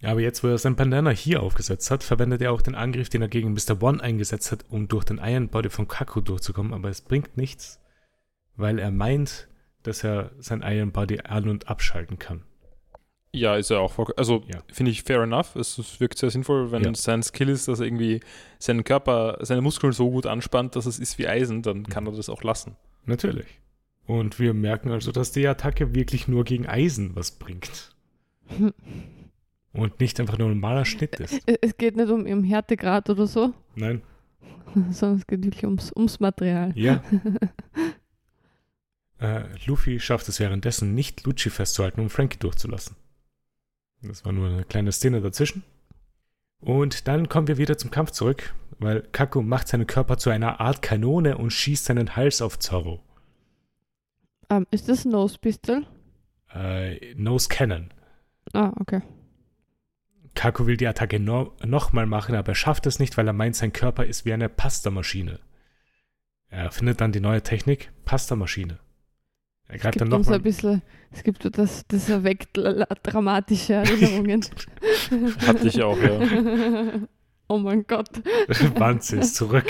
Ja, 0.00 0.12
aber 0.12 0.20
jetzt, 0.20 0.42
wo 0.42 0.48
er 0.48 0.58
sein 0.58 0.76
Bandana 0.76 1.10
hier 1.10 1.42
aufgesetzt 1.42 1.90
hat, 1.90 2.02
verwendet 2.02 2.40
er 2.40 2.52
auch 2.52 2.62
den 2.62 2.74
Angriff, 2.74 3.10
den 3.10 3.20
er 3.20 3.28
gegen 3.28 3.52
Mr. 3.52 3.82
One 3.82 4.02
eingesetzt 4.02 4.50
hat, 4.50 4.64
um 4.68 4.88
durch 4.88 5.04
den 5.04 5.18
Iron 5.18 5.48
Body 5.48 5.68
von 5.68 5.88
Kaku 5.88 6.22
durchzukommen. 6.22 6.72
Aber 6.72 6.88
es 6.88 7.02
bringt 7.02 7.36
nichts, 7.36 7.80
weil 8.56 8.78
er 8.78 8.90
meint, 8.90 9.48
dass 9.82 10.02
er 10.02 10.32
sein 10.38 10.62
Iron 10.62 10.92
Body 10.92 11.20
an- 11.20 11.48
und 11.48 11.68
abschalten 11.68 12.18
kann. 12.18 12.44
Ja, 13.32 13.56
ist 13.56 13.70
ja 13.70 13.78
auch, 13.78 13.96
also 14.16 14.42
Ja. 14.52 14.60
finde 14.72 14.90
ich 14.90 15.04
fair 15.04 15.22
enough. 15.22 15.54
Es, 15.54 15.78
es 15.78 16.00
wirkt 16.00 16.18
sehr 16.18 16.30
sinnvoll, 16.30 16.72
wenn 16.72 16.82
Ja. 16.82 16.94
sein 16.94 17.22
Skill 17.22 17.48
ist, 17.48 17.68
dass 17.68 17.78
er 17.80 17.86
irgendwie 17.86 18.20
seinen 18.58 18.82
Körper, 18.82 19.38
seine 19.42 19.60
Muskeln 19.60 19.92
so 19.92 20.10
gut 20.10 20.26
anspannt, 20.26 20.74
dass 20.74 20.86
es 20.86 20.98
ist 20.98 21.18
wie 21.18 21.28
Eisen, 21.28 21.62
dann 21.62 21.84
kann 21.84 22.06
er 22.06 22.12
das 22.12 22.28
auch 22.28 22.42
lassen. 22.42 22.76
Natürlich. 23.06 23.46
Und 24.06 24.40
wir 24.40 24.54
merken 24.54 24.90
also, 24.90 25.12
dass 25.12 25.30
die 25.30 25.46
Attacke 25.46 25.94
wirklich 25.94 26.26
nur 26.26 26.42
gegen 26.44 26.66
Eisen 26.66 27.14
was 27.14 27.30
bringt. 27.30 27.94
Und 29.72 30.00
nicht 30.00 30.18
einfach 30.18 30.36
nur 30.36 30.48
ein 30.48 30.54
normaler 30.54 30.84
Schnitt 30.84 31.20
ist. 31.20 31.40
Es 31.46 31.56
es 31.60 31.76
geht 31.76 31.94
nicht 31.96 32.10
um 32.10 32.26
ihren 32.26 32.42
Härtegrad 32.42 33.08
oder 33.10 33.28
so, 33.28 33.54
Nein. 33.76 34.02
sondern 34.90 35.18
es 35.18 35.26
geht 35.28 35.44
wirklich 35.44 35.64
ums, 35.64 35.92
ums 35.94 36.18
Material. 36.18 36.72
Ja. 36.74 37.04
äh, 39.20 39.42
Luffy 39.66 40.00
schafft 40.00 40.28
es 40.28 40.40
währenddessen 40.40 40.94
nicht, 40.94 41.24
Lucci 41.24 41.50
festzuhalten, 41.50 42.00
um 42.00 42.10
Frankie 42.10 42.38
durchzulassen. 42.40 42.96
Das 44.02 44.24
war 44.24 44.32
nur 44.32 44.48
eine 44.48 44.64
kleine 44.64 44.92
Szene 44.92 45.20
dazwischen. 45.20 45.62
Und 46.60 47.08
dann 47.08 47.28
kommen 47.28 47.48
wir 47.48 47.58
wieder 47.58 47.78
zum 47.78 47.90
Kampf 47.90 48.10
zurück, 48.10 48.54
weil 48.78 49.02
Kaku 49.12 49.42
macht 49.42 49.68
seinen 49.68 49.86
Körper 49.86 50.18
zu 50.18 50.30
einer 50.30 50.60
Art 50.60 50.82
Kanone 50.82 51.38
und 51.38 51.52
schießt 51.52 51.86
seinen 51.86 52.16
Hals 52.16 52.42
auf 52.42 52.58
Zorro. 52.58 53.02
Ähm, 54.50 54.66
ist 54.70 54.88
das 54.88 55.04
Nose 55.04 55.38
Pistol? 55.38 55.86
Äh, 56.52 57.14
Nose 57.14 57.48
Cannon. 57.48 57.92
Ah, 58.52 58.72
okay. 58.80 59.00
Kaku 60.34 60.66
will 60.66 60.76
die 60.76 60.86
Attacke 60.86 61.18
no 61.20 61.56
nochmal 61.64 62.06
machen, 62.06 62.34
aber 62.34 62.52
er 62.52 62.54
schafft 62.54 62.86
es 62.86 62.98
nicht, 62.98 63.16
weil 63.16 63.26
er 63.26 63.32
meint, 63.32 63.56
sein 63.56 63.72
Körper 63.72 64.04
ist 64.04 64.24
wie 64.24 64.32
eine 64.32 64.48
Pastamaschine. 64.48 65.40
Er 66.48 66.70
findet 66.70 67.00
dann 67.00 67.12
die 67.12 67.20
neue 67.20 67.42
Technik, 67.42 67.92
Pastamaschine. 68.04 68.78
Er 69.70 69.76
Es 69.76 69.82
greift 69.82 69.92
gibt 69.94 70.00
dann 70.02 70.12
uns 70.12 70.26
nochmal. 70.26 70.40
ein 70.40 70.42
bisschen, 70.42 70.82
es 71.12 71.22
gibt 71.22 71.56
das, 71.58 71.86
das 71.88 72.08
erweckt 72.08 72.56
dramatische 72.56 73.74
Erinnerungen. 73.74 74.44
Hatte 75.46 75.68
ich 75.68 75.82
auch, 75.82 75.96
ja. 76.00 76.20
oh 77.48 77.58
mein 77.58 77.86
Gott. 77.86 78.08
Wanze 78.76 79.16
ist 79.16 79.36
zurück. 79.36 79.66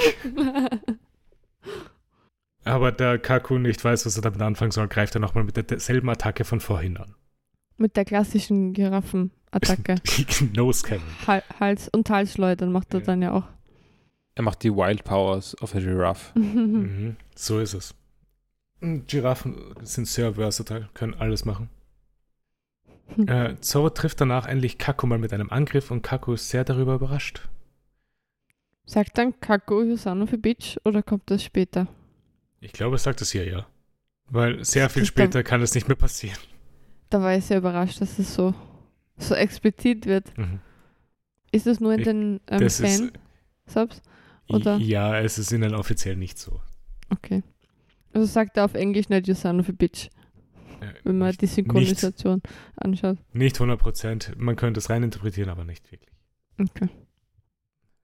Aber 2.64 2.92
da 2.92 3.18
Kaku 3.18 3.58
nicht 3.58 3.82
weiß, 3.84 4.06
was 4.06 4.16
er 4.16 4.22
damit 4.22 4.40
anfangen 4.42 4.70
soll, 4.70 4.88
greift 4.88 5.14
er 5.14 5.20
nochmal 5.20 5.44
mit 5.44 5.56
derselben 5.70 6.08
Attacke 6.10 6.44
von 6.44 6.60
vorhin 6.60 6.96
an. 6.98 7.14
Mit 7.78 7.96
der 7.96 8.04
klassischen 8.04 8.74
Giraffenattacke. 8.74 9.96
Nose 10.54 10.82
Cannon. 10.86 11.04
Hal 11.26 11.42
Hals 11.58 11.88
und 11.88 12.08
Halsschleudern 12.10 12.70
macht 12.70 12.92
er 12.92 13.00
Ja. 13.00 13.06
dann 13.06 13.22
ja 13.22 13.32
auch. 13.32 13.44
Er 14.34 14.42
macht 14.44 14.62
die 14.62 14.70
Wild 14.74 15.04
Powers 15.04 15.60
of 15.62 15.74
a 15.74 15.80
Giraffe. 15.80 16.38
Mhm. 16.38 17.16
So 17.34 17.58
ist 17.58 17.74
es. 17.74 17.94
Und 18.80 19.08
Giraffen 19.08 19.74
sind 19.82 20.06
sehr 20.08 20.34
versatile, 20.34 20.88
können 20.94 21.14
alles 21.14 21.44
machen. 21.44 21.68
Äh, 23.26 23.56
Zoro 23.60 23.90
trifft 23.90 24.20
danach 24.20 24.46
endlich 24.46 24.78
Kaku 24.78 25.06
mal 25.06 25.18
mit 25.18 25.32
einem 25.32 25.50
Angriff 25.50 25.90
und 25.90 26.02
Kaku 26.02 26.34
ist 26.34 26.48
sehr 26.48 26.64
darüber 26.64 26.94
überrascht. 26.94 27.48
Sagt 28.86 29.18
dann 29.18 29.38
Kako 29.40 29.82
Yusano 29.82 30.26
für 30.26 30.38
Bitch 30.38 30.78
oder 30.84 31.02
kommt 31.02 31.30
das 31.30 31.42
später? 31.42 31.88
Ich 32.60 32.72
glaube, 32.72 32.96
es 32.96 33.02
sagt 33.02 33.20
es 33.20 33.32
hier 33.32 33.46
ja. 33.48 33.66
Weil 34.26 34.64
sehr 34.64 34.88
viel 34.88 35.02
Das- 35.02 35.08
später 35.08 35.42
kann 35.42 35.60
es 35.60 35.74
nicht 35.74 35.88
mehr 35.88 35.96
passieren. 35.96 36.38
Da 37.10 37.20
war 37.20 37.34
ich 37.36 37.44
sehr 37.44 37.58
überrascht, 37.58 38.00
dass 38.00 38.18
es 38.20 38.32
so, 38.32 38.54
so 39.18 39.34
explizit 39.34 40.06
wird. 40.06 40.36
Mhm. 40.38 40.60
Ist 41.50 41.66
es 41.66 41.80
nur 41.80 41.92
in 41.94 41.98
Ich- 42.00 42.04
den 42.04 42.40
ähm, 42.46 42.60
Das 42.60 42.80
Fan-Subs? 42.80 44.02
Ja, 44.78 45.18
es 45.18 45.38
ist 45.38 45.50
ihnen 45.52 45.74
offiziell 45.74 46.16
nicht 46.16 46.38
so. 46.38 46.60
Okay. 47.10 47.42
Also 48.12 48.26
sagt 48.26 48.56
er 48.56 48.64
auf 48.64 48.74
Englisch 48.74 49.08
nicht 49.08 49.28
Yusano 49.28 49.62
für 49.62 49.72
Bitch, 49.72 50.08
Äh, 50.80 50.94
wenn 51.04 51.18
man 51.18 51.28
nicht, 51.28 51.42
die 51.42 51.46
Synchronisation 51.46 52.42
anschaut. 52.76 53.18
nicht 53.32 53.56
100 53.56 53.78
Prozent. 53.80 54.32
Man 54.36 54.56
könnte 54.56 54.78
es 54.78 54.90
reininterpretieren, 54.90 55.50
aber 55.50 55.64
nicht 55.64 55.90
wirklich. 55.92 56.10
Okay. 56.58 56.88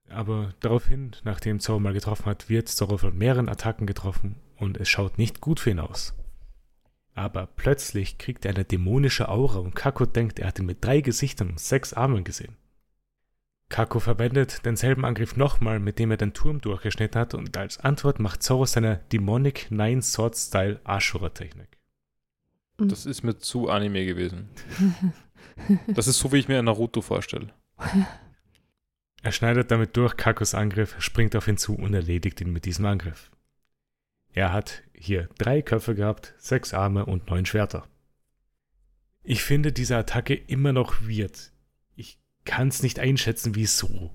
Aber 0.09 0.53
daraufhin, 0.61 1.11
nachdem 1.23 1.59
Zoro 1.59 1.79
mal 1.79 1.93
getroffen 1.93 2.25
hat, 2.27 2.49
wird 2.49 2.69
Zoro 2.69 2.97
von 2.97 3.17
mehreren 3.17 3.49
Attacken 3.49 3.85
getroffen 3.87 4.35
und 4.55 4.77
es 4.77 4.87
schaut 4.89 5.17
nicht 5.17 5.41
gut 5.41 5.59
für 5.59 5.71
ihn 5.71 5.79
aus. 5.79 6.13
Aber 7.13 7.47
plötzlich 7.47 8.17
kriegt 8.17 8.45
er 8.45 8.53
eine 8.53 8.63
dämonische 8.63 9.27
Aura 9.27 9.59
und 9.59 9.75
Kako 9.75 10.05
denkt, 10.05 10.39
er 10.39 10.47
hat 10.47 10.59
ihn 10.59 10.65
mit 10.65 10.83
drei 10.85 11.01
Gesichtern 11.01 11.49
und 11.49 11.59
sechs 11.59 11.93
Armen 11.93 12.23
gesehen. 12.23 12.55
Kako 13.69 13.99
verwendet 13.99 14.65
denselben 14.65 15.03
Angriff 15.03 15.35
nochmal, 15.35 15.79
mit 15.79 15.99
dem 15.99 16.11
er 16.11 16.17
den 16.17 16.33
Turm 16.33 16.61
durchgeschnitten 16.61 17.19
hat 17.19 17.33
und 17.33 17.57
als 17.57 17.79
Antwort 17.79 18.19
macht 18.19 18.41
Zoro 18.41 18.65
seine 18.65 19.01
Demonic 19.11 19.69
Nine 19.71 20.01
Sword 20.01 20.37
Style 20.37 20.79
Ashura-Technik. 20.85 21.77
Das 22.77 23.05
ist 23.05 23.23
mir 23.23 23.37
zu 23.37 23.69
Anime 23.69 24.05
gewesen. 24.05 24.49
Das 25.87 26.07
ist 26.07 26.19
so, 26.19 26.31
wie 26.31 26.37
ich 26.37 26.47
mir 26.47 26.59
ein 26.59 26.65
Naruto 26.65 27.01
vorstelle. 27.01 27.53
Er 29.23 29.31
schneidet 29.31 29.71
damit 29.71 29.97
durch 29.97 30.15
Kakos 30.15 30.53
Angriff, 30.53 30.95
springt 30.99 31.35
auf 31.35 31.47
ihn 31.47 31.57
zu 31.57 31.75
und 31.75 31.93
erledigt 31.93 32.39
ihn 32.39 32.53
mit 32.53 32.65
diesem 32.65 32.85
Angriff. 32.85 33.31
Er 34.31 34.53
hat 34.53 34.83
hier 34.93 35.27
drei 35.37 35.61
Köpfe 35.61 35.95
gehabt, 35.95 36.35
sechs 36.37 36.73
Arme 36.73 37.05
und 37.05 37.27
neun 37.27 37.45
Schwerter. 37.45 37.87
Ich 39.23 39.43
finde 39.43 39.71
diese 39.73 39.97
Attacke 39.97 40.35
immer 40.35 40.71
noch 40.71 41.01
weird. 41.01 41.51
Kann 42.47 42.69
es 42.69 42.81
nicht 42.81 42.99
einschätzen, 42.99 43.55
wieso. 43.55 44.11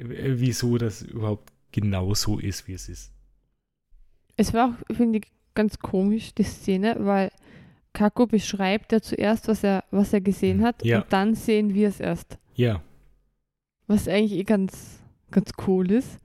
Äh, 0.00 0.34
Wieso 0.38 0.78
das 0.78 1.02
überhaupt 1.02 1.52
genau 1.72 2.14
so 2.14 2.38
ist, 2.38 2.66
wie 2.66 2.72
es 2.72 2.88
ist. 2.88 3.12
Es 4.36 4.52
war 4.54 4.70
auch, 4.90 4.96
finde 4.96 5.18
ich, 5.18 5.26
ganz 5.54 5.78
komisch, 5.78 6.34
die 6.34 6.44
Szene, 6.44 6.96
weil 7.00 7.30
Kako 7.92 8.26
beschreibt 8.26 8.92
ja 8.92 9.00
zuerst, 9.02 9.48
was 9.48 9.62
er, 9.64 9.84
was 9.90 10.12
er 10.12 10.20
gesehen 10.20 10.62
hat 10.64 10.84
Ja. 10.84 11.02
und 11.02 11.12
dann 11.12 11.34
sehen 11.34 11.74
wir 11.74 11.88
es 11.88 12.00
erst. 12.00 12.38
Ja, 12.54 12.82
Was 13.86 14.06
eigentlich 14.08 14.32
eh 14.38 14.44
ganz, 14.44 15.00
ganz 15.30 15.50
cool 15.66 15.90
ist. 15.90 16.18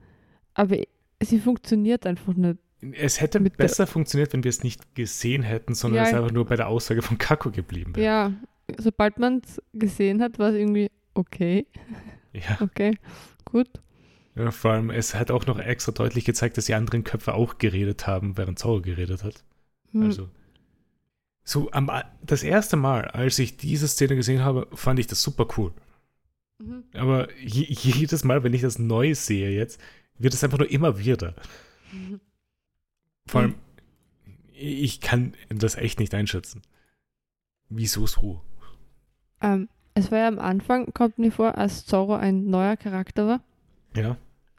Aber 0.54 0.76
sie 1.22 1.38
funktioniert 1.40 2.06
einfach 2.06 2.32
nicht. 2.34 2.58
es 2.92 3.20
hätte 3.20 3.40
besser 3.40 3.86
funktioniert, 3.86 4.32
wenn 4.32 4.44
wir 4.44 4.48
es 4.50 4.62
nicht 4.62 4.94
gesehen 4.94 5.42
hätten, 5.42 5.74
sondern 5.74 6.04
Ja. 6.04 6.08
es 6.10 6.14
einfach 6.14 6.30
nur 6.32 6.46
bei 6.46 6.56
der 6.56 6.68
Aussage 6.68 7.02
von 7.02 7.18
Kako 7.18 7.50
geblieben 7.50 7.94
wäre. 7.96 8.06
Ja, 8.06 8.32
sobald 8.78 9.18
man 9.18 9.42
es 9.44 9.62
gesehen 9.72 10.22
hat, 10.22 10.38
war 10.38 10.50
es 10.50 10.56
irgendwie 10.56 10.90
okay, 11.14 11.66
Ja. 12.32 12.58
okay, 12.60 12.98
gut. 13.44 13.68
Ja, 14.34 14.50
vor 14.50 14.72
allem, 14.72 14.90
es 14.90 15.14
hat 15.14 15.30
auch 15.30 15.46
noch 15.46 15.58
extra 15.58 15.92
deutlich 15.92 16.24
gezeigt, 16.26 16.58
dass 16.58 16.66
die 16.66 16.74
anderen 16.74 17.04
Köpfe 17.04 17.34
auch 17.34 17.56
geredet 17.58 18.06
haben, 18.06 18.36
während 18.36 18.58
Zoro 18.58 18.82
geredet 18.82 19.24
hat. 19.24 19.44
Hm. 19.92 20.02
Also, 20.02 20.28
so 21.42 21.70
am, 21.70 21.90
das 22.22 22.42
erste 22.42 22.76
Mal, 22.76 23.06
als 23.06 23.38
ich 23.38 23.56
diese 23.56 23.88
Szene 23.88 24.16
gesehen 24.16 24.42
habe, 24.42 24.68
fand 24.74 24.98
ich 24.98 25.06
das 25.06 25.22
super 25.22 25.46
cool. 25.56 25.72
Mhm. 26.58 26.84
Aber 26.94 27.32
je, 27.36 27.64
jedes 27.68 28.24
Mal, 28.24 28.42
wenn 28.42 28.52
ich 28.52 28.62
das 28.62 28.78
neu 28.78 29.14
sehe 29.14 29.50
jetzt, 29.50 29.80
wird 30.18 30.34
es 30.34 30.42
einfach 30.42 30.58
nur 30.58 30.70
immer 30.70 30.98
wieder. 30.98 31.34
Vor 33.26 33.42
allem, 33.42 33.54
ich 34.52 35.00
kann 35.00 35.34
das 35.48 35.76
echt 35.76 36.00
nicht 36.00 36.14
einschätzen. 36.14 36.62
Wieso 37.68 38.06
so? 38.06 38.42
Ähm, 39.40 39.68
es 39.94 40.10
war 40.10 40.18
ja 40.18 40.28
am 40.28 40.38
Anfang, 40.38 40.92
kommt 40.92 41.18
mir 41.18 41.32
vor, 41.32 41.56
als 41.56 41.86
Zorro 41.86 42.14
ein 42.14 42.46
neuer 42.50 42.76
Charakter 42.76 43.26
war, 43.26 43.40
Ja, 43.94 44.16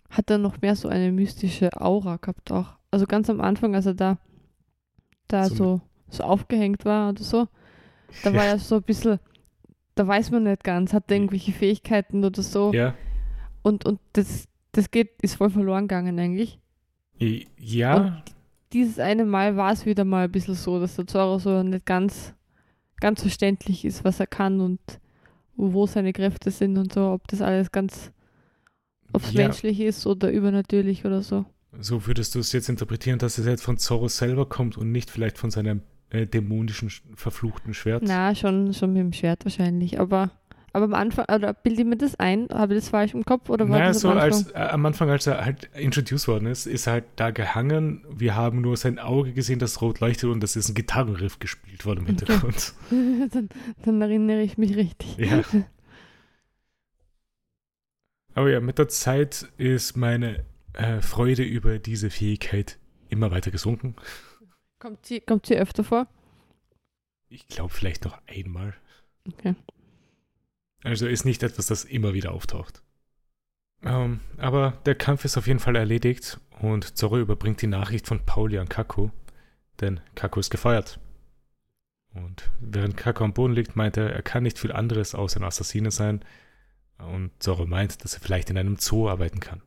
hat 0.10 0.30
er 0.30 0.38
noch 0.38 0.62
mehr 0.62 0.76
so 0.76 0.88
eine 0.88 1.12
mystische 1.12 1.70
Aura 1.80 2.18
gehabt 2.18 2.52
auch. 2.52 2.78
Also 2.92 3.06
ganz 3.06 3.30
am 3.30 3.42
Anfang, 3.42 3.76
als 3.76 3.86
er 3.86 3.94
da, 3.94 4.18
da 5.28 5.50
So 5.50 5.56
so, 5.56 5.82
so 6.10 6.24
aufgehängt 6.24 6.86
war 6.86 7.10
oder 7.10 7.24
so, 7.24 7.48
da 8.24 8.34
war 8.34 8.46
er 8.48 8.60
so 8.60 8.76
ein 8.78 8.84
bisschen, 8.84 9.20
da 9.96 10.08
weiß 10.08 10.32
man 10.32 10.44
nicht 10.44 10.64
ganz, 10.64 10.94
hat 10.94 11.10
er 11.12 11.18
irgendwelche 11.18 11.52
Fähigkeiten 11.52 12.24
oder 12.24 12.42
so. 12.42 12.74
ja, 12.74 12.96
Und, 13.64 13.86
und 13.86 14.00
das, 14.14 14.48
das 14.72 14.92
geht, 14.92 15.22
ist 15.22 15.36
voll 15.36 15.50
verloren 15.50 15.88
gegangen 15.88 16.18
eigentlich. 16.20 16.60
Ja, 17.60 18.24
Dieses 18.74 19.00
eine 19.00 19.26
Mal 19.26 19.56
war 19.58 19.72
es 19.74 19.86
wieder 19.86 20.06
mal 20.06 20.26
ein 20.26 20.32
bisschen 20.32 20.56
so, 20.56 20.80
dass 20.80 20.96
der 20.96 21.08
Zorro 21.08 21.40
so 21.40 21.64
nicht 21.64 21.86
ganz, 21.86 22.34
ganz 23.00 23.22
verständlich 23.22 23.86
ist, 23.86 24.04
was 24.04 24.20
er 24.20 24.28
kann 24.28 24.60
und 24.62 24.80
wo 25.56 25.88
seine 25.88 26.14
Kräfte 26.14 26.52
sind 26.52 26.78
und 26.78 26.94
so, 26.94 27.12
ob 27.12 27.28
das 27.28 27.42
alles 27.42 27.72
ganz, 27.72 28.12
ob 29.14 29.24
es 29.24 29.34
ja. 29.34 29.44
menschlich 29.44 29.80
ist 29.80 30.06
oder 30.06 30.32
übernatürlich 30.32 31.06
oder 31.06 31.22
so. 31.24 31.46
So 31.80 32.08
würdest 32.08 32.34
du 32.36 32.40
es 32.40 32.52
jetzt 32.54 32.70
interpretieren, 32.70 33.20
dass 33.20 33.38
es 33.38 33.46
jetzt 33.46 33.64
von 33.64 33.78
Zorro 33.78 34.08
selber 34.08 34.48
kommt 34.48 34.78
und 34.78 34.92
nicht 34.92 35.10
vielleicht 35.12 35.38
von 35.38 35.52
seinem 35.52 35.82
äh, 36.10 36.26
dämonischen, 36.26 36.90
sch- 36.90 37.02
verfluchten 37.16 37.74
Schwert? 37.74 38.04
Na, 38.06 38.34
schon, 38.36 38.74
schon 38.74 38.94
mit 38.94 39.02
dem 39.02 39.14
Schwert 39.14 39.46
wahrscheinlich, 39.46 40.00
aber, 40.00 40.32
aber 40.78 40.86
am 40.86 40.94
Anfang, 40.94 41.26
oder 41.34 41.54
bilde 41.54 41.82
ich 41.82 41.88
mir 41.88 41.98
das 41.98 42.16
ein? 42.16 42.48
Habe 42.54 42.74
ich 42.76 42.82
das 42.82 42.90
falsch 42.90 43.14
im 43.14 43.26
Kopf 43.26 43.50
oder 43.50 43.68
war 43.70 43.80
naja, 43.80 43.90
das 43.90 44.00
so 44.02 44.10
am 44.10 44.18
Anfang? 44.18 44.46
als, 44.46 44.52
äh, 44.52 44.58
am 44.58 44.86
Anfang, 44.86 45.10
als 45.10 45.28
er 45.28 45.44
halt 45.44 45.66
introduced 45.76 46.28
worden 46.28 46.46
ist, 46.48 46.66
ist 46.66 46.88
er 46.88 46.94
halt 46.94 47.06
da 47.18 47.32
gehangen. 47.32 48.06
Wir 48.10 48.36
haben 48.36 48.62
nur 48.62 48.78
sein 48.78 49.00
Auge 49.00 49.34
gesehen, 49.34 49.60
das 49.60 49.82
rot 49.82 50.00
leuchtet 50.00 50.30
und 50.30 50.42
das 50.42 50.56
ist 50.56 50.70
ein 50.70 50.76
Gitarrenriff 50.76 51.40
gespielt 51.40 51.86
worden 51.86 52.06
im 52.08 52.16
Okay. 52.16 52.26
Hintergrund. 52.26 52.74
dann, 53.34 53.50
dann 53.84 54.02
erinnere 54.02 54.42
ich 54.42 54.58
mich 54.58 54.76
richtig. 54.78 55.18
Ja. 55.18 55.44
Aber 58.34 58.50
ja, 58.52 58.60
mit 58.60 58.78
der 58.78 58.88
Zeit 58.88 59.48
ist 59.58 59.98
meine 59.98 60.46
äh, 60.74 61.02
Freude 61.02 61.44
über 61.44 61.80
diese 61.80 62.10
Fähigkeit 62.12 62.78
immer 63.10 63.32
weiter 63.32 63.50
gesunken. 63.52 63.96
Kommt 64.80 65.06
sie, 65.08 65.22
kommt 65.22 65.48
sie 65.48 65.58
öfter 65.58 65.84
vor? 65.84 66.08
Ich 67.30 67.48
glaube 67.48 67.74
vielleicht 67.74 68.06
noch 68.06 68.20
einmal. 68.28 68.76
Okay. 69.28 69.56
Also 70.84 71.08
ist 71.08 71.26
nicht 71.26 71.44
etwas, 71.44 71.68
das 71.68 71.84
immer 71.86 72.14
wieder 72.14 72.32
auftaucht. 72.32 72.82
Ähm, 73.84 74.22
aber 74.38 74.72
der 74.86 74.96
Kampf 74.96 75.26
ist 75.26 75.38
auf 75.38 75.48
jeden 75.48 75.60
Fall 75.60 75.76
erledigt 75.76 76.40
und 76.60 76.98
Zorro 76.98 77.20
überbringt 77.20 77.62
die 77.62 77.68
Nachricht 77.68 78.08
von 78.08 78.26
Pauli 78.26 78.58
an 78.58 78.70
Kaku, 78.70 79.10
denn 79.80 80.00
Kaku 80.16 80.40
ist 80.40 80.50
gefeuert. 80.50 81.00
Und 82.14 82.50
während 82.60 82.98
Kako 82.98 83.24
am 83.24 83.34
Boden 83.34 83.54
liegt, 83.54 83.76
meint 83.76 83.98
er, 83.98 84.12
er 84.12 84.24
kann 84.24 84.44
nicht 84.44 84.58
viel 84.58 84.72
anderes 84.72 85.14
außer 85.14 85.40
ein 85.40 85.44
Assassine 85.44 85.92
sein. 85.92 86.24
Und 86.98 87.32
Zorro 87.44 87.68
meint, 87.68 88.04
dass 88.04 88.16
er 88.16 88.22
vielleicht 88.22 88.50
in 88.50 88.58
einem 88.58 88.78
Zoo 88.78 89.08
arbeiten 89.08 89.40
kann. 89.40 89.62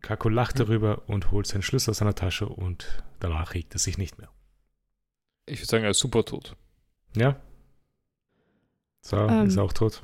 Kako 0.00 0.30
lacht 0.30 0.58
Hm. 0.58 0.66
darüber 0.66 1.02
und 1.08 1.30
holt 1.30 1.46
seinen 1.46 1.60
Schlüssel 1.62 1.90
aus 1.90 1.98
seiner 1.98 2.14
Tasche 2.14 2.48
und 2.48 3.04
danach 3.18 3.52
regt 3.52 3.74
er 3.74 3.78
sich 3.78 3.98
nicht 3.98 4.16
mehr. 4.18 4.30
Ich 5.44 5.58
würde 5.60 5.66
sagen, 5.66 5.84
er 5.84 5.90
ist 5.90 5.98
super 5.98 6.24
tot. 6.24 6.56
Ja? 7.14 7.36
So, 9.02 9.16
Ähm. 9.16 9.46
ist 9.46 9.58
auch 9.58 9.72
tot. 9.72 10.02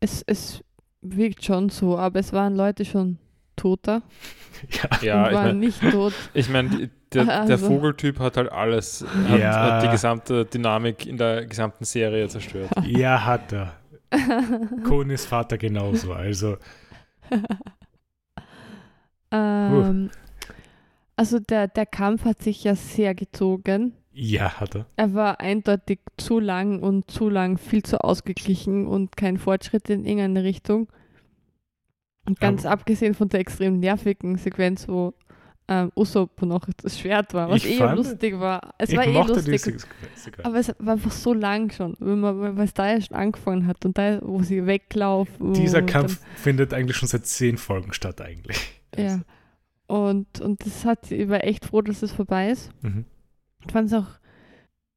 Es, 0.00 0.22
es 0.26 0.62
wirkt 1.00 1.44
schon 1.44 1.68
so, 1.68 1.98
aber 1.98 2.20
es 2.20 2.32
waren 2.32 2.54
Leute 2.56 2.84
schon 2.84 3.18
toter 3.56 4.02
Ja, 4.70 4.88
Ja, 5.02 5.28
ich 5.28 5.34
waren 5.34 5.44
meine, 5.46 5.58
nicht 5.58 5.80
tot. 5.90 6.12
ich 6.34 6.48
mein, 6.48 6.90
der, 7.12 7.24
der 7.24 7.40
Also. 7.40 7.66
Vogeltyp 7.68 8.18
hat 8.20 8.36
halt 8.36 8.50
alles, 8.50 9.04
hat, 9.28 9.38
Ja. 9.38 9.74
hat 9.74 9.82
die 9.84 9.88
gesamte 9.88 10.44
Dynamik 10.46 11.06
in 11.06 11.16
der 11.18 11.44
gesamten 11.46 11.84
Serie 11.84 12.28
zerstört. 12.28 12.70
ja 12.86 13.24
hat 13.24 13.52
er. 13.52 13.74
Konis 14.84 15.24
Vater 15.26 15.56
genauso. 15.58 16.12
Also, 16.12 16.56
ähm, 19.30 20.10
also 21.16 21.38
der, 21.38 21.68
der 21.68 21.86
Kampf 21.86 22.24
hat 22.24 22.42
sich 22.42 22.64
ja 22.64 22.74
sehr 22.74 23.14
gezogen. 23.14 23.94
Ja, 24.12 24.60
hat 24.60 24.74
er. 24.74 24.86
Er 24.96 25.14
war 25.14 25.40
eindeutig 25.40 26.00
zu 26.16 26.38
lang 26.40 26.80
und 26.80 27.10
zu 27.10 27.28
lang 27.28 27.58
viel 27.58 27.82
zu 27.82 27.98
ausgeglichen 28.02 28.86
und 28.86 29.16
kein 29.16 29.38
Fortschritt 29.38 29.88
in 29.90 30.04
irgendeine 30.04 30.44
Richtung. 30.44 30.88
Und 32.26 32.38
ganz 32.38 32.64
abgesehen 32.66 33.14
von 33.14 33.28
der 33.28 33.40
extrem 33.40 33.80
nervigen 33.80 34.36
Sequenz, 34.36 34.86
wo 34.86 35.12
ähm, 35.68 35.90
Usopp 35.96 36.42
noch 36.42 36.68
das 36.82 36.98
Schwert 36.98 37.34
war, 37.34 37.48
was 37.50 37.64
eh 37.64 37.76
fand- 37.76 37.96
lustig 37.96 38.38
war. 38.38 38.74
Es 38.78 38.94
war 38.94 39.06
eh 39.06 39.12
lustig. 39.12 39.84
aber 40.42 40.56
es 40.58 40.68
war 40.78 40.92
einfach 40.94 41.10
so 41.10 41.32
lang 41.34 41.70
schon, 41.72 41.96
wenn 41.98 42.20
man, 42.20 42.56
weil 42.56 42.64
es 42.64 42.74
da 42.74 42.92
ja 42.92 43.00
schon 43.00 43.16
angefangen 43.16 43.66
hat 43.66 43.84
und 43.84 43.96
da, 43.98 44.20
wo 44.22 44.42
sie 44.42 44.66
weglaufen. 44.66 45.54
Dieser 45.54 45.82
Kampf 45.82 46.20
findet 46.36 46.74
eigentlich 46.74 46.96
schon 46.96 47.08
seit 47.08 47.26
zehn 47.26 47.56
Folgen 47.56 47.92
statt, 47.92 48.20
eigentlich. 48.20 48.80
Dann, 48.92 49.04
ja. 49.06 49.20
Und, 49.86 50.40
und 50.40 50.64
das 50.64 50.84
hat, 50.84 51.10
ich 51.10 51.28
war 51.28 51.42
echt 51.44 51.64
froh, 51.66 51.80
dass 51.82 52.02
es 52.02 52.12
vorbei 52.12 52.50
ist. 52.50 52.70
Mhm. 52.82 53.04
Ich 53.66 53.72
fand 53.72 53.88
es 53.88 53.94
auch 53.94 54.06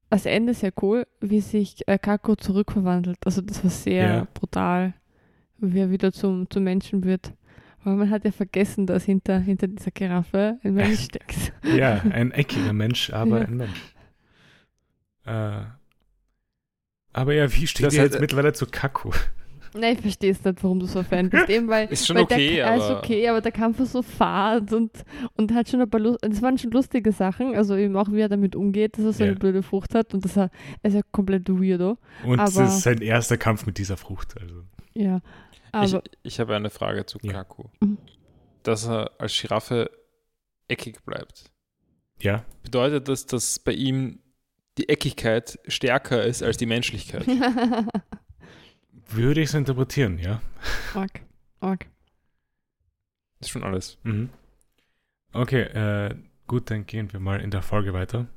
das 0.09 0.25
Ende 0.25 0.53
sehr 0.53 0.71
cool, 0.81 1.05
wie 1.19 1.41
sich 1.41 1.87
äh, 1.87 1.97
Kako 1.97 2.35
zurückverwandelt. 2.35 3.17
Also 3.25 3.41
das 3.41 3.63
war 3.63 3.71
sehr 3.71 4.07
Ja. 4.07 4.27
brutal, 4.33 4.93
wie 5.57 5.79
er 5.79 5.91
wieder 5.91 6.11
zum, 6.13 6.49
zum 6.49 6.63
Menschen 6.63 7.03
wird. 7.03 7.33
Aber 7.83 7.95
man 7.95 8.09
hat 8.09 8.23
ja 8.25 8.31
vergessen, 8.31 8.87
dass 8.87 9.03
hinter, 9.03 9.39
hinter 9.39 9.67
dieser 9.67 9.91
Giraffe 9.91 10.57
ein 10.63 10.73
Mensch 10.73 10.99
steckt. 11.05 11.53
Ja, 11.63 12.01
ein 12.09 12.31
eckiger 12.31 12.73
Mensch, 12.73 13.11
aber 13.11 13.41
Ja. 13.41 13.45
ein 13.47 13.57
Mensch. 13.57 13.81
Äh, 15.25 15.61
aber 17.13 17.33
ja, 17.33 17.51
wie 17.53 17.67
steht 17.67 17.85
Das 17.85 17.93
ihr 17.93 18.03
jetzt 18.03 18.15
äh, 18.15 18.19
mittlerweile 18.21 18.53
zu 18.53 18.65
Kaku? 18.65 19.11
Nein, 19.77 19.95
ich 19.95 20.01
verstehe 20.01 20.31
es 20.31 20.43
nicht, 20.43 20.63
warum 20.63 20.79
du 20.79 20.85
so 20.85 20.99
ein 20.99 21.05
Fan 21.05 21.29
bist. 21.29 21.49
Eben 21.49 21.67
weil, 21.67 21.87
Ist 21.91 22.07
schon 22.07 22.15
weil 22.15 22.23
okay, 22.23 22.55
der, 22.55 22.65
er 22.67 22.75
ist 22.77 22.83
aber- 22.83 22.97
okay, 22.99 23.27
aber 23.27 23.41
der 23.41 23.51
Kampf 23.51 23.79
war 23.79 23.85
so 23.85 24.01
fad 24.01 24.71
und, 24.73 24.91
und 25.35 25.53
hat 25.53 25.69
schon 25.69 25.81
ein 25.81 25.89
paar 25.89 25.99
Lust, 25.99 26.19
das 26.21 26.41
waren 26.41 26.57
schon 26.57 26.71
lustige 26.71 27.11
Sachen, 27.11 27.55
also 27.55 27.75
eben 27.75 27.95
auch 27.97 28.09
wie 28.11 28.21
er 28.21 28.29
damit 28.29 28.55
umgeht, 28.55 28.97
dass 28.97 29.05
er 29.05 29.13
so 29.13 29.23
Ja. 29.23 29.29
eine 29.31 29.39
blöde 29.39 29.61
Frucht 29.63 29.93
hat 29.95 30.13
und 30.13 30.23
das 30.23 30.37
er, 30.37 30.49
er 30.81 30.87
ist 30.89 30.93
ja 30.95 31.01
komplett 31.11 31.49
weirdo. 31.49 31.97
Und 32.23 32.39
es 32.39 32.55
aber- 32.57 32.67
ist 32.67 32.81
sein 32.81 33.01
erster 33.01 33.37
Kampf 33.37 33.65
mit 33.65 33.77
dieser 33.77 33.97
Frucht. 33.97 34.35
Also. 34.41 34.63
Ja. 34.93 35.21
Ich, 35.83 35.93
Aber 35.93 36.03
ich 36.23 36.39
habe 36.39 36.55
eine 36.55 36.69
Frage 36.69 37.05
zu 37.05 37.17
Ja. 37.21 37.33
Kaku. 37.33 37.65
Mhm. 37.81 37.97
Dass 38.63 38.87
er 38.87 39.11
als 39.19 39.37
Giraffe 39.39 39.89
eckig 40.69 41.03
bleibt. 41.05 41.51
Ja, 42.21 42.45
Bedeutet 42.63 43.09
das, 43.09 43.25
dass 43.25 43.59
bei 43.59 43.73
ihm 43.73 44.19
die 44.77 44.87
Eckigkeit 44.89 45.59
stärker 45.67 46.23
ist 46.23 46.41
als 46.43 46.55
die 46.57 46.65
Menschlichkeit? 46.75 47.25
würde 49.09 49.41
ich 49.41 49.49
es 49.49 49.53
interpretieren, 49.53 50.17
ja. 50.19 50.41
Arg. 51.59 51.87
Das 53.39 53.47
ist 53.47 53.51
schon 53.51 53.63
alles. 53.63 53.97
Mhm. 54.03 54.29
Okay, 55.33 55.61
äh, 55.61 56.15
gut, 56.47 56.71
dann 56.71 56.85
gehen 56.85 57.11
wir 57.11 57.19
mal 57.19 57.41
in 57.41 57.51
der 57.51 57.61
Folge 57.61 57.93
weiter. 57.93 58.27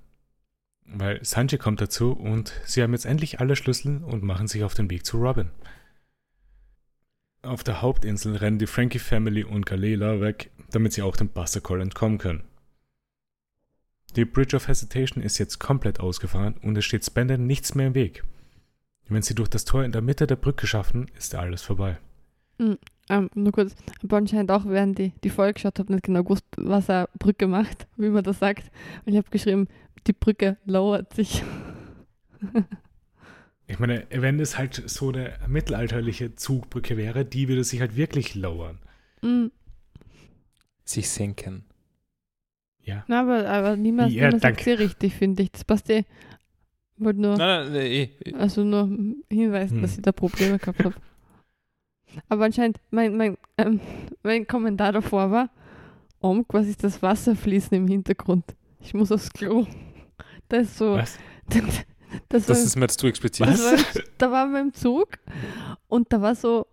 Weil 0.85 1.25
Sanji 1.25 1.59
kommt 1.59 1.81
dazu 1.81 2.13
und 2.13 2.53
sie 2.65 2.83
haben 2.83 2.93
jetzt 2.93 3.05
endlich 3.05 3.41
alle 3.41 3.57
Schlüssel 3.57 4.03
und 4.03 4.23
machen 4.23 4.49
sich 4.49 4.65
auf 4.65 4.75
den 4.75 4.91
Weg 4.91 5.05
zu 5.05 5.19
Robin. 5.19 5.51
Auf 7.43 7.63
der 7.63 7.83
Hauptinsel 7.83 8.37
rennen 8.37 8.59
die 8.59 8.67
Frankie 8.67 8.99
Family 8.99 9.45
und 9.45 9.67
Galela 9.67 10.21
weg, 10.21 10.51
damit 10.71 10.93
sie 10.93 11.03
auch 11.03 11.17
dem 11.17 11.29
Buster 11.29 11.61
Call 11.61 11.81
entkommen 11.81 12.19
können. 12.19 12.45
Die 14.17 14.25
Bridge 14.25 14.57
of 14.57 14.67
Hesitation 14.67 15.23
ist 15.23 15.39
jetzt 15.39 15.59
komplett 15.59 16.01
ausgefahren 16.01 16.57
und 16.63 16.77
es 16.77 16.85
steht 16.85 17.05
Spender 17.05 17.39
nichts 17.39 17.75
mehr 17.75 17.89
im 17.89 17.95
Weg. 17.95 18.25
Wenn 19.09 19.23
sie 19.23 19.35
durch 19.35 19.49
das 19.49 19.65
Tor 19.65 19.85
in 19.85 19.93
der 19.93 20.03
Mitte 20.03 20.27
der 20.27 20.37
Brücke 20.37 20.67
schaffen, 20.67 21.11
ist 21.17 21.35
alles 21.35 21.63
vorbei. 21.63 21.99
Ähm, 23.11 23.31
nur 23.35 23.53
kurz, 23.53 23.75
aber 24.03 24.19
anscheinend 24.19 24.51
auch, 24.51 24.67
während 24.67 24.99
die, 24.99 25.13
die 25.25 25.31
Folge 25.31 25.55
geschaut 25.55 25.79
habe, 25.79 25.93
nicht 25.93 26.05
genau 26.05 26.23
gewusst, 26.25 26.45
was 26.57 26.89
er 26.89 27.09
Brücke 27.19 27.47
macht, 27.47 27.87
wie 27.97 28.11
man 28.11 28.25
das 28.25 28.39
sagt. 28.39 28.71
Und 29.07 29.13
ich 29.13 29.17
habe 29.17 29.31
geschrieben, 29.31 29.69
die 30.07 30.13
Brücke 30.13 30.57
lowert 30.65 31.15
sich. 31.15 31.43
Ich 33.71 33.79
meine, 33.79 34.07
wenn 34.09 34.41
es 34.41 34.57
halt 34.57 34.83
so 34.87 35.11
eine 35.11 35.35
mittelalterliche 35.47 36.35
Zugbrücke 36.35 36.97
wäre, 36.97 37.27
die 37.27 37.49
würde 37.49 37.65
sich 37.65 37.83
halt 37.83 37.97
wirklich 37.97 38.35
lowern. 38.35 38.79
Mm, 39.21 39.49
Sich 40.87 41.11
senken. 41.11 41.65
Ja. 42.81 43.05
na, 43.09 43.21
aber, 43.21 43.47
aber 43.47 43.77
niemand, 43.77 44.11
Ja, 44.13 44.29
niemand 44.29 44.41
sagt 44.41 44.63
sie 44.63 44.71
richtig, 44.71 45.15
finde 45.15 45.43
ich. 45.43 45.53
Das 45.53 45.65
passt 45.65 45.91
eh. 45.91 46.05
Wollte 46.99 47.21
nur, 47.21 47.37
Nein, 47.37 47.65
nein, 47.65 47.73
nein, 47.73 47.83
eh, 47.87 48.09
eh. 48.25 48.35
also 48.35 48.65
nur 48.65 48.89
hinweisen, 49.31 49.77
Hm. 49.77 49.83
dass 49.83 49.97
ich 49.97 50.03
da 50.03 50.13
Probleme 50.13 50.59
gehabt 50.59 50.85
habe. 50.85 50.95
Aber 52.29 52.45
anscheinend, 52.47 52.81
mein, 52.91 53.17
mein, 53.17 53.37
ähm, 53.59 53.81
mein 54.23 54.47
Kommentar 54.47 54.93
davor 54.93 55.31
war, 55.31 55.51
Omg, 56.21 56.47
was 56.53 56.67
ist 56.67 56.83
das 56.83 57.01
Wasserfließen 57.03 57.77
im 57.77 57.87
Hintergrund? 57.87 58.45
Ich 58.81 58.95
muss 58.95 59.13
aufs 59.13 59.31
Klo. 59.33 59.67
Das 60.49 60.63
ist 60.63 60.79
so. 60.79 60.95
Was? 60.95 61.19
Das, 62.31 62.47
Das 62.47 62.49
war, 62.49 62.57
ist 62.57 62.75
mir 62.77 62.85
jetzt 62.85 62.99
zu 62.99 63.07
explizit. 63.07 63.47
Das 63.47 63.63
Was? 63.63 63.95
war, 63.95 64.03
da 64.19 64.33
waren 64.33 64.53
wir 64.53 64.61
im 64.63 64.73
Zug 64.73 65.19
und 65.89 66.11
da 66.11 66.23
war 66.23 66.35
so, 66.35 66.67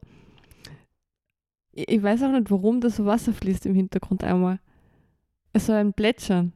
ich 1.74 1.90
ich 1.90 2.02
weiß 2.02 2.24
auch 2.24 2.32
nicht, 2.32 2.50
warum 2.50 2.80
da 2.80 2.90
so 2.90 3.06
Wasser 3.06 3.34
fließt 3.34 3.66
im 3.66 3.76
Hintergrund 3.76 4.24
einmal. 4.24 4.60
Es 5.52 5.68
war 5.68 5.76
ein 5.76 5.92
Plätschern. 5.94 6.54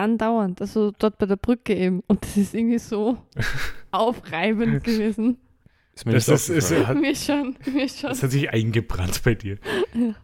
Andauernd, 0.00 0.60
also 0.60 0.90
dort 0.98 1.18
bei 1.18 1.26
der 1.26 1.36
Brücke 1.36 1.74
eben. 1.74 2.02
Und 2.08 2.22
das 2.24 2.36
ist 2.36 2.54
irgendwie 2.54 2.78
so 2.78 3.18
aufreibend 3.92 4.82
gewesen. 4.84 5.38
Ist 5.94 6.06
mir 6.06 6.12
Das, 6.14 6.28
ist, 6.28 6.48
ist, 6.48 6.86
hat, 6.86 6.96
mir 6.96 7.14
schon, 7.14 7.56
mir 7.72 7.88
schon. 7.88 8.10
das 8.10 8.22
hat 8.22 8.30
sich 8.30 8.50
eingebrannt 8.50 9.22
bei 9.24 9.34
dir. 9.34 9.58
Also 9.94 10.14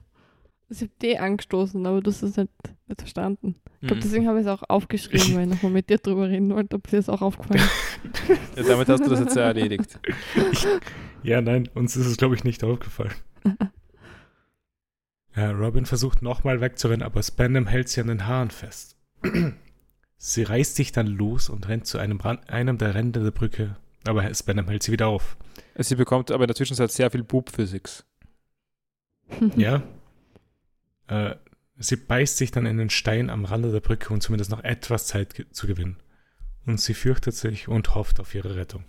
ich 0.70 0.80
habe 0.82 0.90
die 1.02 1.18
angestoßen, 1.18 1.84
aber 1.86 2.00
du 2.00 2.10
hast 2.10 2.22
es 2.22 2.36
nicht, 2.36 2.50
nicht 2.86 3.00
verstanden. 3.00 3.56
Ich 3.80 3.88
glaube, 3.88 3.96
Mhm. 3.96 4.00
deswegen 4.02 4.26
habe 4.28 4.40
ich 4.40 4.46
es 4.46 4.50
auch 4.50 4.62
aufgeschrieben, 4.68 5.34
weil 5.36 5.42
ich 5.44 5.48
nochmal 5.54 5.70
mit 5.72 5.88
dir 5.90 5.98
drüber 5.98 6.28
reden 6.28 6.50
wollte, 6.54 6.74
ob 6.76 6.86
dir 6.88 6.96
das 6.96 7.08
auch 7.08 7.22
aufgefallen 7.22 7.60
ist. 7.60 7.72
Ja, 8.56 8.62
damit 8.64 8.88
hast 8.88 9.04
du 9.04 9.10
das 9.10 9.20
jetzt 9.20 9.36
ja 9.36 9.42
erledigt. 9.42 9.98
Ja, 11.22 11.40
nein, 11.40 11.68
uns 11.74 11.96
ist 11.96 12.06
es, 12.06 12.16
glaube 12.16 12.36
ich, 12.36 12.44
nicht 12.44 12.62
aufgefallen. 12.64 13.10
Ja, 15.34 15.50
Robin 15.50 15.84
versucht 15.84 16.22
nochmal 16.22 16.60
wegzurennen, 16.60 17.02
aber 17.02 17.22
Spandam 17.22 17.66
hält 17.66 17.88
sie 17.88 18.00
an 18.00 18.06
den 18.06 18.26
Haaren 18.26 18.50
fest. 18.50 18.96
Sie 20.18 20.42
reißt 20.42 20.76
sich 20.76 20.92
dann 20.92 21.06
los 21.06 21.48
und 21.48 21.68
rennt 21.68 21.86
zu 21.86 21.98
einem, 21.98 22.20
Ran 22.20 22.38
einem 22.44 22.78
der 22.78 22.94
Ränder 22.94 23.22
der 23.22 23.30
Brücke, 23.30 23.76
aber 24.06 24.32
Spandam 24.34 24.68
hält 24.68 24.82
sie 24.82 24.92
wieder 24.92 25.08
auf. 25.08 25.36
Sie 25.76 25.94
bekommt 25.96 26.30
aber 26.30 26.44
in 26.44 26.48
der 26.48 26.56
Zwischenzeit 26.56 26.90
sehr 26.90 27.10
viel 27.10 27.22
Boob-Physics. 27.24 28.04
Ja. 29.56 29.82
Äh, 31.08 31.34
sie 31.78 31.96
beißt 31.96 32.36
sich 32.36 32.50
dann 32.52 32.64
in 32.66 32.78
den 32.78 32.90
Stein 32.90 33.28
am 33.30 33.44
Rande 33.44 33.72
der 33.72 33.80
Brücke, 33.80 34.12
um 34.12 34.20
zumindest 34.20 34.50
noch 34.50 34.62
etwas 34.64 35.06
Zeit 35.06 35.34
ge 35.34 35.46
zu 35.50 35.66
gewinnen. 35.66 35.96
Und 36.64 36.80
sie 36.80 36.94
fürchtet 36.94 37.34
sich 37.34 37.68
und 37.68 37.94
hofft 37.94 38.20
auf 38.20 38.34
ihre 38.34 38.56
Rettung. 38.56 38.84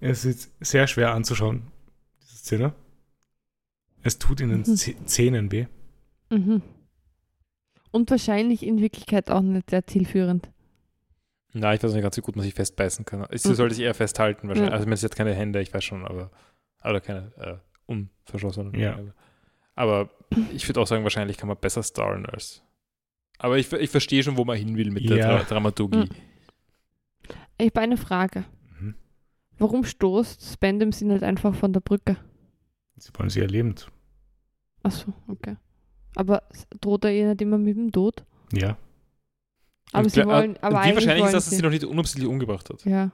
Es 0.00 0.24
ist 0.24 0.52
sehr 0.60 0.86
schwer 0.86 1.12
anzuschauen, 1.14 1.70
diese 2.22 2.36
Szene. 2.36 2.74
Es 4.02 4.18
tut 4.18 4.40
in 4.40 4.50
den 4.50 4.60
Mhm. 4.60 5.06
Zähnen 5.06 5.50
weh. 5.50 5.66
Mhm. 6.30 6.62
Und 7.96 8.10
wahrscheinlich 8.10 8.62
in 8.62 8.78
Wirklichkeit 8.80 9.30
auch 9.30 9.40
nicht 9.40 9.70
sehr 9.70 9.86
zielführend. 9.86 10.50
Na, 11.54 11.72
ich 11.72 11.82
weiß 11.82 11.92
nicht 11.94 12.02
ganz, 12.02 12.14
wie 12.18 12.20
gut 12.20 12.36
man 12.36 12.44
sich 12.44 12.52
festbeißen 12.52 13.06
kann. 13.06 13.26
Sie 13.32 13.48
Mhm. 13.48 13.54
sollte 13.54 13.74
sich 13.74 13.84
eher 13.84 13.94
festhalten, 13.94 14.48
wahrscheinlich. 14.48 14.70
Ja. 14.72 14.76
Also, 14.76 14.86
man 14.88 14.98
hat 14.98 15.16
keine 15.16 15.32
Hände, 15.32 15.62
ich 15.62 15.72
weiß 15.72 15.82
schon, 15.82 16.04
aber. 16.04 16.30
Oder 16.84 17.00
keine 17.00 17.32
äh, 17.38 17.56
unverschossenen. 17.86 18.74
Ja. 18.78 18.96
Hände. 18.96 19.14
Aber 19.74 20.10
ich 20.52 20.68
würde 20.68 20.80
auch 20.80 20.86
sagen, 20.86 21.04
wahrscheinlich 21.04 21.38
kann 21.38 21.48
man 21.48 21.56
besser 21.56 21.82
starren 21.82 22.26
als. 22.26 22.62
Aber 23.38 23.56
ich, 23.56 23.72
ich 23.72 23.88
verstehe 23.90 24.22
schon, 24.22 24.36
wo 24.36 24.44
man 24.44 24.58
hin 24.58 24.76
will 24.76 24.90
mit 24.90 25.08
der 25.08 25.16
Ja. 25.16 25.36
Dra 25.38 25.42
Dramaturgie. 25.44 25.98
Mhm. 26.00 26.08
Ich 27.58 27.66
habe 27.68 27.80
eine 27.80 27.96
Frage. 27.96 28.44
Mhm. 28.78 28.94
Warum 29.58 29.84
stoßt 29.84 30.52
Spandam 30.52 30.92
sie 30.92 31.06
nicht 31.06 31.22
einfach 31.22 31.54
von 31.54 31.72
der 31.72 31.80
Brücke? 31.80 32.18
Sie 32.96 33.10
wollen 33.14 33.30
sie 33.30 33.40
erlebend. 33.40 33.90
Achso, 34.82 35.12
okay. 35.28 35.56
Aber 36.16 36.42
droht 36.80 37.04
er 37.04 37.12
ihr 37.12 37.28
nicht 37.28 37.42
immer 37.42 37.58
mit 37.58 37.76
dem 37.76 37.92
Tod? 37.92 38.24
Ja. 38.52 38.76
Aber 39.92 40.04
Und 40.04 40.10
sie 40.10 40.22
klar- 40.22 40.40
wollen, 40.42 40.56
aber 40.62 40.82
wie 40.84 40.94
wahrscheinlich 40.94 41.24
ist 41.26 41.34
das, 41.34 41.44
dass 41.44 41.50
sie, 41.50 41.56
sie 41.56 41.62
noch 41.62 41.70
nicht 41.70 41.84
unabsichtlich 41.84 42.26
umgebracht 42.28 42.68
hat? 42.70 42.84
Ja. 42.84 43.10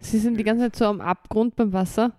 Sie 0.00 0.18
sind 0.18 0.36
die 0.38 0.44
ganze 0.44 0.64
Zeit 0.64 0.76
so 0.76 0.84
am 0.86 1.00
Abgrund 1.00 1.56
beim 1.56 1.72
Wasser. 1.72 2.12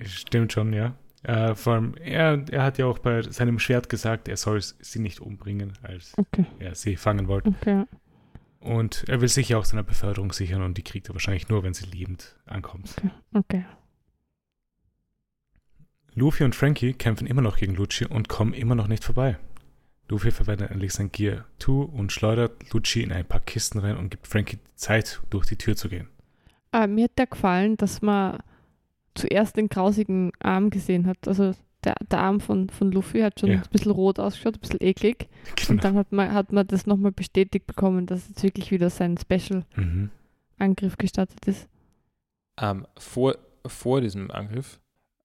Stimmt 0.00 0.52
schon, 0.52 0.72
ja. 0.72 0.94
Äh, 1.22 1.54
vor 1.54 1.72
allem, 1.74 1.94
er, 1.96 2.44
er 2.50 2.62
hat 2.64 2.76
ja 2.78 2.86
auch 2.86 2.98
bei 2.98 3.22
seinem 3.22 3.58
Schwert 3.58 3.88
gesagt, 3.88 4.28
er 4.28 4.36
soll 4.36 4.60
sie 4.60 4.98
nicht 4.98 5.20
umbringen, 5.20 5.72
als 5.82 6.12
Okay, 6.18 6.44
er 6.58 6.74
sie 6.74 6.96
fangen 6.96 7.28
wollte. 7.28 7.48
okay. 7.48 7.84
Und 8.60 9.04
er 9.08 9.20
will 9.20 9.28
sich 9.28 9.48
ja 9.50 9.58
auch 9.58 9.64
seiner 9.64 9.82
Beförderung 9.82 10.32
sichern 10.32 10.62
und 10.62 10.76
die 10.78 10.82
kriegt 10.82 11.08
er 11.08 11.14
wahrscheinlich 11.14 11.48
nur, 11.48 11.62
wenn 11.62 11.74
sie 11.74 11.86
lebend 11.86 12.36
ankommt. 12.46 12.94
Okay. 13.32 13.64
Luffy 16.14 16.44
und 16.44 16.54
Frankie 16.54 16.92
kämpfen 16.92 17.26
immer 17.26 17.42
noch 17.42 17.56
gegen 17.56 17.74
Lucci 17.74 18.06
und 18.06 18.28
kommen 18.28 18.54
immer 18.54 18.74
noch 18.74 18.86
nicht 18.88 19.02
vorbei. 19.04 19.36
Luffy 20.08 20.30
verwendet 20.30 20.70
endlich 20.70 20.92
sein 20.92 21.10
Gear 21.10 21.46
2 21.58 21.72
und 21.72 22.12
schleudert 22.12 22.72
Lucci 22.72 23.02
in 23.02 23.10
ein 23.12 23.24
paar 23.24 23.40
Kisten 23.40 23.78
rein 23.78 23.96
und 23.96 24.10
gibt 24.10 24.26
Frankie 24.26 24.58
Zeit, 24.76 25.20
durch 25.30 25.46
die 25.46 25.56
Tür 25.56 25.76
zu 25.76 25.88
gehen. 25.88 26.08
Ah, 26.72 26.86
mir 26.86 27.04
hat 27.04 27.18
der 27.18 27.26
gefallen, 27.26 27.76
dass 27.76 28.02
man 28.02 28.38
zuerst 29.14 29.56
den 29.56 29.68
grausigen 29.68 30.32
Arm 30.40 30.70
gesehen 30.70 31.06
hat. 31.06 31.26
Also 31.26 31.54
der, 31.84 31.94
der 32.10 32.18
Arm 32.20 32.40
von, 32.40 32.68
von 32.68 32.92
Luffy 32.92 33.20
hat 33.20 33.40
schon 33.40 33.50
Ja. 33.50 33.56
ein 33.56 33.62
bisschen 33.70 33.92
rot 33.92 34.18
ausgeschaut, 34.18 34.56
ein 34.56 34.60
bisschen 34.60 34.82
eklig. 34.82 35.28
Und 35.48 35.66
Genau. 35.68 35.82
dann 35.82 35.96
hat 35.96 36.12
man, 36.12 36.32
hat 36.32 36.52
man 36.52 36.66
das 36.66 36.86
nochmal 36.86 37.12
bestätigt 37.12 37.66
bekommen, 37.66 38.06
dass 38.06 38.28
jetzt 38.28 38.42
wirklich 38.42 38.70
wieder 38.70 38.90
sein 38.90 39.16
Special-Angriff 39.16 40.92
Mhm. 40.92 40.98
gestartet 40.98 41.46
ist. 41.46 41.68
Ähm, 42.60 42.86
vor, 42.98 43.36
vor 43.66 44.00
diesem 44.00 44.30
Angriff 44.30 44.80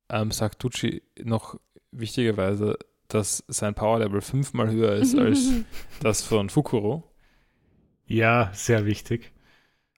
ähm, 0.09 0.31
sagt 0.31 0.59
Tucci 0.59 1.01
noch 1.21 1.59
wichtigerweise, 1.91 2.77
dass 3.07 3.43
sein 3.47 3.73
Power 3.73 3.99
Level 3.99 4.21
fünfmal 4.21 4.69
höher 4.69 4.93
ist 4.93 5.15
als 5.17 5.49
das 6.01 6.21
von 6.21 6.49
Fukuro. 6.49 7.03
Ja, 8.05 8.51
sehr 8.53 8.85
wichtig. 8.85 9.31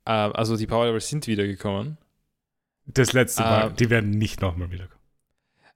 Ähm, 0.05 0.33
also 0.33 0.57
die 0.57 0.67
Power 0.67 0.85
Levels 0.85 1.07
sind 1.07 1.27
wiedergekommen. 1.27 1.97
Das 2.85 3.13
letzte 3.13 3.43
Mal, 3.43 3.67
Ähm, 3.67 3.75
die 3.75 3.89
werden 3.89 4.09
nicht 4.11 4.41
nochmal 4.41 4.71
wiederkommen. 4.71 5.01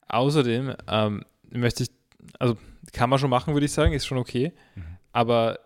Außerdem 0.07 0.75
ähm, 0.87 1.25
möchte 1.49 1.83
ich, 1.83 1.91
also 2.39 2.57
kann 2.93 3.09
man 3.09 3.19
schon 3.19 3.29
machen, 3.29 3.53
würde 3.53 3.65
ich 3.65 3.71
sagen, 3.71 3.93
ist 3.93 4.05
schon 4.05 4.17
okay. 4.17 4.53
Mhm. 4.75 4.97
Aber 5.11 5.59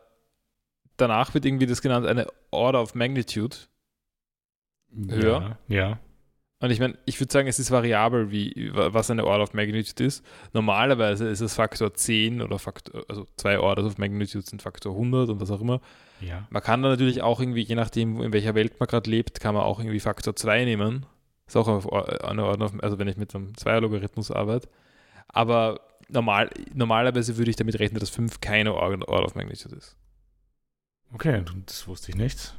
danach 0.97 1.33
wird 1.33 1.45
irgendwie 1.45 1.65
das 1.65 1.81
genannt 1.81 2.05
eine 2.05 2.27
Order 2.51 2.81
of 2.81 2.95
Magnitude. 2.95 3.55
höher? 5.07 5.57
Ja, 5.67 5.75
ja. 5.75 5.99
Und 6.61 6.72
ich 6.72 6.80
meine, 6.80 6.98
ich 7.06 7.19
würde 7.22 7.31
sagen, 7.31 7.48
es 7.48 7.57
ist 7.57 7.72
variabel, 7.72 8.31
wie, 8.31 8.69
was 8.73 9.10
eine 9.10 9.26
Order 9.26 9.44
of 9.44 9.53
Magnitude 9.53 10.03
ist. 10.03 10.26
Normalerweise 10.52 11.27
ist 11.30 11.40
es 11.40 11.56
Faktor 11.56 11.94
10 11.94 12.41
oder 12.41 12.60
Faktor, 12.60 13.06
also 13.07 13.26
zwei 13.38 13.60
Orders 13.60 13.86
of 13.86 13.98
Magnitude 13.98 14.45
sind 14.45 14.61
Faktor 14.61 14.91
100 14.91 15.30
und 15.30 15.40
was 15.40 15.52
auch 15.52 15.61
immer. 15.61 15.80
ja. 16.19 16.45
Man 16.49 16.61
kann 16.61 16.84
da 16.84 16.90
natürlich 16.90 17.22
auch 17.22 17.40
irgendwie, 17.40 17.61
je 17.61 17.76
nachdem, 17.76 18.22
in 18.22 18.34
welcher 18.34 18.56
Welt 18.56 18.77
man 18.77 18.88
gerade 18.88 19.10
lebt, 19.10 19.40
kann 19.40 19.56
man 19.56 19.64
auch 19.64 19.80
irgendwie 19.80 20.02
Faktor 20.02 20.36
2 20.36 20.65
nehmen. 20.65 21.06
Ist 21.48 21.56
auch 21.56 21.68
eine 21.68 22.44
Order 22.44 22.65
of, 22.65 22.73
also 22.84 22.99
wenn 22.99 23.07
ich 23.07 23.15
mit 23.15 23.34
einem 23.34 23.56
Zweierlogarithmus 23.56 24.30
arbeite. 24.30 24.68
Aber 25.30 25.80
normal, 26.10 26.49
normalerweise 26.73 27.38
würde 27.38 27.52
ich 27.52 27.56
damit 27.56 27.80
rechnen, 27.80 28.02
dass 28.02 28.10
5 28.10 28.41
keine 28.41 28.73
Order 28.73 29.07
Order 29.07 29.26
of 29.26 29.36
Magnitude 29.36 29.76
ist. 29.76 29.95
Okay, 31.14 31.41
das 31.65 31.88
wusste 31.88 32.11
ich 32.11 32.18
nicht. 32.18 32.53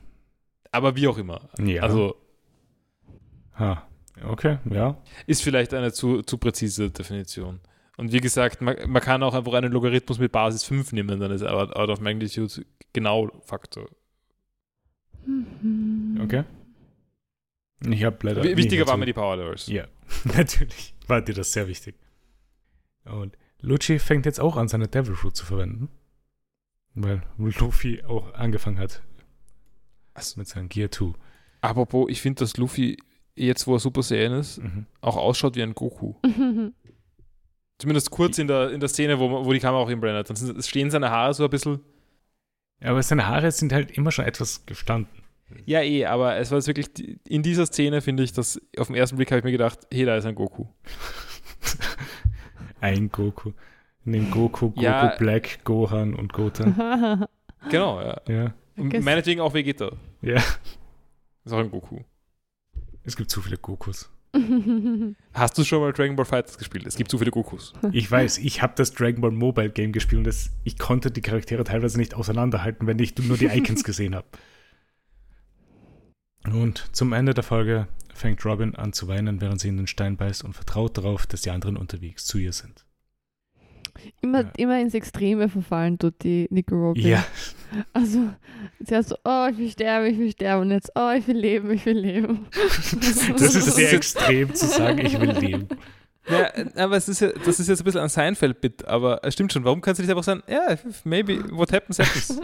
Aber 0.72 0.96
wie 0.96 1.06
auch 1.06 1.18
immer. 1.18 1.50
Ja. 1.58 1.82
Also 1.82 2.16
Ha. 3.60 3.86
Okay, 4.24 4.58
ja. 4.70 4.96
ist 5.26 5.42
vielleicht 5.42 5.72
eine 5.74 5.92
zu, 5.92 6.22
zu 6.22 6.36
präzise 6.38 6.90
Definition. 6.90 7.60
Und 7.96 8.12
wie 8.12 8.20
gesagt, 8.20 8.60
man, 8.60 8.76
man 8.88 9.02
kann 9.02 9.22
auch 9.22 9.34
einfach 9.34 9.52
einen 9.54 9.72
Logarithmus 9.72 10.18
mit 10.18 10.32
Basis 10.32 10.64
5 10.64 10.92
nehmen, 10.92 11.20
dann 11.20 11.30
ist 11.32 11.42
Out 11.42 11.74
out 11.76 11.88
of 11.90 12.00
Magnitude 12.00 12.64
genau 12.92 13.30
Faktor. 13.44 13.88
Okay. 16.22 16.44
Ich 17.88 18.04
habe 18.04 18.16
leider. 18.22 18.42
W- 18.42 18.56
Wichtiger 18.56 18.86
waren 18.86 19.00
mir 19.00 19.06
die 19.06 19.12
Power 19.12 19.36
Levels. 19.36 19.66
Ja, 19.66 19.86
natürlich 20.24 20.94
war 21.06 21.22
dir 21.22 21.34
das 21.34 21.52
sehr 21.52 21.66
wichtig. 21.68 21.96
Und 23.04 23.36
Lucci 23.60 23.98
fängt 23.98 24.26
jetzt 24.26 24.40
auch 24.40 24.56
an, 24.56 24.68
seine 24.68 24.88
Devil 24.88 25.14
Fruit 25.14 25.34
zu 25.36 25.44
verwenden. 25.46 25.88
Weil 26.94 27.22
Luffy 27.38 28.02
auch 28.04 28.34
angefangen 28.34 28.78
hat 28.78 29.02
Also, 30.14 30.38
mit 30.40 30.48
seinem 30.48 30.68
Gear 30.68 30.90
2. 30.90 31.12
apropos, 31.60 32.10
ich 32.10 32.20
finde, 32.20 32.40
dass 32.40 32.56
Luffy, 32.56 32.96
jetzt 33.36 33.66
wo 33.66 33.74
er 33.74 33.78
Super 33.80 34.02
Saiyan 34.02 34.34
ist, 34.34 34.58
Mhm. 34.58 34.86
auch 35.00 35.16
ausschaut 35.16 35.56
wie 35.56 35.62
ein 35.62 35.74
Goku. 35.74 36.14
Zumindest 37.78 38.10
kurz 38.10 38.38
in 38.38 38.46
der, 38.46 38.70
in 38.72 38.80
der 38.80 38.90
Szene, 38.90 39.18
wo, 39.18 39.44
wo 39.44 39.52
die 39.52 39.58
Kamera 39.58 39.80
auch 39.82 39.90
ihn 39.90 40.00
blendet. 40.00 40.28
Dann 40.28 40.36
sind, 40.36 40.62
stehen 40.64 40.90
seine 40.90 41.10
Haare 41.10 41.32
so 41.32 41.44
ein 41.44 41.50
bisschen. 41.50 41.80
Aber 42.82 43.02
seine 43.02 43.26
Haare 43.26 43.50
sind 43.52 43.72
halt 43.72 43.90
immer 43.92 44.12
schon 44.12 44.26
etwas 44.26 44.66
gestanden. 44.66 45.08
Ja, 45.64 45.80
eh, 45.82 46.04
aber 46.04 46.36
es 46.36 46.50
war 46.50 46.58
jetzt 46.58 46.66
wirklich, 46.68 47.18
in 47.26 47.42
dieser 47.42 47.66
Szene 47.66 48.02
finde 48.02 48.22
ich, 48.22 48.32
dass 48.32 48.60
auf 48.78 48.88
den 48.88 48.96
ersten 48.96 49.16
Blick 49.16 49.30
habe 49.30 49.38
ich 49.38 49.44
mir 49.44 49.52
gedacht, 49.52 49.78
hey, 49.90 50.04
da 50.04 50.16
ist 50.16 50.26
ein 50.26 50.34
Goku. 50.34 50.66
Ein 52.80 53.10
Goku. 53.10 53.52
Neben 54.04 54.30
Goku, 54.30 54.70
Goku 54.70 54.80
Ja. 54.80 55.14
Black, 55.18 55.62
Gohan 55.64 56.14
und 56.14 56.32
Goten. 56.32 56.74
Genau, 57.70 58.00
ja. 58.00 58.20
ja. 58.26 58.54
Und 58.76 59.04
meinetwegen 59.04 59.40
auch 59.42 59.52
Vegeta. 59.52 59.92
Ja. 60.22 60.36
Ist 61.44 61.52
auch 61.52 61.58
ein 61.58 61.70
Goku. 61.70 62.00
Es 63.04 63.16
gibt 63.16 63.30
zu 63.30 63.40
viele 63.40 63.56
Gokus. 63.56 64.10
Hast 65.32 65.58
du 65.58 65.64
schon 65.64 65.80
mal 65.80 65.92
Dragon 65.92 66.14
Ball 66.14 66.24
Fighters 66.24 66.56
gespielt? 66.56 66.86
Es 66.86 66.96
gibt 66.96 67.10
zu 67.10 67.18
viele 67.18 67.30
Gokus. 67.30 67.72
Ich 67.92 68.10
weiß, 68.10 68.38
ich 68.38 68.62
habe 68.62 68.74
das 68.76 68.92
Dragon 68.92 69.20
Ball 69.20 69.32
Mobile 69.32 69.70
Game 69.70 69.92
gespielt 69.92 70.18
und 70.18 70.26
das, 70.26 70.50
ich 70.64 70.78
konnte 70.78 71.10
die 71.10 71.20
Charaktere 71.20 71.64
teilweise 71.64 71.98
nicht 71.98 72.14
auseinanderhalten, 72.14 72.86
wenn 72.86 72.98
ich 72.98 73.16
nur 73.18 73.36
die 73.36 73.46
Icons 73.46 73.82
gesehen 73.84 74.14
habe. 74.14 74.26
Und 76.44 76.94
zum 76.94 77.12
Ende 77.12 77.34
der 77.34 77.44
Folge 77.44 77.88
fängt 78.14 78.44
Robin 78.44 78.74
an 78.74 78.92
zu 78.92 79.08
weinen, 79.08 79.40
während 79.40 79.60
sie 79.60 79.68
in 79.68 79.76
den 79.76 79.86
Stein 79.86 80.16
beißt 80.16 80.44
und 80.44 80.54
vertraut 80.54 80.96
darauf, 80.96 81.26
dass 81.26 81.42
die 81.42 81.50
anderen 81.50 81.76
unterwegs 81.76 82.24
zu 82.24 82.38
ihr 82.38 82.52
sind. 82.52 82.84
Immer, 84.20 84.42
Ja. 84.42 84.50
immer 84.56 84.80
ins 84.80 84.94
Extreme 84.94 85.48
verfallen 85.48 85.98
tut 85.98 86.22
die 86.22 86.46
Nico 86.50 86.74
Robin. 86.74 87.06
Ja, 87.06 87.24
Also, 87.92 88.30
zuerst 88.84 89.10
so, 89.10 89.16
oh, 89.24 89.48
ich 89.50 89.58
will 89.58 89.70
sterben, 89.70 90.06
ich 90.06 90.18
will 90.18 90.30
sterben. 90.32 90.62
Und 90.62 90.70
jetzt, 90.72 90.90
oh, 90.94 91.10
ich 91.16 91.26
will 91.28 91.36
leben, 91.38 91.70
ich 91.70 91.86
will 91.86 91.98
leben. 91.98 92.46
das 92.52 93.54
ist 93.54 93.74
sehr 93.76 93.92
extrem 93.92 94.54
zu 94.54 94.66
sagen, 94.66 94.98
ich 95.04 95.18
will 95.20 95.30
leben. 95.32 95.68
Ja, 96.28 96.50
aber 96.76 96.96
es 96.96 97.08
ist 97.08 97.20
ja, 97.20 97.28
das 97.32 97.58
ist 97.60 97.68
jetzt 97.68 97.80
ein 97.80 97.84
bisschen 97.84 98.02
ein 98.02 98.08
Seinfeld-Bit, 98.08 98.86
aber 98.86 99.20
es 99.24 99.34
stimmt 99.34 99.52
schon. 99.52 99.64
Warum 99.64 99.80
kannst 99.80 99.98
du 99.98 100.02
nicht 100.02 100.10
einfach 100.10 100.22
sagen, 100.24 100.42
ja, 100.48 100.76
maybe 101.04 101.44
what 101.56 101.72
happens, 101.72 101.98
happens? 101.98 102.40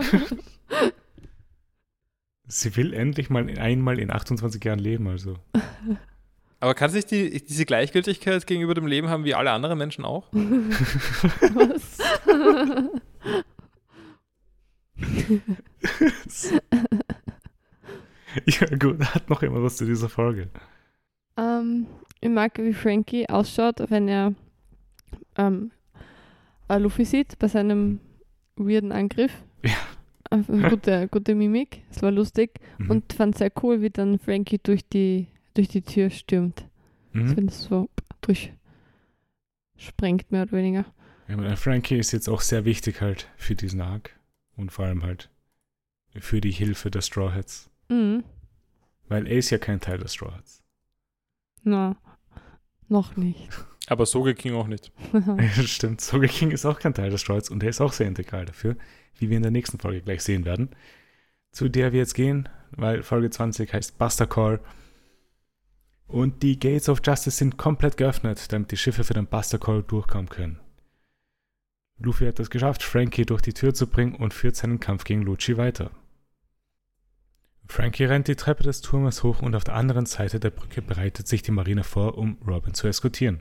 Sie 2.48 2.76
will 2.76 2.94
endlich 2.94 3.28
mal 3.28 3.46
einmal 3.58 3.98
in 3.98 4.10
28 4.10 4.64
Jahren 4.64 4.78
leben, 4.78 5.08
also. 5.08 5.36
Aber 6.60 6.74
kann 6.74 6.90
sie 6.90 6.96
nicht 6.98 7.10
die, 7.10 7.44
diese 7.44 7.66
Gleichgültigkeit 7.66 8.46
gegenüber 8.46 8.74
dem 8.74 8.86
Leben 8.86 9.08
haben 9.08 9.24
wie 9.24 9.34
alle 9.34 9.50
anderen 9.52 9.76
Menschen 9.78 10.04
auch? 10.04 10.28
Was? 10.32 11.98
Ja, 18.46 18.66
gut, 18.76 19.00
hat 19.14 19.30
noch 19.30 19.42
immer 19.42 19.62
was 19.62 19.76
zu 19.76 19.86
dieser 19.86 20.08
Folge. 20.08 20.48
ähm, 21.38 21.86
ich 22.20 22.28
mag, 22.28 22.58
wie 22.58 22.72
Frankie 22.74 23.28
ausschaut, 23.28 23.80
wenn 23.88 24.08
er 24.08 24.34
ähm, 25.36 25.70
äh, 26.68 26.78
Luffy 26.78 27.04
sieht 27.04 27.38
bei 27.38 27.48
seinem 27.48 28.00
weirden 28.56 28.92
Angriff. 28.92 29.32
Ja. 29.62 29.72
Äh, 30.30 30.68
Gute, 30.68 31.08
gute 31.08 31.34
Mimik, 31.34 31.82
es 31.90 32.02
war 32.02 32.10
lustig. 32.10 32.60
Mhm. 32.78 32.90
Und 32.90 33.12
fand 33.12 33.38
sehr 33.38 33.50
cool, 33.62 33.80
wie 33.80 33.90
dann 33.90 34.18
Frankie 34.18 34.58
durch 34.62 34.86
die, 34.88 35.28
durch 35.56 35.68
die 35.68 35.82
Tür 35.82 36.10
stürmt. 36.10 36.68
mhm. 37.12 37.36
Wenn 37.36 37.48
es 37.48 37.62
so 37.64 37.88
durchsprengt, 39.76 40.30
mehr 40.30 40.42
oder 40.42 40.52
weniger. 40.52 40.84
Ja, 41.28 41.34
aber 41.34 41.44
der 41.44 41.56
Frankie 41.56 41.98
ist 41.98 42.12
jetzt 42.12 42.28
auch 42.28 42.40
sehr 42.40 42.64
wichtig 42.64 43.00
halt 43.00 43.28
für 43.36 43.54
diesen 43.54 43.80
Arc 43.80 44.18
und 44.56 44.70
vor 44.70 44.84
allem 44.84 45.02
halt 45.02 45.30
für 46.18 46.40
die 46.40 46.52
Hilfe 46.52 46.90
der 46.90 47.02
Straw 47.02 47.32
Hats. 47.32 47.70
Mhm. 47.88 48.24
Weil 49.08 49.26
er 49.26 49.38
ist 49.38 49.50
ja 49.50 49.58
kein 49.58 49.80
Teil 49.80 49.98
der 49.98 50.08
Straw 50.08 50.32
Hats. 50.32 50.62
Na, 51.62 51.96
noch 52.88 53.16
nicht. 53.16 53.48
Aber 53.88 54.04
Soge 54.04 54.34
King 54.34 54.54
auch 54.54 54.66
nicht. 54.66 54.92
Stimmt, 55.64 56.00
Soga 56.00 56.26
King 56.26 56.50
ist 56.50 56.66
auch 56.66 56.78
kein 56.80 56.94
Teil 56.94 57.10
der 57.10 57.18
Straw 57.18 57.36
Hats 57.36 57.50
und 57.50 57.62
er 57.62 57.70
ist 57.70 57.80
auch 57.80 57.92
sehr 57.92 58.08
integral 58.08 58.44
dafür, 58.44 58.76
wie 59.18 59.30
wir 59.30 59.36
in 59.36 59.44
der 59.44 59.52
nächsten 59.52 59.78
Folge 59.78 60.00
gleich 60.00 60.22
sehen 60.22 60.44
werden. 60.44 60.70
Zu 61.52 61.68
der 61.68 61.92
wir 61.92 62.00
jetzt 62.00 62.14
gehen, 62.14 62.48
weil 62.72 63.02
Folge 63.02 63.30
20 63.30 63.72
heißt 63.72 63.96
Buster 63.98 64.26
Call. 64.26 64.60
Und 66.08 66.42
die 66.42 66.58
Gates 66.58 66.88
of 66.88 67.00
Justice 67.04 67.36
sind 67.36 67.56
komplett 67.56 67.96
geöffnet, 67.96 68.52
damit 68.52 68.70
die 68.70 68.76
Schiffe 68.76 69.04
für 69.04 69.14
den 69.14 69.26
Buster 69.26 69.58
Call 69.58 69.82
durchkommen 69.82 70.28
können. 70.28 70.60
Luffy 71.98 72.26
hat 72.26 72.38
es 72.38 72.50
geschafft, 72.50 72.82
Frankie 72.82 73.24
durch 73.24 73.42
die 73.42 73.54
Tür 73.54 73.74
zu 73.74 73.86
bringen 73.86 74.14
und 74.14 74.34
führt 74.34 74.54
seinen 74.54 74.80
Kampf 74.80 75.04
gegen 75.04 75.22
Lucci 75.22 75.56
weiter. 75.56 75.90
Frankie 77.68 78.04
rennt 78.04 78.28
die 78.28 78.36
Treppe 78.36 78.62
des 78.62 78.80
Turmes 78.80 79.22
hoch 79.22 79.42
und 79.42 79.54
auf 79.56 79.64
der 79.64 79.74
anderen 79.74 80.06
Seite 80.06 80.38
der 80.38 80.50
Brücke 80.50 80.82
bereitet 80.82 81.26
sich 81.26 81.42
die 81.42 81.50
Marine 81.50 81.82
vor, 81.82 82.16
um 82.16 82.38
Robin 82.46 82.74
zu 82.74 82.86
eskortieren. 82.86 83.40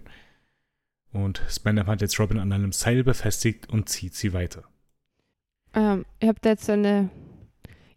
Und 1.11 1.43
Spandam 1.49 1.87
hat 1.87 2.01
jetzt 2.01 2.19
Robin 2.19 2.39
an 2.39 2.51
einem 2.51 2.71
Seil 2.71 3.03
befestigt 3.03 3.69
und 3.69 3.87
zieht 3.87 4.15
sie 4.15 4.33
weiter. 4.33 4.63
Ähm, 5.73 6.05
ich 6.19 6.27
habe 6.27 6.39
da 6.41 6.49
jetzt 6.49 6.69
eine. 6.69 7.09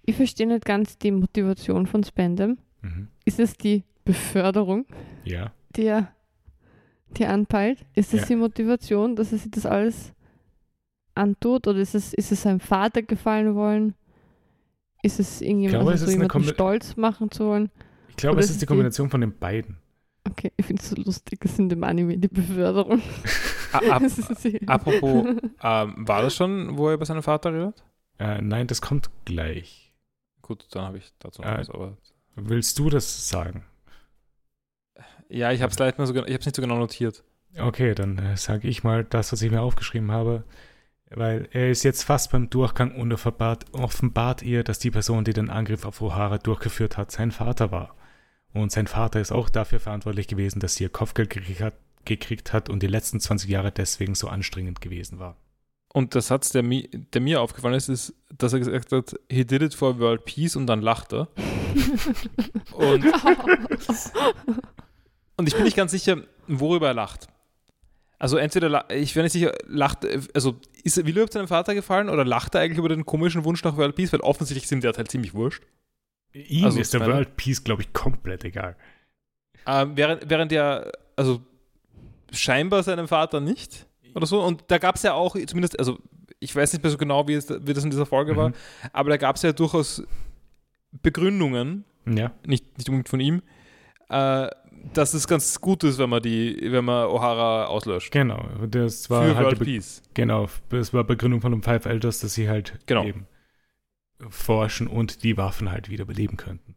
Ich 0.03 0.16
verstehe 0.16 0.47
nicht 0.47 0.65
ganz 0.65 0.99
die 0.99 1.11
Motivation 1.11 1.86
von 1.86 2.05
Spandam. 2.05 2.59
Mhm. 2.82 3.09
Ist 3.24 3.40
es 3.40 3.55
die 3.55 3.85
Beförderung, 4.12 4.86
Ja. 5.24 5.52
die 5.76 5.85
er, 5.85 6.12
die 7.16 7.26
anpeilt? 7.26 7.85
Ist 7.94 8.14
es 8.14 8.20
Ja. 8.22 8.26
die 8.28 8.36
Motivation, 8.36 9.14
dass 9.16 9.32
er 9.32 9.39
sich 9.39 9.51
das 9.51 9.66
alles 9.66 10.12
antut? 11.14 11.66
Oder 11.66 11.78
ist 11.78 11.94
es, 11.94 12.14
ist 12.14 12.32
es 12.32 12.43
seinem 12.43 12.60
Vater 12.60 13.02
gefallen 13.02 13.55
wollen? 13.55 13.94
Ist 15.02 15.20
es 15.20 15.40
irgendjemand, 15.40 15.74
glaube, 15.85 15.90
also 15.93 16.06
so 16.06 16.52
stolz 16.55 16.97
machen 16.97 17.30
zu 17.30 17.44
wollen? 17.47 17.70
Ich 18.09 18.16
glaube, 18.16 18.35
Oder 18.36 18.40
es 18.40 18.47
ist 18.47 18.52
ist 18.52 18.56
die 18.62 18.66
die- 18.66 18.68
Kombination 18.68 19.10
von 19.10 19.20
den 19.20 19.36
beiden. 19.39 19.76
Okay, 20.28 20.52
ich 20.56 20.66
finde 20.66 20.82
es 20.82 20.90
so 20.90 20.97
lustig, 20.97 21.39
es 21.44 21.59
in 21.59 21.68
dem 21.68 21.85
Anime 21.85 22.18
die 22.18 22.28
Beförderung. 22.28 23.01
A- 23.72 23.78
ab, 23.93 24.02
Das 24.02 24.18
apropos, 24.66 25.24
ähm, 25.62 26.09
war 26.09 26.22
das 26.22 26.35
schon, 26.35 26.76
wo 26.76 26.89
er 26.89 26.94
über 26.94 27.06
seinen 27.06 27.22
Vater 27.22 27.52
redet? 27.52 27.85
Äh, 28.18 28.43
nein, 28.43 28.66
das 28.66 28.80
kommt 28.82 29.09
gleich. 29.24 29.94
Gut, 30.43 30.66
dann 30.72 30.82
habe 30.85 30.98
ich 30.98 31.12
dazu 31.20 31.43
noch 31.43 31.48
Ah. 31.48 31.59
was, 31.59 31.70
aber. 31.70 31.97
Willst 32.35 32.78
du 32.78 32.89
das 32.90 33.28
sagen? 33.28 33.64
Ja, 35.28 35.52
ich 35.52 35.62
habe 35.62 35.72
es 35.72 35.78
leider 35.78 36.06
so, 36.06 36.14
ich 36.14 36.34
hab's 36.34 36.46
nicht 36.46 36.56
so 36.56 36.62
genau 36.62 36.78
notiert. 36.78 37.22
Okay, 37.59 37.94
dann 37.94 38.18
äh, 38.18 38.36
sage 38.36 38.68
ich 38.68 38.84
mal 38.84 39.05
das, 39.05 39.32
was 39.32 39.42
ich 39.42 39.50
mir 39.50 39.62
aufgeschrieben 39.62 40.10
habe. 40.10 40.44
Weil 41.10 41.48
er 41.52 41.70
ist 41.70 41.84
jetzt 41.84 42.02
fast 42.02 42.30
beim 42.32 42.50
Durchgang 42.50 42.94
und 42.94 43.12
offenbart, 43.12 43.64
offenbart 43.72 44.42
ihr, 44.42 44.62
dass 44.62 44.78
die 44.78 44.90
Person, 44.90 45.24
die 45.24 45.32
den 45.32 45.48
Angriff 45.48 45.86
auf 45.86 46.02
O'Hara 46.02 46.38
durchgeführt 46.38 46.98
hat, 46.98 47.10
sein 47.10 47.30
Vater 47.30 47.70
war. 47.72 47.94
Und 48.52 48.72
sein 48.72 48.86
Vater 48.86 49.20
ist 49.20 49.32
auch 49.32 49.48
dafür 49.48 49.80
verantwortlich 49.80 50.28
gewesen, 50.28 50.60
dass 50.60 50.74
sie 50.74 50.84
ihr 50.84 50.90
Kopfgeld 50.90 51.30
gekriegt 51.30 51.60
hat, 51.60 51.74
gekriegt 52.05 52.52
hat 52.52 52.68
und 52.68 52.82
die 52.82 52.86
letzten 52.88 53.20
20 53.20 53.48
Jahre 53.48 53.72
deswegen 53.72 54.14
so 54.14 54.28
anstrengend 54.28 54.80
gewesen 54.80 55.18
war. 55.18 55.36
Und 55.92 56.14
der 56.14 56.22
Satz, 56.22 56.50
der, 56.50 56.62
mi, 56.62 56.88
der 56.92 57.22
mir 57.22 57.40
aufgefallen 57.40 57.74
ist, 57.74 57.88
ist, 57.88 58.14
dass 58.36 58.52
er 58.52 58.59
gesagt 58.59 58.92
hat, 58.92 59.18
he 59.30 59.44
did 59.44 59.62
it 59.62 59.74
for 59.74 59.98
world 59.98 60.26
peace 60.26 60.56
und 60.56 60.66
dann 60.66 60.82
lacht 60.82 61.14
er. 61.14 61.28
Und, 62.72 63.05
und 65.39 65.48
ich 65.48 65.55
bin 65.55 65.65
nicht 65.65 65.77
ganz 65.77 65.93
sicher, 65.93 66.19
worüber 66.47 66.89
er 66.89 66.94
lacht. 66.94 67.28
Also 68.19 68.36
entweder, 68.36 68.90
ich 68.90 69.15
bin 69.15 69.23
nicht 69.23 69.32
sicher, 69.32 69.55
lacht, 69.66 70.01
also 70.35 70.56
ist, 70.82 70.97
will 70.98 71.06
er 71.06 71.10
überhaupt 71.12 71.32
seinem 71.32 71.48
Vater 71.48 71.74
gefallen 71.74 72.09
oder 72.10 72.24
lacht 72.24 72.55
er 72.55 72.60
eigentlich 72.62 72.78
über 72.78 72.89
den 72.90 73.06
komischen 73.06 73.44
Wunsch 73.44 73.62
nach 73.65 73.77
World 73.77 73.94
Peace? 73.94 74.12
Weil 74.12 74.20
offensichtlich 74.20 74.66
sind 74.69 74.82
der 74.85 74.93
halt 74.93 75.10
ziemlich 75.10 75.32
wurscht. 75.35 75.62
Ihm 76.35 76.65
Also 76.66 76.81
ist 76.81 76.93
der 76.93 77.01
meine- 77.01 77.15
World 77.15 77.36
Peace, 77.36 77.62
glaube 77.65 77.82
ich, 77.82 77.93
komplett 77.93 78.44
egal. 78.44 78.77
Ähm, 79.66 79.93
während, 79.94 80.28
während 80.28 80.52
er, 80.52 80.90
also 81.16 81.40
scheinbar 82.32 82.82
seinem 82.82 83.06
Vater 83.09 83.40
nicht 83.40 83.86
oder 84.15 84.27
so. 84.27 84.43
Und 84.43 84.65
da 84.69 84.78
gab 84.78 84.97
es 84.97 85.02
ja 85.05 85.15
auch, 85.15 85.36
zumindest, 85.47 85.78
also 85.78 85.98
ich 86.40 86.55
weiß 86.55 86.73
nicht 86.73 86.82
mehr 86.82 86.90
so 86.90 86.98
genau, 86.98 87.27
wie, 87.28 87.35
es, 87.35 87.48
wie 87.48 87.73
das 87.73 87.85
in 87.85 87.90
dieser 87.90 88.06
Folge 88.06 88.36
war, 88.36 88.48
Mhm. 88.51 88.55
aber 88.93 89.10
da 89.10 89.16
gab 89.16 89.36
es 89.36 89.43
ja 89.43 89.52
durchaus 89.52 90.02
Begründungen, 91.02 91.85
Ja, 92.06 92.32
nicht, 92.47 92.78
nicht 92.78 92.89
unbedingt 92.89 93.09
von 93.09 93.20
ihm, 93.20 93.43
äh, 94.09 94.48
dass 94.94 95.14
es 95.14 95.26
ganz 95.28 95.60
gut 95.60 95.84
ist, 95.84 95.98
wenn 95.98 96.10
man 96.10 96.22
die, 96.22 96.59
wenn 96.70 96.84
man 96.84 97.06
O'Hara 97.09 97.64
auslöscht. 97.66 98.10
genau. 98.12 98.48
Das 98.70 99.09
war 99.10 99.24
Für 99.26 99.36
halt 99.36 99.46
World 99.46 99.60
Peace. 99.60 100.02
Genau, 100.14 100.48
das 100.70 100.92
war 100.94 101.05
Begründung 101.05 101.40
von 101.40 101.52
den 101.52 101.62
Five 101.62 101.86
Elders, 101.86 102.20
dass 102.20 102.34
sie 102.34 102.48
halt 102.48 102.78
Genau. 102.86 103.05
eben 103.05 103.26
forschen 104.30 104.86
und 104.88 105.22
die 105.22 105.36
Waffen 105.36 105.70
halt 105.70 105.88
wieder 105.90 106.05
beleben 106.05 106.36
könnten. 106.36 106.74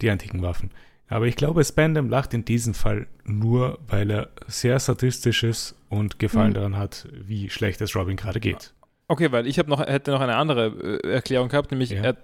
Die 0.00 0.10
antiken 0.10 0.42
Waffen. 0.42 0.70
Aber 1.08 1.26
ich 1.26 1.36
glaube, 1.36 1.64
Spandam 1.64 2.08
lacht 2.08 2.32
in 2.34 2.44
diesem 2.44 2.72
Fall 2.72 3.08
nur, 3.24 3.78
weil 3.88 4.10
er 4.10 4.28
sehr 4.46 4.78
sadistisch 4.78 5.42
ist 5.42 5.74
und 5.88 6.18
Gefallen 6.18 6.50
Mhm. 6.50 6.54
daran 6.54 6.76
hat, 6.76 7.08
wie 7.12 7.50
schlecht 7.50 7.80
es 7.80 7.94
Robin 7.96 8.16
gerade 8.16 8.40
geht. 8.40 8.72
Okay, 9.08 9.32
weil 9.32 9.46
ich 9.48 9.56
noch, 9.66 9.80
hätte 9.80 10.12
noch 10.12 10.20
eine 10.20 10.36
andere 10.36 11.00
äh, 11.02 11.08
Erklärung 11.14 11.48
gehabt, 11.48 11.72
nämlich 11.72 11.90
Ja. 11.90 12.02
er, 12.02 12.16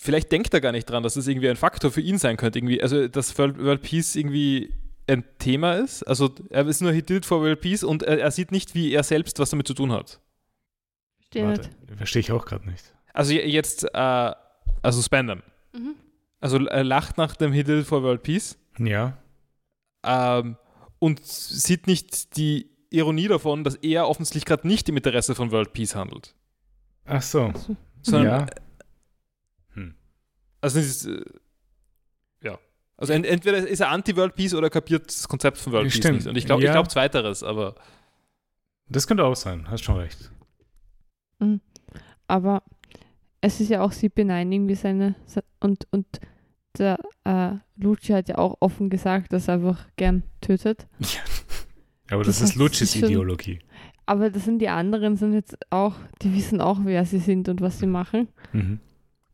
vielleicht 0.00 0.32
denkt 0.32 0.52
er 0.54 0.60
gar 0.60 0.72
nicht 0.72 0.88
dran, 0.88 1.02
dass 1.02 1.16
es 1.16 1.26
irgendwie 1.26 1.48
ein 1.50 1.56
Faktor 1.56 1.90
für 1.90 2.00
ihn 2.00 2.18
sein 2.18 2.36
könnte. 2.36 2.58
Irgendwie, 2.58 2.82
also 2.82 3.06
dass 3.08 3.36
World, 3.38 3.82
Peace 3.82 4.16
irgendwie 4.16 4.72
ein 5.06 5.24
Thema 5.38 5.74
ist. 5.74 6.02
Also 6.04 6.34
er 6.50 6.66
ist 6.66 6.80
nur 6.80 6.92
he 6.92 7.02
did 7.02 7.18
it 7.18 7.26
for 7.26 7.40
World 7.40 7.60
Peace 7.60 7.82
und 7.84 8.02
er, 8.02 8.18
er 8.20 8.30
sieht 8.30 8.52
nicht, 8.52 8.74
wie 8.74 8.92
er 8.92 9.02
selbst 9.02 9.38
was 9.38 9.50
damit 9.50 9.66
zu 9.66 9.74
tun 9.74 9.92
hat. 9.92 10.20
Verstehe 11.18 11.46
Warte, 11.46 11.70
verstehe 11.96 12.20
ich 12.20 12.32
auch 12.32 12.44
gerade 12.46 12.68
nicht. 12.68 12.94
Also 13.12 13.32
je- 13.32 13.46
jetzt, 13.46 13.84
äh, 13.92 14.32
also 14.82 15.02
Spandam. 15.02 15.42
Mhm. 15.72 15.94
Also 16.40 16.58
er 16.64 16.84
lacht 16.84 17.18
nach 17.18 17.36
dem 17.36 17.52
he 17.52 17.62
did 17.64 17.80
it 17.80 17.86
for 17.86 18.02
World 18.02 18.22
Peace 18.22 18.56
Ja, 18.78 19.18
ähm, 20.04 20.56
und 20.98 21.24
sieht 21.24 21.86
nicht 21.86 22.36
die 22.36 22.70
Ironie 22.90 23.28
davon, 23.28 23.62
dass 23.64 23.74
er 23.76 24.08
offensichtlich 24.08 24.44
gerade 24.46 24.66
nicht 24.66 24.88
im 24.88 24.96
Interesse 24.96 25.34
von 25.34 25.50
World 25.52 25.72
Peace 25.72 25.94
handelt. 25.94 26.34
ach 27.04 27.22
so. 27.22 27.52
Sondern 28.02 28.40
ja. 28.40 28.46
Also 30.60 30.78
es 30.78 30.86
ist, 30.86 31.06
äh, 31.06 31.24
ja. 32.42 32.58
Also 32.96 33.12
ent 33.12 33.24
entweder 33.26 33.58
ist 33.66 33.80
er 33.80 33.88
Anti-World 33.90 34.34
Peace 34.34 34.54
oder 34.54 34.68
kapiert 34.70 35.08
das 35.08 35.26
Konzept 35.28 35.58
von 35.58 35.72
World 35.72 35.86
Peace 35.86 35.96
Stimmt. 35.96 36.16
nicht. 36.18 36.26
Und 36.28 36.36
ich 36.36 36.46
glaube 36.46 36.62
Ja. 36.62 36.70
ich 36.70 36.74
glaub 36.74 36.90
zweiteres, 36.90 37.42
aber 37.42 37.74
Das 38.88 39.06
könnte 39.06 39.24
auch 39.24 39.36
sein, 39.36 39.70
hast 39.70 39.84
schon 39.84 39.96
recht. 39.96 40.30
Aber 42.26 42.62
es 43.40 43.60
ist 43.60 43.70
ja 43.70 43.82
auch 43.82 43.92
sie 43.92 44.08
benein 44.08 44.52
irgendwie 44.52 44.74
seine 44.74 45.14
se- 45.26 45.44
und 45.60 45.86
und 45.90 46.06
der 46.78 46.98
äh, 47.24 47.52
Lucci 47.76 48.12
hat 48.12 48.28
ja 48.28 48.38
auch 48.38 48.56
offen 48.60 48.90
gesagt, 48.90 49.32
dass 49.32 49.48
er 49.48 49.54
einfach 49.54 49.86
gern 49.96 50.22
tötet. 50.40 50.86
Aber 52.10 52.24
das, 52.24 52.40
Das 52.40 52.50
ist 52.56 52.56
schon- 52.96 53.04
Ideologie. 53.04 53.60
Aber 54.06 54.30
das 54.30 54.44
sind 54.44 54.58
die 54.58 54.68
anderen 54.68 55.16
sind 55.16 55.32
jetzt 55.32 55.56
auch, 55.70 55.94
die 56.22 56.34
wissen 56.34 56.60
auch, 56.60 56.80
wer 56.82 57.04
sie 57.04 57.18
sind 57.20 57.48
und 57.48 57.60
was 57.60 57.78
sie 57.78 57.86
machen. 57.86 58.28
Mhm. 58.52 58.80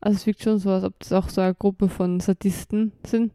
Also 0.00 0.16
es 0.16 0.26
wirkt 0.26 0.42
schon 0.42 0.58
so, 0.58 0.70
als 0.70 0.84
ob 0.84 0.98
das 1.00 1.12
auch 1.12 1.28
so 1.28 1.40
eine 1.40 1.54
Gruppe 1.54 1.88
von 1.88 2.20
Sadisten 2.20 2.92
sind, 3.06 3.32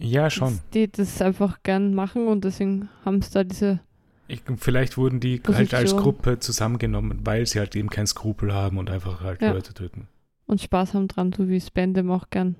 Ja, 0.00 0.30
schon. 0.30 0.60
die 0.74 0.90
das 0.90 1.20
einfach 1.22 1.62
gern 1.62 1.94
machen 1.94 2.26
und 2.26 2.44
deswegen 2.44 2.88
haben 3.04 3.22
sie 3.22 3.30
da 3.32 3.44
diese 3.44 3.80
Ich, 4.28 4.42
vielleicht 4.56 4.96
wurden 4.96 5.20
die 5.20 5.40
halt 5.46 5.74
als 5.74 5.92
Position. 5.92 6.00
Gruppe 6.02 6.38
zusammengenommen, 6.40 7.20
weil 7.24 7.46
sie 7.46 7.58
halt 7.58 7.76
eben 7.76 7.90
keinen 7.90 8.06
Skrupel 8.06 8.52
haben 8.52 8.78
und 8.78 8.90
einfach 8.90 9.20
halt 9.20 9.42
Ja. 9.42 9.52
Leute 9.52 9.74
töten. 9.74 10.08
und 10.46 10.60
Spaß 10.60 10.94
haben 10.94 11.08
dran, 11.08 11.32
so 11.32 11.48
wie 11.48 11.60
Spandam 11.60 12.10
auch 12.10 12.28
gern. 12.30 12.56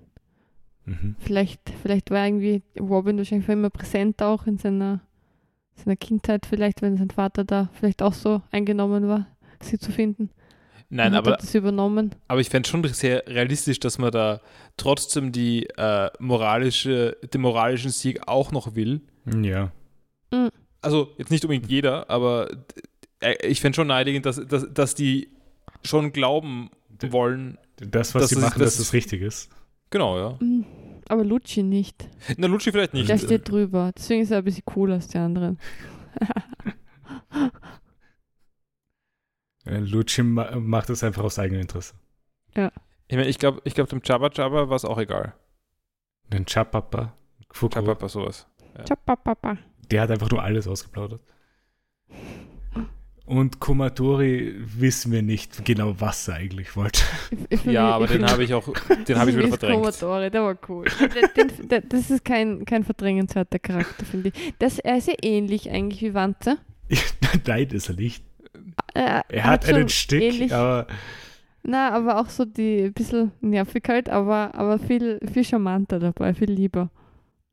Mhm. 0.84 1.16
Vielleicht, 1.18 1.60
vielleicht 1.82 2.10
war 2.10 2.26
irgendwie 2.26 2.62
Robin 2.78 3.16
wahrscheinlich 3.18 3.48
immer 3.48 3.70
präsent 3.70 4.20
auch 4.22 4.46
in 4.46 4.58
seiner, 4.58 5.00
seiner 5.76 5.96
Kindheit, 5.96 6.44
vielleicht, 6.46 6.82
wenn 6.82 6.96
sein 6.96 7.10
Vater 7.10 7.44
da 7.44 7.70
vielleicht 7.74 8.02
auch 8.02 8.14
so 8.14 8.42
eingenommen 8.50 9.08
war, 9.08 9.26
sie 9.60 9.78
zu 9.78 9.90
finden. 9.92 10.30
Nein, 10.96 11.14
aber, 11.14 11.32
er 11.32 11.36
das 11.38 11.54
übernommen. 11.54 12.14
aber 12.28 12.40
ich 12.40 12.48
fände 12.50 12.68
schon 12.68 12.84
sehr 12.84 13.24
realistisch, 13.26 13.80
dass 13.80 13.98
man 13.98 14.10
da 14.12 14.40
trotzdem 14.76 15.32
die 15.32 15.66
äh, 15.76 16.10
moralische, 16.20 17.16
den 17.34 17.40
moralischen 17.40 17.90
Sieg 17.90 18.26
auch 18.28 18.52
noch 18.52 18.74
will. 18.74 19.00
Ja. 19.42 19.72
Also 20.80 21.10
jetzt 21.18 21.30
nicht 21.30 21.44
unbedingt 21.44 21.70
jeder, 21.70 22.08
aber 22.10 22.50
äh, 23.20 23.34
ich 23.46 23.60
fände 23.60 23.76
schon 23.76 23.86
naheliegend, 23.88 24.26
dass, 24.26 24.36
dass, 24.46 24.66
dass 24.72 24.94
die 24.94 25.28
schon 25.84 26.12
glauben 26.12 26.70
wollen. 27.10 27.58
Das, 27.76 28.14
was 28.14 28.22
Das 28.22 28.30
sie 28.30 28.36
machen, 28.36 28.58
das- 28.60 28.76
dass 28.76 28.78
es 28.86 28.92
richtig 28.92 29.22
ist. 29.22 29.50
Genau, 29.90 30.18
ja. 30.18 30.38
Mm, 30.40 30.64
Aber 31.08 31.22
Lucci 31.24 31.62
nicht. 31.62 32.08
Na, 32.36 32.46
Lucci 32.46 32.70
vielleicht 32.72 32.94
nicht. 32.94 33.08
Der 33.08 33.18
steht 33.18 33.48
drüber. 33.50 33.92
Deswegen 33.96 34.22
ist 34.22 34.30
er 34.30 34.38
ein 34.38 34.44
bisschen 34.44 34.64
cooler 34.64 34.94
als 34.94 35.08
die 35.08 35.18
anderen. 35.18 35.58
Lucci 39.64 40.22
ma 40.22 40.56
macht 40.56 40.88
das 40.88 41.04
einfach 41.04 41.22
aus 41.22 41.38
eigenem 41.38 41.62
Interesse. 41.62 41.94
Ich 43.08 43.16
meine, 43.16 43.28
ich 43.28 43.38
glaube, 43.38 43.60
ich 43.64 43.74
glaub, 43.74 43.88
dem 43.88 44.00
Jabba 44.04 44.30
Jabba 44.32 44.68
war 44.68 44.76
es 44.76 44.84
auch 44.84 44.98
egal. 44.98 45.34
Den 46.32 46.46
Chapapa, 46.46 47.14
Jabba 47.70 48.08
sowas. 48.08 48.46
Papa. 49.04 49.58
der 49.90 50.02
hat 50.02 50.10
einfach 50.10 50.30
nur 50.30 50.42
alles 50.42 50.66
ausgeplaudert. 50.66 51.20
Und 53.24 53.60
Kumatori 53.60 54.54
wissen 54.58 55.12
wir 55.12 55.22
nicht 55.22 55.64
genau, 55.64 55.94
was 55.98 56.26
er 56.28 56.34
eigentlich 56.34 56.74
wollte. 56.76 57.02
Ja, 57.64 57.90
aber 57.90 58.06
den 58.06 58.26
habe 58.26 58.42
ich 58.42 58.52
auch, 58.52 58.66
den 59.06 59.18
habe 59.18 59.30
ich 59.30 59.36
wieder 59.36 59.48
verdrängt. 59.48 59.80
Commodore, 59.80 60.30
der 60.30 60.42
war 60.42 60.56
cool. 60.68 60.86
Den, 61.36 61.68
den, 61.68 61.88
das 61.88 62.10
ist 62.10 62.24
kein, 62.24 62.64
kein 62.64 62.82
verdrängenswerter 62.82 63.58
Charakter, 63.58 64.04
finde 64.04 64.32
ich. 64.34 64.54
Das, 64.58 64.78
er 64.78 64.98
ist 64.98 65.06
ja 65.06 65.14
ähnlich 65.22 65.70
eigentlich 65.70 66.02
wie 66.02 66.14
Wante. 66.14 66.58
Nein, 67.46 67.68
ist 67.68 67.88
er 67.88 67.94
nicht. 67.94 68.24
Er, 68.94 69.24
Er 69.28 69.44
hat 69.44 69.66
einen 69.66 69.88
Stick, 69.88 70.22
ähnlich- 70.22 70.52
aber 70.54 70.86
Na, 71.62 71.90
aber 71.92 72.20
auch 72.20 72.28
so 72.28 72.44
die 72.44 72.84
ein 72.84 72.92
bisschen 72.92 73.32
nervig 73.40 73.84
halt, 73.88 74.08
aber, 74.08 74.54
aber 74.54 74.78
viel, 74.78 75.18
viel 75.32 75.44
charmanter 75.44 75.98
dabei, 75.98 76.34
viel 76.34 76.50
lieber. 76.50 76.90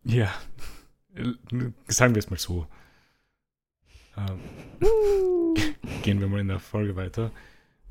ja, 0.03 0.31
sagen 1.87 2.15
wir 2.15 2.19
es 2.19 2.29
mal 2.29 2.37
so. 2.39 2.65
Ähm, 4.17 4.39
gehen 6.03 6.19
wir 6.19 6.27
mal 6.27 6.39
in 6.41 6.47
der 6.47 6.59
Folge 6.59 6.95
weiter. 6.95 7.31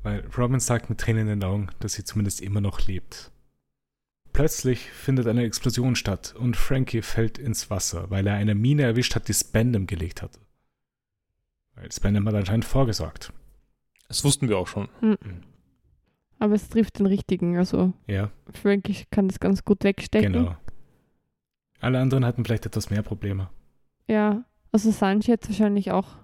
Weil 0.03 0.25
Robin 0.37 0.59
sagt 0.59 0.89
mit 0.89 0.99
Tränen 0.99 1.27
in 1.27 1.39
den 1.39 1.43
Augen, 1.43 1.67
dass 1.79 1.93
sie 1.93 2.03
zumindest 2.05 2.41
immer 2.41 2.61
noch 2.61 2.85
lebt. 2.87 3.31
Plötzlich 4.31 4.89
findet 4.91 5.27
eine 5.27 5.43
Explosion 5.43 5.95
statt 5.95 6.33
und 6.37 6.55
Frankie 6.55 7.01
fällt 7.01 7.37
ins 7.37 7.69
Wasser, 7.69 8.09
weil 8.09 8.25
er 8.27 8.35
eine 8.35 8.55
Mine 8.55 8.83
erwischt 8.83 9.15
hat, 9.15 9.27
die 9.27 9.33
Spandam 9.33 9.87
gelegt 9.87 10.21
hatte. 10.21 10.39
Weil 11.79 11.91
Spandam 11.91 12.27
hat 12.27 12.35
anscheinend 12.35 12.65
vorgesorgt. 12.65 13.31
Das 14.07 14.23
wussten 14.23 14.49
wir 14.49 14.57
auch 14.57 14.67
schon. 14.67 14.89
Aber 16.39 16.53
es 16.55 16.69
trifft 16.69 16.99
den 16.99 17.05
richtigen. 17.05 17.57
Also 17.57 17.93
Ja, 18.07 18.31
Frankie 18.51 19.05
kann 19.11 19.27
das 19.27 19.39
ganz 19.39 19.63
gut 19.65 19.83
wegstecken. 19.83 20.33
genau. 20.33 20.55
Alle 21.81 21.99
anderen 21.99 22.25
hatten 22.25 22.43
vielleicht 22.43 22.65
etwas 22.65 22.89
mehr 22.89 23.01
Probleme. 23.03 23.49
Ja, 24.07 24.43
also 24.71 24.91
Sanji 24.91 25.27
jetzt 25.31 25.47
wahrscheinlich 25.47 25.91
auch. 25.91 26.17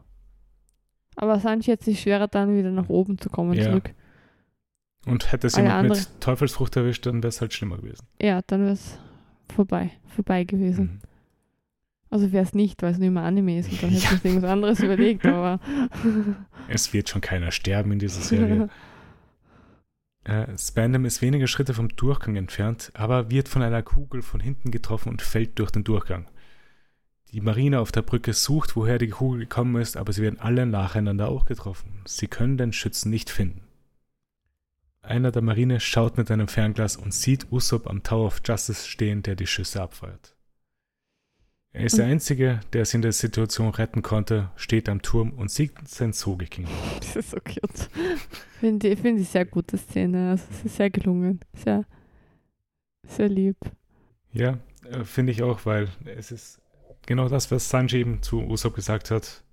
Aber 1.15 1.39
Sanji 1.39 1.71
hat 1.71 1.81
sich 1.83 2.01
schwerer 2.01 2.27
dann 2.27 2.57
wieder 2.57 2.71
nach 2.71 2.89
oben 2.89 3.17
zu 3.17 3.29
kommen 3.29 3.53
Ja. 3.53 3.63
zurück. 3.65 3.93
Und 5.05 5.31
hätte 5.31 5.47
es 5.47 5.53
Alle 5.55 5.65
jemand 5.67 5.83
andere- 5.83 5.99
mit 5.99 6.21
Teufelsfrucht 6.21 6.75
erwischt, 6.75 7.05
dann 7.05 7.17
wäre 7.23 7.29
es 7.29 7.39
halt 7.39 7.53
schlimmer 7.53 7.77
gewesen. 7.77 8.05
Ja, 8.21 8.41
dann 8.47 8.61
wäre 8.61 8.71
es 8.73 8.97
vorbei, 9.53 9.91
vorbei 10.07 10.43
gewesen. 10.43 10.85
Mhm. 10.85 10.99
Also 12.15 12.31
wäre 12.31 12.45
es 12.45 12.53
nicht, 12.53 12.81
weil 12.81 12.93
es 12.93 12.97
nur 12.97 13.07
immer 13.09 13.23
Anime 13.23 13.59
ist 13.59 13.69
und 13.69 13.83
dann 13.83 13.89
hätte 13.91 14.03
Ja. 14.05 14.11
ich 14.13 14.23
mir 14.23 14.29
irgendwas 14.29 14.49
anderes 14.49 14.79
überlegt, 14.79 15.25
aber 15.25 15.59
Es 16.69 16.93
wird 16.93 17.09
schon 17.09 17.19
keiner 17.19 17.51
sterben 17.51 17.91
in 17.91 17.99
dieser 17.99 18.21
Serie. 18.21 18.69
Äh, 20.23 20.57
Spandam 20.57 21.05
ist 21.05 21.21
wenige 21.21 21.47
Schritte 21.47 21.75
vom 21.75 21.89
Durchgang 21.89 22.35
entfernt, 22.35 22.91
aber 22.95 23.29
wird 23.29 23.47
von 23.47 23.61
einer 23.61 23.83
Kugel 23.83 24.23
von 24.23 24.39
hinten 24.39 24.71
getroffen 24.71 25.09
und 25.09 25.21
fällt 25.21 25.59
durch 25.59 25.69
den 25.69 25.83
Durchgang. 25.83 26.27
Die 27.31 27.41
Marine 27.41 27.79
auf 27.79 27.91
der 27.91 28.01
Brücke 28.01 28.33
sucht, 28.33 28.75
woher 28.75 28.97
die 28.97 29.09
Kugel 29.09 29.41
gekommen 29.41 29.79
ist, 29.79 29.97
aber 29.97 30.13
sie 30.13 30.23
werden 30.23 30.39
alle 30.39 30.65
nacheinander 30.65 31.27
auch 31.29 31.45
getroffen. 31.45 32.01
Sie 32.05 32.27
können 32.27 32.57
den 32.57 32.73
Schützen 32.73 33.11
nicht 33.11 33.29
finden. 33.29 33.61
Einer 35.03 35.31
der 35.31 35.43
Marine 35.43 35.79
schaut 35.79 36.17
mit 36.17 36.31
einem 36.31 36.47
Fernglas 36.47 36.95
und 36.95 37.13
sieht 37.13 37.51
Usopp 37.51 37.87
am 37.87 38.01
Tower 38.01 38.25
of 38.25 38.41
Justice 38.43 38.87
stehen, 38.87 39.21
der 39.21 39.35
die 39.35 39.45
Schüsse 39.45 39.79
abfeuert. 39.83 40.34
Er 41.75 41.85
ist 41.85 41.97
der. 41.97 42.05
Einzige, 42.05 42.61
der 42.71 42.85
sie 42.85 42.95
in 42.95 43.01
der 43.01 43.11
Situation 43.11 43.67
retten 43.69 44.01
konnte, 44.01 44.49
steht 44.55 44.87
am 44.87 45.01
Turm 45.01 45.31
und 45.31 45.51
sieht 45.51 45.73
sein 45.85 46.13
Soge 46.13 46.45
gegenüber. 46.45 46.71
das 47.01 47.17
ist 47.17 47.31
so 47.31 47.37
cute. 47.37 47.89
Finde 48.61 48.87
ich, 48.87 48.99
find 48.99 49.19
ich 49.19 49.27
sehr 49.27 49.43
gute 49.43 49.77
Szene. 49.77 50.31
Also 50.31 50.45
es 50.51 50.65
ist 50.65 50.77
sehr 50.77 50.89
gelungen. 50.89 51.41
Sehr, 51.53 51.83
sehr 53.05 53.27
lieb. 53.27 53.57
Ja, 54.31 54.57
äh, 54.89 55.03
finde 55.03 55.33
ich 55.33 55.43
auch, 55.43 55.65
weil 55.65 55.89
es 56.05 56.31
ist 56.31 56.61
genau 57.05 57.27
das, 57.27 57.51
was 57.51 57.69
Sanji 57.69 57.99
eben 57.99 58.21
zu 58.21 58.39
Usopp 58.39 58.75
gesagt 58.75 59.11
hat. 59.11 59.43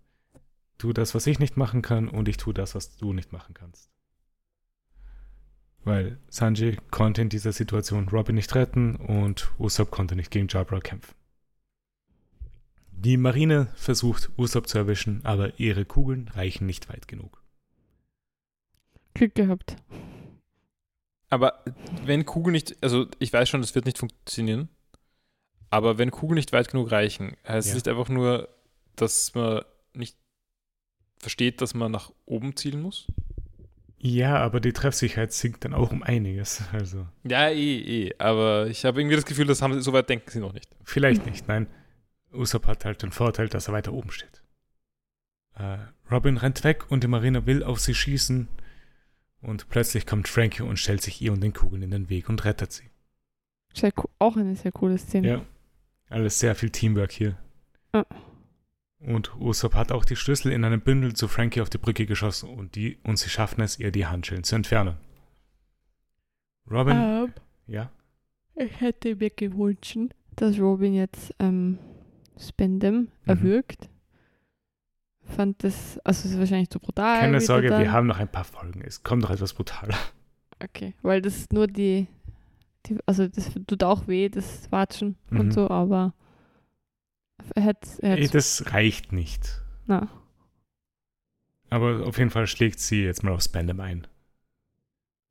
Tu 0.78 0.92
das, 0.92 1.16
was 1.16 1.26
ich 1.26 1.40
nicht 1.40 1.56
machen 1.56 1.82
kann, 1.82 2.08
und 2.08 2.28
ich 2.28 2.36
tue 2.36 2.54
das, 2.54 2.76
was 2.76 2.96
du 2.96 3.12
nicht 3.12 3.32
machen 3.32 3.54
kannst. 3.54 3.90
Weil 5.82 6.20
Sanji 6.28 6.76
konnte 6.92 7.20
in 7.20 7.28
dieser 7.28 7.50
Situation 7.50 8.08
Robin 8.10 8.36
nicht 8.36 8.54
retten 8.54 8.94
und 8.94 9.50
Usopp 9.58 9.90
konnte 9.90 10.14
nicht 10.14 10.30
gegen 10.30 10.46
Jabra 10.48 10.78
kämpfen. 10.78 11.14
Die 13.04 13.16
Marine 13.16 13.66
versucht, 13.74 14.30
Usopp 14.38 14.68
zu 14.68 14.78
erwischen, 14.78 15.24
aber 15.24 15.58
ihre 15.58 15.84
Kugeln 15.84 16.28
reichen 16.34 16.66
nicht 16.66 16.88
weit 16.88 17.08
genug. 17.08 17.42
Glück 19.14 19.34
gehabt. 19.34 19.74
Aber 21.28 21.64
wenn 22.04 22.24
Kugeln 22.24 22.52
nicht, 22.52 22.80
also 22.80 23.08
ich 23.18 23.32
weiß 23.32 23.48
schon, 23.48 23.60
das 23.60 23.74
wird 23.74 23.86
nicht 23.86 23.98
funktionieren, 23.98 24.68
aber 25.68 25.98
wenn 25.98 26.12
Kugeln 26.12 26.36
nicht 26.36 26.52
weit 26.52 26.68
genug 26.70 26.92
reichen, 26.92 27.36
heißt 27.48 27.66
Ja. 27.66 27.70
es 27.72 27.74
nicht 27.74 27.88
einfach 27.88 28.08
nur, 28.08 28.48
dass 28.94 29.34
man 29.34 29.62
nicht 29.94 30.16
versteht, 31.18 31.60
dass 31.60 31.74
man 31.74 31.90
nach 31.90 32.12
oben 32.24 32.54
zielen 32.54 32.82
muss? 32.82 33.08
Ja, 33.98 34.36
aber 34.36 34.60
die 34.60 34.72
Treffsicherheit 34.72 35.32
sinkt 35.32 35.64
dann 35.64 35.74
auch 35.74 35.90
um 35.90 36.04
einiges. 36.04 36.62
Also 36.72 37.08
Ja, 37.24 37.48
eh, 37.48 37.78
eh. 38.06 38.14
Aber 38.18 38.68
ich 38.68 38.84
habe 38.84 39.00
irgendwie 39.00 39.16
das 39.16 39.24
Gefühl, 39.24 39.46
das 39.46 39.60
haben 39.60 39.74
sie, 39.74 39.82
so 39.82 39.92
weit 39.92 40.08
denken 40.08 40.30
sie 40.30 40.38
noch 40.40 40.52
nicht. 40.52 40.68
Vielleicht 40.84 41.26
nicht, 41.26 41.48
nein. 41.48 41.66
Usopp 42.32 42.66
hat 42.66 42.84
halt 42.84 43.02
den 43.02 43.12
Vorteil, 43.12 43.48
dass 43.48 43.68
er 43.68 43.74
weiter 43.74 43.92
oben 43.92 44.10
steht. 44.10 44.42
Äh, 45.54 45.78
Robin 46.10 46.36
rennt 46.36 46.64
weg 46.64 46.90
und 46.90 47.02
die 47.04 47.08
Marine 47.08 47.46
will 47.46 47.62
auf 47.62 47.80
sie 47.80 47.94
schießen. 47.94 48.48
Und 49.42 49.68
plötzlich 49.68 50.06
kommt 50.06 50.28
Frankie 50.28 50.62
und 50.62 50.78
stellt 50.78 51.02
sich 51.02 51.20
ihr 51.20 51.32
und 51.32 51.40
den 51.42 51.52
Kugeln 51.52 51.82
in 51.82 51.90
den 51.90 52.08
Weg 52.08 52.28
und 52.28 52.44
rettet 52.44 52.72
sie. 52.72 52.90
Sehr 53.74 53.90
co- 53.92 54.08
auch 54.18 54.36
eine 54.36 54.54
sehr 54.54 54.70
coole 54.72 54.96
Szene. 54.98 55.28
Ja. 55.28 55.42
Alles 56.08 56.38
sehr 56.38 56.54
viel 56.54 56.70
Teamwork 56.70 57.10
hier. 57.10 57.36
Ja. 57.92 58.06
Und 59.00 59.34
Usopp 59.40 59.74
hat 59.74 59.90
auch 59.90 60.04
die 60.04 60.14
Schlüssel 60.14 60.52
in 60.52 60.64
einem 60.64 60.80
Bündel 60.80 61.14
zu 61.14 61.26
Frankie 61.26 61.60
auf 61.60 61.70
die 61.70 61.78
Brücke 61.78 62.06
geschossen 62.06 62.50
und, 62.50 62.76
die, 62.76 62.98
und 63.02 63.18
sie 63.18 63.30
schaffen 63.30 63.60
es, 63.62 63.78
ihr 63.80 63.90
die 63.90 64.06
Handschellen 64.06 64.44
zu 64.44 64.54
entfernen. 64.54 64.96
Robin, 66.70 66.96
Ähm, 66.96 67.32
ja, 67.66 67.90
ich 68.54 68.80
hätte 68.80 69.16
mir 69.16 69.30
gewünscht, 69.30 69.96
dass 70.36 70.58
Robin 70.60 70.94
jetzt 70.94 71.34
ähm, 71.40 71.78
Spendem 72.42 73.08
erwürgt. 73.24 73.88
Fand 75.24 75.62
das, 75.64 75.98
also 76.04 76.26
es 76.26 76.32
ist 76.34 76.38
wahrscheinlich 76.38 76.68
zu 76.70 76.80
brutal. 76.80 77.20
keine 77.20 77.40
Sorge, 77.40 77.68
dann. 77.68 77.80
wir 77.80 77.92
haben 77.92 78.06
noch 78.06 78.18
ein 78.18 78.28
paar 78.30 78.44
Folgen. 78.44 78.82
Es 78.82 79.02
kommt 79.02 79.22
noch 79.22 79.30
etwas 79.30 79.54
brutaler. 79.54 79.96
Okay, 80.62 80.94
weil 81.02 81.22
das 81.22 81.36
ist 81.38 81.52
nur 81.52 81.66
die, 81.66 82.06
die 82.86 82.98
also 83.06 83.26
das 83.28 83.50
tut 83.66 83.82
auch 83.84 84.06
weh, 84.08 84.28
das 84.28 84.70
Watschen 84.70 85.16
Mhm. 85.30 85.40
und 85.40 85.52
so, 85.52 85.70
aber 85.70 86.12
er 87.54 87.64
hat, 87.64 87.78
er 88.00 88.22
hat 88.22 88.34
das 88.34 88.72
reicht 88.72 89.12
nicht. 89.12 89.60
na, 89.86 90.08
Aber 91.70 92.06
auf 92.06 92.18
jeden 92.18 92.30
Fall 92.30 92.46
schlägt 92.46 92.78
sie 92.80 93.02
jetzt 93.04 93.22
mal 93.24 93.32
auf 93.32 93.42
Spandam 93.42 93.80
ein. 93.80 94.06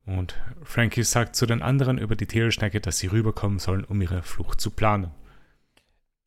Und 0.06 0.36
Frankie 0.64 1.04
sagt 1.04 1.36
zu 1.36 1.46
den 1.46 1.62
anderen 1.62 1.98
über 1.98 2.16
die 2.16 2.26
Teleschnecke, 2.26 2.82
dass 2.82 2.98
sie 2.98 3.08
rüberkommen 3.08 3.60
sollen, 3.60 3.84
um 3.86 4.02
ihre 4.02 4.24
Flucht 4.24 4.60
zu 4.60 4.72
planen. 4.72 5.12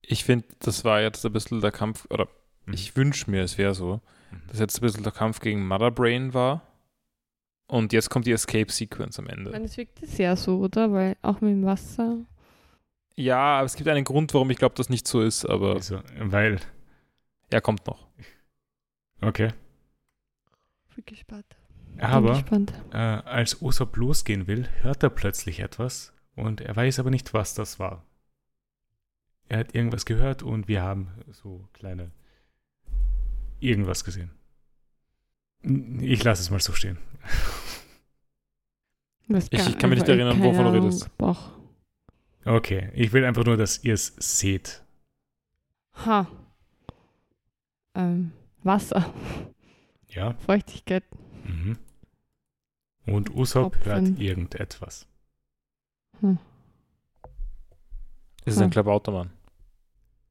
Ich 0.07 0.25
finde, 0.25 0.47
das 0.61 0.85
war 0.85 1.01
jetzt 1.01 1.25
ein 1.25 1.33
bisschen 1.33 1.61
der 1.61 1.73
Kampf, 1.73 2.07
oder 2.11 2.29
Mhm. 2.67 2.75
ich 2.75 2.97
wünsche 2.97 3.31
mir, 3.31 3.43
es 3.43 3.59
wäre 3.59 3.75
so, 3.75 4.01
Mhm. 4.31 4.43
dass 4.49 4.59
jetzt 4.59 4.79
ein 4.79 4.83
bisschen 4.83 5.03
der 5.03 5.13
Kampf 5.13 5.41
gegen 5.41 5.67
Mother 5.67 5.91
Brain 5.91 6.33
war. 6.35 6.63
Und 7.67 7.93
jetzt 7.93 8.11
kommt 8.11 8.27
die 8.27 8.33
Escape-Sequence 8.33 9.19
am 9.19 9.27
ich 9.27 9.33
Ende. 9.33 9.51
meine, 9.51 9.65
es 9.65 9.77
wirkt 9.77 10.05
sehr 10.07 10.37
so, 10.37 10.59
oder? 10.59 10.93
Weil 10.93 11.17
auch 11.23 11.41
mit 11.41 11.51
dem 11.53 11.65
Wasser. 11.65 12.19
Ja, 13.17 13.59
aber 13.59 13.67
es 13.67 13.77
gibt 13.77 13.89
einen 13.89 14.05
Grund, 14.05 14.35
warum 14.35 14.51
ich 14.51 14.59
glaube, 14.59 14.75
das 14.75 14.89
nicht 14.91 15.07
so 15.09 15.23
ist, 15.23 15.47
aber 15.47 15.75
Also, 15.75 16.01
weil, 16.19 16.61
er 17.51 17.61
kommt 17.61 17.87
noch. 17.87 18.07
okay. 19.23 19.53
Bin 20.95 21.05
gespannt. 21.07 21.47
Bin 21.95 22.01
Aber 22.01 22.33
gespannt. 22.35 22.73
äh, 22.93 22.97
als 22.97 23.61
Usopp 23.63 23.97
losgehen 23.97 24.47
will, 24.47 24.69
hört 24.83 25.03
er 25.03 25.11
plötzlich 25.11 25.61
etwas 25.61 26.13
und 26.37 26.61
er 26.61 26.75
weiß 26.77 26.99
aber 26.99 27.11
nicht, 27.11 27.33
was 27.35 27.55
das 27.55 27.79
war. 27.79 28.05
Er 29.49 29.59
hat 29.61 29.75
irgendwas 29.75 30.05
gehört 30.07 30.43
und 30.43 30.69
wir 30.69 30.83
haben 30.83 31.09
so 31.33 31.69
kleine 31.75 32.11
irgendwas 33.61 34.05
gesehen. 34.05 34.31
Ich 36.01 36.23
lasse 36.25 36.43
es 36.43 36.51
mal 36.51 36.61
so 36.61 36.73
stehen. 36.73 36.99
Ich- 39.29 39.53
ich 39.53 39.79
kann 39.79 39.91
mich 39.91 40.01
nicht 40.01 40.09
erinnern, 40.09 40.43
wovon 40.43 40.65
du 40.67 40.73
redest. 40.73 41.17
Boah. 41.17 41.37
Okay, 42.45 42.91
ich 42.95 43.13
will 43.13 43.25
einfach 43.25 43.45
nur, 43.45 43.57
dass 43.57 43.83
ihr 43.85 43.95
es 43.95 44.15
seht. 44.19 44.83
Ha. 46.05 46.27
Ähm, 47.95 48.33
Wasser, 48.63 49.13
Ja. 50.09 50.35
Feuchtigkeit. 50.35 51.05
Mhm. 51.45 51.79
Und 53.07 53.31
Usopp 53.35 53.73
Tropfen. 53.75 53.93
hört 53.93 54.19
irgendetwas. 54.19 55.07
Hm. 56.21 56.39
Es 58.45 58.55
ist 58.55 58.59
ein 58.61 58.65
Hm. 58.65 58.71
Klabautermann. 58.71 59.31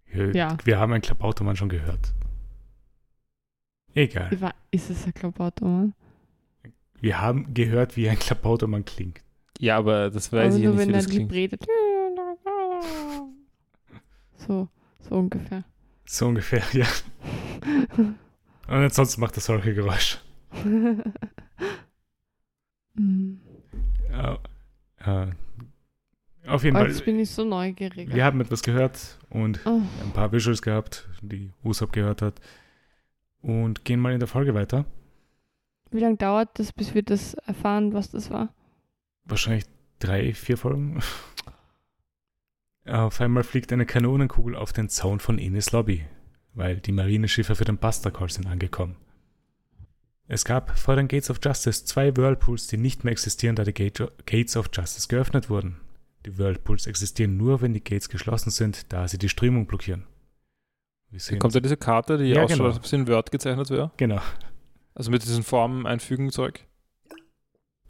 Wir, 0.06 0.31
Ja. 0.35 0.57
wir 0.64 0.80
haben 0.80 0.94
einen 0.94 1.02
Klabautermann 1.02 1.56
schon 1.56 1.69
gehört. 1.69 2.14
Egal. 3.95 4.31
Wie 4.31 4.41
war, 4.41 4.53
ist 4.72 4.90
es 4.90 5.06
ein 5.06 5.14
Klabautermann? 5.14 5.94
Wir 6.99 7.19
haben 7.22 7.53
gehört, 7.53 7.95
wie 7.98 8.10
ein 8.10 8.18
Klabautermann 8.19 8.85
klingt. 8.85 9.22
Ja, 9.60 9.77
aber 9.77 10.10
das 10.10 10.31
weiß 10.31 10.53
Aber 10.53 10.56
ich 10.57 10.64
ja 10.64 10.69
nur 10.69 10.77
nicht, 10.77 10.84
wie 10.84 10.88
wenn 10.90 10.94
er 10.95 11.02
das 11.02 11.10
klingt. 11.10 11.31
redet. 11.31 11.65
So, 14.38 14.68
so 14.99 15.15
ungefähr. 15.15 15.64
So 16.06 16.27
ungefähr, 16.27 16.64
ja. 16.73 16.85
Und 17.98 18.15
ansonsten 18.68 19.22
macht 19.22 19.35
er 19.38 19.41
solche 19.41 19.73
Geräusche. 19.73 20.18
Hm. 22.95 23.40
Äh, 24.11 24.35
äh, 25.03 25.31
auf 26.48 26.64
jeden 26.64 26.76
Oh, 26.76 26.80
Fall, 26.80 26.90
jetzt 26.90 27.06
bin 27.06 27.20
ich 27.20 27.30
so 27.30 27.44
neugierig. 27.45 28.14
wir 28.14 28.24
haben 28.26 28.41
etwas 28.41 28.61
gehört 28.64 29.18
und 29.30 29.60
Oh, 29.65 29.82
ein 30.03 30.11
paar 30.14 30.32
Visuals 30.32 30.61
gehabt, 30.61 31.07
die 31.22 31.52
Usopp 31.64 31.91
gehört 31.94 32.22
hat. 32.22 32.40
Und 33.41 33.84
gehen 33.84 33.99
mal 33.99 34.14
in 34.14 34.20
der 34.20 34.28
Folge 34.30 34.53
weiter. 34.53 34.86
wie 35.91 35.99
lange 35.99 36.15
dauert 36.18 36.57
das, 36.57 36.72
bis 36.72 36.94
wir 36.95 37.03
das 37.03 37.34
erfahren, 37.34 37.94
was 37.94 38.10
das 38.11 38.30
war? 38.32 38.53
Wahrscheinlich 39.26 39.65
drei, 39.99 40.34
vier 40.34 40.57
Folgen. 40.57 41.02
Auf 42.86 43.22
einmal 43.22 43.44
fliegt 43.44 43.72
eine 43.72 43.86
Kanonenkugel 43.86 44.56
auf 44.56 44.74
den 44.74 44.90
Zaun 44.90 45.20
von 45.20 45.38
Ines 45.40 45.72
Lobby, 45.72 46.06
weil 46.53 46.78
die 46.78 46.91
Marineschiffe 46.91 47.56
für 47.56 47.64
den 47.65 47.78
Buster 47.78 48.11
Call 48.11 48.30
sind 48.30 48.48
angekommen. 48.48 48.95
Es 50.28 50.45
gab 50.45 50.78
vor 50.78 50.95
den 50.95 51.07
Gates 51.07 51.30
of 51.30 51.40
Justice 51.44 51.86
zwei 51.86 52.15
Whirlpools, 52.15 52.68
die 52.68 52.78
nicht 52.78 53.03
mehr 53.03 53.11
existieren, 53.11 53.56
da 53.56 53.64
die 53.64 53.74
Gate 53.74 54.10
Gates 54.26 54.57
of 54.57 54.70
Justice 54.74 55.07
geöffnet 55.07 55.49
wurden. 55.49 55.78
Die 56.26 56.38
Whirlpools 56.38 56.88
existieren 56.88 57.38
nur, 57.38 57.62
wenn 57.62 57.74
die 57.74 57.84
Gates 57.84 58.10
geschlossen 58.10 58.50
sind, 58.50 58.91
da 58.94 59.08
sie 59.08 59.18
die 59.18 59.30
Strömung 59.30 59.68
blockieren. 59.68 60.06
Wir 61.10 61.20
sehen 61.20 61.40
Kommt 61.40 61.54
ja 61.54 61.60
diese 61.60 61.78
Karte, 61.78 62.18
die 62.18 62.26
Ja, 62.26 62.44
ausschaut, 62.44 62.58
genau. 62.58 62.70
als 62.70 62.78
ob 62.78 62.88
sie 62.88 62.95
in 62.95 63.08
Word 63.08 63.32
gezeichnet 63.32 63.70
wäre. 63.70 63.91
Genau. 63.98 64.22
Also 64.95 65.12
mit 65.12 65.24
diesen 65.24 65.44
Formen 65.44 65.86
einfügen 65.86 66.32
Zeug. 66.32 66.66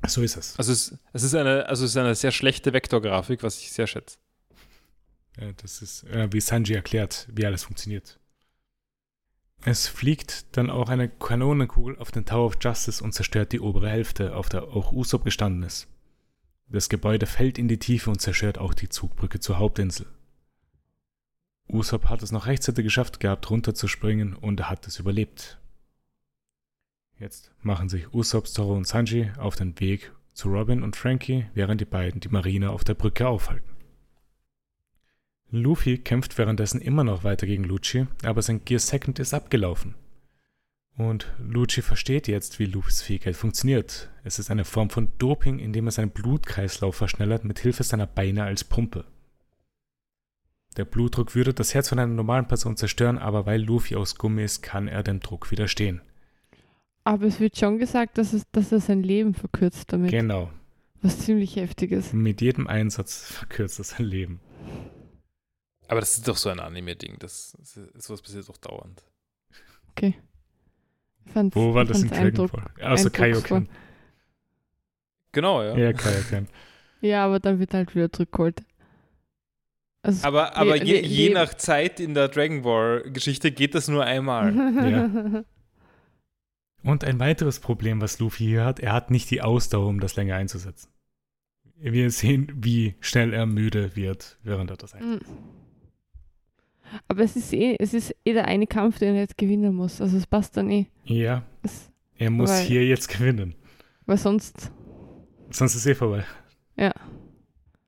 So 0.06 0.22
ist 0.22 0.36
es. 0.36 0.58
Also 0.58 0.72
es, 0.74 0.98
es 1.14 1.24
ist 1.24 1.36
eine, 1.36 1.68
also 1.68 1.86
es 1.86 1.92
ist 1.92 1.98
eine 1.98 2.16
sehr 2.16 2.32
schlechte 2.32 2.74
Vektorgrafik, 2.74 3.44
was 3.44 3.60
ich 3.60 3.72
sehr 3.72 3.88
schätze. 3.88 4.18
Ja, 5.40 5.52
das 5.54 5.82
ist, 5.82 6.04
äh, 6.06 6.28
wie 6.32 6.42
Sanji 6.42 6.74
erklärt, 6.76 7.28
wie 7.32 7.46
alles 7.46 7.64
funktioniert. 7.64 8.20
Es 9.66 9.88
fliegt 9.88 10.58
dann 10.58 10.70
auch 10.70 10.90
eine 10.90 11.08
Kanonenkugel 11.08 11.98
auf 11.98 12.12
den 12.12 12.26
Tower 12.26 12.48
of 12.48 12.58
Justice 12.60 13.02
und 13.02 13.14
zerstört 13.14 13.54
die 13.54 13.62
obere 13.62 13.90
Hälfte, 13.90 14.36
auf 14.36 14.50
der 14.50 14.64
auch 14.64 14.92
Usopp 14.92 15.24
gestanden 15.24 15.64
ist. 15.64 15.88
Das 16.68 16.90
Gebäude 16.90 17.26
fällt 17.26 17.58
in 17.58 17.68
die 17.68 17.80
Tiefe 17.80 18.10
und 18.10 18.20
zerstört 18.20 18.58
auch 18.58 18.74
die 18.74 18.90
Zugbrücke 18.90 19.40
zur 19.40 19.60
Hauptinsel. 19.60 20.08
Usopp 21.70 22.06
hat 22.10 22.22
es 22.24 22.32
noch 22.32 22.46
rechtzeitig 22.46 22.84
geschafft 22.84 23.20
gehabt, 23.20 23.50
runterzuspringen 23.50 24.36
und 24.36 24.60
er 24.60 24.70
hat 24.70 24.88
es 24.88 25.00
überlebt. 25.00 25.60
Jetzt 27.20 27.52
machen 27.62 27.90
sich 27.90 28.14
Usopp, 28.14 28.48
Zoro 28.48 28.76
und 28.76 28.88
Sanji 28.88 29.32
auf 29.38 29.56
den 29.56 29.80
Weg 29.80 30.12
zu 30.34 30.50
Robin 30.50 30.84
und 30.84 30.96
Frankie, 30.96 31.46
während 31.54 31.80
die 31.80 31.86
beiden 31.86 32.20
die 32.20 32.30
Marine 32.30 32.72
auf 32.72 32.84
der 32.84 32.96
Brücke 32.96 33.28
aufhalten. 33.28 33.70
Luffy 35.52 36.00
kämpft 36.00 36.38
währenddessen 36.40 36.82
immer 36.82 37.04
noch 37.04 37.24
weiter 37.24 37.46
gegen 37.46 37.64
Lucci, 37.64 38.08
aber 38.24 38.42
sein 38.42 38.66
Gear 38.66 38.80
Second 38.80 39.20
ist 39.20 39.36
abgelaufen. 39.36 39.94
Und 40.96 41.34
Lucci 41.40 41.82
versteht 41.82 42.28
jetzt, 42.28 42.60
wie 42.60 42.66
Luffys 42.66 43.02
Fähigkeit 43.02 43.36
funktioniert. 43.36 44.10
Es 44.24 44.38
ist 44.38 44.52
eine 44.52 44.64
Form 44.64 44.92
von 44.92 45.12
Doping, 45.18 45.58
indem 45.58 45.88
er 45.88 45.92
seinen 45.92 46.12
Blutkreislauf 46.12 46.96
verschnellert 46.96 47.44
mit 47.44 47.60
Hilfe 47.60 47.84
seiner 47.84 48.06
Beine 48.06 48.44
als 48.44 48.64
Pumpe. 48.64 49.06
Der 50.78 50.86
Blutdruck 50.86 51.36
würde 51.36 51.54
das 51.54 51.74
Herz 51.74 51.90
von 51.90 52.00
einer 52.00 52.14
normalen 52.14 52.48
Person 52.48 52.78
zerstören, 52.78 53.18
aber 53.18 53.46
weil 53.46 53.62
Luffy 53.62 53.96
aus 53.96 54.18
Gummi 54.18 54.44
ist, 54.44 54.62
kann 54.62 54.88
er 54.88 55.04
dem 55.04 55.20
Druck 55.20 55.52
widerstehen. 55.52 56.02
Aber 57.04 57.26
es 57.26 57.40
wird 57.40 57.58
schon 57.58 57.80
gesagt, 57.80 58.18
dass, 58.18 58.34
es, 58.34 58.44
dass 58.52 58.72
er 58.72 58.80
sein 58.80 59.04
Leben 59.04 59.34
verkürzt 59.34 59.92
damit. 59.92 60.12
Genau. 60.12 60.52
Was 61.02 61.20
ziemlich 61.20 61.58
heftig 61.58 61.92
ist. 61.92 62.14
Mit 62.14 62.42
jedem 62.42 62.68
Einsatz 62.68 63.26
verkürzt 63.32 63.80
er 63.80 63.84
sein 63.84 64.06
Leben. 64.06 64.40
Aber 65.88 66.00
das 66.00 66.18
ist 66.18 66.28
doch 66.28 66.38
so 66.38 66.50
ein 66.50 66.60
Anime-Ding. 66.60 67.18
Das, 67.20 67.56
das 67.60 67.78
ist, 67.78 68.04
sowas 68.04 68.22
passiert 68.22 68.48
doch 68.48 68.58
dauernd. 68.58 69.04
Okay. 69.92 70.16
Fand's- 71.32 71.56
Wo 71.56 71.74
war 71.74 71.86
das 71.86 72.04
in 72.04 72.12
Eindruck- 72.12 72.52
Dragonfall? 72.52 72.86
Also. 72.86 73.10
Kaioken. 73.10 73.70
Genau, 75.32 75.64
ja. 75.64 75.76
Ja, 75.78 75.94
Kaioken. 75.94 76.48
Ja, 77.02 77.26
aber 77.26 77.40
dann 77.40 77.60
wird 77.60 77.74
halt 77.74 77.94
wieder 77.96 78.12
zurückgeholt. 78.12 78.64
Also, 80.04 80.28
Aber, 80.28 80.56
aber 80.58 80.76
je, 80.84 81.02
je 81.02 81.30
wir- 81.30 81.34
nach 81.34 81.54
Zeit 81.54 82.00
in 82.00 82.14
der 82.14 82.28
Dragon 82.28 82.62
Ball-Geschichte 82.64 83.52
geht 83.52 83.74
das 83.76 83.88
nur 83.88 84.04
einmal. 84.04 84.54
Ja. 85.34 85.44
Und 86.84 87.06
ein 87.06 87.18
weiteres 87.18 87.62
Problem, 87.62 88.02
was 88.02 88.20
Luffy 88.20 88.44
hier 88.44 88.66
hat, 88.66 88.82
er 88.82 88.92
hat 88.92 89.10
nicht 89.10 89.32
die 89.32 89.42
Ausdauer, 89.42 89.88
um 89.88 90.02
das 90.02 90.18
länger 90.18 90.36
einzusetzen. 90.36 90.90
Wir 91.78 92.12
sehen, 92.12 92.52
wie 92.56 92.96
schnell 93.00 93.34
er 93.34 93.46
müde 93.46 93.96
wird, 93.96 94.38
während 94.44 94.70
er 94.70 94.76
das 94.76 94.94
einsetzt. 94.94 95.32
Mm. 95.32 95.63
Aber 97.08 97.22
es 97.24 97.36
ist 97.36 97.54
eh, 97.54 97.76
es 97.80 97.94
ist 97.94 98.16
eh 98.26 98.34
der 98.34 98.46
eine 98.48 98.68
Kampf, 98.68 99.00
den 99.00 99.16
er 99.16 99.22
jetzt 99.22 99.38
gewinnen 99.38 99.74
muss. 99.76 100.02
Also 100.02 100.18
es 100.18 100.28
passt 100.28 100.58
dann 100.58 100.70
eh. 100.70 100.86
Ja, 101.06 101.44
Es, 101.62 101.90
er 102.18 102.30
muss 102.30 102.50
Weil- 102.50 102.66
hier 102.66 102.86
jetzt 102.86 103.08
gewinnen. 103.10 103.56
weil 104.06 104.18
sonst, 104.18 104.72
Sonst 105.50 105.76
ist 105.76 105.86
eh 105.86 105.96
vorbei. 105.96 106.24
Ja. 106.78 106.94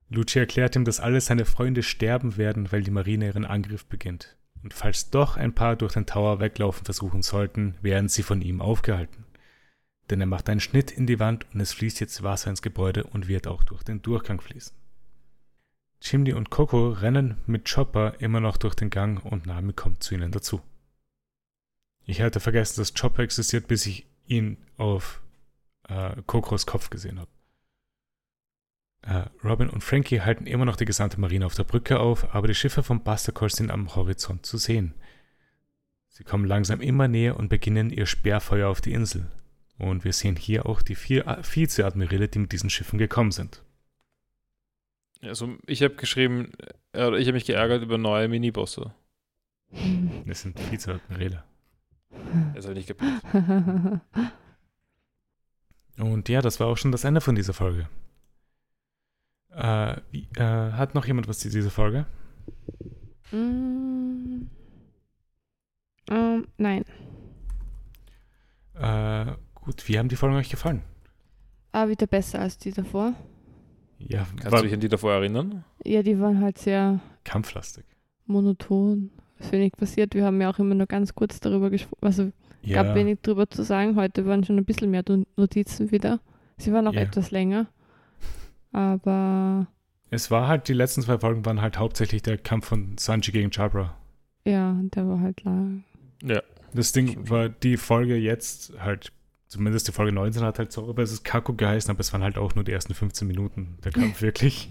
Lucci 0.09 0.37
erklärt 0.39 0.75
ihm, 0.75 0.85
dass 0.85 0.99
alle 0.99 1.19
seine 1.19 1.45
Freunde 1.45 1.81
sterben 1.83 2.37
werden, 2.37 2.71
weil 2.71 2.83
die 2.83 2.91
Marine 2.91 3.25
ihren 3.25 3.45
Angriff 3.45 3.85
beginnt. 3.87 4.37
Und 4.63 4.73
falls 4.73 5.09
doch 5.09 5.35
ein 5.37 5.53
paar 5.53 5.75
durch 5.75 5.93
den 5.93 6.05
Tower 6.05 6.39
weglaufen 6.39 6.85
versuchen 6.85 7.21
sollten, 7.23 7.75
werden 7.81 8.07
sie 8.07 8.23
von 8.23 8.41
ihm 8.41 8.61
aufgehalten. 8.61 9.25
Denn 10.09 10.19
er 10.21 10.27
macht 10.27 10.47
einen 10.49 10.59
Schnitt 10.59 10.91
in 10.91 11.07
die 11.07 11.19
Wand 11.19 11.47
und 11.53 11.59
es 11.59 11.73
fließt 11.73 11.99
jetzt 11.99 12.21
Wasser 12.21 12.51
ins 12.51 12.61
Gebäude 12.61 13.03
und 13.05 13.27
wird 13.27 13.47
auch 13.47 13.63
durch 13.63 13.81
den 13.83 14.01
Durchgang 14.03 14.39
fließen. 14.41 14.75
Chimney 16.05 16.33
und 16.33 16.51
Coco 16.51 16.89
rennen 16.89 17.37
mit 17.47 17.67
Chopper 17.67 18.13
immer 18.19 18.39
noch 18.39 18.57
durch 18.57 18.75
den 18.75 18.91
Gang 18.91 19.25
und 19.25 19.47
Nami 19.47 19.73
kommt 19.73 20.03
zu 20.03 20.13
ihnen 20.13 20.31
dazu. 20.31 20.61
Ich 22.05 22.21
hatte 22.21 22.39
vergessen, 22.39 22.79
dass 22.79 22.93
Chopper 22.93 23.23
existiert, 23.23 23.67
bis 23.67 23.87
ich 23.87 24.05
ihn 24.27 24.57
auf 24.77 25.23
äh, 25.89 26.15
Kokos 26.27 26.67
Kopf 26.67 26.91
gesehen 26.91 27.19
habe. 27.19 27.31
Äh, 29.01 29.29
Robin 29.43 29.67
und 29.67 29.83
Frankie 29.83 30.21
halten 30.21 30.45
immer 30.45 30.65
noch 30.65 30.75
die 30.75 30.85
gesamte 30.85 31.19
Marine 31.19 31.47
auf 31.47 31.55
der 31.55 31.63
Brücke 31.63 31.99
auf, 31.99 32.35
aber 32.35 32.47
die 32.47 32.53
Schiffe 32.53 32.83
von 32.83 33.03
Buster 33.03 33.31
Call 33.31 33.49
sind 33.49 33.71
am 33.71 33.95
Horizont 33.95 34.45
zu 34.45 34.59
sehen. 34.59 34.93
Sie 36.09 36.23
kommen 36.23 36.45
langsam 36.45 36.81
immer 36.81 37.07
näher 37.07 37.35
und 37.35 37.49
beginnen 37.49 37.89
ihr 37.89 38.05
Sperrfeuer 38.05 38.69
auf 38.69 38.79
die 38.79 38.93
Insel. 38.93 39.31
Und 39.79 40.03
wir 40.03 40.13
sehen 40.13 40.35
hier 40.35 40.67
auch 40.67 40.83
die 40.83 40.95
vier 40.95 41.25
Vizeadmirale, 41.41 42.27
die 42.27 42.39
mit 42.39 42.51
diesen 42.51 42.69
Schiffen 42.69 42.99
gekommen 42.99 43.31
sind. 43.31 43.64
Also 45.25 45.55
ich 45.65 45.81
habe 45.83 45.95
geschrieben, 45.95 46.51
äh, 46.93 47.17
ich 47.17 47.27
habe 47.27 47.33
mich 47.33 47.45
geärgert 47.45 47.83
über 47.83 47.97
neue 47.97 48.27
Minibosse. 48.27 48.93
Das 50.25 50.41
sind 50.41 50.59
Vizeadmirale. 50.71 51.43
Das 52.55 52.65
habe 52.65 52.73
ich 52.79 52.87
nicht 52.87 52.87
geplant. 52.87 53.21
Und 55.97 56.29
ja, 56.29 56.41
das 56.41 56.59
war 56.59 56.67
auch 56.67 56.77
schon 56.77 56.91
das 56.91 57.03
Ende 57.03 57.21
von 57.21 57.35
dieser 57.35 57.53
Folge. 57.53 57.87
Äh, 59.51 59.97
wie, 60.11 60.27
äh, 60.35 60.71
hat 60.71 60.95
noch 60.95 61.05
jemand 61.05 61.27
was 61.27 61.39
zu 61.39 61.49
dieser 61.49 61.69
Folge? 61.69 62.05
Mm. 63.31 64.47
Ähm, 66.09 66.47
nein. 66.57 66.85
Äh, 68.73 69.33
gut, 69.53 69.87
wie 69.87 69.97
haben 69.97 70.09
die 70.09 70.17
Folgen 70.17 70.35
euch 70.35 70.49
gefallen? 70.49 70.83
Aber 71.71 71.91
wieder 71.91 72.07
besser 72.07 72.39
als 72.39 72.57
die 72.57 72.71
davor. 72.71 73.13
Ja, 74.07 74.25
Kannst 74.37 74.51
war 74.51 74.59
du 74.59 74.65
dich 74.65 74.73
an 74.73 74.79
die 74.79 74.89
davor 74.89 75.13
erinnern? 75.13 75.63
Ja, 75.83 76.03
die 76.03 76.19
waren 76.19 76.39
halt 76.41 76.57
sehr 76.57 76.99
kampflastig. 77.23 77.85
monoton. 78.27 79.11
Es 79.37 79.47
ist 79.47 79.51
wenig 79.51 79.73
passiert. 79.73 80.13
Wir 80.15 80.23
haben 80.25 80.39
ja 80.41 80.49
auch 80.49 80.59
immer 80.59 80.75
nur 80.75 80.87
ganz 80.87 81.13
kurz 81.15 81.39
darüber 81.39 81.69
gesprochen. 81.69 82.05
Also 82.05 82.31
Ja, 82.61 82.83
gab 82.83 82.95
wenig 82.95 83.19
darüber 83.21 83.49
zu 83.49 83.63
sagen. 83.63 83.95
Heute 83.95 84.25
waren 84.25 84.43
schon 84.43 84.57
ein 84.57 84.65
bisschen 84.65 84.89
mehr 84.91 85.03
Notizen 85.35 85.91
wieder. 85.91 86.19
Sie 86.57 86.71
waren 86.71 86.87
auch 86.87 86.93
Ja. 86.93 87.01
etwas 87.01 87.31
länger. 87.31 87.67
Aber 88.71 89.67
es 90.09 90.31
war 90.31 90.47
halt, 90.47 90.67
die 90.67 90.73
letzten 90.73 91.01
zwei 91.01 91.17
Folgen 91.19 91.45
waren 91.45 91.61
halt 91.61 91.77
hauptsächlich 91.77 92.21
der 92.21 92.37
Kampf 92.37 92.67
von 92.67 92.97
Sanji 92.97 93.31
gegen 93.31 93.49
Jabra. 93.51 93.95
ja, 94.45 94.79
der 94.93 95.07
war 95.07 95.19
halt 95.19 95.43
lang. 95.43 95.83
Ja. 96.23 96.41
Das 96.73 96.91
Ding 96.91 97.29
war 97.29 97.47
die 97.49 97.77
Folge 97.77 98.15
jetzt 98.17 98.73
halt, 98.79 99.11
zumindest 99.55 99.87
die 99.87 99.93
Folge 99.93 100.11
19 100.11 100.43
hat 100.43 100.59
halt 100.59 100.73
Zoro 100.73 100.93
vs. 100.93 101.23
Kaku 101.23 101.53
geheißen, 101.53 101.89
aber 101.89 102.01
es 102.01 102.11
waren 102.11 102.23
halt 102.23 102.37
auch 102.37 102.55
nur 102.55 102.65
die 102.65 102.73
ersten 102.73 102.93
15 102.93 103.25
Minuten 103.25 103.77
der 103.85 103.93
Kampf 103.93 104.21
wirklich. 104.21 104.69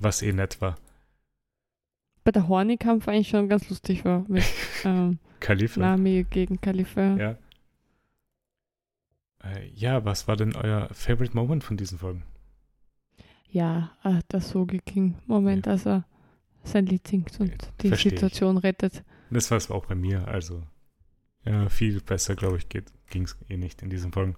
Was 0.00 0.22
eh 0.22 0.32
nett 0.32 0.60
war. 0.60 0.76
Bei 2.22 2.30
der 2.30 2.46
Horny-Kampf 2.46 3.08
eigentlich 3.08 3.28
schon 3.28 3.48
ganz 3.48 3.68
lustig 3.68 4.04
war. 4.04 4.24
Mit 4.28 4.44
ähm, 4.84 5.18
Khalifa. 5.40 5.80
Nami 5.80 6.24
gegen 6.30 6.60
Khalifa. 6.60 7.16
Ja. 7.16 7.30
Äh, 9.42 9.66
ja, 9.74 10.04
was 10.04 10.28
war 10.28 10.36
denn 10.36 10.54
euer 10.54 10.88
Favorite 10.92 11.34
Moment 11.34 11.64
von 11.64 11.76
diesen 11.76 11.98
Folgen? 11.98 12.22
Ja, 13.50 13.90
äh, 14.04 14.20
der 14.30 14.40
Sogi 14.40 14.78
King 14.78 15.16
Moment, 15.26 15.66
als 15.66 15.84
er 15.84 16.04
sein 16.62 16.86
Lied 16.86 17.08
singt 17.08 17.40
und 17.40 17.72
die 17.82 17.88
Versteh 17.88 18.10
ich. 18.10 18.14
Situation 18.14 18.56
rettet. 18.56 19.02
Das 19.30 19.50
war 19.50 19.58
es 19.58 19.68
auch 19.68 19.86
bei 19.86 19.96
mir, 19.96 20.28
also 20.28 20.62
ja, 21.44 21.68
viel 21.68 22.00
besser, 22.00 22.36
glaube 22.36 22.58
ich, 22.58 22.68
ging 22.68 23.24
es 23.24 23.36
eh 23.48 23.56
nicht 23.56 23.82
in 23.82 23.90
diesen 23.90 24.12
Folgen. 24.12 24.36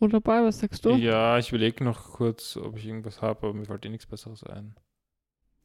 Oder 0.00 0.20
Boy, 0.20 0.44
was 0.44 0.60
sagst 0.60 0.84
du? 0.84 0.94
Ja, 0.94 1.38
ich 1.38 1.48
überlege 1.48 1.82
noch 1.82 2.12
kurz, 2.12 2.56
ob 2.56 2.76
ich 2.76 2.86
irgendwas 2.86 3.20
habe, 3.20 3.48
aber 3.48 3.54
mir 3.54 3.64
fällt 3.64 3.84
eh 3.84 3.88
nichts 3.88 4.06
Besseres 4.06 4.44
ein. 4.44 4.76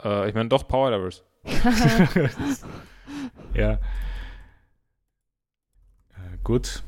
Äh, 0.04 0.30
ich 0.30 0.36
meine, 0.36 0.50
doch 0.50 0.68
Power 0.68 0.90
Levels. 0.90 1.24
ja. 3.54 3.74
Äh, 3.74 3.78
gut. 6.44 6.84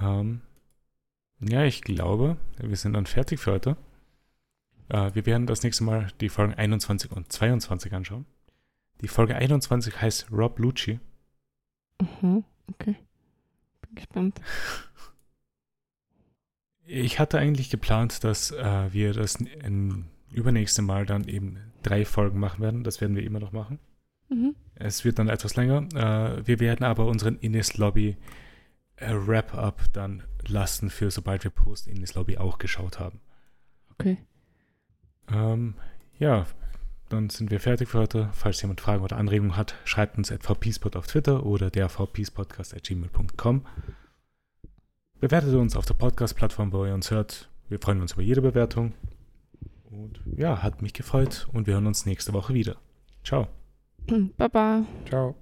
Ähm, 0.00 0.42
ja, 1.40 1.64
ich 1.64 1.82
glaube, 1.82 2.36
wir 2.58 2.76
sind 2.76 2.92
dann 2.92 3.06
fertig 3.06 3.40
für 3.40 3.52
heute. 3.52 3.76
Äh, 4.88 5.10
wir 5.14 5.26
werden 5.26 5.46
das 5.46 5.62
nächste 5.62 5.84
Mal 5.84 6.08
die 6.20 6.28
Folgen 6.28 6.54
21 6.54 7.10
und 7.10 7.32
22 7.32 7.92
anschauen. 7.92 8.26
Die 9.00 9.08
Folge 9.08 9.34
21 9.34 10.00
heißt 10.00 10.30
Rob 10.30 10.58
Lucci. 10.58 11.00
Mhm, 12.00 12.44
okay. 12.72 12.96
Bin 13.82 13.94
gespannt. 13.94 14.40
Ich 16.86 17.18
hatte 17.18 17.38
eigentlich 17.38 17.70
geplant, 17.70 18.24
dass 18.24 18.50
äh, 18.50 18.92
wir 18.92 19.12
das 19.14 19.36
n- 19.36 19.46
n- 19.46 20.04
übernächste 20.30 20.82
Mal 20.82 21.06
dann 21.06 21.26
eben 21.28 21.58
drei 21.82 22.04
Folgen 22.04 22.38
machen 22.38 22.62
werden. 22.62 22.84
Das 22.84 23.00
werden 23.00 23.16
wir 23.16 23.22
immer 23.24 23.40
noch 23.40 23.52
machen. 23.52 23.78
Mhm. 24.28 24.54
Es 24.74 25.04
wird 25.04 25.18
dann 25.18 25.28
etwas 25.28 25.56
länger. 25.56 25.88
Äh, 25.94 26.46
wir 26.46 26.60
werden 26.60 26.84
aber 26.84 27.06
unseren 27.06 27.38
Ines 27.38 27.76
Lobby 27.78 28.16
äh, 28.96 29.12
Wrap-up 29.14 29.92
dann 29.92 30.24
lassen, 30.46 30.90
für 30.90 31.10
sobald 31.10 31.44
wir 31.44 31.50
Post 31.50 31.86
Ines 31.88 32.14
Lobby 32.14 32.36
auch 32.36 32.58
geschaut 32.58 32.98
haben. 32.98 33.20
Okay. 33.92 34.18
Ähm, 35.32 35.74
ja, 36.18 36.46
dann 37.14 37.30
sind 37.30 37.50
wir 37.50 37.60
fertig 37.60 37.88
für 37.88 38.00
heute. 38.00 38.28
Falls 38.32 38.60
jemand 38.60 38.80
Fragen 38.80 39.02
oder 39.02 39.16
Anregungen 39.16 39.56
hat, 39.56 39.76
schreibt 39.84 40.18
uns 40.18 40.30
at 40.32 40.42
vpspot 40.42 40.96
auf 40.96 41.06
Twitter 41.06 41.46
oder 41.46 41.70
der 41.70 41.88
vpspodcast.gmail.com. 41.88 43.66
Bewertet 45.20 45.54
uns 45.54 45.76
auf 45.76 45.86
der 45.86 45.94
Podcast-Plattform, 45.94 46.72
wo 46.72 46.84
ihr 46.84 46.94
uns 46.94 47.10
hört. 47.10 47.48
Wir 47.68 47.78
freuen 47.78 48.00
uns 48.00 48.12
über 48.12 48.22
jede 48.22 48.42
Bewertung. 48.42 48.92
Und 49.90 50.20
ja, 50.36 50.62
hat 50.62 50.82
mich 50.82 50.92
gefreut 50.92 51.48
und 51.52 51.66
wir 51.66 51.74
hören 51.74 51.86
uns 51.86 52.04
nächste 52.04 52.32
Woche 52.32 52.52
wieder. 52.52 52.76
Ciao. 53.22 53.48
Baba. 54.36 54.84
Ciao. 55.08 55.34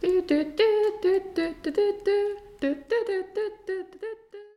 Du, 0.00 0.20
du, 0.26 0.44
du, 0.44 0.72